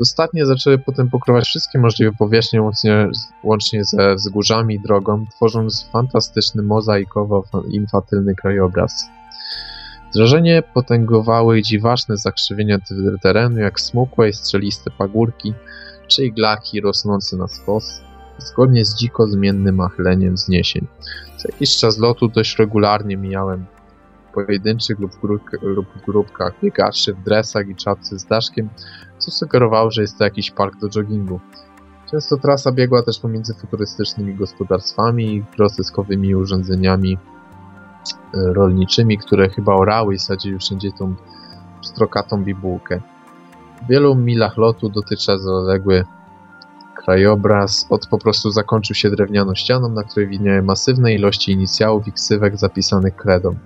Ostatnie 0.00 0.46
zaczęły 0.46 0.78
potem 0.78 1.10
pokrywać 1.10 1.44
wszystkie 1.44 1.78
możliwe 1.78 2.12
powierzchnie 2.18 2.62
łącznie, 2.62 3.08
łącznie 3.44 3.84
ze 3.84 4.14
wzgórzami 4.14 4.74
i 4.74 4.80
drogą, 4.80 5.26
tworząc 5.36 5.88
fantastyczny 5.92 6.62
mozaikowo-infantylny 6.62 8.34
krajobraz. 8.34 9.08
Wrażenie 10.14 10.62
potęgowały 10.74 11.62
dziwaczne 11.62 12.16
zakrzywienia 12.16 12.78
terenu, 13.22 13.58
jak 13.58 13.80
smukłe 13.80 14.28
i 14.28 14.32
strzeliste 14.32 14.90
pagórki, 14.90 15.54
czy 16.08 16.24
iglaki 16.24 16.80
rosnące 16.80 17.36
na 17.36 17.48
skos, 17.48 18.00
zgodnie 18.40 18.84
z 18.84 18.94
dziko 18.94 19.26
zmiennym 19.26 19.76
nachyleniem 19.76 20.34
wzniesień. 20.34 20.86
Co 21.36 21.48
jakiś 21.52 21.76
czas 21.76 21.98
lotu 21.98 22.28
dość 22.28 22.58
regularnie 22.58 23.16
mijałem 23.16 23.66
pojedynczych 24.34 24.98
lub, 24.98 25.20
grup, 25.20 25.42
lub 25.62 25.86
grupkach 26.06 26.52
biegaczy 26.62 27.14
w 27.14 27.22
dresach 27.22 27.68
i 27.68 27.76
czapce 27.76 28.18
z 28.18 28.24
daszkiem, 28.24 28.68
co 29.18 29.30
sugerowało, 29.30 29.90
że 29.90 30.02
jest 30.02 30.18
to 30.18 30.24
jakiś 30.24 30.50
park 30.50 30.76
do 30.80 30.88
joggingu. 30.96 31.40
Często 32.10 32.36
trasa 32.36 32.72
biegła 32.72 33.02
też 33.02 33.18
pomiędzy 33.18 33.54
futurystycznymi 33.54 34.34
gospodarstwami 34.34 35.34
i 35.34 35.44
groteskowymi 35.56 36.34
urządzeniami 36.34 37.18
e, 38.34 38.52
rolniczymi, 38.52 39.18
które 39.18 39.48
chyba 39.48 39.74
orały 39.74 40.14
i 40.14 40.18
sadziły 40.18 40.58
wszędzie 40.58 40.92
tą 40.98 41.14
pstrokatą 41.80 42.44
bibułkę. 42.44 43.00
W 43.82 43.88
wielu 43.88 44.14
milach 44.14 44.56
lotu 44.56 44.88
dotychczas 44.88 45.42
zaległy 45.42 46.04
krajobraz 47.04 47.86
od 47.90 48.06
po 48.06 48.18
prostu 48.18 48.50
zakończył 48.50 48.96
się 48.96 49.10
drewnianą 49.10 49.54
ścianą, 49.54 49.88
na 49.88 50.02
której 50.02 50.28
widniały 50.28 50.62
masywne 50.62 51.14
ilości 51.14 51.52
inicjałów 51.52 52.08
i 52.08 52.12
ksywek 52.12 52.56
zapisanych 52.56 53.16
kredą. 53.16 53.56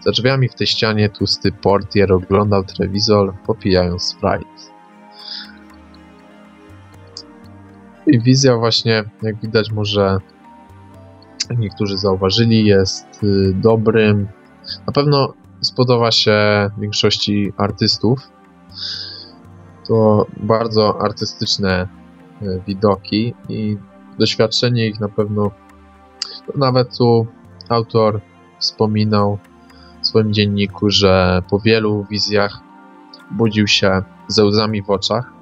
Za 0.00 0.10
drzwiami 0.10 0.48
w 0.48 0.54
tej 0.54 0.66
ścianie 0.66 1.08
tłusty 1.08 1.52
portier 1.52 2.12
oglądał 2.12 2.64
telewizor, 2.64 3.34
popijając 3.46 4.02
Sprite. 4.02 4.72
I 8.06 8.20
wizja 8.20 8.56
właśnie, 8.56 9.04
jak 9.22 9.40
widać 9.40 9.72
może 9.72 10.18
niektórzy 11.58 11.98
zauważyli, 11.98 12.64
jest 12.64 13.24
y, 13.24 13.52
dobrym. 13.54 14.28
Na 14.86 14.92
pewno 14.92 15.34
spodoba 15.60 16.10
się 16.10 16.70
większości 16.78 17.52
artystów. 17.56 18.18
To 19.88 20.26
bardzo 20.36 21.02
artystyczne 21.02 22.01
widoki 22.66 23.34
i 23.48 23.76
doświadczenie 24.18 24.86
ich 24.86 25.00
na 25.00 25.08
pewno 25.08 25.50
nawet 26.56 26.98
tu 26.98 27.26
autor 27.68 28.20
wspominał 28.58 29.38
w 30.02 30.06
swoim 30.06 30.32
dzienniku, 30.32 30.90
że 30.90 31.42
po 31.50 31.58
wielu 31.58 32.06
wizjach 32.10 32.60
budził 33.30 33.66
się 33.66 34.02
ze 34.28 34.44
łzami 34.44 34.82
w 34.82 34.90
oczach, 34.90 35.32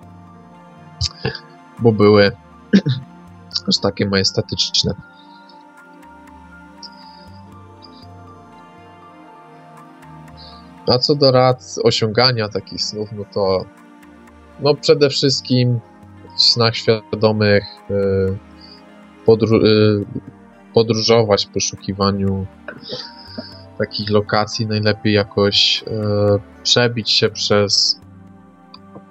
bo 1.78 1.92
były 1.92 2.32
aż 3.68 3.78
takie 3.78 4.08
majestatyczne. 4.08 4.94
A 10.86 10.98
co 10.98 11.14
do 11.14 11.30
rad 11.30 11.76
osiągania 11.84 12.48
takich 12.48 12.82
snów, 12.82 13.08
no 13.12 13.24
to 13.34 13.64
no 14.60 14.74
przede 14.74 15.10
wszystkim 15.10 15.80
snach 16.36 16.76
świadomych 16.76 17.64
y, 17.90 18.38
y, 19.28 20.04
podróżować 20.74 21.46
w 21.46 21.50
poszukiwaniu 21.50 22.46
takich 23.78 24.10
lokacji, 24.10 24.66
najlepiej 24.66 25.12
jakoś 25.12 25.82
y, 25.82 26.62
przebić 26.62 27.10
się 27.10 27.30
przez 27.30 28.00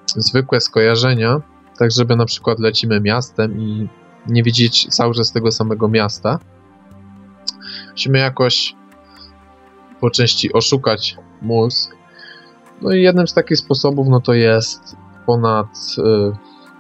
zwykłe 0.06 0.60
skojarzenia, 0.60 1.42
tak 1.78 1.92
żeby 1.92 2.16
na 2.16 2.26
przykład 2.26 2.60
lecimy 2.60 3.02
miastem 3.02 3.62
i 3.62 3.88
nie 4.28 4.44
widzieć 4.44 4.88
cały 4.88 5.14
czas 5.14 5.32
tego 5.32 5.52
samego 5.52 5.88
miasta. 5.88 6.40
Musimy 7.92 8.20
jakoś 8.20 8.76
po 10.02 10.10
części 10.10 10.54
oszukać 10.54 11.18
mózg. 11.42 11.96
No 12.82 12.92
i 12.92 13.02
jednym 13.02 13.28
z 13.28 13.34
takich 13.34 13.58
sposobów 13.58 14.08
no 14.10 14.22
to 14.22 14.34
jest 14.34 14.96
ponad 15.26 15.68
y, 15.98 16.02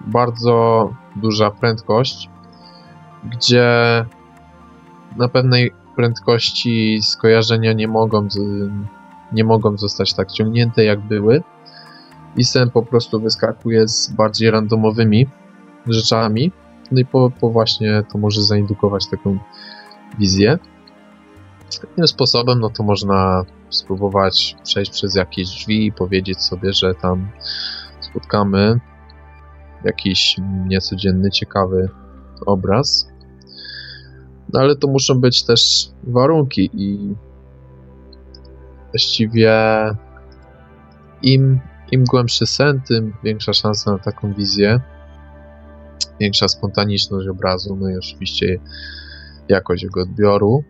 bardzo 0.07 0.89
duża 1.15 1.51
prędkość, 1.51 2.29
gdzie 3.23 3.65
na 5.17 5.27
pewnej 5.27 5.71
prędkości 5.95 6.99
skojarzenia 7.01 7.73
nie 7.73 7.87
mogą, 7.87 8.27
nie 9.31 9.43
mogą 9.43 9.77
zostać 9.77 10.13
tak 10.13 10.31
ciągnięte 10.31 10.83
jak 10.83 10.99
były 10.99 11.43
i 12.35 12.43
sen 12.43 12.71
po 12.71 12.83
prostu 12.83 13.19
wyskakuje 13.19 13.87
z 13.87 14.11
bardziej 14.11 14.51
randomowymi 14.51 15.27
rzeczami 15.87 16.51
no 16.91 16.99
i 16.99 17.05
po, 17.05 17.31
po 17.39 17.49
właśnie 17.49 18.03
to 18.11 18.17
może 18.17 18.43
zaindukować 18.43 19.07
taką 19.07 19.37
wizję. 20.19 20.59
Innym 21.97 22.07
sposobem, 22.07 22.59
no 22.59 22.69
to 22.69 22.83
można 22.83 23.43
spróbować 23.69 24.55
przejść 24.63 24.91
przez 24.91 25.15
jakieś 25.15 25.47
drzwi 25.47 25.85
i 25.85 25.91
powiedzieć 25.91 26.41
sobie, 26.41 26.73
że 26.73 26.95
tam 26.95 27.27
spotkamy 28.01 28.79
jakiś 29.83 30.35
niecodzienny, 30.67 31.31
ciekawy 31.31 31.89
obraz. 32.45 33.09
No 34.53 34.59
ale 34.59 34.75
to 34.75 34.87
muszą 34.87 35.21
być 35.21 35.43
też 35.43 35.89
warunki 36.03 36.69
i 36.73 37.15
właściwie 38.91 39.53
im, 41.21 41.59
im 41.91 42.03
głębszy 42.03 42.45
sen, 42.45 42.81
tym 42.81 43.13
większa 43.23 43.53
szansa 43.53 43.91
na 43.91 43.99
taką 43.99 44.33
wizję, 44.33 44.79
większa 46.19 46.47
spontaniczność 46.47 47.27
obrazu, 47.27 47.75
no 47.75 47.89
i 47.89 47.97
oczywiście 47.97 48.59
jakość 49.49 49.83
jego 49.83 50.01
odbioru. 50.01 50.63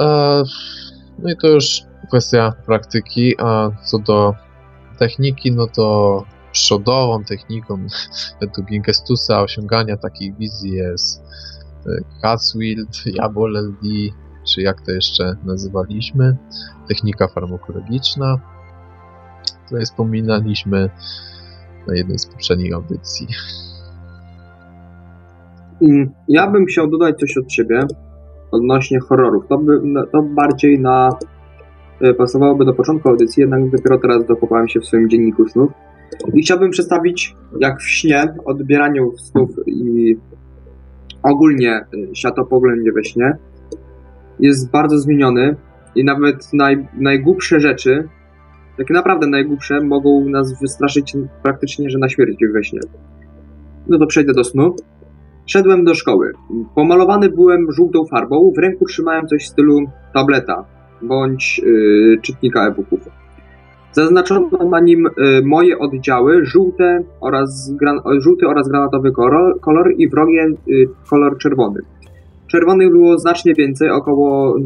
E, 0.00 0.42
no 1.18 1.30
i 1.30 1.36
to 1.36 1.48
już 1.48 1.82
kwestia 2.08 2.52
praktyki, 2.66 3.34
a 3.38 3.70
co 3.84 3.98
do 3.98 4.34
techniki, 4.98 5.52
no 5.52 5.66
to 5.66 6.24
przodową 6.56 7.24
techniką 7.24 7.86
według 8.40 8.70
Ingestusa 8.70 9.42
osiągania 9.42 9.96
takich 9.96 10.36
wizji 10.36 10.72
jest 10.72 11.22
Catswild, 12.22 13.06
Jabol 13.06 13.56
LD, 13.56 13.88
czy 14.48 14.62
jak 14.62 14.80
to 14.80 14.90
jeszcze 14.90 15.36
nazywaliśmy, 15.44 16.36
technika 16.88 17.28
farmakologiczna, 17.28 18.40
której 19.66 19.84
wspominaliśmy 19.84 20.90
na 21.86 21.94
jednej 21.94 22.18
z 22.18 22.26
poprzednich 22.26 22.74
audycji. 22.74 23.26
Mm, 25.82 26.10
ja 26.28 26.50
bym 26.50 26.66
chciał 26.66 26.86
dodać 26.86 27.18
coś 27.18 27.36
od 27.36 27.52
siebie 27.52 27.86
odnośnie 28.50 29.00
horrorów. 29.00 29.46
To, 29.48 29.58
by, 29.58 29.80
to 30.12 30.22
bardziej 30.22 30.80
na 30.80 31.10
e, 32.00 32.14
pasowałoby 32.14 32.64
do 32.64 32.74
początku 32.74 33.08
audycji, 33.08 33.40
jednak 33.40 33.70
dopiero 33.70 33.98
teraz 33.98 34.26
dokopałem 34.26 34.68
się 34.68 34.80
w 34.80 34.86
swoim 34.86 35.10
dzienniku 35.10 35.48
snów. 35.48 35.72
I 36.34 36.42
chciałbym 36.42 36.70
przedstawić, 36.70 37.36
jak 37.60 37.80
w 37.80 37.88
śnie, 37.88 38.34
odbieraniu 38.44 39.12
snów 39.18 39.50
i 39.66 40.16
ogólnie 41.22 41.70
e, 41.70 41.86
światopoglądzie 42.14 42.92
we 42.92 43.04
śnie 43.04 43.36
jest 44.40 44.70
bardzo 44.70 44.98
zmieniony 44.98 45.56
i 45.94 46.04
nawet 46.04 46.52
naj, 46.52 46.88
najgłupsze 46.94 47.60
rzeczy, 47.60 48.08
takie 48.78 48.94
naprawdę 48.94 49.26
najgłupsze, 49.26 49.80
mogą 49.80 50.28
nas 50.28 50.60
wystraszyć 50.60 51.16
praktycznie, 51.42 51.90
że 51.90 51.98
na 51.98 52.08
śmierć 52.08 52.36
we 52.54 52.64
śnie. 52.64 52.80
No 53.88 53.98
to 53.98 54.06
przejdę 54.06 54.32
do 54.32 54.44
snu. 54.44 54.76
Szedłem 55.46 55.84
do 55.84 55.94
szkoły. 55.94 56.32
Pomalowany 56.74 57.28
byłem 57.28 57.72
żółtą 57.72 58.04
farbą, 58.10 58.52
w 58.56 58.58
ręku 58.58 58.84
trzymałem 58.84 59.26
coś 59.26 59.44
w 59.44 59.48
stylu 59.48 59.78
tableta 60.14 60.64
bądź 61.02 61.58
yy, 61.58 62.18
czytnika 62.22 62.68
e-booków. 62.68 63.08
Zaznaczono 63.96 64.48
na 64.70 64.80
nim 64.80 65.08
yy, 65.16 65.42
moje 65.44 65.78
oddziały, 65.78 66.44
żółte 66.44 67.00
oraz 67.20 67.72
żółty 68.18 68.46
oraz 68.46 68.68
granatowy 68.68 69.12
kolor, 69.60 69.94
i 69.98 70.08
wrogie 70.08 70.46
yy, 70.66 70.88
kolor 71.10 71.38
czerwony. 71.38 71.80
Czerwonych 72.46 72.90
było 72.90 73.18
znacznie 73.18 73.54
więcej, 73.54 73.90
około 73.90 74.56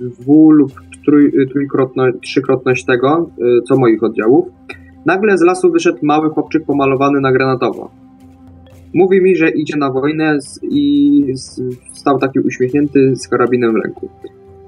dwu 0.00 0.50
lub 0.50 0.72
trój, 1.06 1.32
trzykrotność 2.22 2.84
tego, 2.84 3.30
co 3.68 3.76
moich 3.76 4.02
oddziałów. 4.02 4.48
Nagle 5.06 5.38
z 5.38 5.42
lasu 5.42 5.72
wyszedł 5.72 5.98
mały 6.02 6.30
chłopczyk 6.30 6.64
pomalowany 6.64 7.20
na 7.20 7.32
granatowo. 7.32 7.90
Mówi 8.94 9.22
mi, 9.22 9.36
że 9.36 9.50
idzie 9.50 9.76
na 9.76 9.90
wojnę 9.90 10.38
i 10.62 11.24
stał 11.92 12.18
taki 12.18 12.40
uśmiechnięty 12.40 13.16
z 13.16 13.28
karabinem 13.28 13.72
w 13.72 13.76
ręku. 13.84 14.08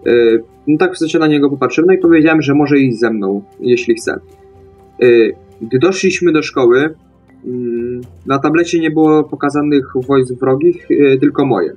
Yy, 0.06 0.42
no 0.66 0.78
tak 0.78 0.94
w 0.94 0.98
sensie 0.98 1.18
na 1.18 1.26
niego 1.26 1.50
popatrzyłem, 1.50 1.86
no 1.86 1.92
i 1.92 1.98
powiedziałem, 1.98 2.42
że 2.42 2.54
może 2.54 2.78
iść 2.78 2.98
ze 2.98 3.10
mną, 3.10 3.42
jeśli 3.60 3.94
chce. 3.94 4.20
Yy, 4.98 5.32
gdy 5.62 5.78
doszliśmy 5.78 6.32
do 6.32 6.42
szkoły, 6.42 6.94
yy, 7.44 8.00
na 8.26 8.38
tablecie 8.38 8.80
nie 8.80 8.90
było 8.90 9.24
pokazanych 9.24 9.86
wojsk 10.08 10.34
wrogich, 10.40 10.88
tylko 11.20 11.46
moje. 11.46 11.72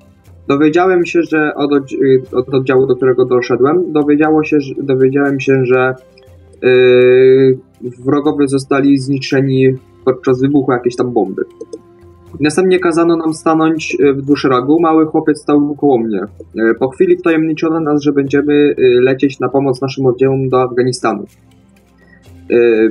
Dowiedziałem 0.48 1.06
się, 1.06 1.22
że 1.24 1.56
od, 1.56 1.72
od, 2.34 2.54
oddziału, 2.54 2.88
do 2.88 2.96
którego 2.96 3.26
doszedłem, 3.26 3.92
dowiedziało 3.92 4.44
się, 4.44 4.60
że, 4.60 4.74
dowiedziałem 4.84 5.40
się, 5.40 5.66
że 5.66 5.96
wrogowie 8.06 8.48
zostali 8.48 8.98
zniszczeni 8.98 9.74
podczas 10.06 10.42
wybuchu 10.42 10.72
jakiejś 10.72 10.96
tam 10.96 11.14
bomby. 11.14 11.42
Następnie 12.40 12.80
kazano 12.80 13.18
nam 13.18 13.34
stanąć 13.34 13.98
e, 14.00 14.14
w 14.14 14.22
dwuszeregu. 14.22 14.80
Mały 14.80 15.06
chłopiec 15.06 15.42
stał 15.42 15.76
koło 15.76 15.98
mnie. 15.98 16.20
E, 16.20 16.74
po 16.80 16.90
chwili 16.90 17.18
wtajemniczono 17.18 17.80
nas, 17.80 18.02
że 18.02 18.12
będziemy 18.12 18.54
e, 18.54 19.02
lecieć 19.02 19.40
na 19.40 19.50
pomoc 19.50 19.82
naszym 19.82 20.06
oddziałom 20.06 20.50
do 20.50 20.62
Afganistanu. 20.62 21.26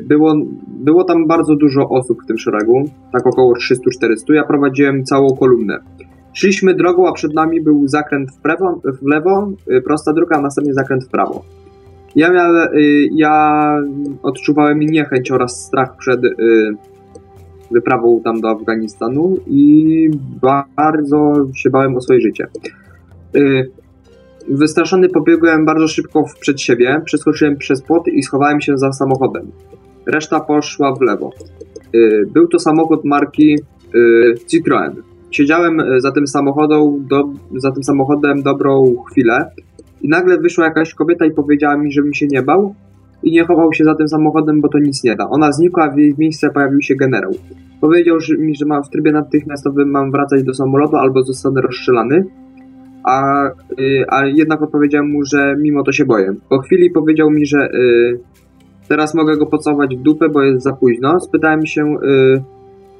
Było, 0.02 0.34
było 0.68 1.04
tam 1.04 1.26
bardzo 1.26 1.56
dużo 1.56 1.88
osób 1.88 2.22
w 2.22 2.26
tym 2.26 2.38
szeregu, 2.38 2.84
tak 3.12 3.26
około 3.26 3.54
300-400. 3.54 4.34
Ja 4.34 4.44
prowadziłem 4.44 5.04
całą 5.04 5.36
kolumnę. 5.36 5.78
Szliśmy 6.32 6.74
drogą, 6.74 7.08
a 7.08 7.12
przed 7.12 7.34
nami 7.34 7.60
był 7.60 7.88
zakręt 7.88 8.30
w, 8.30 8.40
prawo, 8.40 8.80
w 8.84 9.06
lewo, 9.06 9.48
prosta 9.84 10.12
droga, 10.12 10.36
a 10.36 10.40
następnie 10.40 10.74
zakręt 10.74 11.04
w 11.04 11.08
prawo. 11.08 11.44
Ja, 12.16 12.32
miałem, 12.32 12.68
ja 13.12 13.76
odczuwałem 14.22 14.80
niechęć 14.80 15.30
oraz 15.30 15.66
strach 15.66 15.96
przed 15.96 16.20
wyprawą 17.70 18.20
tam 18.24 18.40
do 18.40 18.50
Afganistanu 18.50 19.36
i 19.46 20.10
bardzo 20.76 21.34
się 21.54 21.70
bałem 21.70 21.96
o 21.96 22.00
swoje 22.00 22.20
życie. 22.20 22.46
Y, 23.36 23.70
wystraszony 24.48 25.08
pobiegłem 25.08 25.64
bardzo 25.64 25.88
szybko 25.88 26.24
przed 26.40 26.60
siebie, 26.60 27.00
przeskoczyłem 27.04 27.56
przez 27.56 27.82
płot 27.82 28.08
i 28.08 28.22
schowałem 28.22 28.60
się 28.60 28.78
za 28.78 28.92
samochodem. 28.92 29.50
Reszta 30.06 30.40
poszła 30.40 30.94
w 30.94 31.00
lewo. 31.00 31.30
Y, 31.94 32.28
był 32.32 32.48
to 32.48 32.58
samochód 32.58 33.04
marki 33.04 33.54
y, 33.94 34.34
Citroen. 34.46 34.94
Siedziałem 35.30 35.82
za 35.98 36.12
tym, 36.12 36.24
do, 37.00 37.28
za 37.56 37.72
tym 37.72 37.82
samochodem 37.82 38.42
dobrą 38.42 38.94
chwilę 39.10 39.50
i 40.02 40.08
nagle 40.08 40.38
wyszła 40.38 40.64
jakaś 40.64 40.94
kobieta 40.94 41.26
i 41.26 41.30
powiedziała 41.30 41.76
mi, 41.76 41.92
żebym 41.92 42.14
się 42.14 42.26
nie 42.26 42.42
bał 42.42 42.74
i 43.26 43.32
nie 43.32 43.44
chował 43.44 43.72
się 43.72 43.84
za 43.84 43.94
tym 43.94 44.08
samochodem, 44.08 44.60
bo 44.60 44.68
to 44.68 44.78
nic 44.78 45.04
nie 45.04 45.16
da. 45.16 45.28
Ona 45.28 45.52
znikła, 45.52 45.84
a 45.84 45.90
w 45.90 45.98
jej 45.98 46.14
miejsce 46.18 46.50
pojawił 46.50 46.82
się 46.82 46.94
generał. 46.96 47.30
Powiedział 47.80 48.18
mi, 48.38 48.54
że 48.54 48.66
mam 48.66 48.84
w 48.84 48.90
trybie 48.90 49.12
natychmiastowym 49.12 49.90
mam 49.90 50.10
wracać 50.10 50.42
do 50.42 50.54
samolotu 50.54 50.96
albo 50.96 51.22
zostanę 51.22 51.60
rozstrzelany, 51.60 52.24
a, 53.04 53.46
y, 53.80 54.04
a 54.08 54.26
jednak 54.26 54.62
odpowiedziałem 54.62 55.10
mu, 55.10 55.24
że 55.24 55.56
mimo 55.60 55.82
to 55.82 55.92
się 55.92 56.04
boję. 56.04 56.34
Po 56.48 56.58
chwili 56.58 56.90
powiedział 56.90 57.30
mi, 57.30 57.46
że 57.46 57.68
y, 57.74 58.18
teraz 58.88 59.14
mogę 59.14 59.36
go 59.36 59.46
pocałować 59.46 59.96
w 59.96 60.02
dupę, 60.02 60.28
bo 60.28 60.42
jest 60.42 60.64
za 60.64 60.72
późno. 60.72 61.20
Spytałem 61.20 61.66
się, 61.66 61.82
y, 61.82 62.42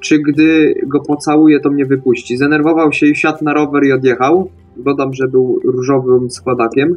czy 0.00 0.18
gdy 0.18 0.74
go 0.86 1.00
pocałuję, 1.00 1.60
to 1.60 1.70
mnie 1.70 1.84
wypuści. 1.84 2.36
Zdenerwował 2.36 2.92
się 2.92 3.06
i 3.06 3.14
wsiadł 3.14 3.44
na 3.44 3.54
rower 3.54 3.84
i 3.84 3.92
odjechał. 3.92 4.50
Dodam, 4.76 5.14
że 5.14 5.28
był 5.28 5.60
różowym 5.64 6.30
składakiem. 6.30 6.96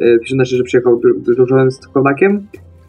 Y, 0.00 0.18
znaczy, 0.30 0.56
że 0.56 0.62
przyjechał 0.62 1.00
dru- 1.00 1.36
różowym 1.38 1.70
składakiem. 1.70 2.46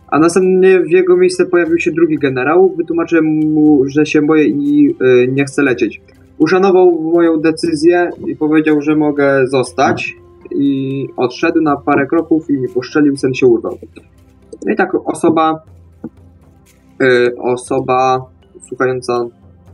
A 0.07 0.19
następnie 0.19 0.79
w 0.79 0.89
jego 0.89 1.17
miejsce 1.17 1.45
pojawił 1.45 1.79
się 1.79 1.91
drugi 1.91 2.17
generał. 2.17 2.73
Wytłumaczyłem 2.77 3.25
mu, 3.25 3.83
że 3.87 4.05
się 4.05 4.21
boję 4.21 4.45
i 4.45 4.95
y, 5.01 5.27
nie 5.31 5.45
chcę 5.45 5.63
lecieć. 5.63 6.01
Uszanował 6.37 7.01
moją 7.01 7.37
decyzję 7.37 8.09
i 8.27 8.35
powiedział, 8.35 8.81
że 8.81 8.95
mogę 8.95 9.47
zostać. 9.47 10.15
I 10.51 11.07
odszedł 11.17 11.61
na 11.61 11.75
parę 11.75 12.07
kroków 12.07 12.49
i 12.49 12.53
mi 12.53 12.67
poszczelił, 12.69 13.17
sen 13.17 13.33
się 13.33 13.47
urwał. 13.47 13.77
No 14.65 14.73
i 14.73 14.75
tak 14.75 14.95
osoba, 15.05 15.63
y, 17.03 17.37
osoba 17.37 18.25
słuchająca, 18.67 19.25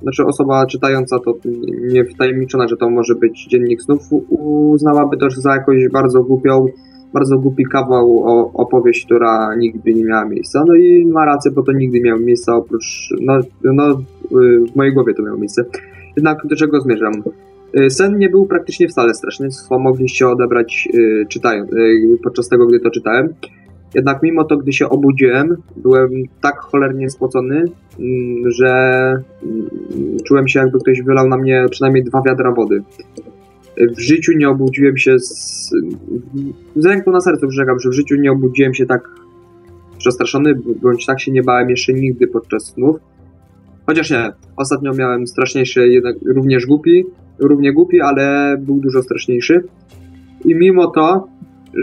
znaczy 0.02 0.26
osoba 0.26 0.66
czytająca 0.66 1.20
to 1.20 1.34
nie 1.82 2.06
wtajemniczona, 2.06 2.68
że 2.68 2.78
to 2.78 2.90
może 2.90 3.16
być 3.16 3.48
dziennik 3.48 3.82
snów, 3.82 4.02
uznałaby 4.30 5.18
to 5.18 5.30
za 5.30 5.56
jakąś 5.56 5.90
bardzo 5.90 6.24
głupią, 6.24 6.66
bardzo 7.14 7.38
głupi 7.38 7.66
kawał 7.66 8.24
o 8.24 8.54
opowieść, 8.54 9.06
która 9.06 9.56
nigdy 9.56 9.94
nie 9.94 10.06
miała 10.06 10.26
miejsca. 10.26 10.64
No 10.68 10.76
i 10.76 11.06
ma 11.06 11.26
rację, 11.26 11.52
bo 11.52 11.64
to 11.64 11.72
nigdy 11.72 12.02
miało 12.02 12.20
miejsca 12.20 12.56
oprócz, 12.56 13.10
no, 13.22 13.40
no 13.64 13.92
y, 13.92 13.96
w 14.72 14.76
mojej 14.76 14.94
głowie 14.94 15.14
to 15.14 15.24
miało 15.24 15.38
miejsce. 15.38 15.66
Jednak 16.16 16.38
do 16.48 16.56
czego 16.56 16.82
zmierzam? 16.82 17.14
Y, 17.80 17.90
Sen 17.90 18.18
nie 18.18 18.30
był 18.30 18.46
praktycznie 18.46 18.88
wcale 18.88 19.14
straszny, 19.14 19.50
co 19.50 19.80
mogliście 19.80 20.28
odebrać 20.28 20.90
y, 20.94 21.26
czytając, 21.30 21.72
podczas 22.24 22.50
tego, 22.50 22.68
gdy 22.68 22.80
to 22.80 22.90
czytałem. 22.90 23.34
Jednak 23.96 24.24
mimo 24.24 24.44
to, 24.44 24.58
gdy 24.58 24.74
się 24.74 24.90
obudziłem, 24.90 25.56
byłem 25.76 26.12
tak 26.42 26.60
cholernie 26.60 27.10
spocony, 27.10 27.64
mm, 28.00 28.52
że 28.52 28.70
mm, 29.44 29.70
czułem 30.26 30.48
się 30.48 30.60
jakby 30.60 30.80
ktoś 30.80 31.02
wylał 31.02 31.28
na 31.28 31.38
mnie 31.38 31.66
przynajmniej 31.72 32.04
dwa 32.04 32.22
wiadra 32.22 32.52
wody. 32.52 32.84
W 33.78 34.00
życiu 34.00 34.32
nie 34.38 34.50
obudziłem 34.50 34.98
się 34.98 35.20
z, 35.20 35.72
z 36.76 36.86
ręką 36.86 37.12
na 37.12 37.22
sercu 37.22 37.48
przyrzekam, 37.48 37.80
że 37.80 37.90
w 37.90 37.94
życiu 37.94 38.16
nie 38.16 38.32
obudziłem 38.32 38.74
się 38.74 38.86
tak 38.86 39.10
przestraszony, 39.98 40.56
bądź 40.82 41.06
tak 41.06 41.22
się 41.22 41.32
nie 41.32 41.44
bałem 41.44 41.70
jeszcze 41.70 41.94
nigdy 41.94 42.28
podczas 42.28 42.66
snów. 42.66 43.00
Chociaż 43.86 44.12
nie, 44.12 44.32
ostatnio 44.58 44.94
miałem 44.94 45.28
straszniejszy, 45.28 45.88
jednak 45.88 46.16
również 46.26 46.66
głupi, 46.66 47.06
równie 47.40 47.74
głupi, 47.74 48.02
ale 48.02 48.56
był 48.60 48.80
dużo 48.80 49.04
straszniejszy. 49.04 49.64
I 50.46 50.56
mimo 50.56 50.88
to, 50.88 51.28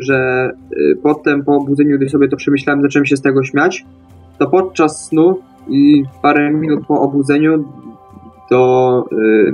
że 0.01 0.51
y, 0.73 0.99
potem 1.03 1.45
po 1.45 1.57
obudzeniu, 1.57 1.97
gdy 1.97 2.09
sobie 2.09 2.29
to 2.29 2.37
przemyślałem, 2.37 2.83
zacząłem 2.83 3.07
się 3.07 3.17
z 3.17 3.23
tego 3.23 3.45
śmiać, 3.45 3.85
to 4.39 4.47
podczas 4.47 5.07
snu 5.07 5.41
i 5.69 6.03
parę 6.23 6.51
minut 6.51 6.87
po 6.87 7.01
obudzeniu 7.01 7.65
do, 8.51 9.05
y, 9.13 9.53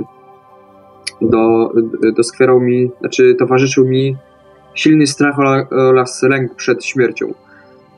do, 1.21 1.71
doskwierał 2.15 2.59
mi, 2.59 2.91
znaczy 2.99 3.35
towarzyszył 3.39 3.85
mi 3.85 4.17
silny 4.75 5.07
strach 5.07 5.39
oraz 5.71 6.23
lęk 6.23 6.55
przed 6.55 6.85
śmiercią. 6.85 7.33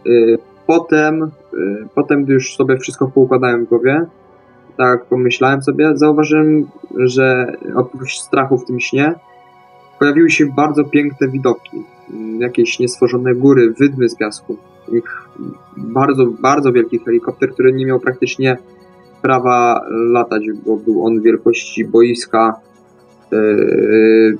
Y, 0.07 0.38
Potem, 0.70 1.24
y, 1.53 1.88
potem, 1.95 2.24
gdy 2.24 2.34
już 2.34 2.55
sobie 2.55 2.78
wszystko 2.78 3.07
poukładałem 3.07 3.66
w 3.66 3.70
głowie, 3.70 4.05
tak 4.78 5.05
pomyślałem 5.05 5.62
sobie, 5.62 5.91
zauważyłem, 5.97 6.68
że 6.97 7.53
oprócz 7.76 8.14
strachu 8.20 8.57
w 8.57 8.66
tym 8.66 8.80
śnie 8.80 9.14
pojawiły 9.99 10.30
się 10.30 10.45
bardzo 10.45 10.84
piękne 10.84 11.28
widoki. 11.28 11.84
Mm, 12.10 12.41
Jakieś 12.41 12.80
niestworzone 12.80 13.36
góry, 13.36 13.74
wydmy 13.80 14.10
z 14.10 14.16
piasku. 14.16 14.57
Bardzo, 15.78 16.26
bardzo 16.26 16.72
wielki 16.72 16.99
helikopter, 16.99 17.51
który 17.51 17.74
nie 17.74 17.86
miał 17.86 17.99
praktycznie 17.99 18.57
prawa 19.22 19.82
latać, 19.89 20.43
bo 20.66 20.78
był 20.78 21.05
on 21.05 21.22
wielkości 21.22 21.86
boiska 21.86 22.60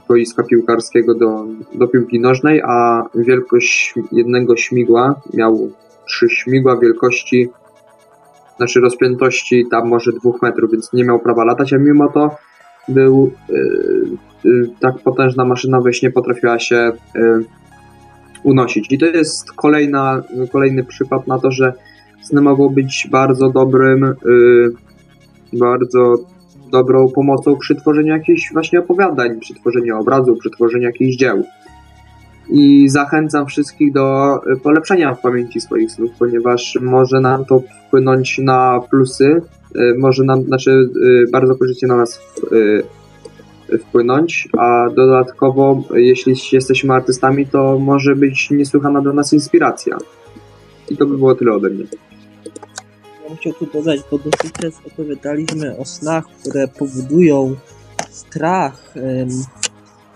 boiska 0.08 0.44
piłkarskiego 0.44 1.16
do, 1.16 1.46
do 1.76 1.88
piłki 1.88 2.20
nożnej, 2.20 2.62
a 2.62 3.04
wielkość 3.16 3.94
jednego 4.12 4.58
śmigła 4.58 5.22
miał 5.34 5.72
trzy 6.08 6.30
śmigła 6.30 6.78
wielkości 6.78 7.50
znaczy 8.58 8.80
rozpiętości 8.80 9.66
tam 9.72 9.88
może 9.88 10.12
dwóch 10.12 10.42
metrów, 10.42 10.72
więc 10.72 10.94
nie 10.94 11.04
miał 11.04 11.20
prawa 11.20 11.44
latać, 11.44 11.74
a 11.74 11.78
mimo 11.78 12.12
to 12.12 12.36
był 12.88 13.32
yy, 13.50 14.08
yy, 14.44 14.70
tak 14.80 15.00
potężna 15.00 15.46
maszyna 15.46 15.82
we 15.82 15.94
śnie 15.94 16.12
potrafiła 16.12 16.60
się 16.60 16.92
unosić. 18.44 18.92
I 18.92 18.98
to 18.98 19.06
jest 19.06 19.52
kolejna, 19.52 20.24
kolejny 20.52 20.84
przykład 20.84 21.28
na 21.28 21.40
to, 21.40 21.52
że 21.52 21.74
sny 22.22 22.42
mogą 22.42 22.70
być 22.70 23.08
bardzo 23.12 23.50
dobrym, 23.50 24.14
bardzo 25.54 26.16
dobrą 26.72 27.10
pomocą 27.16 27.58
przy 27.58 27.76
tworzeniu 27.76 28.14
jakichś 28.14 28.54
właśnie 28.54 28.80
opowiadań, 28.80 29.40
przy 29.40 29.54
tworzeniu 29.54 30.00
obrazu, 30.00 30.36
przy 30.36 30.50
tworzeniu 30.50 30.84
jakichś 30.84 31.16
dzieł. 31.16 31.44
I 32.50 32.90
zachęcam 32.90 33.46
wszystkich 33.46 33.94
do 33.94 34.38
y, 34.54 34.58
polepszenia 34.58 35.16
w 35.16 35.22
pamięci 35.22 35.62
swoich 35.62 35.92
snów, 35.92 36.12
ponieważ 36.20 36.78
może 36.82 37.20
nam 37.20 37.46
to 37.46 37.64
wpłynąć 37.88 38.38
na 38.38 38.82
plusy, 38.90 39.42
y, 39.76 39.96
może 39.98 40.24
nam, 40.24 40.44
znaczy 40.44 40.72
y, 40.72 41.32
bardzo 41.32 41.56
korzystnie 41.56 41.88
na 41.88 41.98
nas 41.98 42.22
wpłynąć, 43.80 44.50
a 44.58 44.90
dodatkowo, 44.96 45.84
jeśli 45.96 46.34
jesteśmy 46.52 46.94
artystami, 46.94 47.48
to 47.48 47.80
może 47.80 48.16
być 48.16 48.50
niesłychana 48.52 49.02
dla 49.02 49.14
nas 49.14 49.34
inspiracja. 49.34 49.98
I 50.90 50.98
to 50.98 51.06
by 51.06 51.18
było 51.18 51.36
tyle 51.36 51.54
ode 51.54 51.70
mnie. 51.70 51.86
Bym 53.30 53.38
chciał 53.38 53.54
tu 53.54 53.66
dodać, 53.66 54.00
bo 54.12 54.18
dotychczas 54.18 54.74
opowiadaliśmy 54.88 55.78
o 55.78 55.86
snach, 55.86 56.26
które 56.28 56.68
powodują 56.68 57.56
strach. 58.10 58.94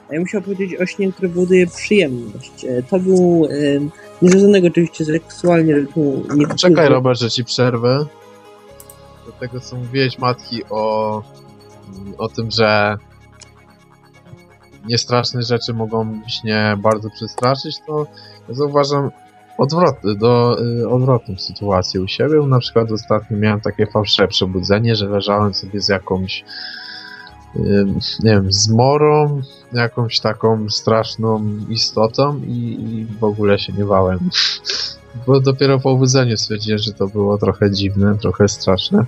A 0.10 0.14
ja 0.14 0.20
bym 0.20 0.26
chciał 0.26 0.42
powiedzieć 0.42 0.82
o 0.82 0.86
śnie, 0.86 1.12
który 1.12 1.30
powoduje 1.30 1.68
przyjemność. 1.68 2.66
E, 2.66 2.84
To 2.84 3.00
był 3.00 3.48
niezwiązanego 4.22 4.68
oczywiście 4.68 5.06
seksualnie, 5.06 5.74
ale 5.74 5.86
tu 5.86 6.24
nie 6.36 6.48
Czekaj, 6.48 6.90
Robert, 6.90 7.20
że 7.20 7.32
ci 7.32 7.44
przerwę. 7.44 8.06
Do 9.26 9.32
tego, 9.32 9.60
co 9.60 9.76
mówiłeś, 9.76 10.20
Matki, 10.20 10.64
o, 10.70 11.24
o 12.18 12.30
tym, 12.30 12.52
że 12.52 12.98
niestraszne 14.86 15.42
rzeczy 15.42 15.74
mogą 15.74 16.04
mnie 16.44 16.78
bardzo 16.78 17.10
przestraszyć, 17.10 17.76
to 17.88 18.08
ja 18.50 18.56
zauważam 18.56 19.12
odwrot, 19.58 19.96
do, 20.18 20.58
y, 21.34 21.40
sytuację 21.40 22.02
u 22.02 22.08
siebie. 22.08 22.42
Na 22.48 22.60
przykład 22.60 22.92
ostatnio 22.92 23.38
miałem 23.38 23.62
takie 23.62 23.86
fałszywe 23.86 24.28
przebudzenie, 24.28 24.96
że 24.96 25.10
leżałem 25.10 25.54
sobie 25.54 25.82
z 25.82 25.90
jakąś 25.90 26.44
y, 27.56 27.86
nie 28.24 28.32
wiem, 28.32 28.52
zmorą, 28.52 29.42
jakąś 29.74 30.20
taką 30.20 30.70
straszną 30.70 31.44
istotą 31.70 32.42
i, 32.48 32.78
i 32.92 33.06
w 33.20 33.24
ogóle 33.24 33.60
się 33.60 33.74
nie 33.74 33.86
bałem. 33.86 34.20
Bo 35.28 35.40
dopiero 35.40 35.80
po 35.80 35.90
obudzeniu 35.90 36.38
stwierdziłem, 36.38 36.80
że 36.80 36.94
to 36.94 37.08
było 37.08 37.38
trochę 37.38 37.72
dziwne, 37.72 38.18
trochę 38.22 38.48
straszne. 38.48 39.06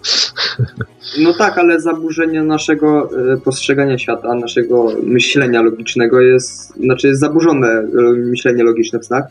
No 1.19 1.33
tak, 1.33 1.57
ale 1.57 1.81
zaburzenie 1.81 2.43
naszego 2.43 3.09
e, 3.33 3.37
postrzegania 3.37 3.97
świata, 3.97 4.35
naszego 4.35 4.87
myślenia 5.03 5.61
logicznego 5.61 6.21
jest, 6.21 6.75
znaczy 6.75 7.07
jest 7.07 7.19
zaburzone 7.19 7.67
e, 7.67 7.87
myślenie 8.13 8.63
logiczne 8.63 8.99
w 8.99 9.05
snach. 9.05 9.25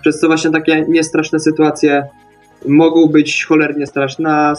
Przez 0.00 0.20
co 0.20 0.26
właśnie 0.26 0.50
takie 0.50 0.84
niestraszne 0.88 1.40
sytuacje 1.40 2.06
mogą 2.68 3.06
być 3.06 3.44
cholernie 3.44 3.86
straszne, 3.86 4.30
a 4.30 4.54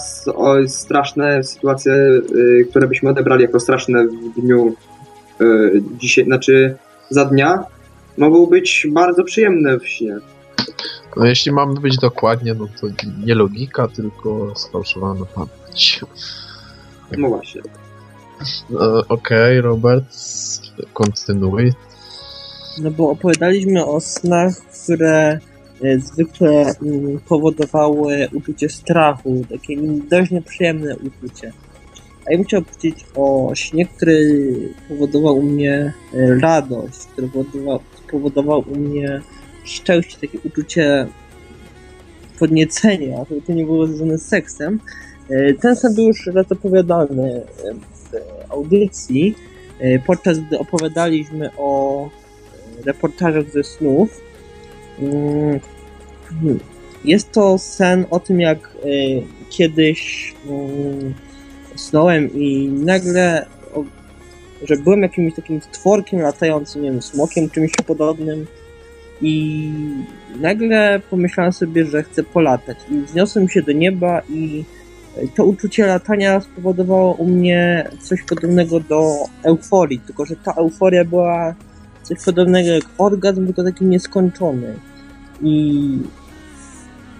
straszne 0.68 1.44
sytuacje, 1.44 1.94
e, 1.94 2.64
które 2.70 2.88
byśmy 2.88 3.10
odebrali 3.10 3.42
jako 3.42 3.60
straszne 3.60 4.08
w 4.08 4.42
dniu 4.42 4.76
e, 5.42 5.46
dzisiaj, 6.00 6.26
znaczy 6.26 6.76
za 7.10 7.26
dnia, 7.26 7.64
mogą 8.18 8.46
być 8.46 8.88
bardzo 8.92 9.24
przyjemne 9.24 9.80
w 9.80 9.88
śnie. 9.88 10.18
No 11.18 11.26
jeśli 11.26 11.52
mamy 11.52 11.80
być 11.80 11.98
dokładnie, 11.98 12.54
no 12.54 12.68
to 12.82 12.88
nie 13.26 13.36
logika, 13.36 13.88
tylko 13.88 14.54
sfałszowana 14.56 15.26
pamięć. 15.26 16.02
No 17.18 17.30
właśnie. 17.30 17.62
E, 18.72 19.08
Okej, 19.08 19.62
Robert, 19.62 20.06
kontynuuj. 20.94 21.72
No 22.82 22.92
bo 22.92 23.10
opowiadaliśmy 23.10 23.86
o 23.86 24.00
snach, 24.00 24.54
które 24.84 25.40
e, 25.84 26.00
zwykle 26.00 26.74
mm, 26.82 27.20
powodowały 27.20 28.28
uczucie 28.34 28.70
strachu, 28.70 29.46
takie 29.50 29.78
dość 30.10 30.32
nieprzyjemne 30.32 30.96
uczucie. 30.98 31.52
A 32.26 32.32
ja 32.32 32.38
bym 32.38 32.46
chciał 32.46 32.62
powiedzieć 32.62 33.06
o 33.16 33.52
śnie, 33.56 33.86
który 33.86 34.54
powodował 34.90 35.38
u 35.38 35.44
mnie 35.44 35.94
e, 36.14 36.40
radość, 36.40 36.98
który 36.98 37.28
powodował, 37.28 37.80
powodował 38.12 38.64
u 38.72 38.76
mnie 38.76 39.22
szczęście, 39.64 40.18
takie 40.22 40.40
uczucie 40.46 41.08
podniecenia, 42.40 43.26
żeby 43.30 43.42
to 43.42 43.54
nie 43.54 43.66
było 43.66 43.88
związane 43.88 44.18
z 44.18 44.28
seksem. 44.28 44.80
E, 45.30 45.54
ten 45.54 45.76
sen 45.76 45.96
był 45.96 46.04
już 46.04 46.28
raz 46.28 46.52
opowiadany 46.52 47.42
w 47.94 48.52
audycji, 48.52 49.36
podczas 50.06 50.40
gdy 50.40 50.60
opowiadaliśmy 50.60 51.50
o 51.58 52.10
reportażach 52.86 53.52
ze 53.52 53.64
snów. 53.64 54.22
Mm, 55.02 55.60
jest 57.06 57.32
to 57.32 57.58
sen 57.58 58.06
o 58.10 58.20
tym, 58.20 58.40
jak 58.40 58.78
kiedyś 59.50 60.34
mm, 60.48 61.14
snąłem 61.76 62.34
i 62.34 62.68
nagle, 62.68 63.46
że 64.64 64.78
byłem 64.78 65.02
jakimś 65.02 65.36
takim 65.36 65.62
stworkiem 65.62 66.20
latającym, 66.20 66.82
nie 66.82 66.92
wiem, 66.92 67.02
smokiem, 67.02 67.50
czymś 67.50 67.72
podobnym 67.88 68.46
i 69.22 69.72
nagle 70.40 71.02
pomyślałem 71.10 71.54
sobie, 71.54 71.86
że 71.86 72.04
chcę 72.04 72.24
polatać 72.24 72.78
i 72.92 73.02
wzniosłem 73.02 73.50
się 73.50 73.62
do 73.62 73.72
nieba 73.72 74.22
i 74.30 74.64
to 75.36 75.46
uczucie 75.46 75.86
latania 75.86 76.42
spowodowało 76.42 77.14
u 77.14 77.26
mnie 77.26 77.90
coś 78.02 78.24
podobnego 78.24 78.80
do 78.80 79.16
euforii, 79.44 80.00
tylko 80.00 80.26
że 80.26 80.36
ta 80.36 80.54
euforia 80.54 81.06
była 81.06 81.56
coś 82.04 82.26
podobnego 82.26 82.70
jak 82.70 82.84
orgazm, 82.98 83.46
tylko 83.46 83.64
taki 83.64 83.86
nieskończony. 83.86 84.76
I 85.42 85.98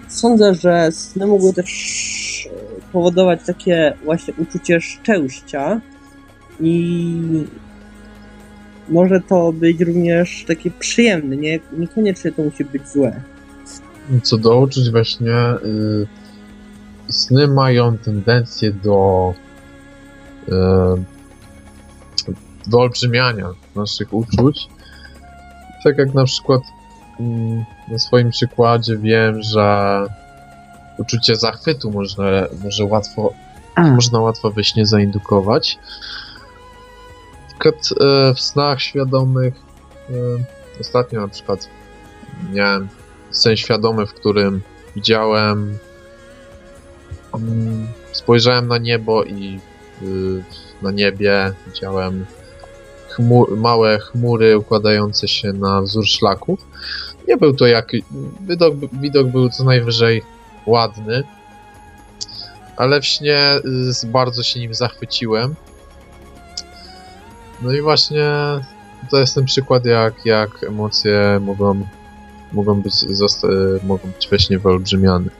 sądzę, 0.08 0.54
że 0.54 0.92
sny 0.92 1.26
mogły 1.26 1.52
też 1.52 2.48
powodować 2.92 3.40
takie 3.46 3.94
właśnie 4.04 4.34
uczucie 4.38 4.80
szczęścia 4.80 5.80
i 6.60 7.46
może 8.88 9.20
to 9.20 9.52
być 9.52 9.80
również 9.80 10.44
takie 10.48 10.70
przyjemne, 10.70 11.36
nie, 11.36 11.60
niekoniecznie 11.72 12.32
to 12.32 12.42
musi 12.42 12.64
być 12.64 12.88
złe. 12.88 13.20
Co 14.22 14.38
do 14.38 14.60
uczuć 14.60 14.90
właśnie 14.90 15.30
yy, 15.64 16.06
sny 17.08 17.48
mają 17.48 17.98
tendencję 17.98 18.72
do 18.72 19.34
yy, 20.48 21.04
do 22.66 22.78
olbrzymiania 22.78 23.48
naszych 23.76 24.14
uczuć. 24.14 24.68
Tak 25.84 25.98
jak 25.98 26.14
na 26.14 26.24
przykład 26.24 26.62
na 27.88 27.98
swoim 27.98 28.30
przykładzie 28.30 28.96
wiem, 28.96 29.42
że 29.42 30.06
uczucie 30.98 31.36
zachwytu 31.36 31.90
można, 31.90 32.24
może 32.64 32.84
łatwo, 32.84 33.32
można 33.76 34.20
łatwo 34.20 34.50
we 34.50 34.64
śnie 34.64 34.86
zaindukować. 34.86 35.78
Na 37.42 37.48
przykład 37.48 38.00
e, 38.00 38.34
w 38.34 38.40
snach 38.40 38.82
świadomych 38.82 39.54
e, 40.10 40.12
ostatnio 40.80 41.20
na 41.20 41.28
przykład 41.28 41.68
miałem 42.52 42.88
sen 43.30 43.56
świadomy, 43.56 44.06
w 44.06 44.14
którym 44.14 44.62
widziałem 44.96 45.78
mm, 47.34 47.88
spojrzałem 48.12 48.68
na 48.68 48.78
niebo 48.78 49.24
i 49.24 49.60
y, 50.02 50.42
na 50.82 50.90
niebie 50.90 51.52
widziałem 51.66 52.26
chmur, 53.16 53.56
małe 53.56 53.98
chmury 53.98 54.58
układające 54.58 55.28
się 55.28 55.52
na 55.52 55.82
wzór 55.82 56.06
szlaków. 56.06 56.66
Nie 57.28 57.36
był 57.36 57.54
to 57.54 57.66
jak 57.66 57.92
widok, 58.40 58.74
widok 58.92 59.26
był 59.26 59.48
co 59.48 59.64
najwyżej 59.64 60.22
ładny. 60.66 61.22
Ale 62.76 63.00
w 63.00 63.06
śnie 63.06 63.38
bardzo 64.06 64.42
się 64.42 64.60
nim 64.60 64.74
zachwyciłem. 64.74 65.54
No 67.62 67.72
i 67.72 67.80
właśnie 67.82 68.30
to 69.10 69.18
jest 69.18 69.34
ten 69.34 69.44
przykład, 69.44 69.84
jak, 69.84 70.26
jak 70.26 70.64
emocje 70.64 71.40
mogą, 71.40 71.86
mogą, 72.52 72.82
być, 72.82 72.94
mogą 73.82 74.08
być 74.08 74.28
we 74.28 74.38
śnie 74.38 74.58
wyolbrzymiane. 74.58 75.30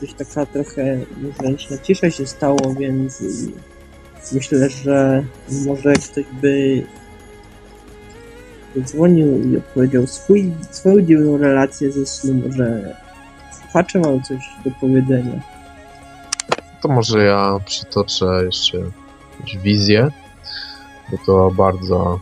Coś 0.00 0.14
taka 0.14 0.46
trochę 0.46 1.00
niezręczna 1.22 1.78
cisza 1.78 2.10
się 2.10 2.26
stało, 2.26 2.74
więc 2.78 3.22
myślę, 4.32 4.70
że 4.70 5.24
może 5.66 5.92
ktoś 5.92 6.24
by 6.42 6.84
dzwonił 8.84 9.52
i 9.52 9.56
opowiedział 9.56 10.06
swój, 10.06 10.52
swoją 10.70 11.00
dziwną 11.00 11.38
relację 11.38 11.92
ze 11.92 12.06
snu, 12.06 12.34
może 12.34 12.96
słuchacze 13.52 13.98
mają 13.98 14.22
coś 14.22 14.38
do 14.64 14.70
powiedzenia. 14.80 15.40
To 16.82 16.88
może 16.88 17.24
ja 17.24 17.58
przytoczę 17.64 18.26
jeszcze 18.44 18.78
wizję, 19.62 20.08
bo 21.10 21.18
to 21.26 21.50
bardzo 21.50 22.20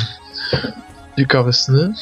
ciekawe 1.18 1.52
sny. 1.52 1.92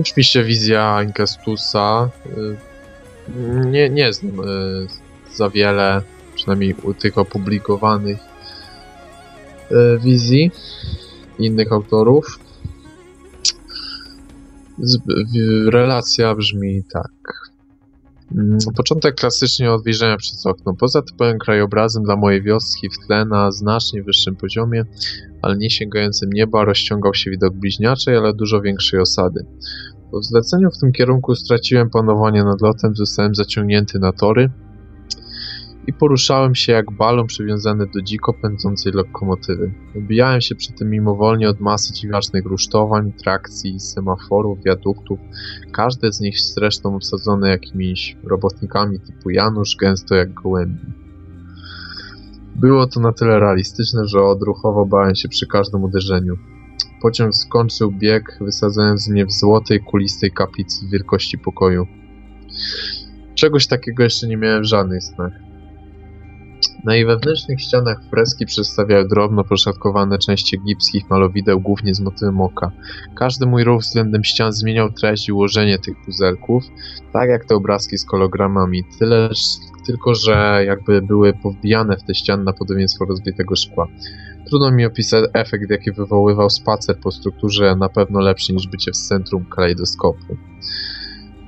Oczywiście 0.00 0.44
wizja 0.44 1.02
Inkestusa. 1.02 2.10
Y, 2.26 2.56
nie, 3.66 3.90
nie 3.90 4.12
znam 4.12 4.40
y, 4.40 4.86
za 5.34 5.50
wiele, 5.50 6.02
przynajmniej 6.48 6.74
u 6.82 6.94
tych 6.94 7.18
opublikowanych 7.18 8.18
y, 9.70 9.98
wizji 9.98 10.50
innych 11.38 11.72
autorów. 11.72 12.38
Relacja 15.66 16.34
brzmi 16.34 16.82
tak. 16.92 17.12
Mm, 18.36 18.58
początek 18.76 19.14
klasycznie 19.14 19.72
od 19.72 19.82
przez 20.18 20.46
okno. 20.46 20.74
Poza 20.74 21.02
typowym 21.02 21.38
krajobrazem 21.38 22.02
dla 22.02 22.16
mojej 22.16 22.42
wioski 22.42 22.88
w 22.90 23.06
tle 23.06 23.24
na 23.24 23.52
znacznie 23.52 24.02
wyższym 24.02 24.36
poziomie, 24.36 24.84
ale 25.42 25.56
nie 25.56 25.70
sięgającym 25.70 26.30
nieba, 26.32 26.64
rozciągał 26.64 27.14
się 27.14 27.30
widok 27.30 27.54
bliźniaczej, 27.54 28.16
ale 28.16 28.34
dużo 28.34 28.60
większej 28.60 29.00
osady. 29.00 29.46
Po 30.10 30.22
zleceniu 30.22 30.70
w 30.70 30.80
tym 30.80 30.92
kierunku 30.92 31.34
straciłem 31.34 31.90
panowanie 31.90 32.44
nad 32.44 32.60
lotem, 32.60 32.96
zostałem 32.96 33.34
zaciągnięty 33.34 33.98
na 33.98 34.12
tory, 34.12 34.50
i 35.88 35.92
poruszałem 35.92 36.54
się 36.54 36.72
jak 36.72 36.90
balon 36.92 37.26
przywiązany 37.26 37.86
do 37.86 38.02
dziko 38.02 38.32
pędzącej 38.32 38.92
lokomotywy. 38.92 39.72
Odbijałem 39.96 40.40
się 40.40 40.54
przy 40.54 40.72
tym 40.72 40.90
mimowolnie 40.90 41.48
od 41.48 41.60
masy 41.60 41.92
dziwacznych 41.92 42.44
rusztowań, 42.44 43.12
trakcji, 43.12 43.80
semaforów, 43.80 44.58
wiaduktów, 44.66 45.18
każde 45.72 46.12
z 46.12 46.20
nich 46.20 46.40
zresztą 46.40 46.94
obsadzone 46.96 47.48
jakimiś 47.48 48.16
robotnikami 48.24 49.00
typu 49.00 49.30
Janusz, 49.30 49.76
gęsto 49.76 50.14
jak 50.14 50.34
gołębi. 50.34 50.86
Było 52.56 52.86
to 52.86 53.00
na 53.00 53.12
tyle 53.12 53.40
realistyczne, 53.40 54.06
że 54.06 54.22
odruchowo 54.22 54.86
bałem 54.86 55.14
się 55.14 55.28
przy 55.28 55.46
każdym 55.46 55.84
uderzeniu. 55.84 56.34
Pociąg 57.02 57.34
skończył 57.34 57.92
bieg, 57.92 58.38
wysadzając 58.40 59.08
mnie 59.08 59.26
w 59.26 59.32
złotej, 59.32 59.80
kulistej 59.80 60.30
kaplicy 60.30 60.86
wielkości 60.92 61.38
pokoju. 61.38 61.86
Czegoś 63.34 63.66
takiego 63.66 64.02
jeszcze 64.02 64.26
nie 64.26 64.36
miałem 64.36 64.62
w 64.62 64.66
żadnych 64.66 65.02
snach. 65.02 65.47
Na 66.84 66.94
jej 66.94 67.06
wewnętrznych 67.06 67.60
ścianach 67.60 68.00
freski 68.10 68.46
przedstawiały 68.46 69.08
drobno 69.08 69.44
poszatkowane 69.44 70.18
części 70.18 70.56
egipskich 70.56 71.10
malowideł, 71.10 71.60
głównie 71.60 71.94
z 71.94 72.00
motywem 72.00 72.40
oka. 72.40 72.70
Każdy 73.14 73.46
mój 73.46 73.64
ruch 73.64 73.82
względem 73.82 74.24
ścian 74.24 74.52
zmieniał 74.52 74.92
treść 74.92 75.28
i 75.28 75.32
ułożenie 75.32 75.78
tych 75.78 75.94
puzelków, 76.04 76.64
tak 77.12 77.28
jak 77.28 77.44
te 77.44 77.54
obrazki 77.54 77.98
z 77.98 78.04
kologramami, 78.04 78.84
tyle, 78.98 79.30
tylko 79.86 80.14
że 80.14 80.62
jakby 80.66 81.02
były 81.02 81.32
powbijane 81.32 81.96
w 81.96 82.02
te 82.02 82.14
ściany 82.14 82.44
na 82.44 82.52
podobieństwo 82.52 83.04
rozbitego 83.04 83.56
szkła. 83.56 83.88
Trudno 84.48 84.70
mi 84.70 84.86
opisać 84.86 85.30
efekt, 85.34 85.70
jaki 85.70 85.92
wywoływał 85.92 86.50
spacer 86.50 87.00
po 87.00 87.10
strukturze, 87.10 87.76
na 87.76 87.88
pewno 87.88 88.20
lepszy 88.20 88.52
niż 88.52 88.68
bycie 88.68 88.92
w 88.92 88.96
centrum 88.96 89.44
kalejdoskopu. 89.44 90.36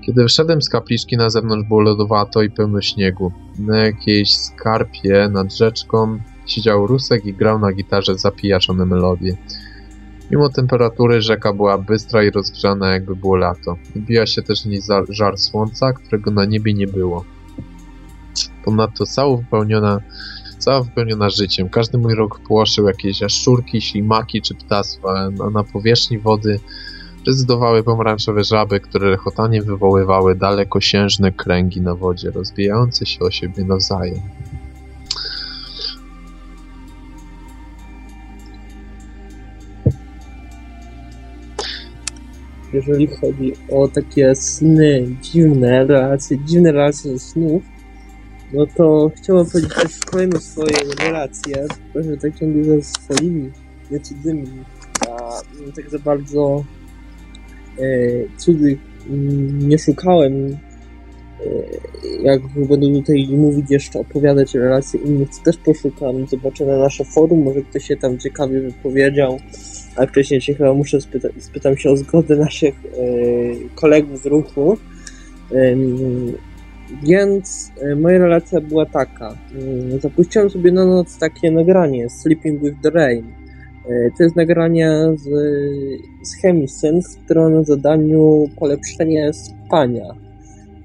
Kiedy 0.03 0.23
wyszedłem 0.23 0.63
z 0.63 0.69
kapliczki, 0.69 1.17
na 1.17 1.31
zewnątrz 1.31 1.69
było 1.69 1.81
lodowato 1.81 2.43
i 2.43 2.51
pełno 2.51 2.81
śniegu. 2.81 3.33
Na 3.59 3.79
jakiejś 3.79 4.37
skarpie 4.37 5.29
nad 5.33 5.55
rzeczką 5.55 6.19
siedział 6.47 6.87
Rusek 6.87 7.27
i 7.27 7.35
grał 7.35 7.59
na 7.59 7.73
gitarze 7.73 8.19
zapijaczone 8.19 8.87
melodie. 8.87 9.37
Mimo 10.31 10.49
temperatury 10.49 11.23
rzeka 11.23 11.53
była 11.53 11.79
bystra 11.79 12.25
i 12.25 12.31
rozgrzana, 12.31 12.93
jakby 12.93 13.17
było 13.17 13.37
lato. 13.37 13.77
Wbija 13.97 14.27
się 14.27 14.43
też 14.43 14.65
nie 14.65 14.79
żar 15.09 15.39
słońca, 15.39 15.93
którego 15.93 16.31
na 16.31 16.45
niebie 16.45 16.75
nie 16.75 16.87
było. 16.87 17.25
Ponadto 18.65 19.07
cała 19.07 19.37
wypełniona, 19.37 20.01
cała 20.59 20.83
wypełniona 20.83 21.31
życiem. 21.31 21.69
Każdy 21.69 21.99
mój 21.99 22.15
rok 22.15 22.41
płoszył 22.41 22.87
jakieś 22.87 23.21
jaszczurki, 23.21 23.81
ślimaki 23.81 24.43
czy 24.43 24.55
ptactwa, 24.55 25.31
a 25.45 25.51
na 25.51 25.65
powierzchni 25.65 26.19
wody 26.19 26.61
Rezydowały 27.27 27.83
pomarańczowe 27.83 28.45
żaby, 28.45 28.81
które 28.81 29.11
rechotanie 29.11 29.63
wywoływały 29.63 30.35
dalekosiężne 30.35 31.33
kręgi 31.33 31.81
na 31.81 31.95
wodzie, 31.95 32.31
rozbijające 32.31 33.07
się 33.07 33.21
o 33.21 33.31
siebie 33.31 33.65
nawzajem. 33.65 34.21
Jeżeli 42.73 43.07
chodzi 43.07 43.53
o 43.71 43.89
takie 43.89 44.35
sny 44.35 45.17
dziwne, 45.23 45.87
relacje, 45.87 46.39
dziwne 46.45 46.73
relacje 46.73 47.19
snów, 47.19 47.63
No 48.53 48.67
to 48.67 49.11
chciałem 49.17 49.47
powiedzieć 49.47 49.75
też 49.75 49.99
kolejną 49.99 50.41
swoją 50.41 50.77
relację, 50.99 51.67
tak 52.23 52.39
ciągle 52.39 52.65
ze 52.65 52.83
swoimi 52.83 53.51
decyzjami, 53.91 54.47
a 55.09 55.41
mm, 55.59 55.73
tak 55.73 55.91
za 55.91 55.99
bardzo 55.99 56.65
cudzych 58.37 58.79
mm, 59.11 59.69
nie 59.69 59.79
szukałem. 59.79 60.47
E, 60.47 60.57
jak 62.23 62.41
będę 62.69 62.93
tutaj 62.93 63.29
mówić 63.31 63.71
jeszcze, 63.71 63.99
opowiadać 63.99 64.55
relacje 64.55 65.01
innych, 65.01 65.29
to 65.31 65.45
też 65.45 65.57
poszukam, 65.57 66.27
zobaczę 66.27 66.67
na 66.67 66.79
nasze 66.79 67.05
forum, 67.05 67.43
może 67.43 67.63
ktoś 67.63 67.85
się 67.85 67.97
tam 67.97 68.19
ciekawie 68.19 68.61
wypowiedział, 68.61 69.39
a 69.97 70.07
wcześniej 70.07 70.41
się 70.41 70.55
chyba 70.55 70.75
muszę 70.75 71.01
spyta 71.01 71.29
spytam 71.39 71.77
się 71.77 71.91
o 71.91 71.97
zgodę 71.97 72.37
naszych 72.37 72.75
e, 72.75 72.89
kolegów 73.75 74.23
z 74.23 74.27
ruchu. 74.27 74.79
Więc 77.03 77.73
e, 77.81 77.97
moja 77.97 78.19
relacja 78.19 78.61
była 78.61 78.87
taka. 78.87 79.37
Mm, 79.55 80.01
Zapuściłem 80.01 80.51
sobie 80.51 80.73
na 80.73 80.87
noc 80.87 81.19
takie 81.19 81.51
nagranie 81.51 82.11
Sleeping 82.11 82.63
with 82.63 82.77
the 82.83 82.91
Rain. 82.91 83.40
E, 83.91 84.11
To 84.17 84.23
jest 84.23 84.37
nagranie 84.37 84.91
z, 85.15 85.29
z 86.29 86.43
Chemisynth, 86.43 87.09
które 87.25 87.41
ma 87.41 87.49
na 87.49 87.65
zadaniu 87.65 88.49
polepszenie 88.59 89.33
spania. 89.33 90.15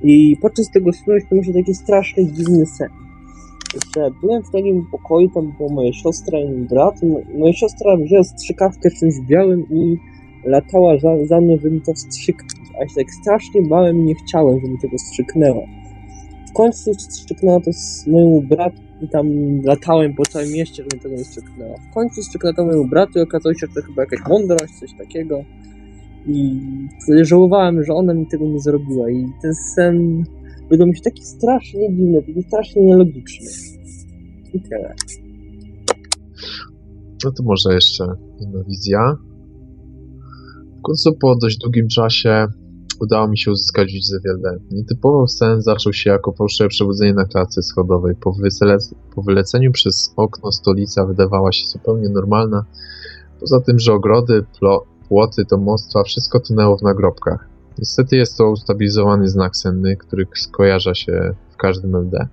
I 0.03 0.37
podczas 0.41 0.71
tego 0.71 0.93
snu 0.93 1.19
śnił 1.19 1.39
mi 1.39 1.45
się 1.45 1.53
taki 1.53 1.73
straszny, 1.75 2.25
dziwny 2.25 2.65
sen. 2.65 2.89
Że 3.95 4.09
byłem 4.21 4.43
w 4.43 4.51
takim 4.51 4.85
pokoju, 4.91 5.29
tam 5.29 5.53
była 5.57 5.69
moja 5.69 5.93
siostra 5.93 6.39
i 6.39 6.45
mój 6.45 6.67
brat. 6.67 6.95
Moja 7.37 7.53
siostra 7.53 7.97
wzięła 7.97 8.23
strzykawkę 8.23 8.89
czymś 8.91 9.13
białym 9.29 9.65
i 9.69 9.97
latała 10.45 10.99
za, 10.99 11.25
za 11.25 11.41
mną, 11.41 11.57
żeby 11.57 11.71
mi 11.71 11.81
to 11.81 11.93
wstrzyknąć. 11.93 12.69
A 12.77 12.81
ja 12.81 12.87
się 12.87 12.95
tak 12.95 13.11
strasznie 13.11 13.61
bałem 13.61 13.99
i 13.99 14.03
nie 14.03 14.15
chciałem, 14.15 14.59
żeby 14.59 14.73
mi 14.73 14.79
tego 14.79 14.97
wstrzyknęła. 14.97 15.61
Końcu 16.55 16.93
wstrzyknęła 16.93 17.59
to 17.59 17.73
z 17.73 18.07
mojemu 18.07 18.41
bratu 18.41 18.81
i 19.01 19.07
tam 19.07 19.27
latałem 19.63 20.15
po 20.15 20.23
całym 20.23 20.51
mieście, 20.51 20.83
żeby 20.83 21.03
tego 21.03 21.15
nie 21.15 21.23
wstrzyknęła. 21.23 21.75
W 21.91 21.93
końcu 21.93 22.21
wstrzyknęła 22.21 22.53
to 22.55 22.65
mojemu 22.65 22.87
bratu 22.87 23.19
i 23.19 23.21
okazało 23.21 23.53
się, 23.53 23.67
że 23.67 23.81
to 23.81 23.87
chyba 23.87 24.01
jakaś 24.01 24.19
mądrość, 24.29 24.79
coś 24.79 24.89
takiego. 24.97 25.43
I 26.27 26.61
żałowałem, 27.21 27.83
że 27.83 27.93
ona 27.93 28.13
mi 28.13 28.27
tego 28.27 28.45
nie 28.45 28.59
zrobiła. 28.59 29.11
I 29.11 29.25
ten 29.41 29.53
sen 29.55 30.23
wydał 30.69 30.87
mi 30.87 30.95
się 30.95 31.01
taki 31.01 31.23
strasznie 31.23 31.89
dziwny, 31.89 32.21
taki 32.21 32.43
strasznie 32.43 32.85
nielogiczny. 32.85 33.47
I 34.53 34.61
tyle. 34.61 34.95
No 37.25 37.31
to 37.31 37.43
może 37.43 37.73
jeszcze 37.73 38.05
jedna 38.39 38.63
wizja. 38.63 39.15
W 40.79 40.81
końcu 40.81 41.13
po 41.21 41.35
dość 41.35 41.57
długim 41.57 41.87
czasie 41.87 42.47
udało 43.01 43.27
mi 43.27 43.37
się 43.37 43.51
uzyskać 43.51 43.93
widzę 43.93 44.19
wiele. 44.25 44.59
Nietypowo 44.71 45.27
sen 45.27 45.61
zaczął 45.61 45.93
się 45.93 46.09
jako 46.09 46.31
fałszywe 46.31 46.69
przebudzenie 46.69 47.13
na 47.13 47.25
klatce 47.25 47.61
schodowej. 47.61 48.15
Po, 48.15 48.33
po 49.15 49.21
wyleceniu 49.21 49.71
przez 49.71 50.13
okno 50.15 50.51
stolica 50.51 51.05
wydawała 51.05 51.51
się 51.51 51.65
zupełnie 51.65 52.09
normalna. 52.09 52.65
Poza 53.39 53.59
tym, 53.59 53.79
że 53.79 53.93
ogrody, 53.93 54.43
płoty, 55.07 55.43
domostwa, 55.49 56.03
wszystko 56.03 56.39
tonęło 56.39 56.77
w 56.77 56.83
nagrobkach. 56.83 57.47
Niestety 57.79 58.17
jest 58.17 58.37
to 58.37 58.49
ustabilizowany 58.49 59.29
znak 59.29 59.57
senny, 59.57 59.97
który 59.97 60.27
skojarza 60.35 60.93
się 60.93 61.35
w 61.51 61.57
każdym 61.57 61.95
LD. 61.95 62.27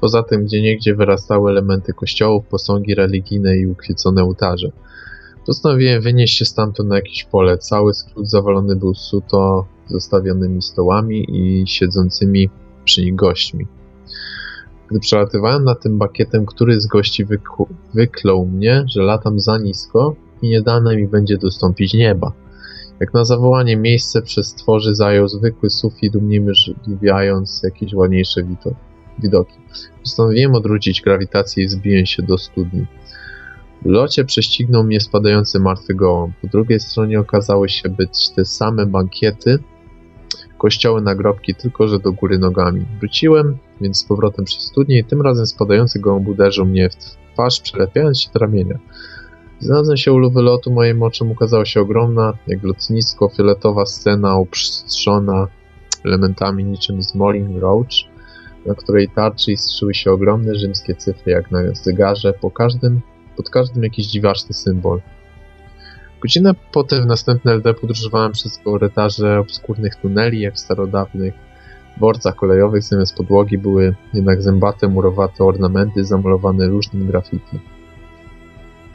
Poza 0.00 0.22
tym, 0.22 0.44
gdzie 0.44 0.62
niegdzie 0.62 0.94
wyrastały 0.94 1.50
elementy 1.50 1.92
kościołów, 1.92 2.46
posągi 2.46 2.94
religijne 2.94 3.56
i 3.56 3.66
ukwiecone 3.66 4.22
ołtarze. 4.22 4.72
Postanowiłem 5.46 6.02
wynieść 6.02 6.38
się 6.38 6.44
stamtąd 6.44 6.88
na 6.88 6.96
jakieś 6.96 7.24
pole. 7.24 7.58
Cały 7.58 7.94
skrót 7.94 8.30
zawalony 8.30 8.76
był 8.76 8.94
suto 8.94 9.66
zostawionymi 9.86 10.62
stołami 10.62 11.26
i 11.28 11.66
siedzącymi 11.66 12.50
przy 12.84 13.02
nich 13.02 13.14
gośćmi. 13.14 13.66
Gdy 14.90 15.00
przelatywałem 15.00 15.64
nad 15.64 15.82
tym 15.82 15.98
bakietem, 15.98 16.46
który 16.46 16.80
z 16.80 16.86
gości 16.86 17.26
wyku- 17.26 17.68
wyklął 17.94 18.46
mnie, 18.46 18.84
że 18.88 19.02
latam 19.02 19.40
za 19.40 19.58
nisko 19.58 20.16
i 20.42 20.48
nie 20.48 20.62
dane 20.62 20.96
mi 20.96 21.08
będzie 21.08 21.38
dostąpić 21.38 21.94
nieba. 21.94 22.32
Jak 23.00 23.14
na 23.14 23.24
zawołanie 23.24 23.76
miejsce 23.76 24.22
przez 24.22 24.46
stworzy 24.46 24.94
zajął 24.94 25.28
zwykły 25.28 25.70
sufit, 25.70 26.16
uniemożliwiając 26.16 27.62
jakieś 27.62 27.94
ładniejsze 27.94 28.40
widoki. 29.18 29.54
Postanowiłem 30.00 30.54
odwrócić 30.54 31.02
grawitację 31.02 31.64
i 31.64 31.68
zbiłem 31.68 32.06
się 32.06 32.22
do 32.22 32.38
studni. 32.38 32.86
W 33.82 33.86
locie 33.86 34.24
prześcignął 34.24 34.84
mnie 34.84 35.00
spadający 35.00 35.60
martwy 35.60 35.94
gołąb. 35.94 36.34
Po 36.42 36.48
drugiej 36.48 36.80
stronie 36.80 37.20
okazały 37.20 37.68
się 37.68 37.88
być 37.88 38.30
te 38.30 38.44
same 38.44 38.86
bankiety, 38.86 39.58
kościoły, 40.58 41.02
nagrobki, 41.02 41.54
tylko 41.54 41.88
że 41.88 41.98
do 41.98 42.12
góry 42.12 42.38
nogami. 42.38 42.86
Wróciłem 42.98 43.58
więc 43.80 43.98
z 43.98 44.04
powrotem 44.04 44.44
przez 44.44 44.62
studnię 44.62 44.98
i 44.98 45.04
tym 45.04 45.22
razem 45.22 45.46
spadający 45.46 46.00
gołąb 46.00 46.28
uderzył 46.28 46.66
mnie 46.66 46.90
w 46.90 46.96
twarz, 47.32 47.60
przelepiając 47.60 48.20
się 48.20 48.30
do 48.34 48.38
ramienia. 48.38 48.78
Znalazłem 49.60 49.96
się 49.96 50.12
u 50.12 50.18
luwy 50.18 50.42
lotu, 50.42 50.70
moim 50.70 51.02
oczom 51.02 51.30
ukazała 51.30 51.64
się 51.64 51.80
ogromna, 51.80 52.32
jak 52.46 52.62
lotnisko, 52.62 53.28
fioletowa 53.28 53.86
scena 53.86 54.36
upstrzona 54.36 55.46
elementami 56.04 56.64
niczym 56.64 57.02
z 57.02 57.14
Molin 57.14 57.58
Roach, 57.58 57.88
na 58.66 58.74
której 58.74 59.08
tarczy 59.08 59.52
istrzyły 59.52 59.94
się 59.94 60.12
ogromne 60.12 60.54
rzymskie 60.54 60.94
cyfry 60.94 61.32
jak 61.32 61.50
na 61.50 61.58
zegarze, 61.74 62.32
po 62.32 62.50
każdym, 62.50 63.00
pod 63.40 63.50
każdym 63.50 63.82
jakiś 63.82 64.06
dziwaczny 64.06 64.54
symbol. 64.54 65.00
Godzinę 66.20 66.54
potem 66.72 67.02
w 67.02 67.06
następne 67.06 67.54
LD 67.54 67.74
podróżowałem 67.74 68.32
przez 68.32 68.58
korytarze 68.58 69.38
obskurnych 69.38 69.94
tuneli, 69.96 70.40
jak 70.40 70.54
w 70.54 70.58
starodawnych 70.58 71.34
dworcach 71.96 72.36
kolejowych 72.36 72.82
zamiast 72.82 73.16
podłogi 73.16 73.58
były 73.58 73.94
jednak 74.14 74.42
zębate, 74.42 74.88
murowate 74.88 75.44
ornamenty 75.44 76.04
zamalowane 76.04 76.66
różnym 76.66 77.06
graffiti. 77.06 77.58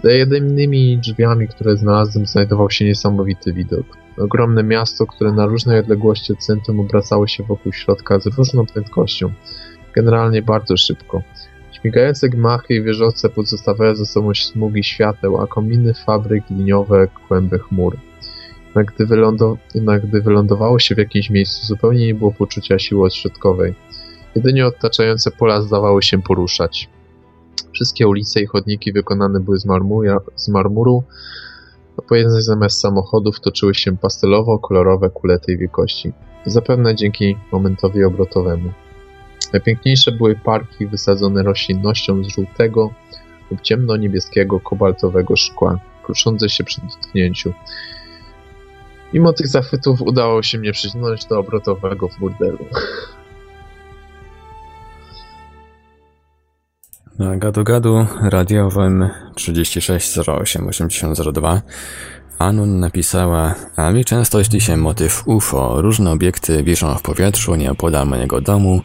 Za 0.04 0.12
jedynymi 0.12 0.98
drzwiami, 0.98 1.48
które 1.48 1.78
znalazłem, 1.78 2.26
znajdował 2.26 2.70
się 2.70 2.86
niesamowity 2.86 3.54
widok. 3.54 3.86
Ogromne 4.18 4.64
miasto, 4.64 5.06
które 5.06 5.32
na 5.32 5.46
różnej 5.46 5.80
odległości 5.80 6.34
od 6.34 6.40
centrum 6.40 6.80
obracało 6.80 7.28
się 7.28 7.44
wokół 7.44 7.74
środka 7.74 8.20
z 8.20 8.26
różną 8.26 8.66
prędkością. 8.66 9.34
Generalnie 9.96 10.42
bardzo 10.42 10.78
szybko. 10.78 11.22
Śmigające 11.86 12.30
gmachy 12.30 12.74
i 12.74 12.84
wieżowce 12.84 13.30
pozostawiały 13.30 13.96
za 13.96 14.06
sobą 14.06 14.34
smugi 14.34 14.84
świateł, 14.84 15.42
a 15.42 15.48
kominy 15.48 15.94
fabryk 15.94 16.44
liniowe 16.50 17.08
kłęby 17.28 17.60
chmur. 17.60 17.98
Jednak 18.66 18.94
gdy, 18.96 19.06
jednak 19.76 20.08
gdy 20.08 20.22
wylądowało 20.22 20.80
się 20.80 20.96
w 20.96 20.98
jakimś 20.98 21.30
miejscu, 21.30 21.66
zupełnie 21.66 22.06
nie 22.06 22.16
było 22.16 22.32
poczucia 22.32 22.80
siły 22.80 23.06
odśrodkowej. 23.06 23.76
Jedynie 24.36 24.66
otaczające 24.68 25.32
pola 25.32 25.62
zdawały 25.62 26.04
się 26.04 26.22
poruszać. 26.22 26.90
Wszystkie 27.74 28.08
ulice 28.08 28.42
i 28.42 28.46
chodniki 28.46 28.92
wykonane 28.92 29.40
były 29.40 29.60
z, 29.60 29.68
z 30.36 30.48
marmuru, 30.48 31.04
a 31.98 32.02
po 32.02 32.16
jednej 32.16 32.42
zamiast 32.42 32.80
samochodów 32.80 33.40
toczyły 33.40 33.76
się 33.76 33.98
pastelowo-kolorowe 33.98 35.10
kule 35.10 35.40
tej 35.40 35.58
wielkości. 35.58 36.14
Zapewne 36.46 36.96
dzięki 36.96 37.38
momentowi 37.52 38.04
obrotowemu. 38.04 38.85
Najpiękniejsze 39.54 40.12
były 40.12 40.36
parki 40.36 40.88
wysadzone 40.88 41.44
roślinnością 41.44 42.24
z 42.24 42.28
żółtego 42.28 42.94
lub 43.52 43.62
ciemno-niebieskiego 43.62 44.60
kobaltowego 44.60 45.36
szkła, 45.36 45.80
kruszące 46.04 46.50
się 46.50 46.64
przy 46.64 46.82
dotknięciu. 46.82 47.54
Mimo 49.14 49.34
tych 49.34 49.48
zachwytów 49.48 50.02
udało 50.02 50.44
się 50.44 50.58
mnie 50.58 50.72
przyciągnąć 50.72 51.26
do 51.26 51.40
obrotowego 51.40 52.10
burdelu. 52.20 52.66
Na 57.20 57.38
gadu-gadu 57.38 58.08
radiowym 58.22 59.10
36088002 59.36 61.62
Anun 62.40 62.80
napisała, 62.80 63.56
a 63.76 63.92
mi 63.92 64.06
często 64.06 64.44
śni 64.44 64.62
się 64.62 64.78
motyw 64.78 65.28
UFO. 65.28 65.82
Różne 65.82 66.12
obiekty 66.12 66.64
wiszą 66.64 66.96
w 66.96 67.02
powietrzu 67.02 67.56
nieopodal 67.56 68.08
mojego 68.08 68.42
domu 68.42 68.82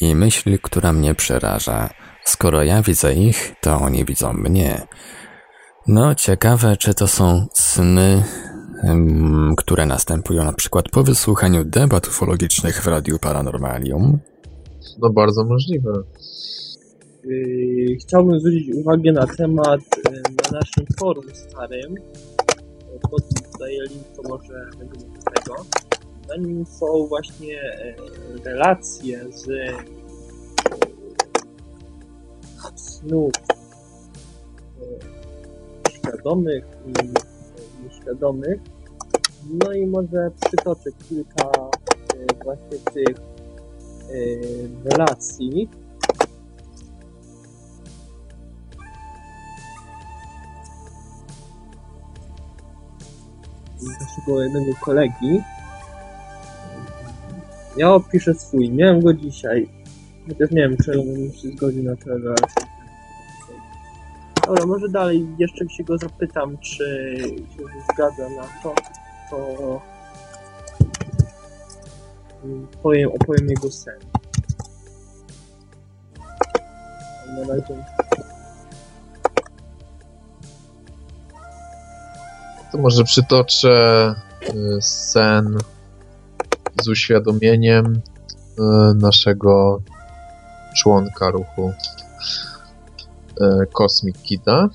i 0.00 0.14
myśl, 0.14 0.58
która 0.62 0.92
mnie 0.92 1.14
przeraża. 1.14 1.90
Skoro 2.24 2.62
ja 2.62 2.82
widzę 2.82 3.14
ich, 3.14 3.54
to 3.60 3.76
oni 3.76 4.04
widzą 4.04 4.32
mnie. 4.32 4.86
No, 5.86 6.14
ciekawe, 6.14 6.76
czy 6.76 6.94
to 6.94 7.08
są 7.08 7.46
sny, 7.54 8.22
które 9.56 9.86
następują 9.86 10.44
na 10.44 10.52
przykład 10.52 10.88
po 10.88 11.02
wysłuchaniu 11.02 11.64
debat 11.64 12.08
ufologicznych 12.08 12.82
w 12.82 12.86
Radiu 12.86 13.18
Paranormalium. 13.18 14.18
No 14.98 15.10
bardzo 15.10 15.44
możliwe. 15.44 15.92
Yy, 17.24 17.96
chciałbym 18.00 18.40
zwrócić 18.40 18.74
uwagę 18.74 19.12
na 19.12 19.26
temat 19.26 19.80
yy, 19.96 20.12
na 20.12 20.58
naszym 20.58 20.86
forum 20.98 21.24
starym. 21.34 21.94
Yy, 23.04 23.10
Pod 23.10 23.22
daję 23.60 23.82
link, 23.90 24.06
to 24.16 24.22
może 24.28 24.70
będziemy 24.78 25.18
do 25.18 25.30
tego. 25.30 25.54
Na 26.28 26.36
nim 26.36 26.66
są 26.66 27.06
właśnie 27.06 27.46
yy, 27.46 28.44
relacje 28.44 29.32
z 29.32 29.46
yy, 29.46 29.72
snów 32.74 33.32
yy, 34.80 34.98
świadomych 35.90 36.64
i 36.86 36.92
nieświadomych. 37.84 38.60
No 39.64 39.72
i 39.72 39.86
może 39.86 40.30
przytoczę 40.40 40.90
kilka 41.08 41.50
właśnie 42.44 42.78
tych 42.92 43.16
relacji 44.84 45.68
naszego 54.00 54.42
jednego 54.42 54.72
kolegi. 54.80 55.42
Ja 57.76 57.94
opiszę 57.94 58.34
swój. 58.34 58.70
Miałem 58.70 59.00
go 59.00 59.14
dzisiaj. 59.14 59.68
Chociaż 60.28 60.50
nie 60.50 60.60
wiem, 60.60 60.76
czy 60.84 61.00
on 61.00 61.32
się 61.32 61.48
zgodzi 61.48 61.82
na 61.82 61.96
tę 61.96 62.04
relację. 62.06 62.62
Dobra, 64.46 64.66
może 64.66 64.88
dalej 64.88 65.26
jeszcze 65.38 65.68
się 65.68 65.84
go 65.84 65.98
zapytam, 65.98 66.58
czy 66.58 67.16
się 67.56 67.64
zgadza 67.92 68.28
na 68.28 68.42
to, 68.62 68.74
to 69.30 69.80
powiem, 72.82 73.10
opowiem 73.12 73.48
jego 73.48 73.70
sen. 73.70 73.98
Na 77.28 77.54
razie 77.54 77.84
To 82.72 82.78
może 82.78 83.04
przytoczę 83.04 84.14
y, 84.42 84.82
sen 84.82 85.58
z 86.82 86.88
uświadomieniem 86.88 87.86
y, 87.96 88.62
naszego 88.94 89.82
członka 90.76 91.30
ruchu 91.30 91.70
y, 91.70 93.66
Cosmic 93.72 94.18
Kita, 94.22 94.68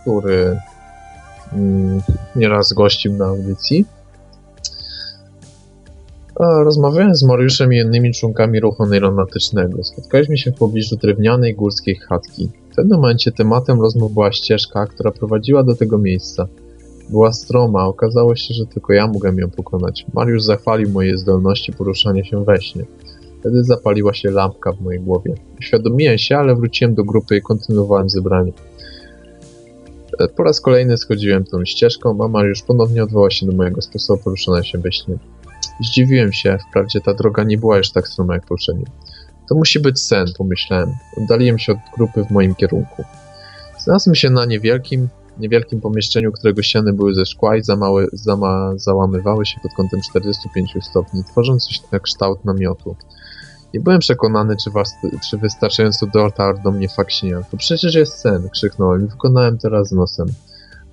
który 0.00 0.60
mm, 1.52 2.02
nieraz 2.36 2.72
gościł 2.72 3.12
na 3.12 3.24
audycji. 3.24 3.86
Rozmawiałem 6.40 7.14
z 7.14 7.22
Mariuszem 7.22 7.72
i 7.72 7.76
innymi 7.76 8.12
członkami 8.12 8.60
ruchu 8.60 8.86
neuronatycznego. 8.86 9.84
Spotkaliśmy 9.84 10.38
się 10.38 10.52
w 10.52 10.54
pobliżu 10.54 10.96
drewnianej 10.96 11.54
górskiej 11.54 11.96
chatki. 11.96 12.50
W 12.70 12.74
pewnym 12.74 13.00
momencie 13.00 13.32
tematem 13.32 13.80
rozmów 13.80 14.12
była 14.12 14.32
ścieżka, 14.32 14.86
która 14.86 15.10
prowadziła 15.10 15.62
do 15.62 15.74
tego 15.74 15.98
miejsca. 15.98 16.48
Była 17.12 17.32
stroma, 17.32 17.84
okazało 17.84 18.36
się, 18.36 18.54
że 18.54 18.66
tylko 18.66 18.92
ja 18.92 19.06
mogłem 19.06 19.38
ją 19.38 19.50
pokonać. 19.50 20.06
Mariusz 20.14 20.42
zachwalił 20.42 20.90
moje 20.90 21.18
zdolności 21.18 21.72
poruszania 21.72 22.24
się 22.24 22.44
we 22.44 22.60
śnie. 22.60 22.84
Wtedy 23.40 23.64
zapaliła 23.64 24.14
się 24.14 24.30
lampka 24.30 24.72
w 24.72 24.80
mojej 24.80 25.00
głowie. 25.00 25.34
Uświadomiłem 25.58 26.18
się, 26.18 26.36
ale 26.36 26.54
wróciłem 26.54 26.94
do 26.94 27.04
grupy 27.04 27.36
i 27.36 27.42
kontynuowałem 27.42 28.10
zebranie. 28.10 28.52
E, 30.20 30.28
po 30.28 30.42
raz 30.42 30.60
kolejny 30.60 30.96
schodziłem 30.96 31.44
tą 31.44 31.64
ścieżką, 31.64 32.24
a 32.24 32.28
Mariusz 32.28 32.62
ponownie 32.62 33.02
odwołał 33.04 33.30
się 33.30 33.46
do 33.46 33.52
mojego 33.52 33.82
sposobu 33.82 34.22
poruszania 34.22 34.62
się 34.62 34.78
we 34.78 34.92
śnie. 34.92 35.18
Zdziwiłem 35.84 36.32
się, 36.32 36.58
wprawdzie 36.68 37.00
ta 37.00 37.14
droga 37.14 37.44
nie 37.44 37.58
była 37.58 37.78
już 37.78 37.90
tak 37.90 38.08
stroma 38.08 38.34
jak 38.34 38.46
poprzednio. 38.46 38.86
To 39.48 39.54
musi 39.54 39.80
być 39.80 40.00
sen, 40.00 40.26
pomyślałem. 40.38 40.94
Oddaliłem 41.16 41.58
się 41.58 41.72
od 41.72 41.78
grupy 41.96 42.24
w 42.24 42.30
moim 42.30 42.54
kierunku. 42.54 43.04
Znalazłem 43.78 44.14
się 44.14 44.30
na 44.30 44.44
niewielkim, 44.44 45.08
niewielkim 45.42 45.80
pomieszczeniu, 45.80 46.32
którego 46.32 46.62
ściany 46.62 46.92
były 46.92 47.14
ze 47.14 47.26
szkła 47.26 47.56
i 47.56 47.62
zamałe, 47.62 48.06
zama, 48.12 48.72
załamywały 48.76 49.46
się 49.46 49.60
pod 49.62 49.72
kątem 49.72 50.00
45 50.00 50.74
stopni, 50.80 51.24
tworząc 51.24 51.66
coś 51.66 51.80
na 51.92 51.98
kształt 51.98 52.44
namiotu. 52.44 52.96
Nie 53.74 53.80
byłem 53.80 53.98
przekonany, 53.98 54.56
czy, 54.64 54.70
was, 54.70 54.94
czy 55.30 55.38
wystarczająco 55.38 56.06
dotarł 56.06 56.58
do 56.64 56.70
mnie 56.70 56.88
fakt 56.88 57.12
śnia. 57.12 57.42
To 57.50 57.56
przecież 57.56 57.94
jest 57.94 58.18
sen, 58.18 58.48
krzyknąłem 58.48 59.04
i 59.06 59.08
wykonałem 59.08 59.58
teraz 59.58 59.92
nosem. 59.92 60.26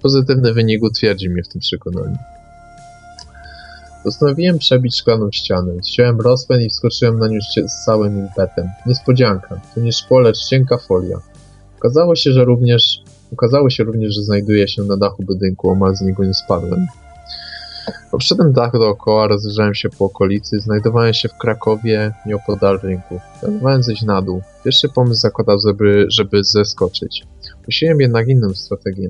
Pozytywny 0.02 0.54
wynik 0.54 0.84
utwierdzi 0.84 1.30
mnie 1.30 1.44
w 1.44 1.48
tym 1.48 1.62
przekonaniu. 1.62 2.18
Postanowiłem 4.04 4.58
przebić 4.58 4.98
szklaną 4.98 5.32
ścianę. 5.32 5.74
Wziąłem 5.74 6.22
rozpęd 6.22 6.64
i 6.64 6.70
wskoczyłem 6.70 7.20
na 7.20 7.28
nią 7.28 7.40
z 7.68 7.86
całym 7.86 8.20
impetem. 8.20 8.70
Niespodzianka. 8.86 9.62
To 9.76 9.82
nie 9.82 9.92
szkło, 9.92 10.20
lecz 10.20 10.46
cienka 10.46 10.78
folia. 10.78 11.18
Okazało 11.78 12.16
się, 12.16 12.32
że 12.32 12.46
również 12.46 13.04
Okazało 13.34 13.70
się 13.70 13.84
również, 13.84 14.16
że 14.16 14.24
znajduje 14.24 14.68
się 14.68 14.84
na 14.84 14.98
dachu 14.98 15.24
budynku, 15.24 15.70
omal 15.70 15.96
z 15.96 16.02
niego 16.02 16.24
nie 16.24 16.34
spadłem. 16.34 16.88
Obszedłem 18.12 18.54
dach 18.54 18.72
dookoła, 18.72 19.28
rozejrzałem 19.28 19.76
się 19.76 19.90
po 19.90 20.06
okolicy, 20.06 20.60
znajdowałem 20.60 21.14
się 21.14 21.30
w 21.30 21.38
Krakowie, 21.38 22.12
nieopodal 22.26 22.80
rynku. 22.84 23.20
Planowałem 23.40 23.84
zejść 23.84 24.04
na 24.04 24.22
dół. 24.22 24.42
Pierwszy 24.64 24.90
pomysł 24.90 25.22
zakładał, 25.22 25.58
żeby, 25.68 26.06
żeby 26.10 26.44
zeskoczyć. 26.44 27.24
Musiałem 27.68 28.02
jednak 28.02 28.28
inną 28.28 28.54
strategię. 28.54 29.10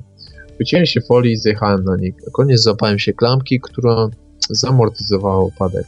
Chwyciłem 0.54 0.86
się 0.86 1.00
folii 1.00 1.32
i 1.32 1.36
zjechałem 1.36 1.84
na 1.84 1.96
niej. 1.96 2.14
Na 2.26 2.32
koniec 2.32 2.60
złapałem 2.60 2.98
się 2.98 3.12
klamki, 3.12 3.60
która 3.60 4.08
zamortyzowała 4.50 5.44
upadek. 5.44 5.86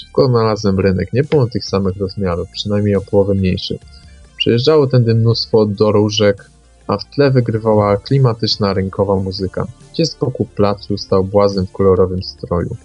Szybko 0.00 0.28
znalazłem 0.28 0.80
rynek. 0.80 1.12
Nie 1.12 1.22
było 1.22 1.46
tych 1.46 1.64
samych 1.64 1.96
rozmiarów, 1.96 2.48
przynajmniej 2.52 2.96
o 2.96 3.00
połowę 3.00 3.34
mniejszy. 3.34 3.78
Przejeżdżało 4.36 4.86
tędy 4.86 5.14
mnóstwo 5.14 5.66
dorożek, 5.66 6.50
a 6.86 6.98
w 6.98 7.04
tle 7.04 7.30
wygrywała 7.30 7.96
klimatyczna 7.96 8.74
rynkowa 8.74 9.16
muzyka. 9.16 9.66
Gdzie 9.92 10.06
z 10.06 10.14
boku 10.14 10.44
placu 10.44 10.98
stał 10.98 11.24
błazen 11.24 11.66
w 11.66 11.72
kolorowym 11.72 12.22
stroju. 12.22 12.76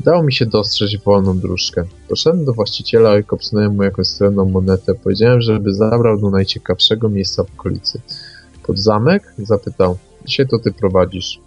Udało 0.00 0.22
mi 0.22 0.32
się 0.32 0.46
dostrzec 0.46 1.02
wolną 1.04 1.38
dróżkę. 1.38 1.84
Poszedłem 2.08 2.44
do 2.44 2.52
właściciela 2.52 3.18
i 3.18 3.24
kopsnąłem 3.24 3.76
mu 3.76 3.82
jakąś 3.82 4.06
srebrną 4.06 4.44
monetę. 4.44 4.94
Powiedziałem, 4.94 5.40
żeby 5.40 5.74
zabrał 5.74 6.20
do 6.20 6.30
najciekawszego 6.30 7.08
miejsca 7.08 7.44
w 7.44 7.58
okolicy. 7.58 8.00
Pod 8.66 8.78
zamek? 8.78 9.34
Zapytał. 9.38 9.98
Dzisiaj 10.24 10.48
to 10.48 10.58
ty 10.58 10.72
prowadzisz. 10.72 11.40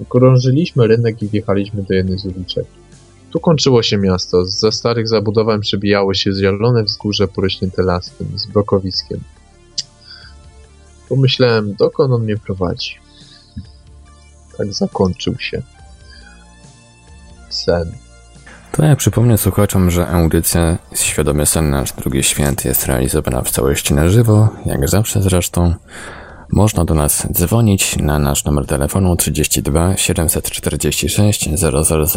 Okrążyliśmy 0.00 0.86
rynek 0.86 1.22
i 1.22 1.28
wjechaliśmy 1.28 1.82
do 1.82 1.94
jednej 1.94 2.18
z 2.18 2.24
uliczek. 2.24 2.66
Tu 3.30 3.40
kończyło 3.40 3.82
się 3.82 3.98
miasto. 3.98 4.46
Za 4.46 4.70
starych 4.70 5.08
zabudowań 5.08 5.60
przebijało 5.60 6.14
się 6.14 6.32
zielone 6.32 6.84
wzgórze 6.84 7.28
porośnięte 7.28 7.82
lasem, 7.82 8.26
z 8.34 8.46
blokowiskiem. 8.46 9.20
Pomyślałem, 11.08 11.74
dokąd 11.74 12.12
on 12.12 12.22
mnie 12.22 12.36
prowadzi. 12.36 12.98
Tak 14.58 14.72
zakończył 14.72 15.38
się 15.38 15.62
sen. 17.50 17.92
To 18.72 18.84
ja 18.84 18.96
przypomnę 18.96 19.38
słuchaczom, 19.38 19.90
że 19.90 20.08
audycja 20.08 20.78
Świadomy 20.94 21.46
Sen 21.46 21.70
Nasz 21.70 21.92
Drugi 21.92 22.22
Święt 22.22 22.64
jest 22.64 22.86
realizowana 22.86 23.42
w 23.42 23.50
całości 23.50 23.94
na 23.94 24.08
żywo, 24.08 24.48
jak 24.66 24.88
zawsze 24.88 25.22
zresztą. 25.22 25.74
Można 26.52 26.84
do 26.84 26.94
nas 26.94 27.26
dzwonić 27.32 27.96
na 27.96 28.18
nasz 28.18 28.44
numer 28.44 28.66
telefonu 28.66 29.16
32 29.16 29.96
746 29.96 31.48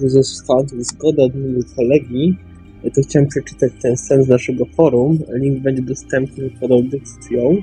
uzyskać 0.00 0.66
zgodę 0.78 1.22
od 1.22 1.34
mojego 1.34 1.60
kolegi, 1.76 2.38
to 2.94 3.02
chciałem 3.02 3.28
przeczytać 3.28 3.72
ten 3.82 3.96
sen 3.96 4.22
z 4.22 4.28
naszego 4.28 4.64
forum. 4.76 5.18
Link 5.34 5.62
będzie 5.62 5.82
dostępny 5.82 6.50
pod 6.60 6.70
audycją. 6.70 7.56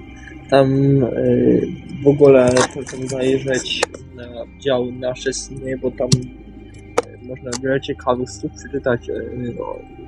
Tam 0.53 1.03
y, 1.03 1.67
w 2.03 2.07
ogóle 2.07 2.49
polecam 2.73 3.07
zajrzeć 3.07 3.81
na 4.15 4.23
dział 4.59 4.91
Nasze 4.91 5.34
Sny, 5.34 5.77
bo 5.77 5.91
tam 5.91 6.09
y, 6.17 7.27
można 7.27 7.51
wiele 7.63 7.81
ciekawych 7.81 8.30
słów 8.30 8.51
przeczytać 8.51 9.09
y, 9.09 9.13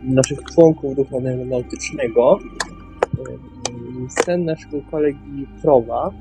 naszych 0.03 0.43
członków 0.43 0.97
ruchu 0.97 1.17
aeronautycznego. 1.17 2.39
Sen 4.26 4.45
naszego 4.45 4.81
kolegi 4.91 5.47
Prowa, 5.61 6.11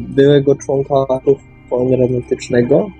byłego 0.00 0.54
członka 0.54 0.94
ruchu 1.26 1.90
aeronautycznego. 1.90 2.90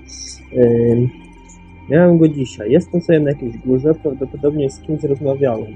Miałem 1.90 2.18
go 2.18 2.28
dzisiaj. 2.28 2.70
Jestem 2.70 3.00
sobie 3.00 3.20
na 3.20 3.30
jakiejś 3.30 3.58
górze, 3.58 3.94
prawdopodobnie 3.94 4.70
z 4.70 4.80
kimś 4.80 5.02
rozmawiałem. 5.02 5.72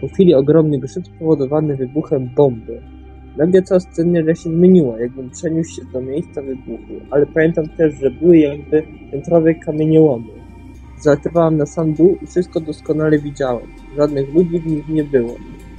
Po 0.00 0.08
chwili 0.08 0.34
ogromny 0.34 0.78
grzyb 0.78 1.06
spowodowany 1.06 1.76
wybuchem 1.76 2.30
bomby 2.36 2.97
Nagle 3.38 3.62
cała 3.62 3.80
sceneria 3.80 4.34
się 4.34 4.50
zmieniła, 4.50 5.00
jakbym 5.00 5.30
przeniósł 5.30 5.74
się 5.74 5.82
do 5.92 6.00
miejsca 6.00 6.42
wybuchu, 6.42 6.94
ale 7.10 7.26
pamiętam 7.26 7.68
też, 7.68 7.94
że 7.94 8.10
były 8.10 8.38
jakby 8.38 8.82
piętrowe 9.12 9.54
kamieniołomy. 9.54 10.26
Zalatywałem 11.00 11.56
na 11.56 11.66
sam 11.66 11.94
dół 11.94 12.18
i 12.22 12.26
wszystko 12.26 12.60
doskonale 12.60 13.18
widziałem. 13.18 13.66
Żadnych 13.96 14.34
ludzi 14.34 14.60
w 14.60 14.66
nich 14.66 14.88
nie 14.88 15.04
było. 15.04 15.34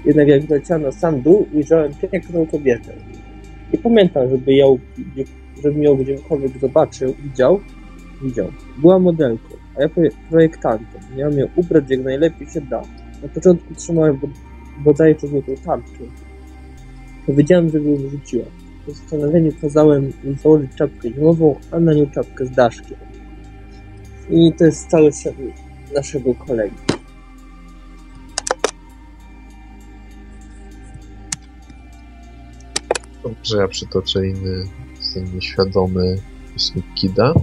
Jednak 0.05 0.27
jak 0.27 0.41
wleciałem 0.41 0.83
na 0.83 0.91
sam 0.91 1.21
dół, 1.21 1.47
ujrzałem 1.53 1.91
piękną 2.11 2.47
kobietę. 2.47 2.93
Nie 3.73 3.79
pamiętam, 3.79 4.29
żeby 4.29 4.53
ją, 4.53 4.77
żebym 5.63 5.83
ją 5.83 5.95
gdziekolwiek 5.95 6.57
zobaczył, 6.61 7.13
widział. 7.23 7.59
Widział. 8.23 8.47
Była 8.77 8.99
modelką, 8.99 9.55
a 9.77 9.81
ja 9.81 9.89
projektantem. 10.29 11.01
Miałem 11.17 11.39
ją 11.39 11.47
ubrać 11.55 11.83
jak 11.89 12.03
najlepiej 12.03 12.47
się 12.47 12.61
da. 12.61 12.81
Na 13.23 13.27
początku 13.33 13.75
trzymałem 13.75 14.19
bodajże 14.83 15.27
złotą 15.27 15.55
tarczę. 15.65 16.28
Powiedziałem, 17.29 17.69
żeby 17.69 17.89
ją 17.91 17.97
wrzuciła. 17.97 18.45
Po 18.85 18.91
zastanowieniu 18.91 19.51
kazałem 19.61 20.13
założyć 20.43 20.71
czapkę 20.75 21.09
zimową, 21.09 21.59
a 21.71 21.79
na 21.79 21.93
nią 21.93 22.09
czapkę 22.09 22.45
z 22.45 22.51
daszkiem. 22.51 22.97
I 24.29 24.53
to 24.53 24.65
jest 24.65 24.89
cały 24.89 25.11
sen 25.11 25.33
naszego 25.95 26.35
kolegi. 26.35 26.75
Dobrze, 33.23 33.57
ja 33.57 33.67
przytoczę 33.67 34.27
inny, 34.27 34.63
ten 35.13 35.35
nieświadomy 35.35 36.15
Snoop 36.57 36.85
Kida. 36.95 37.33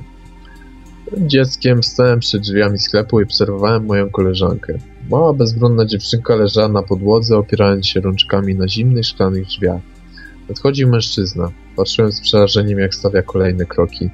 Dzieckiem 1.12 1.83
stałem 1.83 2.20
przed 2.20 2.43
drzwiami 2.43 2.78
sklepu 2.78 3.20
i 3.20 3.24
obserwowałem 3.24 3.87
moją 3.87 4.11
koleżankę. 4.11 4.78
Mała, 5.11 5.33
bezbronna 5.33 5.87
dziewczynka 5.87 6.37
leżała 6.37 6.69
na 6.69 6.83
podłodze, 6.83 7.37
opierając 7.37 7.87
się 7.87 8.01
rączkami 8.01 8.55
na 8.55 8.69
zimnych, 8.69 9.07
szklanych 9.07 9.47
drzwiach. 9.47 9.81
Nadchodził 10.49 10.89
mężczyzna. 10.89 11.51
Patrzyłem 11.77 12.12
z 12.12 12.20
przerażeniem, 12.20 12.78
jak 12.78 12.95
stawia 12.95 13.23
kolejne 13.23 13.66
kroki. 13.66 14.11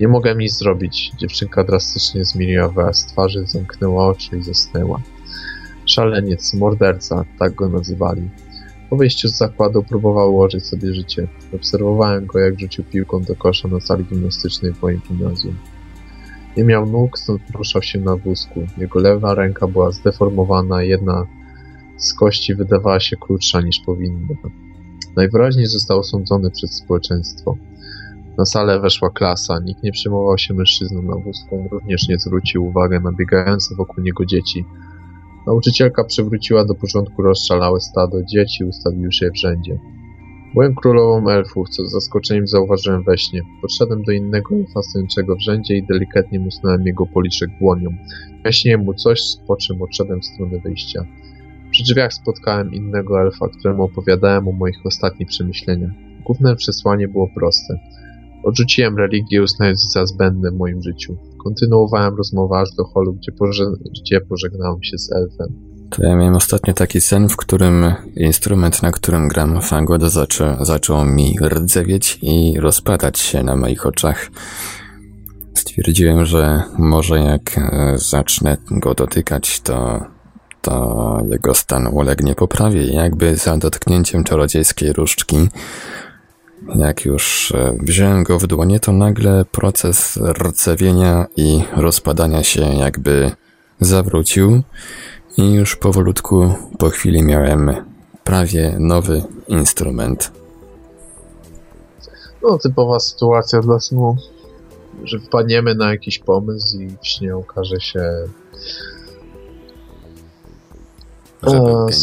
Nie 0.00 0.08
mogłem 0.08 0.38
nic 0.38 0.58
zrobić. 0.58 1.12
Dziewczynka 1.18 1.64
drastycznie 1.64 2.24
zmieniła 2.24 2.68
wyraz 2.68 3.06
twarzy, 3.06 3.46
zamknęła 3.46 4.08
oczy 4.08 4.36
i 4.36 4.42
zasnęła. 4.42 5.00
Szaleniec, 5.86 6.54
morderca, 6.54 7.24
tak 7.38 7.54
go 7.54 7.68
nazywali. 7.68 8.28
Po 8.90 8.96
wyjściu 8.96 9.28
z 9.28 9.36
zakładu 9.36 9.82
próbował 9.82 10.34
ułożyć 10.34 10.66
sobie 10.66 10.94
życie. 10.94 11.28
Obserwowałem 11.54 12.26
go, 12.26 12.38
jak 12.38 12.60
rzucił 12.60 12.84
piłką 12.84 13.22
do 13.22 13.36
kosza 13.36 13.68
na 13.68 13.80
sali 13.80 14.04
gimnastycznej 14.04 14.72
w 14.72 14.82
moim 14.82 15.00
gimnazjum. 15.08 15.56
Nie 16.56 16.64
miał 16.64 16.86
nóg, 16.86 17.18
stąd 17.18 17.42
poruszał 17.52 17.82
się 17.82 18.00
na 18.00 18.16
wózku. 18.16 18.60
Jego 18.78 19.00
lewa 19.00 19.34
ręka 19.34 19.66
była 19.66 19.90
zdeformowana, 19.90 20.82
jedna 20.82 21.26
z 21.96 22.14
kości 22.14 22.54
wydawała 22.54 23.00
się 23.00 23.16
krótsza 23.16 23.60
niż 23.60 23.80
powinna. 23.86 24.34
Najwyraźniej 25.16 25.66
został 25.66 25.98
osądzony 25.98 26.50
przez 26.50 26.70
społeczeństwo. 26.70 27.56
Na 28.38 28.44
salę 28.44 28.80
weszła 28.80 29.10
klasa, 29.10 29.58
nikt 29.58 29.82
nie 29.82 29.92
przejmował 29.92 30.38
się 30.38 30.54
mężczyzną 30.54 31.02
na 31.02 31.16
wózku, 31.16 31.68
również 31.70 32.08
nie 32.08 32.18
zwrócił 32.18 32.66
uwagi 32.66 33.04
na 33.04 33.12
biegające 33.12 33.74
wokół 33.74 34.04
niego 34.04 34.26
dzieci. 34.26 34.64
Nauczycielka 35.46 36.04
przywróciła 36.04 36.64
do 36.64 36.74
porządku 36.74 37.22
rozszalałe 37.22 37.80
stado 37.80 38.22
dzieci, 38.22 38.64
ustawiwszy 38.64 39.24
je 39.24 39.30
w 39.30 39.38
rzędzie. 39.38 39.78
Byłem 40.56 40.74
królową 40.74 41.30
elfów, 41.30 41.68
co 41.68 41.86
z 41.86 41.90
zaskoczeniem 41.90 42.46
zauważyłem 42.46 43.02
we 43.02 43.18
śnie. 43.18 43.42
Podszedłem 43.62 44.02
do 44.02 44.12
innego 44.12 44.54
elfa 44.54 44.82
stojącego 44.82 45.36
w 45.36 45.40
rzędzie 45.40 45.76
i 45.76 45.86
delikatnie 45.86 46.40
musnąłem 46.40 46.86
jego 46.86 47.06
policzek 47.06 47.50
dłonią. 47.60 47.90
Jaśniłem 48.44 48.80
mu 48.84 48.94
coś, 48.94 49.22
po 49.46 49.56
czym 49.56 49.82
odszedłem 49.82 50.20
w 50.20 50.24
stronę 50.24 50.58
wyjścia. 50.58 51.06
Przy 51.70 51.82
drzwiach 51.82 52.12
spotkałem 52.12 52.74
innego 52.74 53.20
elfa, 53.20 53.48
któremu 53.48 53.82
opowiadałem 53.82 54.48
o 54.48 54.52
moich 54.52 54.86
ostatnich 54.86 55.28
przemyśleniach. 55.28 55.90
Główne 56.24 56.56
przesłanie 56.56 57.08
było 57.08 57.28
proste. 57.34 57.78
Odrzuciłem 58.44 58.96
religię, 58.96 59.42
uznając 59.42 59.92
za 59.92 60.06
zbędne 60.06 60.50
w 60.50 60.56
moim 60.56 60.82
życiu. 60.82 61.16
Kontynuowałem 61.44 62.16
rozmowę 62.16 62.58
aż 62.58 62.74
do 62.74 62.84
holu, 62.84 63.12
gdzie, 63.12 63.32
gdzie 64.02 64.20
pożegnałem 64.20 64.82
się 64.82 64.98
z 64.98 65.12
elfem. 65.12 65.75
To 65.90 66.02
ja 66.02 66.16
miałem 66.16 66.36
ostatnio 66.36 66.74
taki 66.74 67.00
sen, 67.00 67.28
w 67.28 67.36
którym 67.36 67.94
instrument, 68.16 68.82
na 68.82 68.92
którym 68.92 69.28
gram 69.28 69.62
fagoda 69.62 70.08
zaczą, 70.08 70.64
zaczął 70.64 71.04
mi 71.04 71.38
rdzewieć 71.48 72.18
i 72.22 72.60
rozpadać 72.60 73.18
się 73.18 73.42
na 73.42 73.56
moich 73.56 73.86
oczach. 73.86 74.30
Stwierdziłem, 75.54 76.24
że 76.24 76.62
może 76.78 77.18
jak 77.18 77.58
e, 77.58 77.98
zacznę 77.98 78.56
go 78.70 78.94
dotykać, 78.94 79.60
to, 79.60 80.00
to 80.62 81.18
jego 81.30 81.54
stan 81.54 81.86
ulegnie 81.86 82.34
poprawie. 82.34 82.86
Jakby 82.86 83.36
za 83.36 83.56
dotknięciem 83.56 84.24
czarodziejskiej 84.24 84.92
różdżki 84.92 85.48
jak 86.74 87.04
już 87.04 87.52
e, 87.52 87.76
wziąłem 87.80 88.24
go 88.24 88.38
w 88.38 88.46
dłonie, 88.46 88.80
to 88.80 88.92
nagle 88.92 89.44
proces 89.44 90.18
rdzewienia 90.38 91.26
i 91.36 91.62
rozpadania 91.76 92.42
się 92.42 92.60
jakby 92.60 93.30
zawrócił 93.80 94.62
i 95.36 95.52
już 95.52 95.76
powolutku 95.76 96.54
po 96.78 96.90
chwili 96.90 97.22
miałem 97.22 97.70
prawie 98.24 98.76
nowy 98.78 99.22
instrument. 99.48 100.32
No, 102.42 102.58
typowa 102.58 103.00
sytuacja 103.00 103.60
dla 103.60 103.80
snu, 103.80 104.16
że 105.04 105.18
wpadniemy 105.18 105.74
na 105.74 105.90
jakiś 105.90 106.18
pomysł 106.18 106.80
i 106.80 106.88
w 106.88 107.06
śnie 107.06 107.36
okaże 107.36 107.80
się 107.80 108.02
że 111.42 111.60
był 111.60 111.88
w 111.88 111.94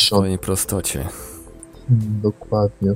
swojej 0.00 0.38
prostocie. 0.38 1.08
Hmm, 1.88 2.20
dokładnie 2.22 2.94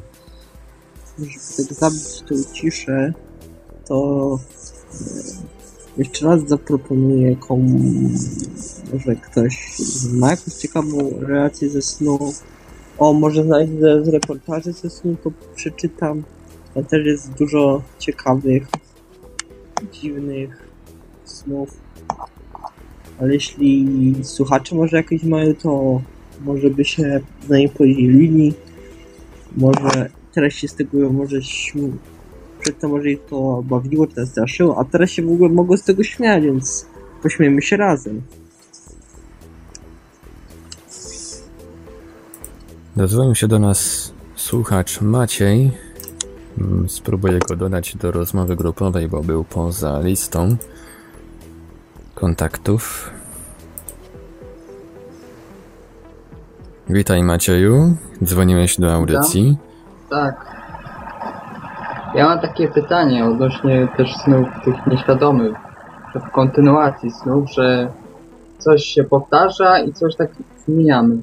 żeby 1.18 1.74
zabić 1.74 2.22
tą 2.28 2.54
ciszę, 2.54 3.12
to 3.88 4.38
jeszcze 5.98 6.26
raz 6.26 6.48
zaproponuję 6.48 7.36
komu, 7.36 7.80
może 8.92 9.16
ktoś 9.16 9.78
ma 10.12 10.30
jakąś 10.30 10.54
ciekawą 10.54 11.10
relację 11.20 11.70
ze 11.70 11.82
snu. 11.82 12.18
O, 12.98 13.12
może 13.12 13.44
znajdę 13.44 14.04
z 14.04 14.08
reportaży 14.08 14.72
ze 14.72 14.90
snu, 14.90 15.16
to 15.24 15.30
przeczytam. 15.54 16.22
Tam 16.74 16.84
też 16.84 17.06
jest 17.06 17.32
dużo 17.32 17.82
ciekawych, 17.98 18.68
dziwnych 19.92 20.68
snów. 21.24 21.80
Ale 23.20 23.34
jeśli 23.34 24.14
słuchacze 24.22 24.76
może 24.76 24.96
jakieś 24.96 25.22
mają, 25.22 25.54
to 25.54 26.02
może 26.44 26.70
by 26.70 26.84
się 26.84 27.20
z 27.46 27.48
nami 27.48 27.68
podzielili. 27.68 28.54
Może 29.56 30.10
się 30.50 30.68
z 30.68 30.74
tego 30.74 31.12
może 31.12 31.42
śmieją. 32.68 32.72
Przedtem 32.72 32.90
może 32.90 33.10
ich 33.10 33.24
to 33.24 33.62
bawiło, 33.64 34.06
czy 34.06 34.26
straszyło, 34.26 34.78
a 34.78 34.84
teraz 34.84 35.10
się 35.10 35.22
w 35.22 35.32
ogóle 35.32 35.54
mogło 35.54 35.76
z 35.76 35.82
tego 35.82 36.02
śmiać, 36.02 36.44
więc 36.44 36.86
pośmiejmy 37.22 37.62
się 37.62 37.76
razem. 37.76 38.22
Dozwolił 42.96 43.34
się 43.34 43.48
do 43.48 43.58
nas 43.58 44.12
słuchacz 44.36 45.00
Maciej. 45.00 45.70
Mm, 46.58 46.88
spróbuję 46.88 47.38
go 47.38 47.56
dodać 47.56 47.96
do 47.96 48.12
rozmowy 48.12 48.56
grupowej, 48.56 49.08
bo 49.08 49.22
był 49.22 49.44
poza 49.44 50.00
listą 50.00 50.56
kontaktów. 52.14 53.10
Witaj 56.88 57.22
Macieju, 57.22 57.96
dzwoniłeś 58.24 58.76
do 58.80 58.92
audycji. 58.92 59.56
Tak. 60.10 60.57
Ja 62.14 62.28
mam 62.28 62.40
takie 62.40 62.68
pytanie 62.68 63.24
odnośnie 63.24 63.88
też 63.96 64.16
snów 64.16 64.48
tych 64.64 64.86
nieświadomych, 64.86 65.56
że 66.14 66.20
w 66.20 66.30
kontynuacji 66.30 67.10
snów, 67.10 67.50
że 67.50 67.92
coś 68.58 68.84
się 68.84 69.04
powtarza 69.04 69.78
i 69.78 69.92
coś 69.92 70.16
tak 70.16 70.30
zmieniamy. 70.66 71.20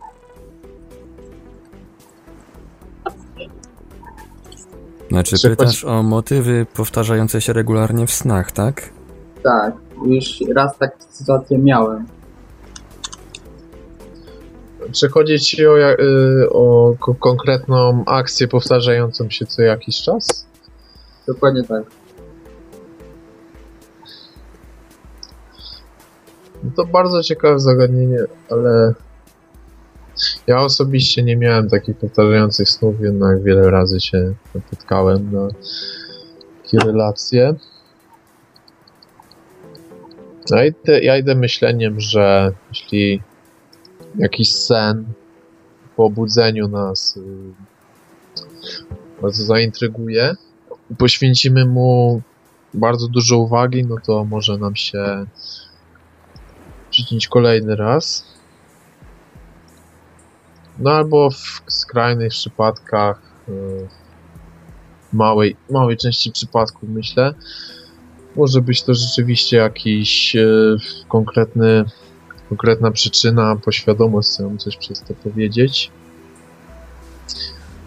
Znaczy 5.09 5.35
pytasz 5.49 5.83
o 5.83 6.03
motywy 6.03 6.65
powtarzające 6.73 7.41
się 7.41 7.53
regularnie 7.53 8.07
w 8.07 8.11
snach, 8.11 8.51
tak? 8.51 8.89
Tak, 9.43 9.73
już 10.05 10.25
raz 10.55 10.77
tak 10.77 10.95
sytuację 11.09 11.57
miałem. 11.57 12.05
Czy 14.91 15.09
chodzi 15.09 15.39
ci 15.39 15.67
o, 15.67 15.77
y, 15.77 16.49
o 16.49 16.93
konkretną 17.19 18.03
akcję 18.05 18.47
powtarzającą 18.47 19.29
się 19.29 19.45
co 19.45 19.61
jakiś 19.61 20.01
czas? 20.01 20.44
Dokładnie 21.27 21.63
tak. 21.63 21.83
No 26.63 26.71
to 26.75 26.85
bardzo 26.85 27.23
ciekawe 27.23 27.59
zagadnienie, 27.59 28.19
ale 28.49 28.93
ja 30.47 30.61
osobiście 30.61 31.23
nie 31.23 31.37
miałem 31.37 31.69
takich 31.69 31.97
powtarzających 31.97 32.69
snów, 32.69 33.01
jednak 33.01 33.43
wiele 33.43 33.71
razy 33.71 33.99
się 33.99 34.33
napotkałem 34.55 35.31
na 35.31 35.47
takie 36.63 36.77
relacje. 36.79 37.55
Ja 40.51 40.65
idę, 40.65 40.99
ja 40.99 41.17
idę 41.17 41.35
myśleniem, 41.35 41.99
że 41.99 42.51
jeśli 42.69 43.21
jakiś 44.15 44.55
sen 44.55 45.05
po 45.95 46.05
obudzeniu 46.05 46.67
nas 46.67 47.17
y, 47.17 47.21
bardzo 49.21 49.43
zaintryguje, 49.43 50.35
poświęcimy 50.97 51.65
mu 51.65 52.21
bardzo 52.73 53.07
dużo 53.07 53.37
uwagi, 53.37 53.85
no 53.85 53.95
to 54.05 54.25
może 54.25 54.57
nam 54.57 54.75
się 54.75 55.25
przyczynić 56.89 57.27
kolejny 57.27 57.75
raz. 57.75 58.25
No 60.79 60.91
albo 60.91 61.29
w 61.29 61.63
skrajnych 61.67 62.31
przypadkach, 62.31 63.21
yy, 63.47 63.87
małej, 65.13 65.55
małej 65.69 65.97
części 65.97 66.31
przypadków 66.31 66.89
myślę, 66.89 67.33
może 68.35 68.61
być 68.61 68.83
to 68.83 68.93
rzeczywiście 68.93 69.57
jakiś 69.57 70.35
yy, 70.35 70.77
konkretny, 71.07 71.85
konkretna 72.49 72.91
przyczyna, 72.91 73.55
poświadomość 73.55 74.29
chcę 74.29 74.57
coś 74.57 74.77
przez 74.77 75.01
to 75.01 75.13
powiedzieć. 75.13 75.91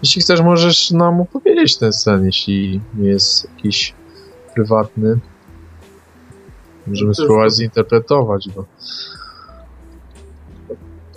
Jeśli 0.03 0.23
chcesz, 0.23 0.43
możesz 0.43 0.91
nam 0.91 1.21
opowiedzieć 1.21 1.77
ten 1.77 1.93
sen, 1.93 2.25
jeśli 2.25 2.81
nie 2.95 3.09
jest 3.09 3.51
jakiś 3.57 3.95
prywatny. 4.55 5.19
Możemy 6.87 7.15
spróbować 7.15 7.53
zinterpretować 7.53 8.49
go. 8.57 8.65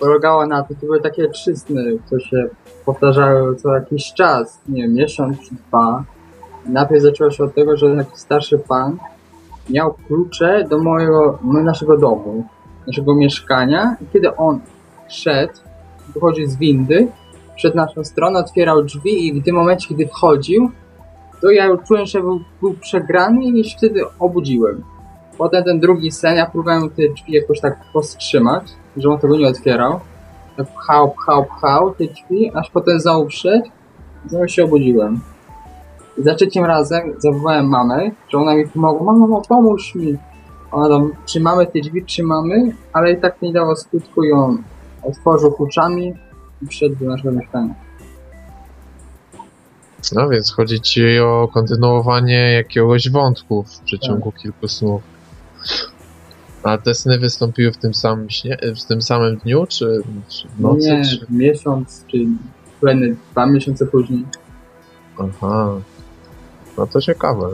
Polegało 0.00 0.46
na 0.46 0.62
tym, 0.62 0.76
to 0.76 0.86
były 0.86 1.00
takie 1.00 1.28
trzy 1.28 1.56
sny, 1.56 1.98
które 2.06 2.20
się 2.20 2.48
powtarzały 2.84 3.56
co 3.56 3.74
jakiś 3.74 4.12
czas, 4.12 4.60
nie 4.68 4.82
wiem, 4.82 4.94
miesiąc 4.94 5.40
czy 5.40 5.54
dwa. 5.54 6.04
Najpierw 6.66 7.02
zaczęło 7.02 7.30
się 7.30 7.44
od 7.44 7.54
tego, 7.54 7.76
że 7.76 7.96
taki 7.96 8.18
starszy 8.18 8.58
pan 8.58 8.98
miał 9.70 9.94
klucze 10.06 10.64
do 10.70 10.78
mojego, 10.78 11.38
no, 11.44 11.62
naszego 11.62 11.98
domu, 11.98 12.46
naszego 12.86 13.14
mieszkania 13.14 13.96
i 14.00 14.06
kiedy 14.12 14.36
on 14.36 14.60
szedł, 15.08 15.52
wychodził 16.14 16.50
z 16.50 16.56
windy, 16.56 17.08
przed 17.62 17.74
naszą 17.74 18.04
stronę, 18.04 18.38
otwierał 18.38 18.82
drzwi 18.82 19.26
i 19.26 19.40
w 19.40 19.44
tym 19.44 19.56
momencie, 19.56 19.88
kiedy 19.88 20.06
wchodził, 20.06 20.70
to 21.40 21.50
ja 21.50 21.66
już 21.66 21.80
czułem, 21.88 22.06
że 22.06 22.20
był, 22.20 22.40
był 22.60 22.74
przegrany 22.74 23.44
i 23.44 23.64
się 23.64 23.78
wtedy 23.78 24.04
obudziłem. 24.18 24.84
Potem 25.38 25.64
ten 25.64 25.80
drugi 25.80 26.10
sen, 26.10 26.36
ja 26.36 26.46
próbowałem 26.46 26.90
te 26.90 27.02
drzwi 27.08 27.32
jakoś 27.32 27.60
tak 27.60 27.76
powstrzymać, 27.92 28.64
że 28.96 29.10
on 29.10 29.18
tego 29.18 29.36
nie 29.36 29.48
otwierał. 29.48 30.00
Tak 30.56 30.66
pchał, 30.66 31.10
pchał, 31.10 31.44
pchał 31.44 31.94
te 31.94 32.04
drzwi, 32.04 32.52
aż 32.54 32.70
potem 32.70 33.00
znowu 33.00 33.28
wszedł 33.28 33.66
i 34.26 34.28
znowu 34.28 34.48
się 34.48 34.64
obudziłem. 34.64 35.20
Za 36.18 36.34
trzecim 36.34 36.64
razem 36.64 37.14
zawołałem 37.18 37.68
mamę, 37.68 38.10
że 38.28 38.38
ona 38.38 38.56
mi 38.56 38.68
pomogła. 38.68 39.12
Mamo, 39.12 39.26
mamo, 39.26 39.42
pomóż 39.48 39.94
mi! 39.94 40.16
Ona 40.72 40.88
tam, 40.88 41.12
trzymamy 41.24 41.66
te 41.66 41.80
drzwi, 41.80 42.04
trzymamy, 42.04 42.76
ale 42.92 43.12
i 43.12 43.20
tak 43.20 43.42
nie 43.42 43.52
dało 43.52 43.76
skutku 43.76 44.24
i 44.24 44.32
on 44.32 44.62
otworzył 45.02 45.52
kluczami 45.52 46.14
wszedł 46.70 46.96
do 46.96 47.04
naszego 47.04 47.32
mieszkania. 47.32 47.74
No 50.12 50.28
więc 50.28 50.52
chodzi 50.52 50.80
ci 50.80 51.18
o 51.18 51.48
kontynuowanie 51.54 52.52
jakiegoś 52.52 53.10
wątku 53.10 53.62
w 53.62 53.80
przeciągu 53.80 54.32
kilku 54.32 54.68
snów. 54.68 55.02
A 56.62 56.78
te 56.78 56.94
sny 56.94 57.18
wystąpiły 57.18 57.72
w 57.72 57.76
tym 57.76 57.94
samym 57.94 58.30
śnie, 58.30 58.58
w 58.76 58.84
tym 58.84 59.02
samym 59.02 59.36
dniu, 59.36 59.66
czy, 59.66 60.02
czy 60.28 60.48
w 60.48 60.60
nocy? 60.60 60.96
nie, 60.96 61.04
Czy... 61.04 61.26
miesiąc, 61.30 62.04
czy 62.08 62.18
kolejne 62.80 63.16
dwa 63.32 63.46
miesiące 63.46 63.86
później. 63.86 64.24
Aha. 65.18 65.72
No 66.78 66.86
to 66.86 67.00
ciekawe. 67.00 67.46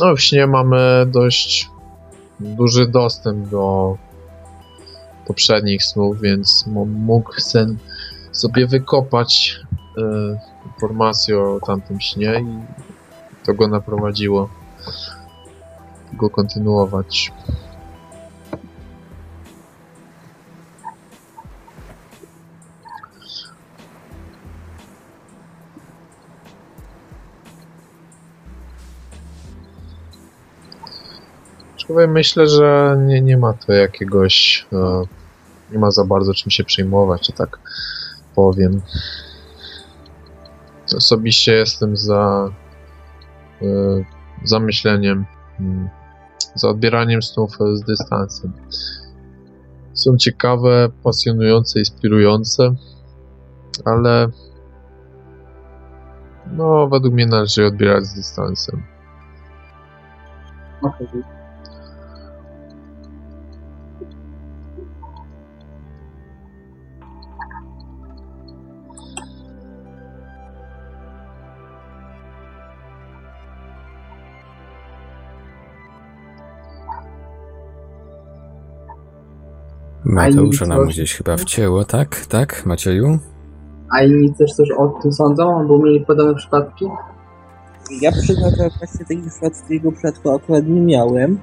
No 0.00 0.16
w 0.16 0.20
śnie 0.20 0.46
mamy 0.46 1.06
dość 1.06 1.70
duży 2.40 2.86
dostęp 2.86 3.48
do 3.48 3.96
poprzednich 5.26 5.84
snów, 5.84 6.20
więc 6.20 6.64
mógł 6.86 7.40
sen 7.40 7.78
sobie 8.32 8.66
wykopać 8.66 9.60
e, 9.98 10.40
informacje 10.66 11.38
o 11.38 11.60
tamtym 11.66 12.00
śnie 12.00 12.40
i 12.40 12.62
to 13.46 13.54
go 13.54 13.68
naprowadziło 13.68 14.48
go 16.12 16.30
kontynuować. 16.30 17.32
Aczkolwiek 31.88 32.10
myślę, 32.10 32.46
że 32.46 32.96
nie, 33.06 33.20
nie 33.20 33.36
ma 33.36 33.52
to 33.52 33.72
jakiegoś. 33.72 34.66
E, 34.72 35.02
nie 35.72 35.78
ma 35.78 35.90
za 35.90 36.04
bardzo 36.04 36.34
czym 36.34 36.50
się 36.50 36.64
przejmować, 36.64 37.22
czy 37.22 37.32
tak 37.32 37.58
powiem. 38.34 38.82
Osobiście 40.96 41.52
jestem 41.54 41.96
za 41.96 42.50
e, 43.62 43.66
zamyśleniem, 44.44 45.26
mm, 45.60 45.88
za 46.54 46.68
odbieraniem 46.68 47.22
snów 47.22 47.58
z 47.72 47.80
dystansem. 47.80 48.52
Są 49.92 50.16
ciekawe, 50.16 50.88
pasjonujące, 51.02 51.78
inspirujące, 51.78 52.74
ale 53.84 54.28
no, 56.52 56.88
według 56.88 57.14
mnie 57.14 57.26
należy 57.26 57.60
je 57.60 57.68
odbierać 57.68 58.04
z 58.04 58.14
dystansem. 58.14 58.82
Okej. 60.82 61.37
Mateusza 80.08 80.66
nam 80.66 80.78
inni 80.78 80.88
gdzieś 80.88 81.14
chyba 81.14 81.36
wcięło, 81.36 81.84
tak? 81.84 82.26
Tak, 82.26 82.66
Macieju? 82.66 83.18
A 83.96 84.02
inni 84.02 84.34
też 84.34 84.52
coś 84.52 84.70
o 84.70 84.88
tym 85.02 85.12
sądzą, 85.12 85.66
bo 85.68 85.78
mieli 85.78 86.04
podobne 86.04 86.34
przypadki? 86.34 86.84
Ja 88.00 88.12
przyznam, 88.12 88.50
że 88.50 88.68
właśnie 88.78 89.04
takich 89.04 89.32
swojego 89.32 89.92
przypadku 89.92 90.30
akurat 90.30 90.66
nie 90.66 90.80
miałem. 90.80 91.38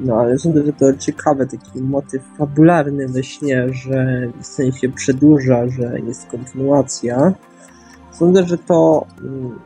No 0.00 0.16
ale 0.16 0.38
sądzę, 0.38 0.66
że 0.66 0.72
to 0.72 0.96
ciekawe, 0.98 1.46
taki 1.46 1.82
motyw 1.82 2.22
fabularny 2.38 3.08
we 3.08 3.22
śnie, 3.22 3.66
że 3.72 4.28
sen 4.40 4.72
się 4.72 4.88
przedłuża, 4.88 5.68
że 5.68 6.00
jest 6.00 6.26
kontynuacja. 6.26 7.32
Sądzę, 8.12 8.44
że 8.44 8.58
to 8.58 9.06
mm, 9.20 9.58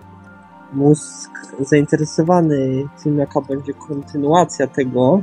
mózg 0.73 1.31
zainteresowany 1.61 2.89
tym, 3.03 3.19
jaka 3.19 3.41
będzie 3.41 3.75
kontynuacja 3.75 4.67
tego, 4.67 5.23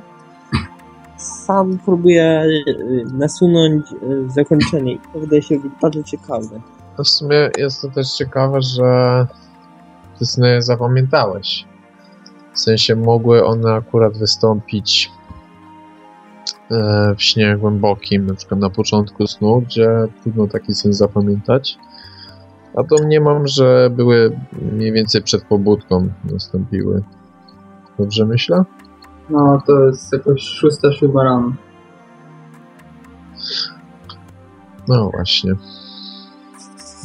sam 1.46 1.80
próbuje 1.86 2.46
y, 2.68 3.06
nasunąć 3.14 3.92
y, 3.92 4.30
zakończenie 4.30 4.94
i 4.94 5.00
to 5.14 5.20
wydaje 5.20 5.42
się 5.42 5.60
być 5.60 5.72
bardzo 5.82 6.04
ciekawe. 6.04 6.62
No 6.98 7.04
w 7.04 7.10
sumie 7.10 7.50
jest 7.58 7.82
to 7.82 7.90
też 7.90 8.14
ciekawe, 8.14 8.62
że 8.62 9.28
te 10.20 10.26
sny 10.26 10.62
zapamiętałeś. 10.62 11.66
W 12.54 12.60
sensie 12.60 12.96
mogły 12.96 13.46
one 13.46 13.74
akurat 13.74 14.18
wystąpić 14.18 15.12
e, 16.72 17.16
w 17.18 17.24
śnie 17.24 17.58
głębokim, 17.58 18.26
na 18.26 18.34
przykład 18.34 18.60
na 18.60 18.70
początku 18.70 19.28
snu, 19.28 19.62
gdzie 19.62 19.90
trudno 20.22 20.48
taki 20.48 20.74
sen 20.74 20.94
zapamiętać. 20.94 21.78
A 22.76 22.84
to 22.84 23.04
mniemam, 23.04 23.48
że 23.48 23.90
były 23.90 24.40
mniej 24.62 24.92
więcej 24.92 25.22
przed 25.22 25.44
pobudką 25.44 26.08
nastąpiły. 26.32 27.04
Dobrze 28.00 28.26
myślę? 28.26 28.64
No, 29.30 29.62
to 29.68 29.86
jest 29.86 30.14
jakoś 30.14 30.42
szósta, 30.42 30.94
siódma 30.94 31.24
rano. 31.24 31.54
No 34.88 35.10
właśnie. 35.10 35.52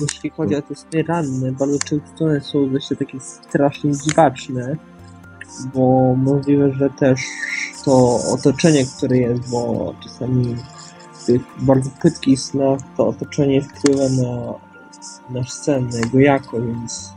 Jeśli 0.01 0.31
chodzi 0.31 0.57
o 0.57 0.63
te 0.63 0.75
sny 0.75 1.03
ranne, 1.03 1.53
bardzo 1.53 1.79
często 1.79 2.25
one 2.25 2.41
są 2.41 2.73
dość 2.73 2.89
takie 2.99 3.21
strasznie 3.21 3.93
dziwaczne, 3.93 4.77
bo 5.75 6.15
możliwe, 6.17 6.73
że 6.75 6.91
też 6.91 7.21
to 7.85 8.19
otoczenie, 8.33 8.85
które 8.97 9.19
jest, 9.19 9.51
bo 9.51 9.95
czasami 10.05 10.57
w 11.13 11.25
tych 11.27 11.43
bardzo 11.59 11.91
płytkich 12.01 12.41
snach 12.41 12.81
to 12.97 13.09
otoczenie 13.09 13.63
wpływa 13.63 14.09
na 14.23 14.55
nasz 15.31 15.53
sen, 15.53 15.89
na 15.89 15.99
jego 15.99 16.19
jakość, 16.19 16.67
więc 16.67 17.13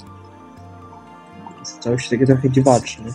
stało 1.63 1.97
się 1.97 2.09
takie 2.09 2.25
trochę 2.25 2.49
dziwaczne. 2.49 3.05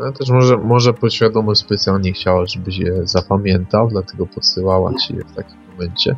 No 0.00 0.12
też 0.12 0.30
może, 0.30 0.56
może 0.56 0.94
podświadomość 0.94 1.60
specjalnie 1.60 2.12
chciała, 2.12 2.46
żebyś 2.46 2.78
je 2.78 3.06
zapamiętał, 3.06 3.88
dlatego 3.88 4.26
podsyłała 4.26 4.94
ci 4.94 5.16
je 5.16 5.24
w 5.24 5.34
takim 5.34 5.56
momencie. 5.72 6.16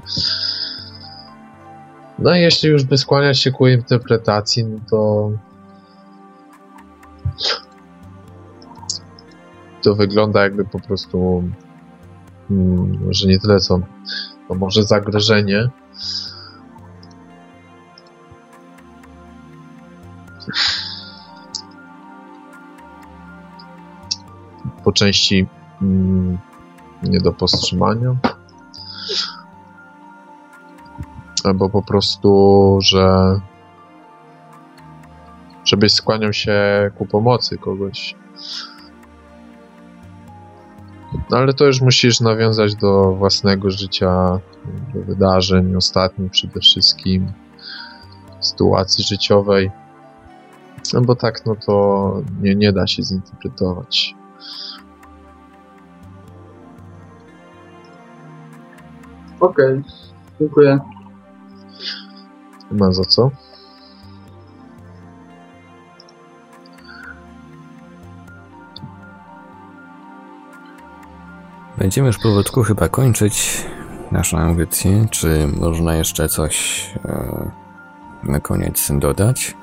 No 2.18 2.36
i 2.36 2.40
jeśli 2.40 2.68
już 2.68 2.84
by 2.84 2.98
skłaniać 2.98 3.38
się 3.38 3.50
ku 3.50 3.66
interpretacji, 3.66 4.64
no 4.64 4.78
to 4.90 5.30
to 9.82 9.94
wygląda 9.94 10.42
jakby 10.42 10.64
po 10.64 10.80
prostu, 10.80 11.44
mm, 12.50 12.98
że 13.10 13.28
nie 13.28 13.38
tyle 13.38 13.60
co, 13.60 13.80
to 14.48 14.54
może 14.54 14.82
zagrożenie. 14.82 15.70
Po 24.92 24.96
części 24.96 25.46
mm, 25.82 26.38
nie 27.02 27.20
do 27.20 27.32
powstrzymania. 27.32 28.16
Albo 31.44 31.68
po 31.68 31.82
prostu, 31.82 32.78
że 32.82 33.40
żebyś 35.64 35.92
skłaniał 35.92 36.32
się 36.32 36.54
ku 36.98 37.06
pomocy 37.06 37.58
kogoś. 37.58 38.14
No 41.30 41.36
ale 41.36 41.52
to 41.52 41.64
już 41.64 41.80
musisz 41.80 42.20
nawiązać 42.20 42.74
do 42.74 43.12
własnego 43.12 43.70
życia, 43.70 44.40
do 44.94 45.00
wydarzeń 45.00 45.76
ostatnich 45.76 46.32
przede 46.32 46.60
wszystkim, 46.60 47.32
sytuacji 48.40 49.04
życiowej. 49.04 49.70
No 50.92 51.00
bo 51.00 51.14
tak, 51.14 51.46
no 51.46 51.56
to 51.66 52.22
nie, 52.42 52.54
nie 52.54 52.72
da 52.72 52.86
się 52.86 53.02
zinterpretować. 53.02 54.14
Okej, 59.42 59.82
dziękuję. 60.40 60.78
Nie 62.70 62.78
ma 62.78 62.92
za 62.92 63.04
co. 63.04 63.30
Będziemy 71.78 72.06
już 72.06 72.18
powolutku 72.18 72.62
chyba 72.62 72.88
kończyć 72.88 73.66
naszą 74.12 74.38
audycję. 74.38 75.06
Czy 75.10 75.48
można 75.60 75.94
jeszcze 75.94 76.28
coś 76.28 76.86
e, 77.04 77.50
na 78.22 78.40
koniec 78.40 78.90
dodać? 78.98 79.56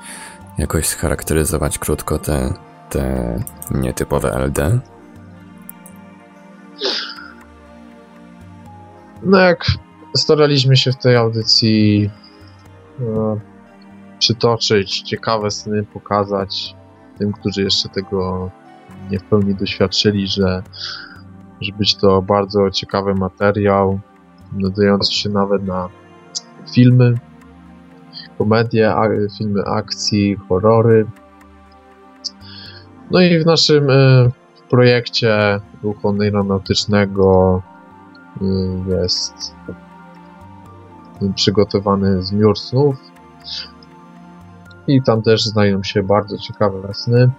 Jakoś 0.58 0.86
scharakteryzować 0.86 1.78
krótko 1.78 2.18
te, 2.18 2.54
te 2.90 3.36
nietypowe 3.70 4.32
LD? 4.46 4.80
No 9.22 9.38
jak 9.38 9.66
staraliśmy 10.16 10.76
się 10.76 10.92
w 10.92 10.96
tej 10.96 11.16
audycji 11.16 12.10
e, 13.00 13.40
przytoczyć 14.18 15.00
ciekawe 15.00 15.50
sny, 15.50 15.84
pokazać 15.92 16.74
tym, 17.18 17.32
którzy 17.32 17.62
jeszcze 17.62 17.88
tego 17.88 18.50
nie 19.10 19.18
w 19.18 19.24
pełni 19.24 19.54
doświadczyli, 19.54 20.26
że, 20.26 20.62
że 21.60 21.72
być 21.72 21.94
to 21.94 22.22
bardzo 22.22 22.70
ciekawy 22.70 23.14
materiał, 23.14 24.00
nadający 24.52 25.14
się 25.14 25.30
nawet 25.30 25.64
na 25.64 25.88
filmy, 26.74 27.14
komedie, 28.38 28.94
filmy 29.38 29.62
akcji, 29.64 30.36
horrory. 30.48 31.06
No 33.10 33.20
i 33.20 33.38
w 33.38 33.46
naszym 33.46 33.90
e, 33.90 34.30
projekcie 34.70 35.60
ruchu 35.82 36.16
aeronautycznego 36.20 37.62
jest 38.88 39.54
przygotowany 41.34 42.22
zbiór 42.22 42.58
snów 42.58 42.96
i 44.86 45.02
tam 45.02 45.22
też 45.22 45.44
znajdą 45.44 45.82
się 45.82 46.02
bardzo 46.02 46.38
ciekawe 46.38 46.94
sny. 46.94 47.30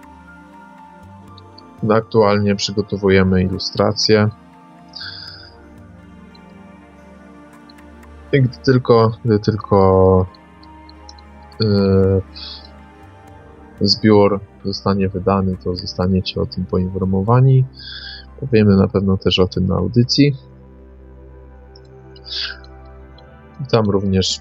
Aktualnie 1.90 2.56
przygotowujemy 2.56 3.42
ilustracje. 3.42 4.28
I 8.32 8.42
gdy 8.42 8.56
tylko, 8.56 9.12
gdy 9.24 9.38
tylko 9.38 10.26
yy, 11.60 12.22
zbiór 13.80 14.40
zostanie 14.64 15.08
wydany, 15.08 15.56
to 15.64 15.76
zostaniecie 15.76 16.40
o 16.40 16.46
tym 16.46 16.66
poinformowani. 16.66 17.64
Powiemy 18.40 18.76
na 18.76 18.88
pewno 18.88 19.16
też 19.16 19.38
o 19.38 19.48
tym 19.48 19.66
na 19.66 19.74
audycji. 19.74 20.36
Tam 23.70 23.84
również 23.84 24.40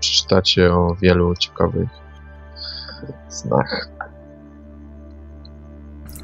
przeczytacie 0.00 0.74
o 0.74 0.96
wielu 1.00 1.34
ciekawych 1.36 1.88
snach. 3.28 3.88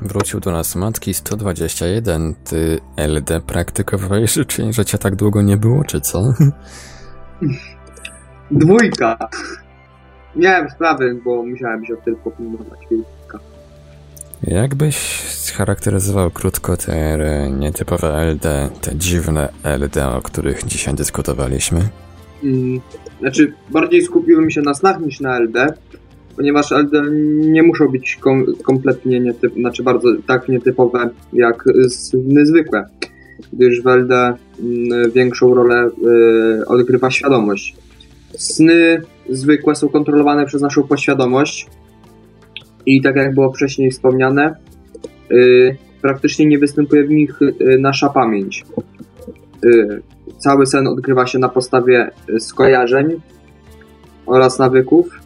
Wrócił 0.03 0.41
do 0.41 0.53
nas 0.53 0.77
Matki 0.77 1.15
121. 1.15 2.35
Ty 2.35 2.81
LD 2.97 3.41
praktykowałeś 3.41 4.33
życzenie, 4.33 4.73
że 4.73 4.85
cię 4.85 4.99
tak 4.99 5.17
długo 5.17 5.43
nie 5.43 5.57
było, 5.57 5.85
czy 5.85 6.01
co? 6.01 6.23
Dwójka. 8.51 9.19
Miałem 10.37 10.71
sprawy, 10.71 11.21
bo 11.25 11.43
musiałem 11.43 11.87
się 11.87 11.97
tylko 12.05 12.31
pilnować. 12.31 12.79
Dwójka. 12.87 13.39
Jakbyś 14.43 14.97
scharakteryzował 15.29 16.31
krótko 16.31 16.77
te 16.77 17.19
nietypowe 17.59 18.09
LD, 18.09 18.71
te 18.81 18.97
dziwne 18.97 19.49
LD, 19.65 20.09
o 20.09 20.23
których 20.23 20.65
dzisiaj 20.67 20.95
dyskutowaliśmy? 20.95 21.81
Mm, 22.45 22.81
Znaczy, 23.21 23.53
bardziej 23.71 24.03
skupiłem 24.03 24.51
się 24.51 24.61
na 24.61 24.75
snach 24.75 25.01
niż 25.01 25.21
na 25.21 25.41
LD, 25.41 25.67
ponieważ 26.37 26.73
LD 26.73 27.03
nie 27.41 27.63
muszą 27.63 27.89
być 27.89 28.17
kom 28.17 28.47
kompletnie 28.63 29.21
nietyp, 29.21 29.55
znaczy 29.55 29.83
bardzo 29.83 30.09
tak 30.27 30.49
nietypowe 30.49 31.11
jak 31.33 31.65
sny 31.89 32.47
zwykłe, 32.47 32.89
gdyż 33.53 33.83
w 33.83 33.87
LD 33.87 34.15
mm, 34.15 35.11
większą 35.11 35.55
rolę 35.55 35.91
y, 36.63 36.67
odgrywa 36.67 37.11
świadomość. 37.11 37.77
Sny 38.37 39.01
zwykłe 39.29 39.75
są 39.75 39.89
kontrolowane 39.89 40.47
przez 40.47 40.63
naszą 40.63 40.83
podświadomość 40.83 41.67
i 42.87 43.03
tak 43.03 43.17
jak 43.17 43.35
było 43.35 43.53
wcześniej 43.53 43.91
wspomniane, 43.91 44.55
y, 45.31 45.77
praktycznie 46.03 46.47
nie 46.47 46.59
występuje 46.59 47.05
w 47.05 47.11
nich 47.11 47.43
y, 47.43 47.79
nasza 47.81 48.09
pamięć. 48.09 48.65
Y, 49.65 50.03
cały 50.39 50.67
sen 50.67 50.87
odgrywa 50.87 51.27
się 51.27 51.39
na 51.39 51.49
podstawie 51.49 52.11
skojarzeń 52.39 53.21
oraz 54.27 54.59
nawyków 54.59 55.21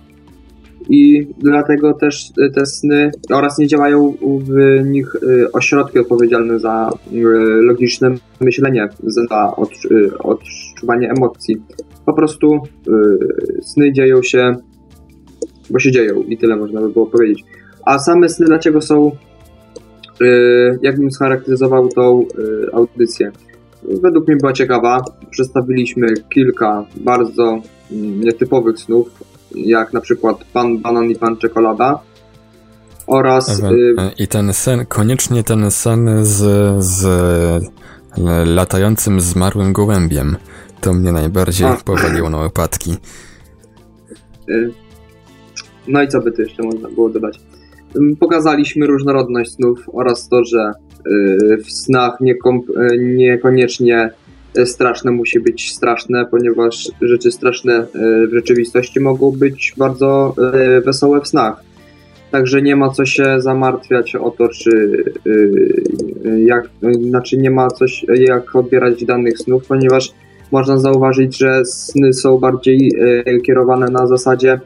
i 0.89 1.27
dlatego 1.39 1.95
też 1.95 2.33
te 2.55 2.67
sny 2.67 3.11
oraz 3.33 3.59
nie 3.59 3.67
działają 3.67 4.15
w 4.23 4.85
nich 4.85 5.17
ośrodki 5.53 5.99
odpowiedzialne 5.99 6.59
za 6.59 6.91
logiczne 7.61 8.11
myślenie, 8.41 8.89
za 9.03 9.23
odczu- 9.57 10.11
odczuwanie 10.19 11.11
emocji. 11.11 11.63
Po 12.07 12.13
prostu 12.13 12.61
sny 13.63 13.93
dzieją 13.93 14.23
się, 14.23 14.57
bo 15.71 15.79
się 15.79 15.91
dzieją 15.91 16.23
i 16.23 16.39
tyle 16.39 16.57
można 16.57 16.81
by 16.81 16.89
było 16.89 17.07
powiedzieć. 17.07 17.45
A 17.85 17.99
same 17.99 18.29
sny 18.29 18.47
dlaczego 18.47 18.81
są, 18.81 19.11
y, 20.23 20.79
jakbym 20.83 21.11
scharakteryzował 21.11 21.89
tą 21.89 22.23
y, 22.23 22.73
audycję? 22.73 23.33
według 24.03 24.29
mnie 24.29 24.37
była 24.37 24.53
ciekawa. 24.53 25.05
Przedstawiliśmy 25.31 26.07
kilka 26.35 26.85
bardzo 26.97 27.59
mm, 27.93 28.21
nietypowych 28.21 28.79
snów, 28.79 29.09
jak 29.55 29.93
na 29.93 30.01
przykład 30.01 30.37
Pan 30.53 30.79
Banan 30.79 31.11
i 31.11 31.17
Pan 31.17 31.37
Czekolada. 31.37 31.99
Oraz 33.07 33.61
y, 33.61 33.95
e, 33.99 34.11
I 34.19 34.29
ten 34.29 34.53
sen, 34.53 34.87
koniecznie 34.87 35.45
ten 35.45 35.71
sen 35.71 36.25
z, 36.25 36.39
z 36.85 37.05
e, 38.17 38.45
latającym 38.45 39.21
zmarłym 39.21 39.73
gołębiem. 39.73 40.37
To 40.81 40.93
mnie 40.93 41.13
najbardziej 41.13 41.67
A. 41.67 41.77
powaliło 41.85 42.31
na 42.31 42.39
łopatki. 42.39 42.97
No 45.89 46.03
i 46.03 46.09
co 46.09 46.21
by 46.21 46.33
tu 46.33 46.43
jeszcze 46.43 46.63
można 46.63 46.89
było 46.89 47.09
dodać? 47.09 47.41
Pokazaliśmy 48.21 48.87
różnorodność 48.87 49.53
snów 49.53 49.79
oraz 49.93 50.29
to, 50.29 50.45
że 50.45 50.73
y, 51.07 51.57
w 51.65 51.73
snach 51.73 52.19
y, 52.21 52.99
niekoniecznie 52.99 54.11
y, 54.59 54.67
straszne 54.67 55.11
musi 55.11 55.41
być 55.41 55.73
straszne, 55.73 56.27
ponieważ 56.31 56.91
rzeczy 57.01 57.33
straszne 57.33 57.87
w 58.29 58.35
rzeczywistości 58.35 59.01
mogą 59.01 59.33
być 59.33 59.75
bardzo 59.77 60.35
wesołe 60.85 61.21
w 61.21 61.29
snach. 61.29 61.63
Także 62.31 62.63
nie 62.63 62.77
ma 62.77 62.91
co 62.91 63.07
się 63.07 63.41
zamartwiać 63.41 64.17
o 64.17 64.31
to, 64.31 64.49
czy 64.49 65.05
jak, 66.47 66.69
znaczy 67.09 67.37
nie 67.39 67.51
ma 67.51 67.69
coś 67.69 68.05
jak 68.15 68.57
odbierać 68.57 69.05
danych 69.05 69.39
snów, 69.39 69.67
ponieważ 69.67 70.13
można 70.53 70.79
zauważyć, 70.79 71.39
że 71.39 71.65
sny 71.65 72.13
są 72.13 72.39
bardziej 72.39 72.93
kierowane 73.47 73.87
na 73.87 74.07
zasadzie 74.07 74.61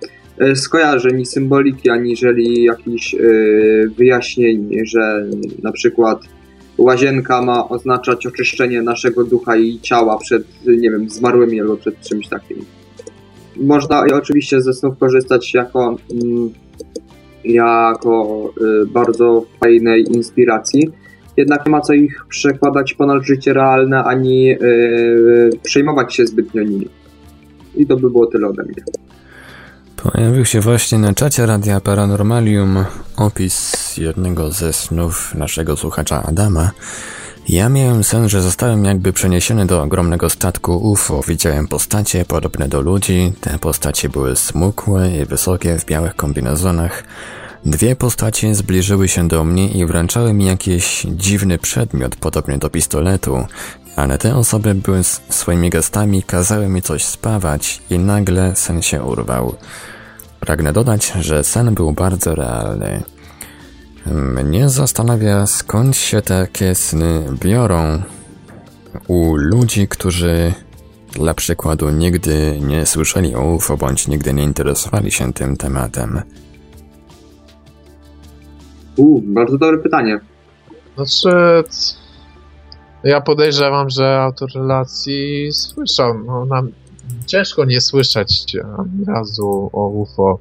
skojarzeń 0.54 1.20
i 1.20 1.26
symboliki, 1.26 1.90
aniżeli 1.90 2.62
jakichś 2.62 3.14
y, 3.14 3.90
wyjaśnień, 3.96 4.70
że 4.84 5.26
na 5.62 5.72
przykład 5.72 6.18
łazienka 6.78 7.42
ma 7.42 7.68
oznaczać 7.68 8.26
oczyszczenie 8.26 8.82
naszego 8.82 9.24
ducha 9.24 9.56
i 9.56 9.78
ciała 9.80 10.18
przed, 10.18 10.44
nie 10.66 10.90
wiem, 10.90 11.10
zmarłymi 11.10 11.60
albo 11.60 11.76
przed 11.76 12.00
czymś 12.00 12.28
takim. 12.28 12.64
Można 13.56 14.04
oczywiście 14.12 14.60
ze 14.60 14.72
snów 14.72 14.98
korzystać 14.98 15.54
jako, 15.54 15.96
mm, 16.22 16.50
jako 17.44 18.44
y, 18.82 18.86
bardzo 18.86 19.46
fajnej 19.60 20.04
inspiracji. 20.12 20.90
Jednak 21.36 21.66
nie 21.66 21.72
ma 21.72 21.80
co 21.80 21.92
ich 21.92 22.24
przekładać 22.28 22.94
ponad 22.94 23.22
życie 23.22 23.52
realne, 23.52 24.04
ani 24.04 24.56
przejmować 25.62 26.14
się 26.14 26.26
zbytnio 26.26 26.62
nimi. 26.62 26.88
I 27.76 27.86
to 27.86 27.96
by 27.96 28.10
było 28.10 28.26
tyle 28.26 28.48
ode 28.48 28.62
mnie. 28.62 29.05
Pojawił 30.12 30.44
się 30.44 30.60
właśnie 30.60 30.98
na 30.98 31.14
czacie 31.14 31.46
Radia 31.46 31.80
Paranormalium 31.80 32.84
opis 33.16 33.96
jednego 33.96 34.52
ze 34.52 34.72
snów 34.72 35.34
naszego 35.34 35.76
słuchacza 35.76 36.22
Adama. 36.22 36.70
Ja 37.48 37.68
miałem 37.68 38.04
sen, 38.04 38.28
że 38.28 38.42
zostałem 38.42 38.84
jakby 38.84 39.12
przeniesiony 39.12 39.66
do 39.66 39.82
ogromnego 39.82 40.30
statku 40.30 40.90
UFO. 40.90 41.20
Widziałem 41.28 41.68
postacie 41.68 42.24
podobne 42.24 42.68
do 42.68 42.80
ludzi. 42.80 43.32
Te 43.40 43.58
postacie 43.58 44.08
były 44.08 44.36
smukłe 44.36 45.16
i 45.16 45.24
wysokie 45.24 45.78
w 45.78 45.84
białych 45.84 46.16
kombinezonach. 46.16 47.04
Dwie 47.64 47.96
postacie 47.96 48.54
zbliżyły 48.54 49.08
się 49.08 49.28
do 49.28 49.44
mnie 49.44 49.68
i 49.68 49.86
wręczały 49.86 50.32
mi 50.32 50.46
jakiś 50.46 51.06
dziwny 51.10 51.58
przedmiot 51.58 52.16
podobny 52.16 52.58
do 52.58 52.70
pistoletu, 52.70 53.46
ale 53.96 54.18
te 54.18 54.36
osoby 54.36 54.74
były 54.74 55.04
swoimi 55.30 55.70
gestami 55.70 56.22
kazały 56.22 56.68
mi 56.68 56.82
coś 56.82 57.04
spawać 57.04 57.82
i 57.90 57.98
nagle 57.98 58.56
sen 58.56 58.82
się 58.82 59.02
urwał. 59.02 59.56
Pragnę 60.46 60.72
dodać, 60.72 61.12
że 61.20 61.44
sen 61.44 61.74
był 61.74 61.92
bardzo 61.92 62.34
realny. 62.34 63.02
Mnie 64.44 64.68
zastanawia, 64.68 65.46
skąd 65.46 65.96
się 65.96 66.22
takie 66.22 66.74
sny 66.74 67.24
biorą 67.40 68.02
u 69.08 69.34
ludzi, 69.36 69.88
którzy 69.88 70.52
dla 71.12 71.34
przykładu 71.34 71.90
nigdy 71.90 72.58
nie 72.60 72.86
słyszeli 72.86 73.34
o 73.34 73.54
UFO 73.54 73.76
bądź 73.76 74.08
nigdy 74.08 74.32
nie 74.32 74.42
interesowali 74.42 75.12
się 75.12 75.32
tym 75.32 75.56
tematem. 75.56 76.20
U, 78.96 79.22
bardzo 79.22 79.58
dobre 79.58 79.78
pytanie. 79.78 80.20
Znaczy, 80.96 81.28
ja 83.04 83.20
podejrzewam, 83.20 83.90
że 83.90 84.20
autor 84.20 84.48
relacji 84.54 85.52
słyszał. 85.52 86.18
No, 86.18 86.44
nam 86.44 86.72
ciężko 87.26 87.64
nie 87.64 87.80
słyszeć 87.80 88.56
ani 88.78 89.04
razu 89.04 89.70
o 89.72 89.88
UFO. 89.88 90.38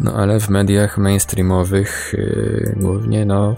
No 0.00 0.12
ale 0.12 0.40
w 0.40 0.48
mediach 0.48 0.98
mainstreamowych 0.98 2.14
yy, 2.18 2.74
głównie 2.76 3.24
no 3.24 3.56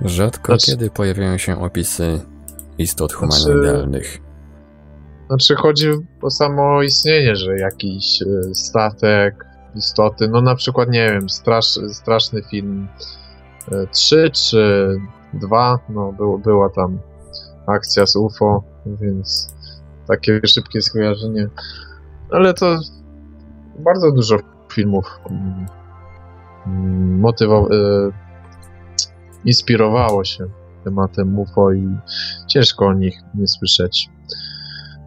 rzadko 0.00 0.52
znaczy, 0.52 0.66
kiedy 0.66 0.90
pojawiają 0.90 1.38
się 1.38 1.60
opisy 1.60 2.20
istot 2.78 3.12
humanoidalnych. 3.12 4.06
Znaczy, 4.06 4.24
znaczy 5.26 5.54
chodzi 5.54 5.90
o 6.22 6.30
samo 6.30 6.82
istnienie, 6.82 7.36
że 7.36 7.58
jakiś 7.58 8.22
y, 8.22 8.54
statek, 8.54 9.44
istoty, 9.74 10.28
no 10.28 10.40
na 10.40 10.54
przykład 10.54 10.88
nie 10.90 11.10
wiem, 11.10 11.30
strasz, 11.30 11.78
straszny 11.92 12.42
film 12.50 12.88
3 13.90 14.16
y, 14.16 14.30
czy 14.30 14.88
2, 15.34 15.78
no 15.88 16.12
było, 16.12 16.38
była 16.38 16.70
tam 16.70 16.98
akcja 17.66 18.06
z 18.06 18.16
UFO, 18.16 18.73
więc 18.86 19.54
takie 20.08 20.40
szybkie 20.46 20.82
skojarzenie. 20.82 21.48
Ale 22.30 22.54
to 22.54 22.78
bardzo 23.78 24.12
dużo 24.12 24.36
filmów 24.72 25.20
mm, 25.30 27.20
motywowało, 27.20 27.74
e, 27.74 28.10
inspirowało 29.44 30.24
się 30.24 30.46
tematem 30.84 31.38
UFO 31.38 31.72
i 31.72 31.88
ciężko 32.48 32.86
o 32.86 32.92
nich 32.92 33.18
nie 33.34 33.48
słyszeć. 33.48 34.08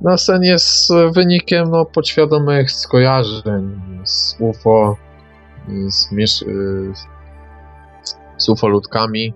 No, 0.02 0.18
sen 0.18 0.44
jest 0.44 0.90
wynikiem 1.12 1.70
no, 1.72 1.86
podświadomych 1.86 2.72
skojarzeń 2.72 3.82
z 4.04 4.36
UFO, 4.40 4.98
z, 5.90 6.12
miesz- 6.12 6.46
e, 6.48 6.94
z 8.38 8.50
UFO-ludkami. 8.50 9.34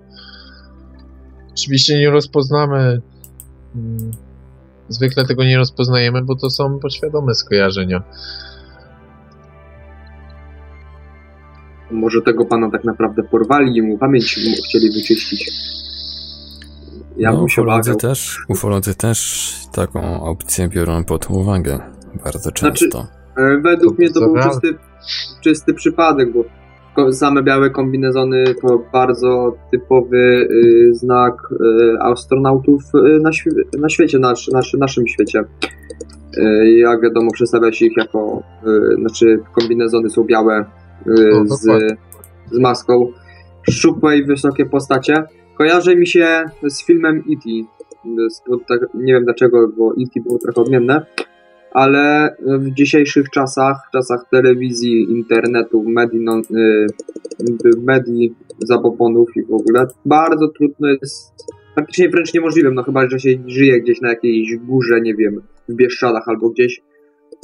Oczywiście 1.52 2.00
nie 2.00 2.10
rozpoznamy, 2.10 3.02
mm, 3.76 4.12
zwykle 4.94 5.26
tego 5.26 5.44
nie 5.44 5.58
rozpoznajemy, 5.58 6.22
bo 6.22 6.36
to 6.36 6.50
są 6.50 6.80
podświadome 6.80 7.36
skojarzenia. 7.36 8.04
Może 11.92 12.22
tego 12.22 12.46
pana 12.46 12.72
tak 12.72 12.84
naprawdę 12.84 13.24
porwali 13.24 13.78
i 13.78 13.82
mu 13.82 13.98
pamięć 13.98 14.38
mu 14.38 14.64
chcieli 14.66 14.92
wyczyścić. 14.92 15.52
Ja 17.18 17.32
no, 17.32 17.44
ufolodzy 17.44 17.96
też, 17.96 18.40
ufolodzy 18.48 18.96
też 18.96 19.50
taką 19.72 20.24
opcję 20.24 20.68
biorą 20.68 21.04
pod 21.04 21.30
uwagę 21.30 21.80
bardzo 22.24 22.52
często. 22.52 22.86
Znaczy, 22.90 23.62
według 23.64 24.00
mnie 24.00 24.10
to 24.10 24.20
był 24.20 24.38
czysty, 24.38 24.76
czysty 25.42 25.74
przypadek, 25.74 26.34
bo 26.34 26.44
same 27.12 27.44
białe 27.44 27.70
kombinezony 27.70 28.44
to 28.62 28.82
bardzo 28.94 29.56
typowy 29.72 30.18
y, 30.18 30.94
znak 30.94 31.34
y, 31.52 32.00
astronautów 32.00 32.84
y, 32.96 33.20
na, 33.20 33.34
świe 33.34 33.52
na 33.80 33.90
świecie, 33.90 34.20
nasz, 34.20 34.48
nasz, 34.48 34.74
naszym 34.74 35.08
świecie. 35.08 35.44
Jak 36.78 37.02
wiadomo, 37.02 37.32
przedstawia 37.32 37.72
się 37.72 37.86
ich 37.86 37.98
jako, 37.98 38.44
znaczy 39.00 39.40
kombinezony 39.54 40.10
są 40.10 40.24
białe, 40.24 40.66
Y, 41.08 41.46
z, 41.46 41.66
z 42.52 42.60
maską. 42.60 43.12
Szczupłe 43.70 44.18
i 44.18 44.26
wysokie 44.26 44.66
postacie. 44.66 45.24
Kojarzy 45.58 45.96
mi 45.96 46.08
się 46.08 46.44
z 46.68 46.86
filmem 46.86 47.24
E.T. 47.30 47.50
Tak, 48.68 48.80
nie 48.94 49.14
wiem 49.14 49.24
dlaczego, 49.24 49.68
bo 49.78 49.92
E.T. 49.92 50.22
było 50.22 50.40
trochę 50.40 50.62
odmienne, 50.62 51.06
ale 51.72 52.36
w 52.48 52.74
dzisiejszych 52.74 53.30
czasach, 53.30 53.78
czasach 53.92 54.26
telewizji, 54.32 55.12
internetu, 55.12 55.84
medii, 55.84 56.20
no, 56.20 56.42
y, 56.52 56.88
medii 57.84 58.36
zabobonów 58.60 59.30
i 59.36 59.44
w 59.44 59.54
ogóle, 59.54 59.88
bardzo 60.06 60.48
trudno 60.48 60.88
jest, 60.90 61.34
praktycznie 61.76 62.10
wręcz 62.10 62.34
niemożliwym, 62.34 62.74
no 62.74 62.84
chyba, 62.84 63.10
że 63.10 63.20
się 63.20 63.30
żyje 63.48 63.82
gdzieś 63.82 64.02
na 64.02 64.10
jakiejś 64.10 64.58
górze, 64.58 65.02
nie 65.02 65.16
wiem, 65.16 65.42
w 65.70 65.74
Bieszczadach 65.74 66.24
albo 66.28 66.50
gdzieś 66.50 66.82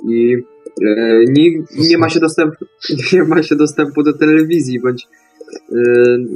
i 0.10 0.38
e, 0.82 1.24
nie, 1.28 1.52
nie, 1.90 1.98
ma 1.98 2.10
się 2.10 2.20
dostępu, 2.20 2.66
nie 3.14 3.24
ma 3.24 3.44
się 3.44 3.56
dostępu 3.56 4.04
do 4.04 4.14
telewizji 4.14 4.80
bądź 4.80 5.08
e, 5.52 5.76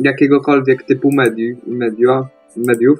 jakiegokolwiek 0.03 0.83
typu 0.83 1.09
mediów, 1.15 1.59
media, 1.67 2.27
mediów, 2.57 2.99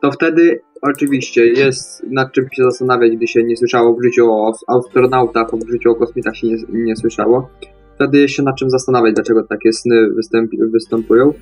to 0.00 0.12
wtedy 0.12 0.60
oczywiście 0.82 1.46
jest 1.46 2.06
nad 2.10 2.32
czym 2.32 2.44
się 2.52 2.62
zastanawiać, 2.62 3.16
gdy 3.16 3.26
się 3.26 3.42
nie 3.42 3.56
słyszało 3.56 3.96
w 3.96 4.02
życiu 4.02 4.32
o 4.32 4.54
astronautach, 4.66 5.48
w 5.66 5.72
życiu 5.72 5.90
o 5.90 5.94
kosmitach 5.94 6.36
się 6.36 6.46
nie, 6.46 6.56
nie 6.72 6.96
słyszało. 6.96 7.50
Wtedy 7.94 8.18
jest 8.18 8.34
się 8.34 8.42
nad 8.42 8.56
czym 8.56 8.70
zastanawiać, 8.70 9.14
dlaczego 9.14 9.42
takie 9.42 9.72
sny 9.72 10.10
występ, 10.10 10.50
występują. 10.72 11.32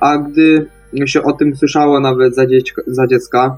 A 0.00 0.18
gdy 0.18 0.66
się 1.06 1.22
o 1.22 1.32
tym 1.32 1.56
słyszało 1.56 2.00
nawet 2.00 2.34
za, 2.34 2.46
dziecka, 2.46 2.82
za 2.86 3.06
dziecka, 3.06 3.56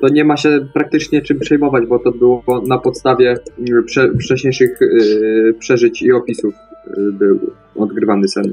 to 0.00 0.08
nie 0.08 0.24
ma 0.24 0.36
się 0.36 0.68
praktycznie 0.74 1.22
czym 1.22 1.38
przejmować, 1.38 1.86
bo 1.86 1.98
to 1.98 2.12
było 2.12 2.42
na 2.66 2.78
podstawie 2.78 3.36
mm, 3.58 3.84
prze, 3.84 4.10
wcześniejszych 4.22 4.78
yy, 4.80 5.54
przeżyć 5.58 6.02
i 6.02 6.12
opisów 6.12 6.54
yy, 6.96 7.12
był 7.12 7.38
odgrywany 7.76 8.28
sen. 8.28 8.52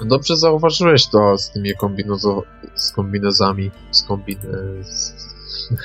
No 0.00 0.06
dobrze 0.06 0.36
zauważyłeś 0.36 1.06
to 1.06 1.38
z 1.38 1.52
tymi 1.52 1.70
kombinozo- 1.76 2.42
z 2.74 2.92
kombinezami, 2.92 3.70
z 3.90 4.02
kombin... 4.02 4.38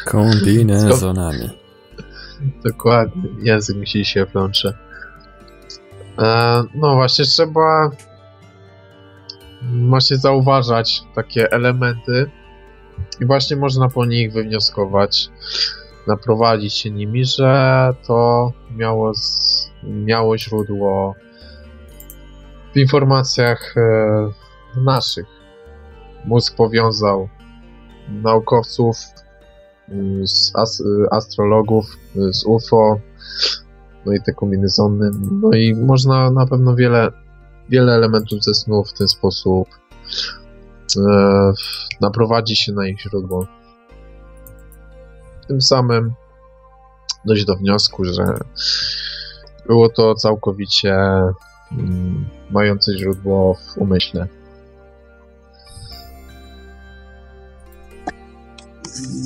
Kombinezonami. 0.06 1.50
Dokładnie, 2.66 3.30
język 3.44 3.78
mi 3.78 3.88
się 3.88 4.26
plącze. 4.26 4.74
E, 6.20 6.64
no 6.76 6.96
właśnie, 6.96 7.26
trzeba 7.26 7.92
właśnie 9.90 10.18
zauważać 10.18 11.04
takie 11.16 11.52
elementy, 11.52 12.32
i 13.20 13.26
właśnie 13.26 13.56
można 13.58 13.90
po 13.90 14.06
nich 14.06 14.34
wywnioskować, 14.34 15.30
naprowadzić 16.08 16.74
się 16.74 16.92
nimi, 16.92 17.26
że 17.26 17.94
to 18.08 18.52
miało, 18.76 19.14
z, 19.14 19.72
miało 19.84 20.38
źródło 20.38 21.16
w 22.74 22.78
informacjach 22.78 23.78
e, 23.78 24.82
naszych. 24.82 25.26
Mózg 26.26 26.56
powiązał 26.56 27.30
naukowców, 28.10 28.98
z 30.26 30.52
as, 30.56 30.84
astrologów, 31.12 31.98
z 32.16 32.46
UFO, 32.46 33.00
no 34.06 34.14
i 34.14 34.22
te 34.22 34.34
kombinezony. 34.34 35.12
No 35.32 35.50
i 35.58 35.76
można 35.76 36.32
na 36.32 36.46
pewno 36.46 36.76
wiele, 36.76 37.12
wiele 37.70 37.94
elementów 37.94 38.44
ze 38.44 38.54
snu 38.54 38.84
w 38.84 38.94
ten 38.94 39.08
sposób 39.08 39.68
e, 40.98 41.54
naprowadzi 42.02 42.56
się 42.56 42.72
na 42.72 42.88
ich 42.88 43.02
źródło. 43.02 43.48
Tym 45.48 45.62
samym 45.62 46.14
dojść 47.26 47.46
do 47.46 47.56
wniosku, 47.56 48.06
że 48.06 48.26
było 49.68 49.90
to 49.90 50.16
całkowicie 50.16 50.96
mm, 51.72 52.26
mające 52.50 52.98
źródło 52.98 53.54
w 53.54 53.78
umyśle. 53.78 54.28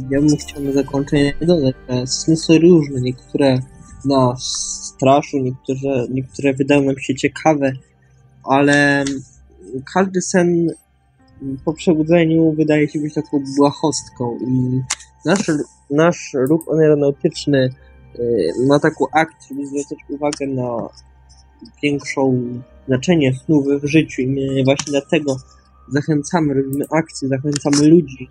Ja 0.10 0.22
bym 0.22 0.38
chciał 0.38 0.64
na 0.64 0.72
zakończenie 0.72 1.34
dodać, 1.42 1.76
że 1.90 2.08
sny 2.08 2.38
są 2.38 2.58
różne. 2.58 3.02
Niektóre 3.02 3.60
nas 4.06 4.44
straszą, 4.96 5.38
niektóre, 5.38 6.08
niektóre 6.10 6.54
wydają 6.54 6.84
nam 6.84 7.00
się 7.00 7.16
ciekawe, 7.16 7.72
ale 8.44 9.06
każdy 9.94 10.22
sen 10.22 10.70
po 11.66 11.74
przebudzeniu 11.74 12.52
wydaje 12.52 12.90
się 12.90 13.00
być 13.00 13.14
taką 13.14 13.44
błahostką 13.58 14.38
i 14.48 14.82
nasz, 15.26 15.52
nasz 15.90 16.32
ruch 16.34 16.66
aeronautyczny 16.74 17.70
y, 18.20 18.52
ma 18.68 18.80
taką 18.80 19.06
akcję, 19.12 19.56
żeby 19.56 19.68
zwracać 19.68 20.00
uwagę 20.10 20.48
na 20.48 20.90
większą 21.84 22.44
znaczenie 22.88 23.34
snu 23.34 23.64
w 23.82 23.86
życiu 23.86 24.22
i 24.22 24.28
my 24.28 24.64
właśnie 24.64 24.92
dlatego 24.92 25.38
zachęcamy, 25.88 26.54
robimy 26.54 26.86
akcje, 26.92 27.28
zachęcamy 27.28 27.88
ludzi, 27.88 28.30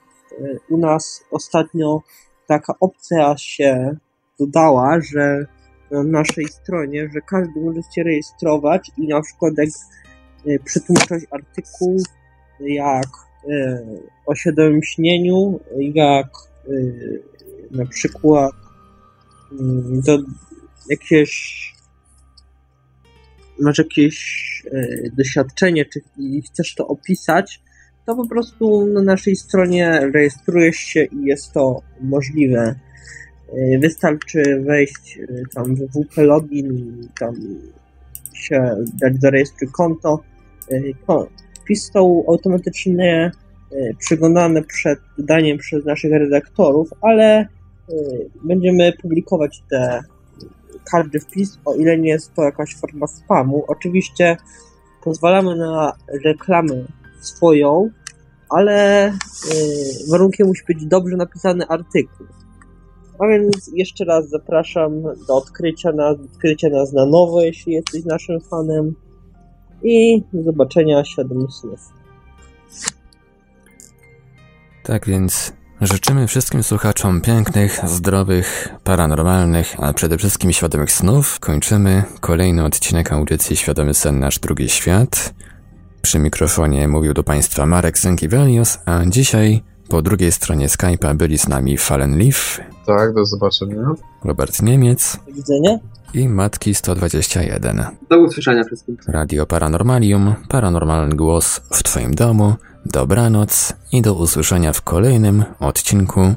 u 0.70 0.77
nas 0.77 1.24
ostatnio 1.31 2.03
taka 2.47 2.74
opcja 2.81 3.36
się 3.39 3.97
dodała, 4.39 5.01
że 5.01 5.47
na 5.93 6.03
naszej 6.03 6.49
stronie, 6.49 7.11
że 7.15 7.20
każdy 7.20 7.61
może 7.61 7.81
się 7.94 8.03
rejestrować 8.03 8.90
i 8.99 9.09
na 9.09 9.23
przykład 9.23 9.55
jak 9.59 9.69
e, 10.47 10.59
przetłumaczyć 10.65 11.24
artykuł 11.31 12.03
jak 12.61 13.07
e, 13.51 13.86
o 14.27 14.35
śnieniu, 14.82 15.61
jak 15.78 16.27
e, 16.27 16.73
na 17.70 17.86
przykład 17.86 18.53
mm, 19.53 20.01
do 20.01 20.19
jakieś 20.90 21.62
masz 23.61 23.78
jakieś 23.78 24.43
doświadczenie, 25.12 25.85
czy 25.85 26.01
chcesz 26.47 26.74
to 26.74 26.86
opisać, 26.86 27.62
to 28.06 28.16
po 28.16 28.28
prostu 28.28 28.86
na 28.86 29.02
naszej 29.02 29.36
stronie 29.36 30.10
rejestrujesz 30.14 30.76
się 30.76 31.04
i 31.04 31.24
jest 31.24 31.52
to 31.52 31.82
możliwe. 32.00 32.74
E, 33.52 33.78
wystarczy 33.78 34.62
wejść 34.66 35.18
e, 35.18 35.42
tam 35.54 35.74
w 35.74 35.78
WP 35.78 36.16
Login 36.16 37.00
tam 37.20 37.34
się 38.34 38.76
dać 39.00 39.20
zarejestruj 39.20 39.70
konto. 39.72 40.20
E, 40.70 40.80
wpis 41.62 41.90
są 41.92 42.24
automatycznie 42.28 43.30
przyglądane 43.98 44.62
przed 44.62 44.98
daniem 45.18 45.58
przez 45.58 45.84
naszych 45.84 46.12
redaktorów, 46.12 46.90
ale 47.00 47.46
będziemy 48.44 48.92
publikować 49.02 49.62
te 49.70 50.00
każdy 50.92 51.20
wpis, 51.20 51.58
o 51.64 51.74
ile 51.74 51.98
nie 51.98 52.08
jest 52.08 52.34
to 52.34 52.42
jakaś 52.42 52.76
forma 52.76 53.06
spamu. 53.06 53.64
Oczywiście 53.68 54.36
pozwalamy 55.04 55.56
na 55.56 55.92
reklamę 56.24 56.84
swoją, 57.23 57.90
ale 58.51 59.12
warunkiem 60.11 60.47
musi 60.47 60.62
być 60.69 60.86
dobrze 60.86 61.16
napisany 61.16 61.66
artykuł. 61.66 62.27
A 63.19 63.27
więc 63.27 63.70
jeszcze 63.74 64.05
raz 64.05 64.28
zapraszam 64.28 65.03
do 65.03 65.36
odkrycia 65.36 65.93
nas, 65.93 66.16
odkrycia 66.20 66.69
nas 66.69 66.93
na 66.93 67.07
nowo, 67.07 67.43
jeśli 67.43 67.73
jesteś 67.73 68.05
naszym 68.05 68.40
fanem. 68.40 68.94
I 69.82 70.23
do 70.32 70.43
zobaczenia 70.43 71.05
świadomych 71.05 71.51
snów. 71.53 71.81
Tak 74.82 75.07
więc 75.07 75.53
życzymy 75.81 76.27
wszystkim 76.27 76.62
słuchaczom 76.62 77.20
pięknych, 77.20 77.81
zdrowych, 77.86 78.69
paranormalnych, 78.85 79.77
a 79.78 79.93
przede 79.93 80.19
wszystkim 80.19 80.53
świadomych 80.53 80.93
snów. 80.93 81.40
Kończymy 81.40 82.03
kolejny 82.20 82.65
odcinek 82.65 83.12
audycji 83.12 83.57
Świadomy 83.57 83.94
Sen 83.94 84.20
Nasz 84.20 84.39
Drugi 84.39 84.69
Świat. 84.69 85.35
Przy 86.02 86.18
mikrofonie 86.18 86.88
mówił 86.88 87.14
do 87.14 87.22
Państwa 87.22 87.66
Marek 87.66 87.98
Sękiewelios, 87.98 88.78
a 88.86 89.00
dzisiaj 89.06 89.62
po 89.88 90.02
drugiej 90.02 90.32
stronie 90.32 90.68
Skype'a 90.68 91.16
byli 91.16 91.38
z 91.38 91.48
nami 91.48 91.78
Fallen 91.78 92.18
Leaf. 92.18 92.60
Tak, 92.86 93.14
do 93.14 93.26
zobaczenia. 93.26 93.82
Robert 94.24 94.62
Niemiec. 94.62 95.16
Do 95.26 95.32
widzenia. 95.32 95.78
I 96.14 96.28
Matki 96.28 96.74
121. 96.74 97.84
Do 98.10 98.18
usłyszenia 98.18 98.64
wszystkim. 98.64 98.96
Radio 99.08 99.46
Paranormalium, 99.46 100.34
paranormalny 100.48 101.16
głos 101.16 101.60
w 101.72 101.82
Twoim 101.82 102.14
domu. 102.14 102.54
Dobranoc 102.86 103.72
i 103.92 104.02
do 104.02 104.14
usłyszenia 104.14 104.72
w 104.72 104.82
kolejnym 104.82 105.44
odcinku. 105.60 106.34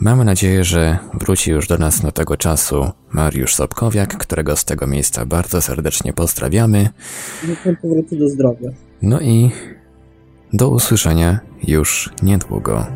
Mamy 0.00 0.24
nadzieję, 0.24 0.64
że 0.64 0.98
wróci 1.14 1.50
już 1.50 1.68
do 1.68 1.78
nas 1.78 2.00
do 2.00 2.12
tego 2.12 2.36
czasu 2.36 2.90
Mariusz 3.12 3.54
Sobkowiak, 3.54 4.16
którego 4.16 4.56
z 4.56 4.64
tego 4.64 4.86
miejsca 4.86 5.26
bardzo 5.26 5.62
serdecznie 5.62 6.12
pozdrawiamy. 6.12 6.88
Życzę 7.44 7.76
powrotu 7.82 8.16
do 8.16 8.28
zdrowia. 8.28 8.85
No 9.06 9.20
i 9.20 9.50
do 10.52 10.68
usłyszenia 10.68 11.40
już 11.62 12.10
niedługo. 12.22 12.86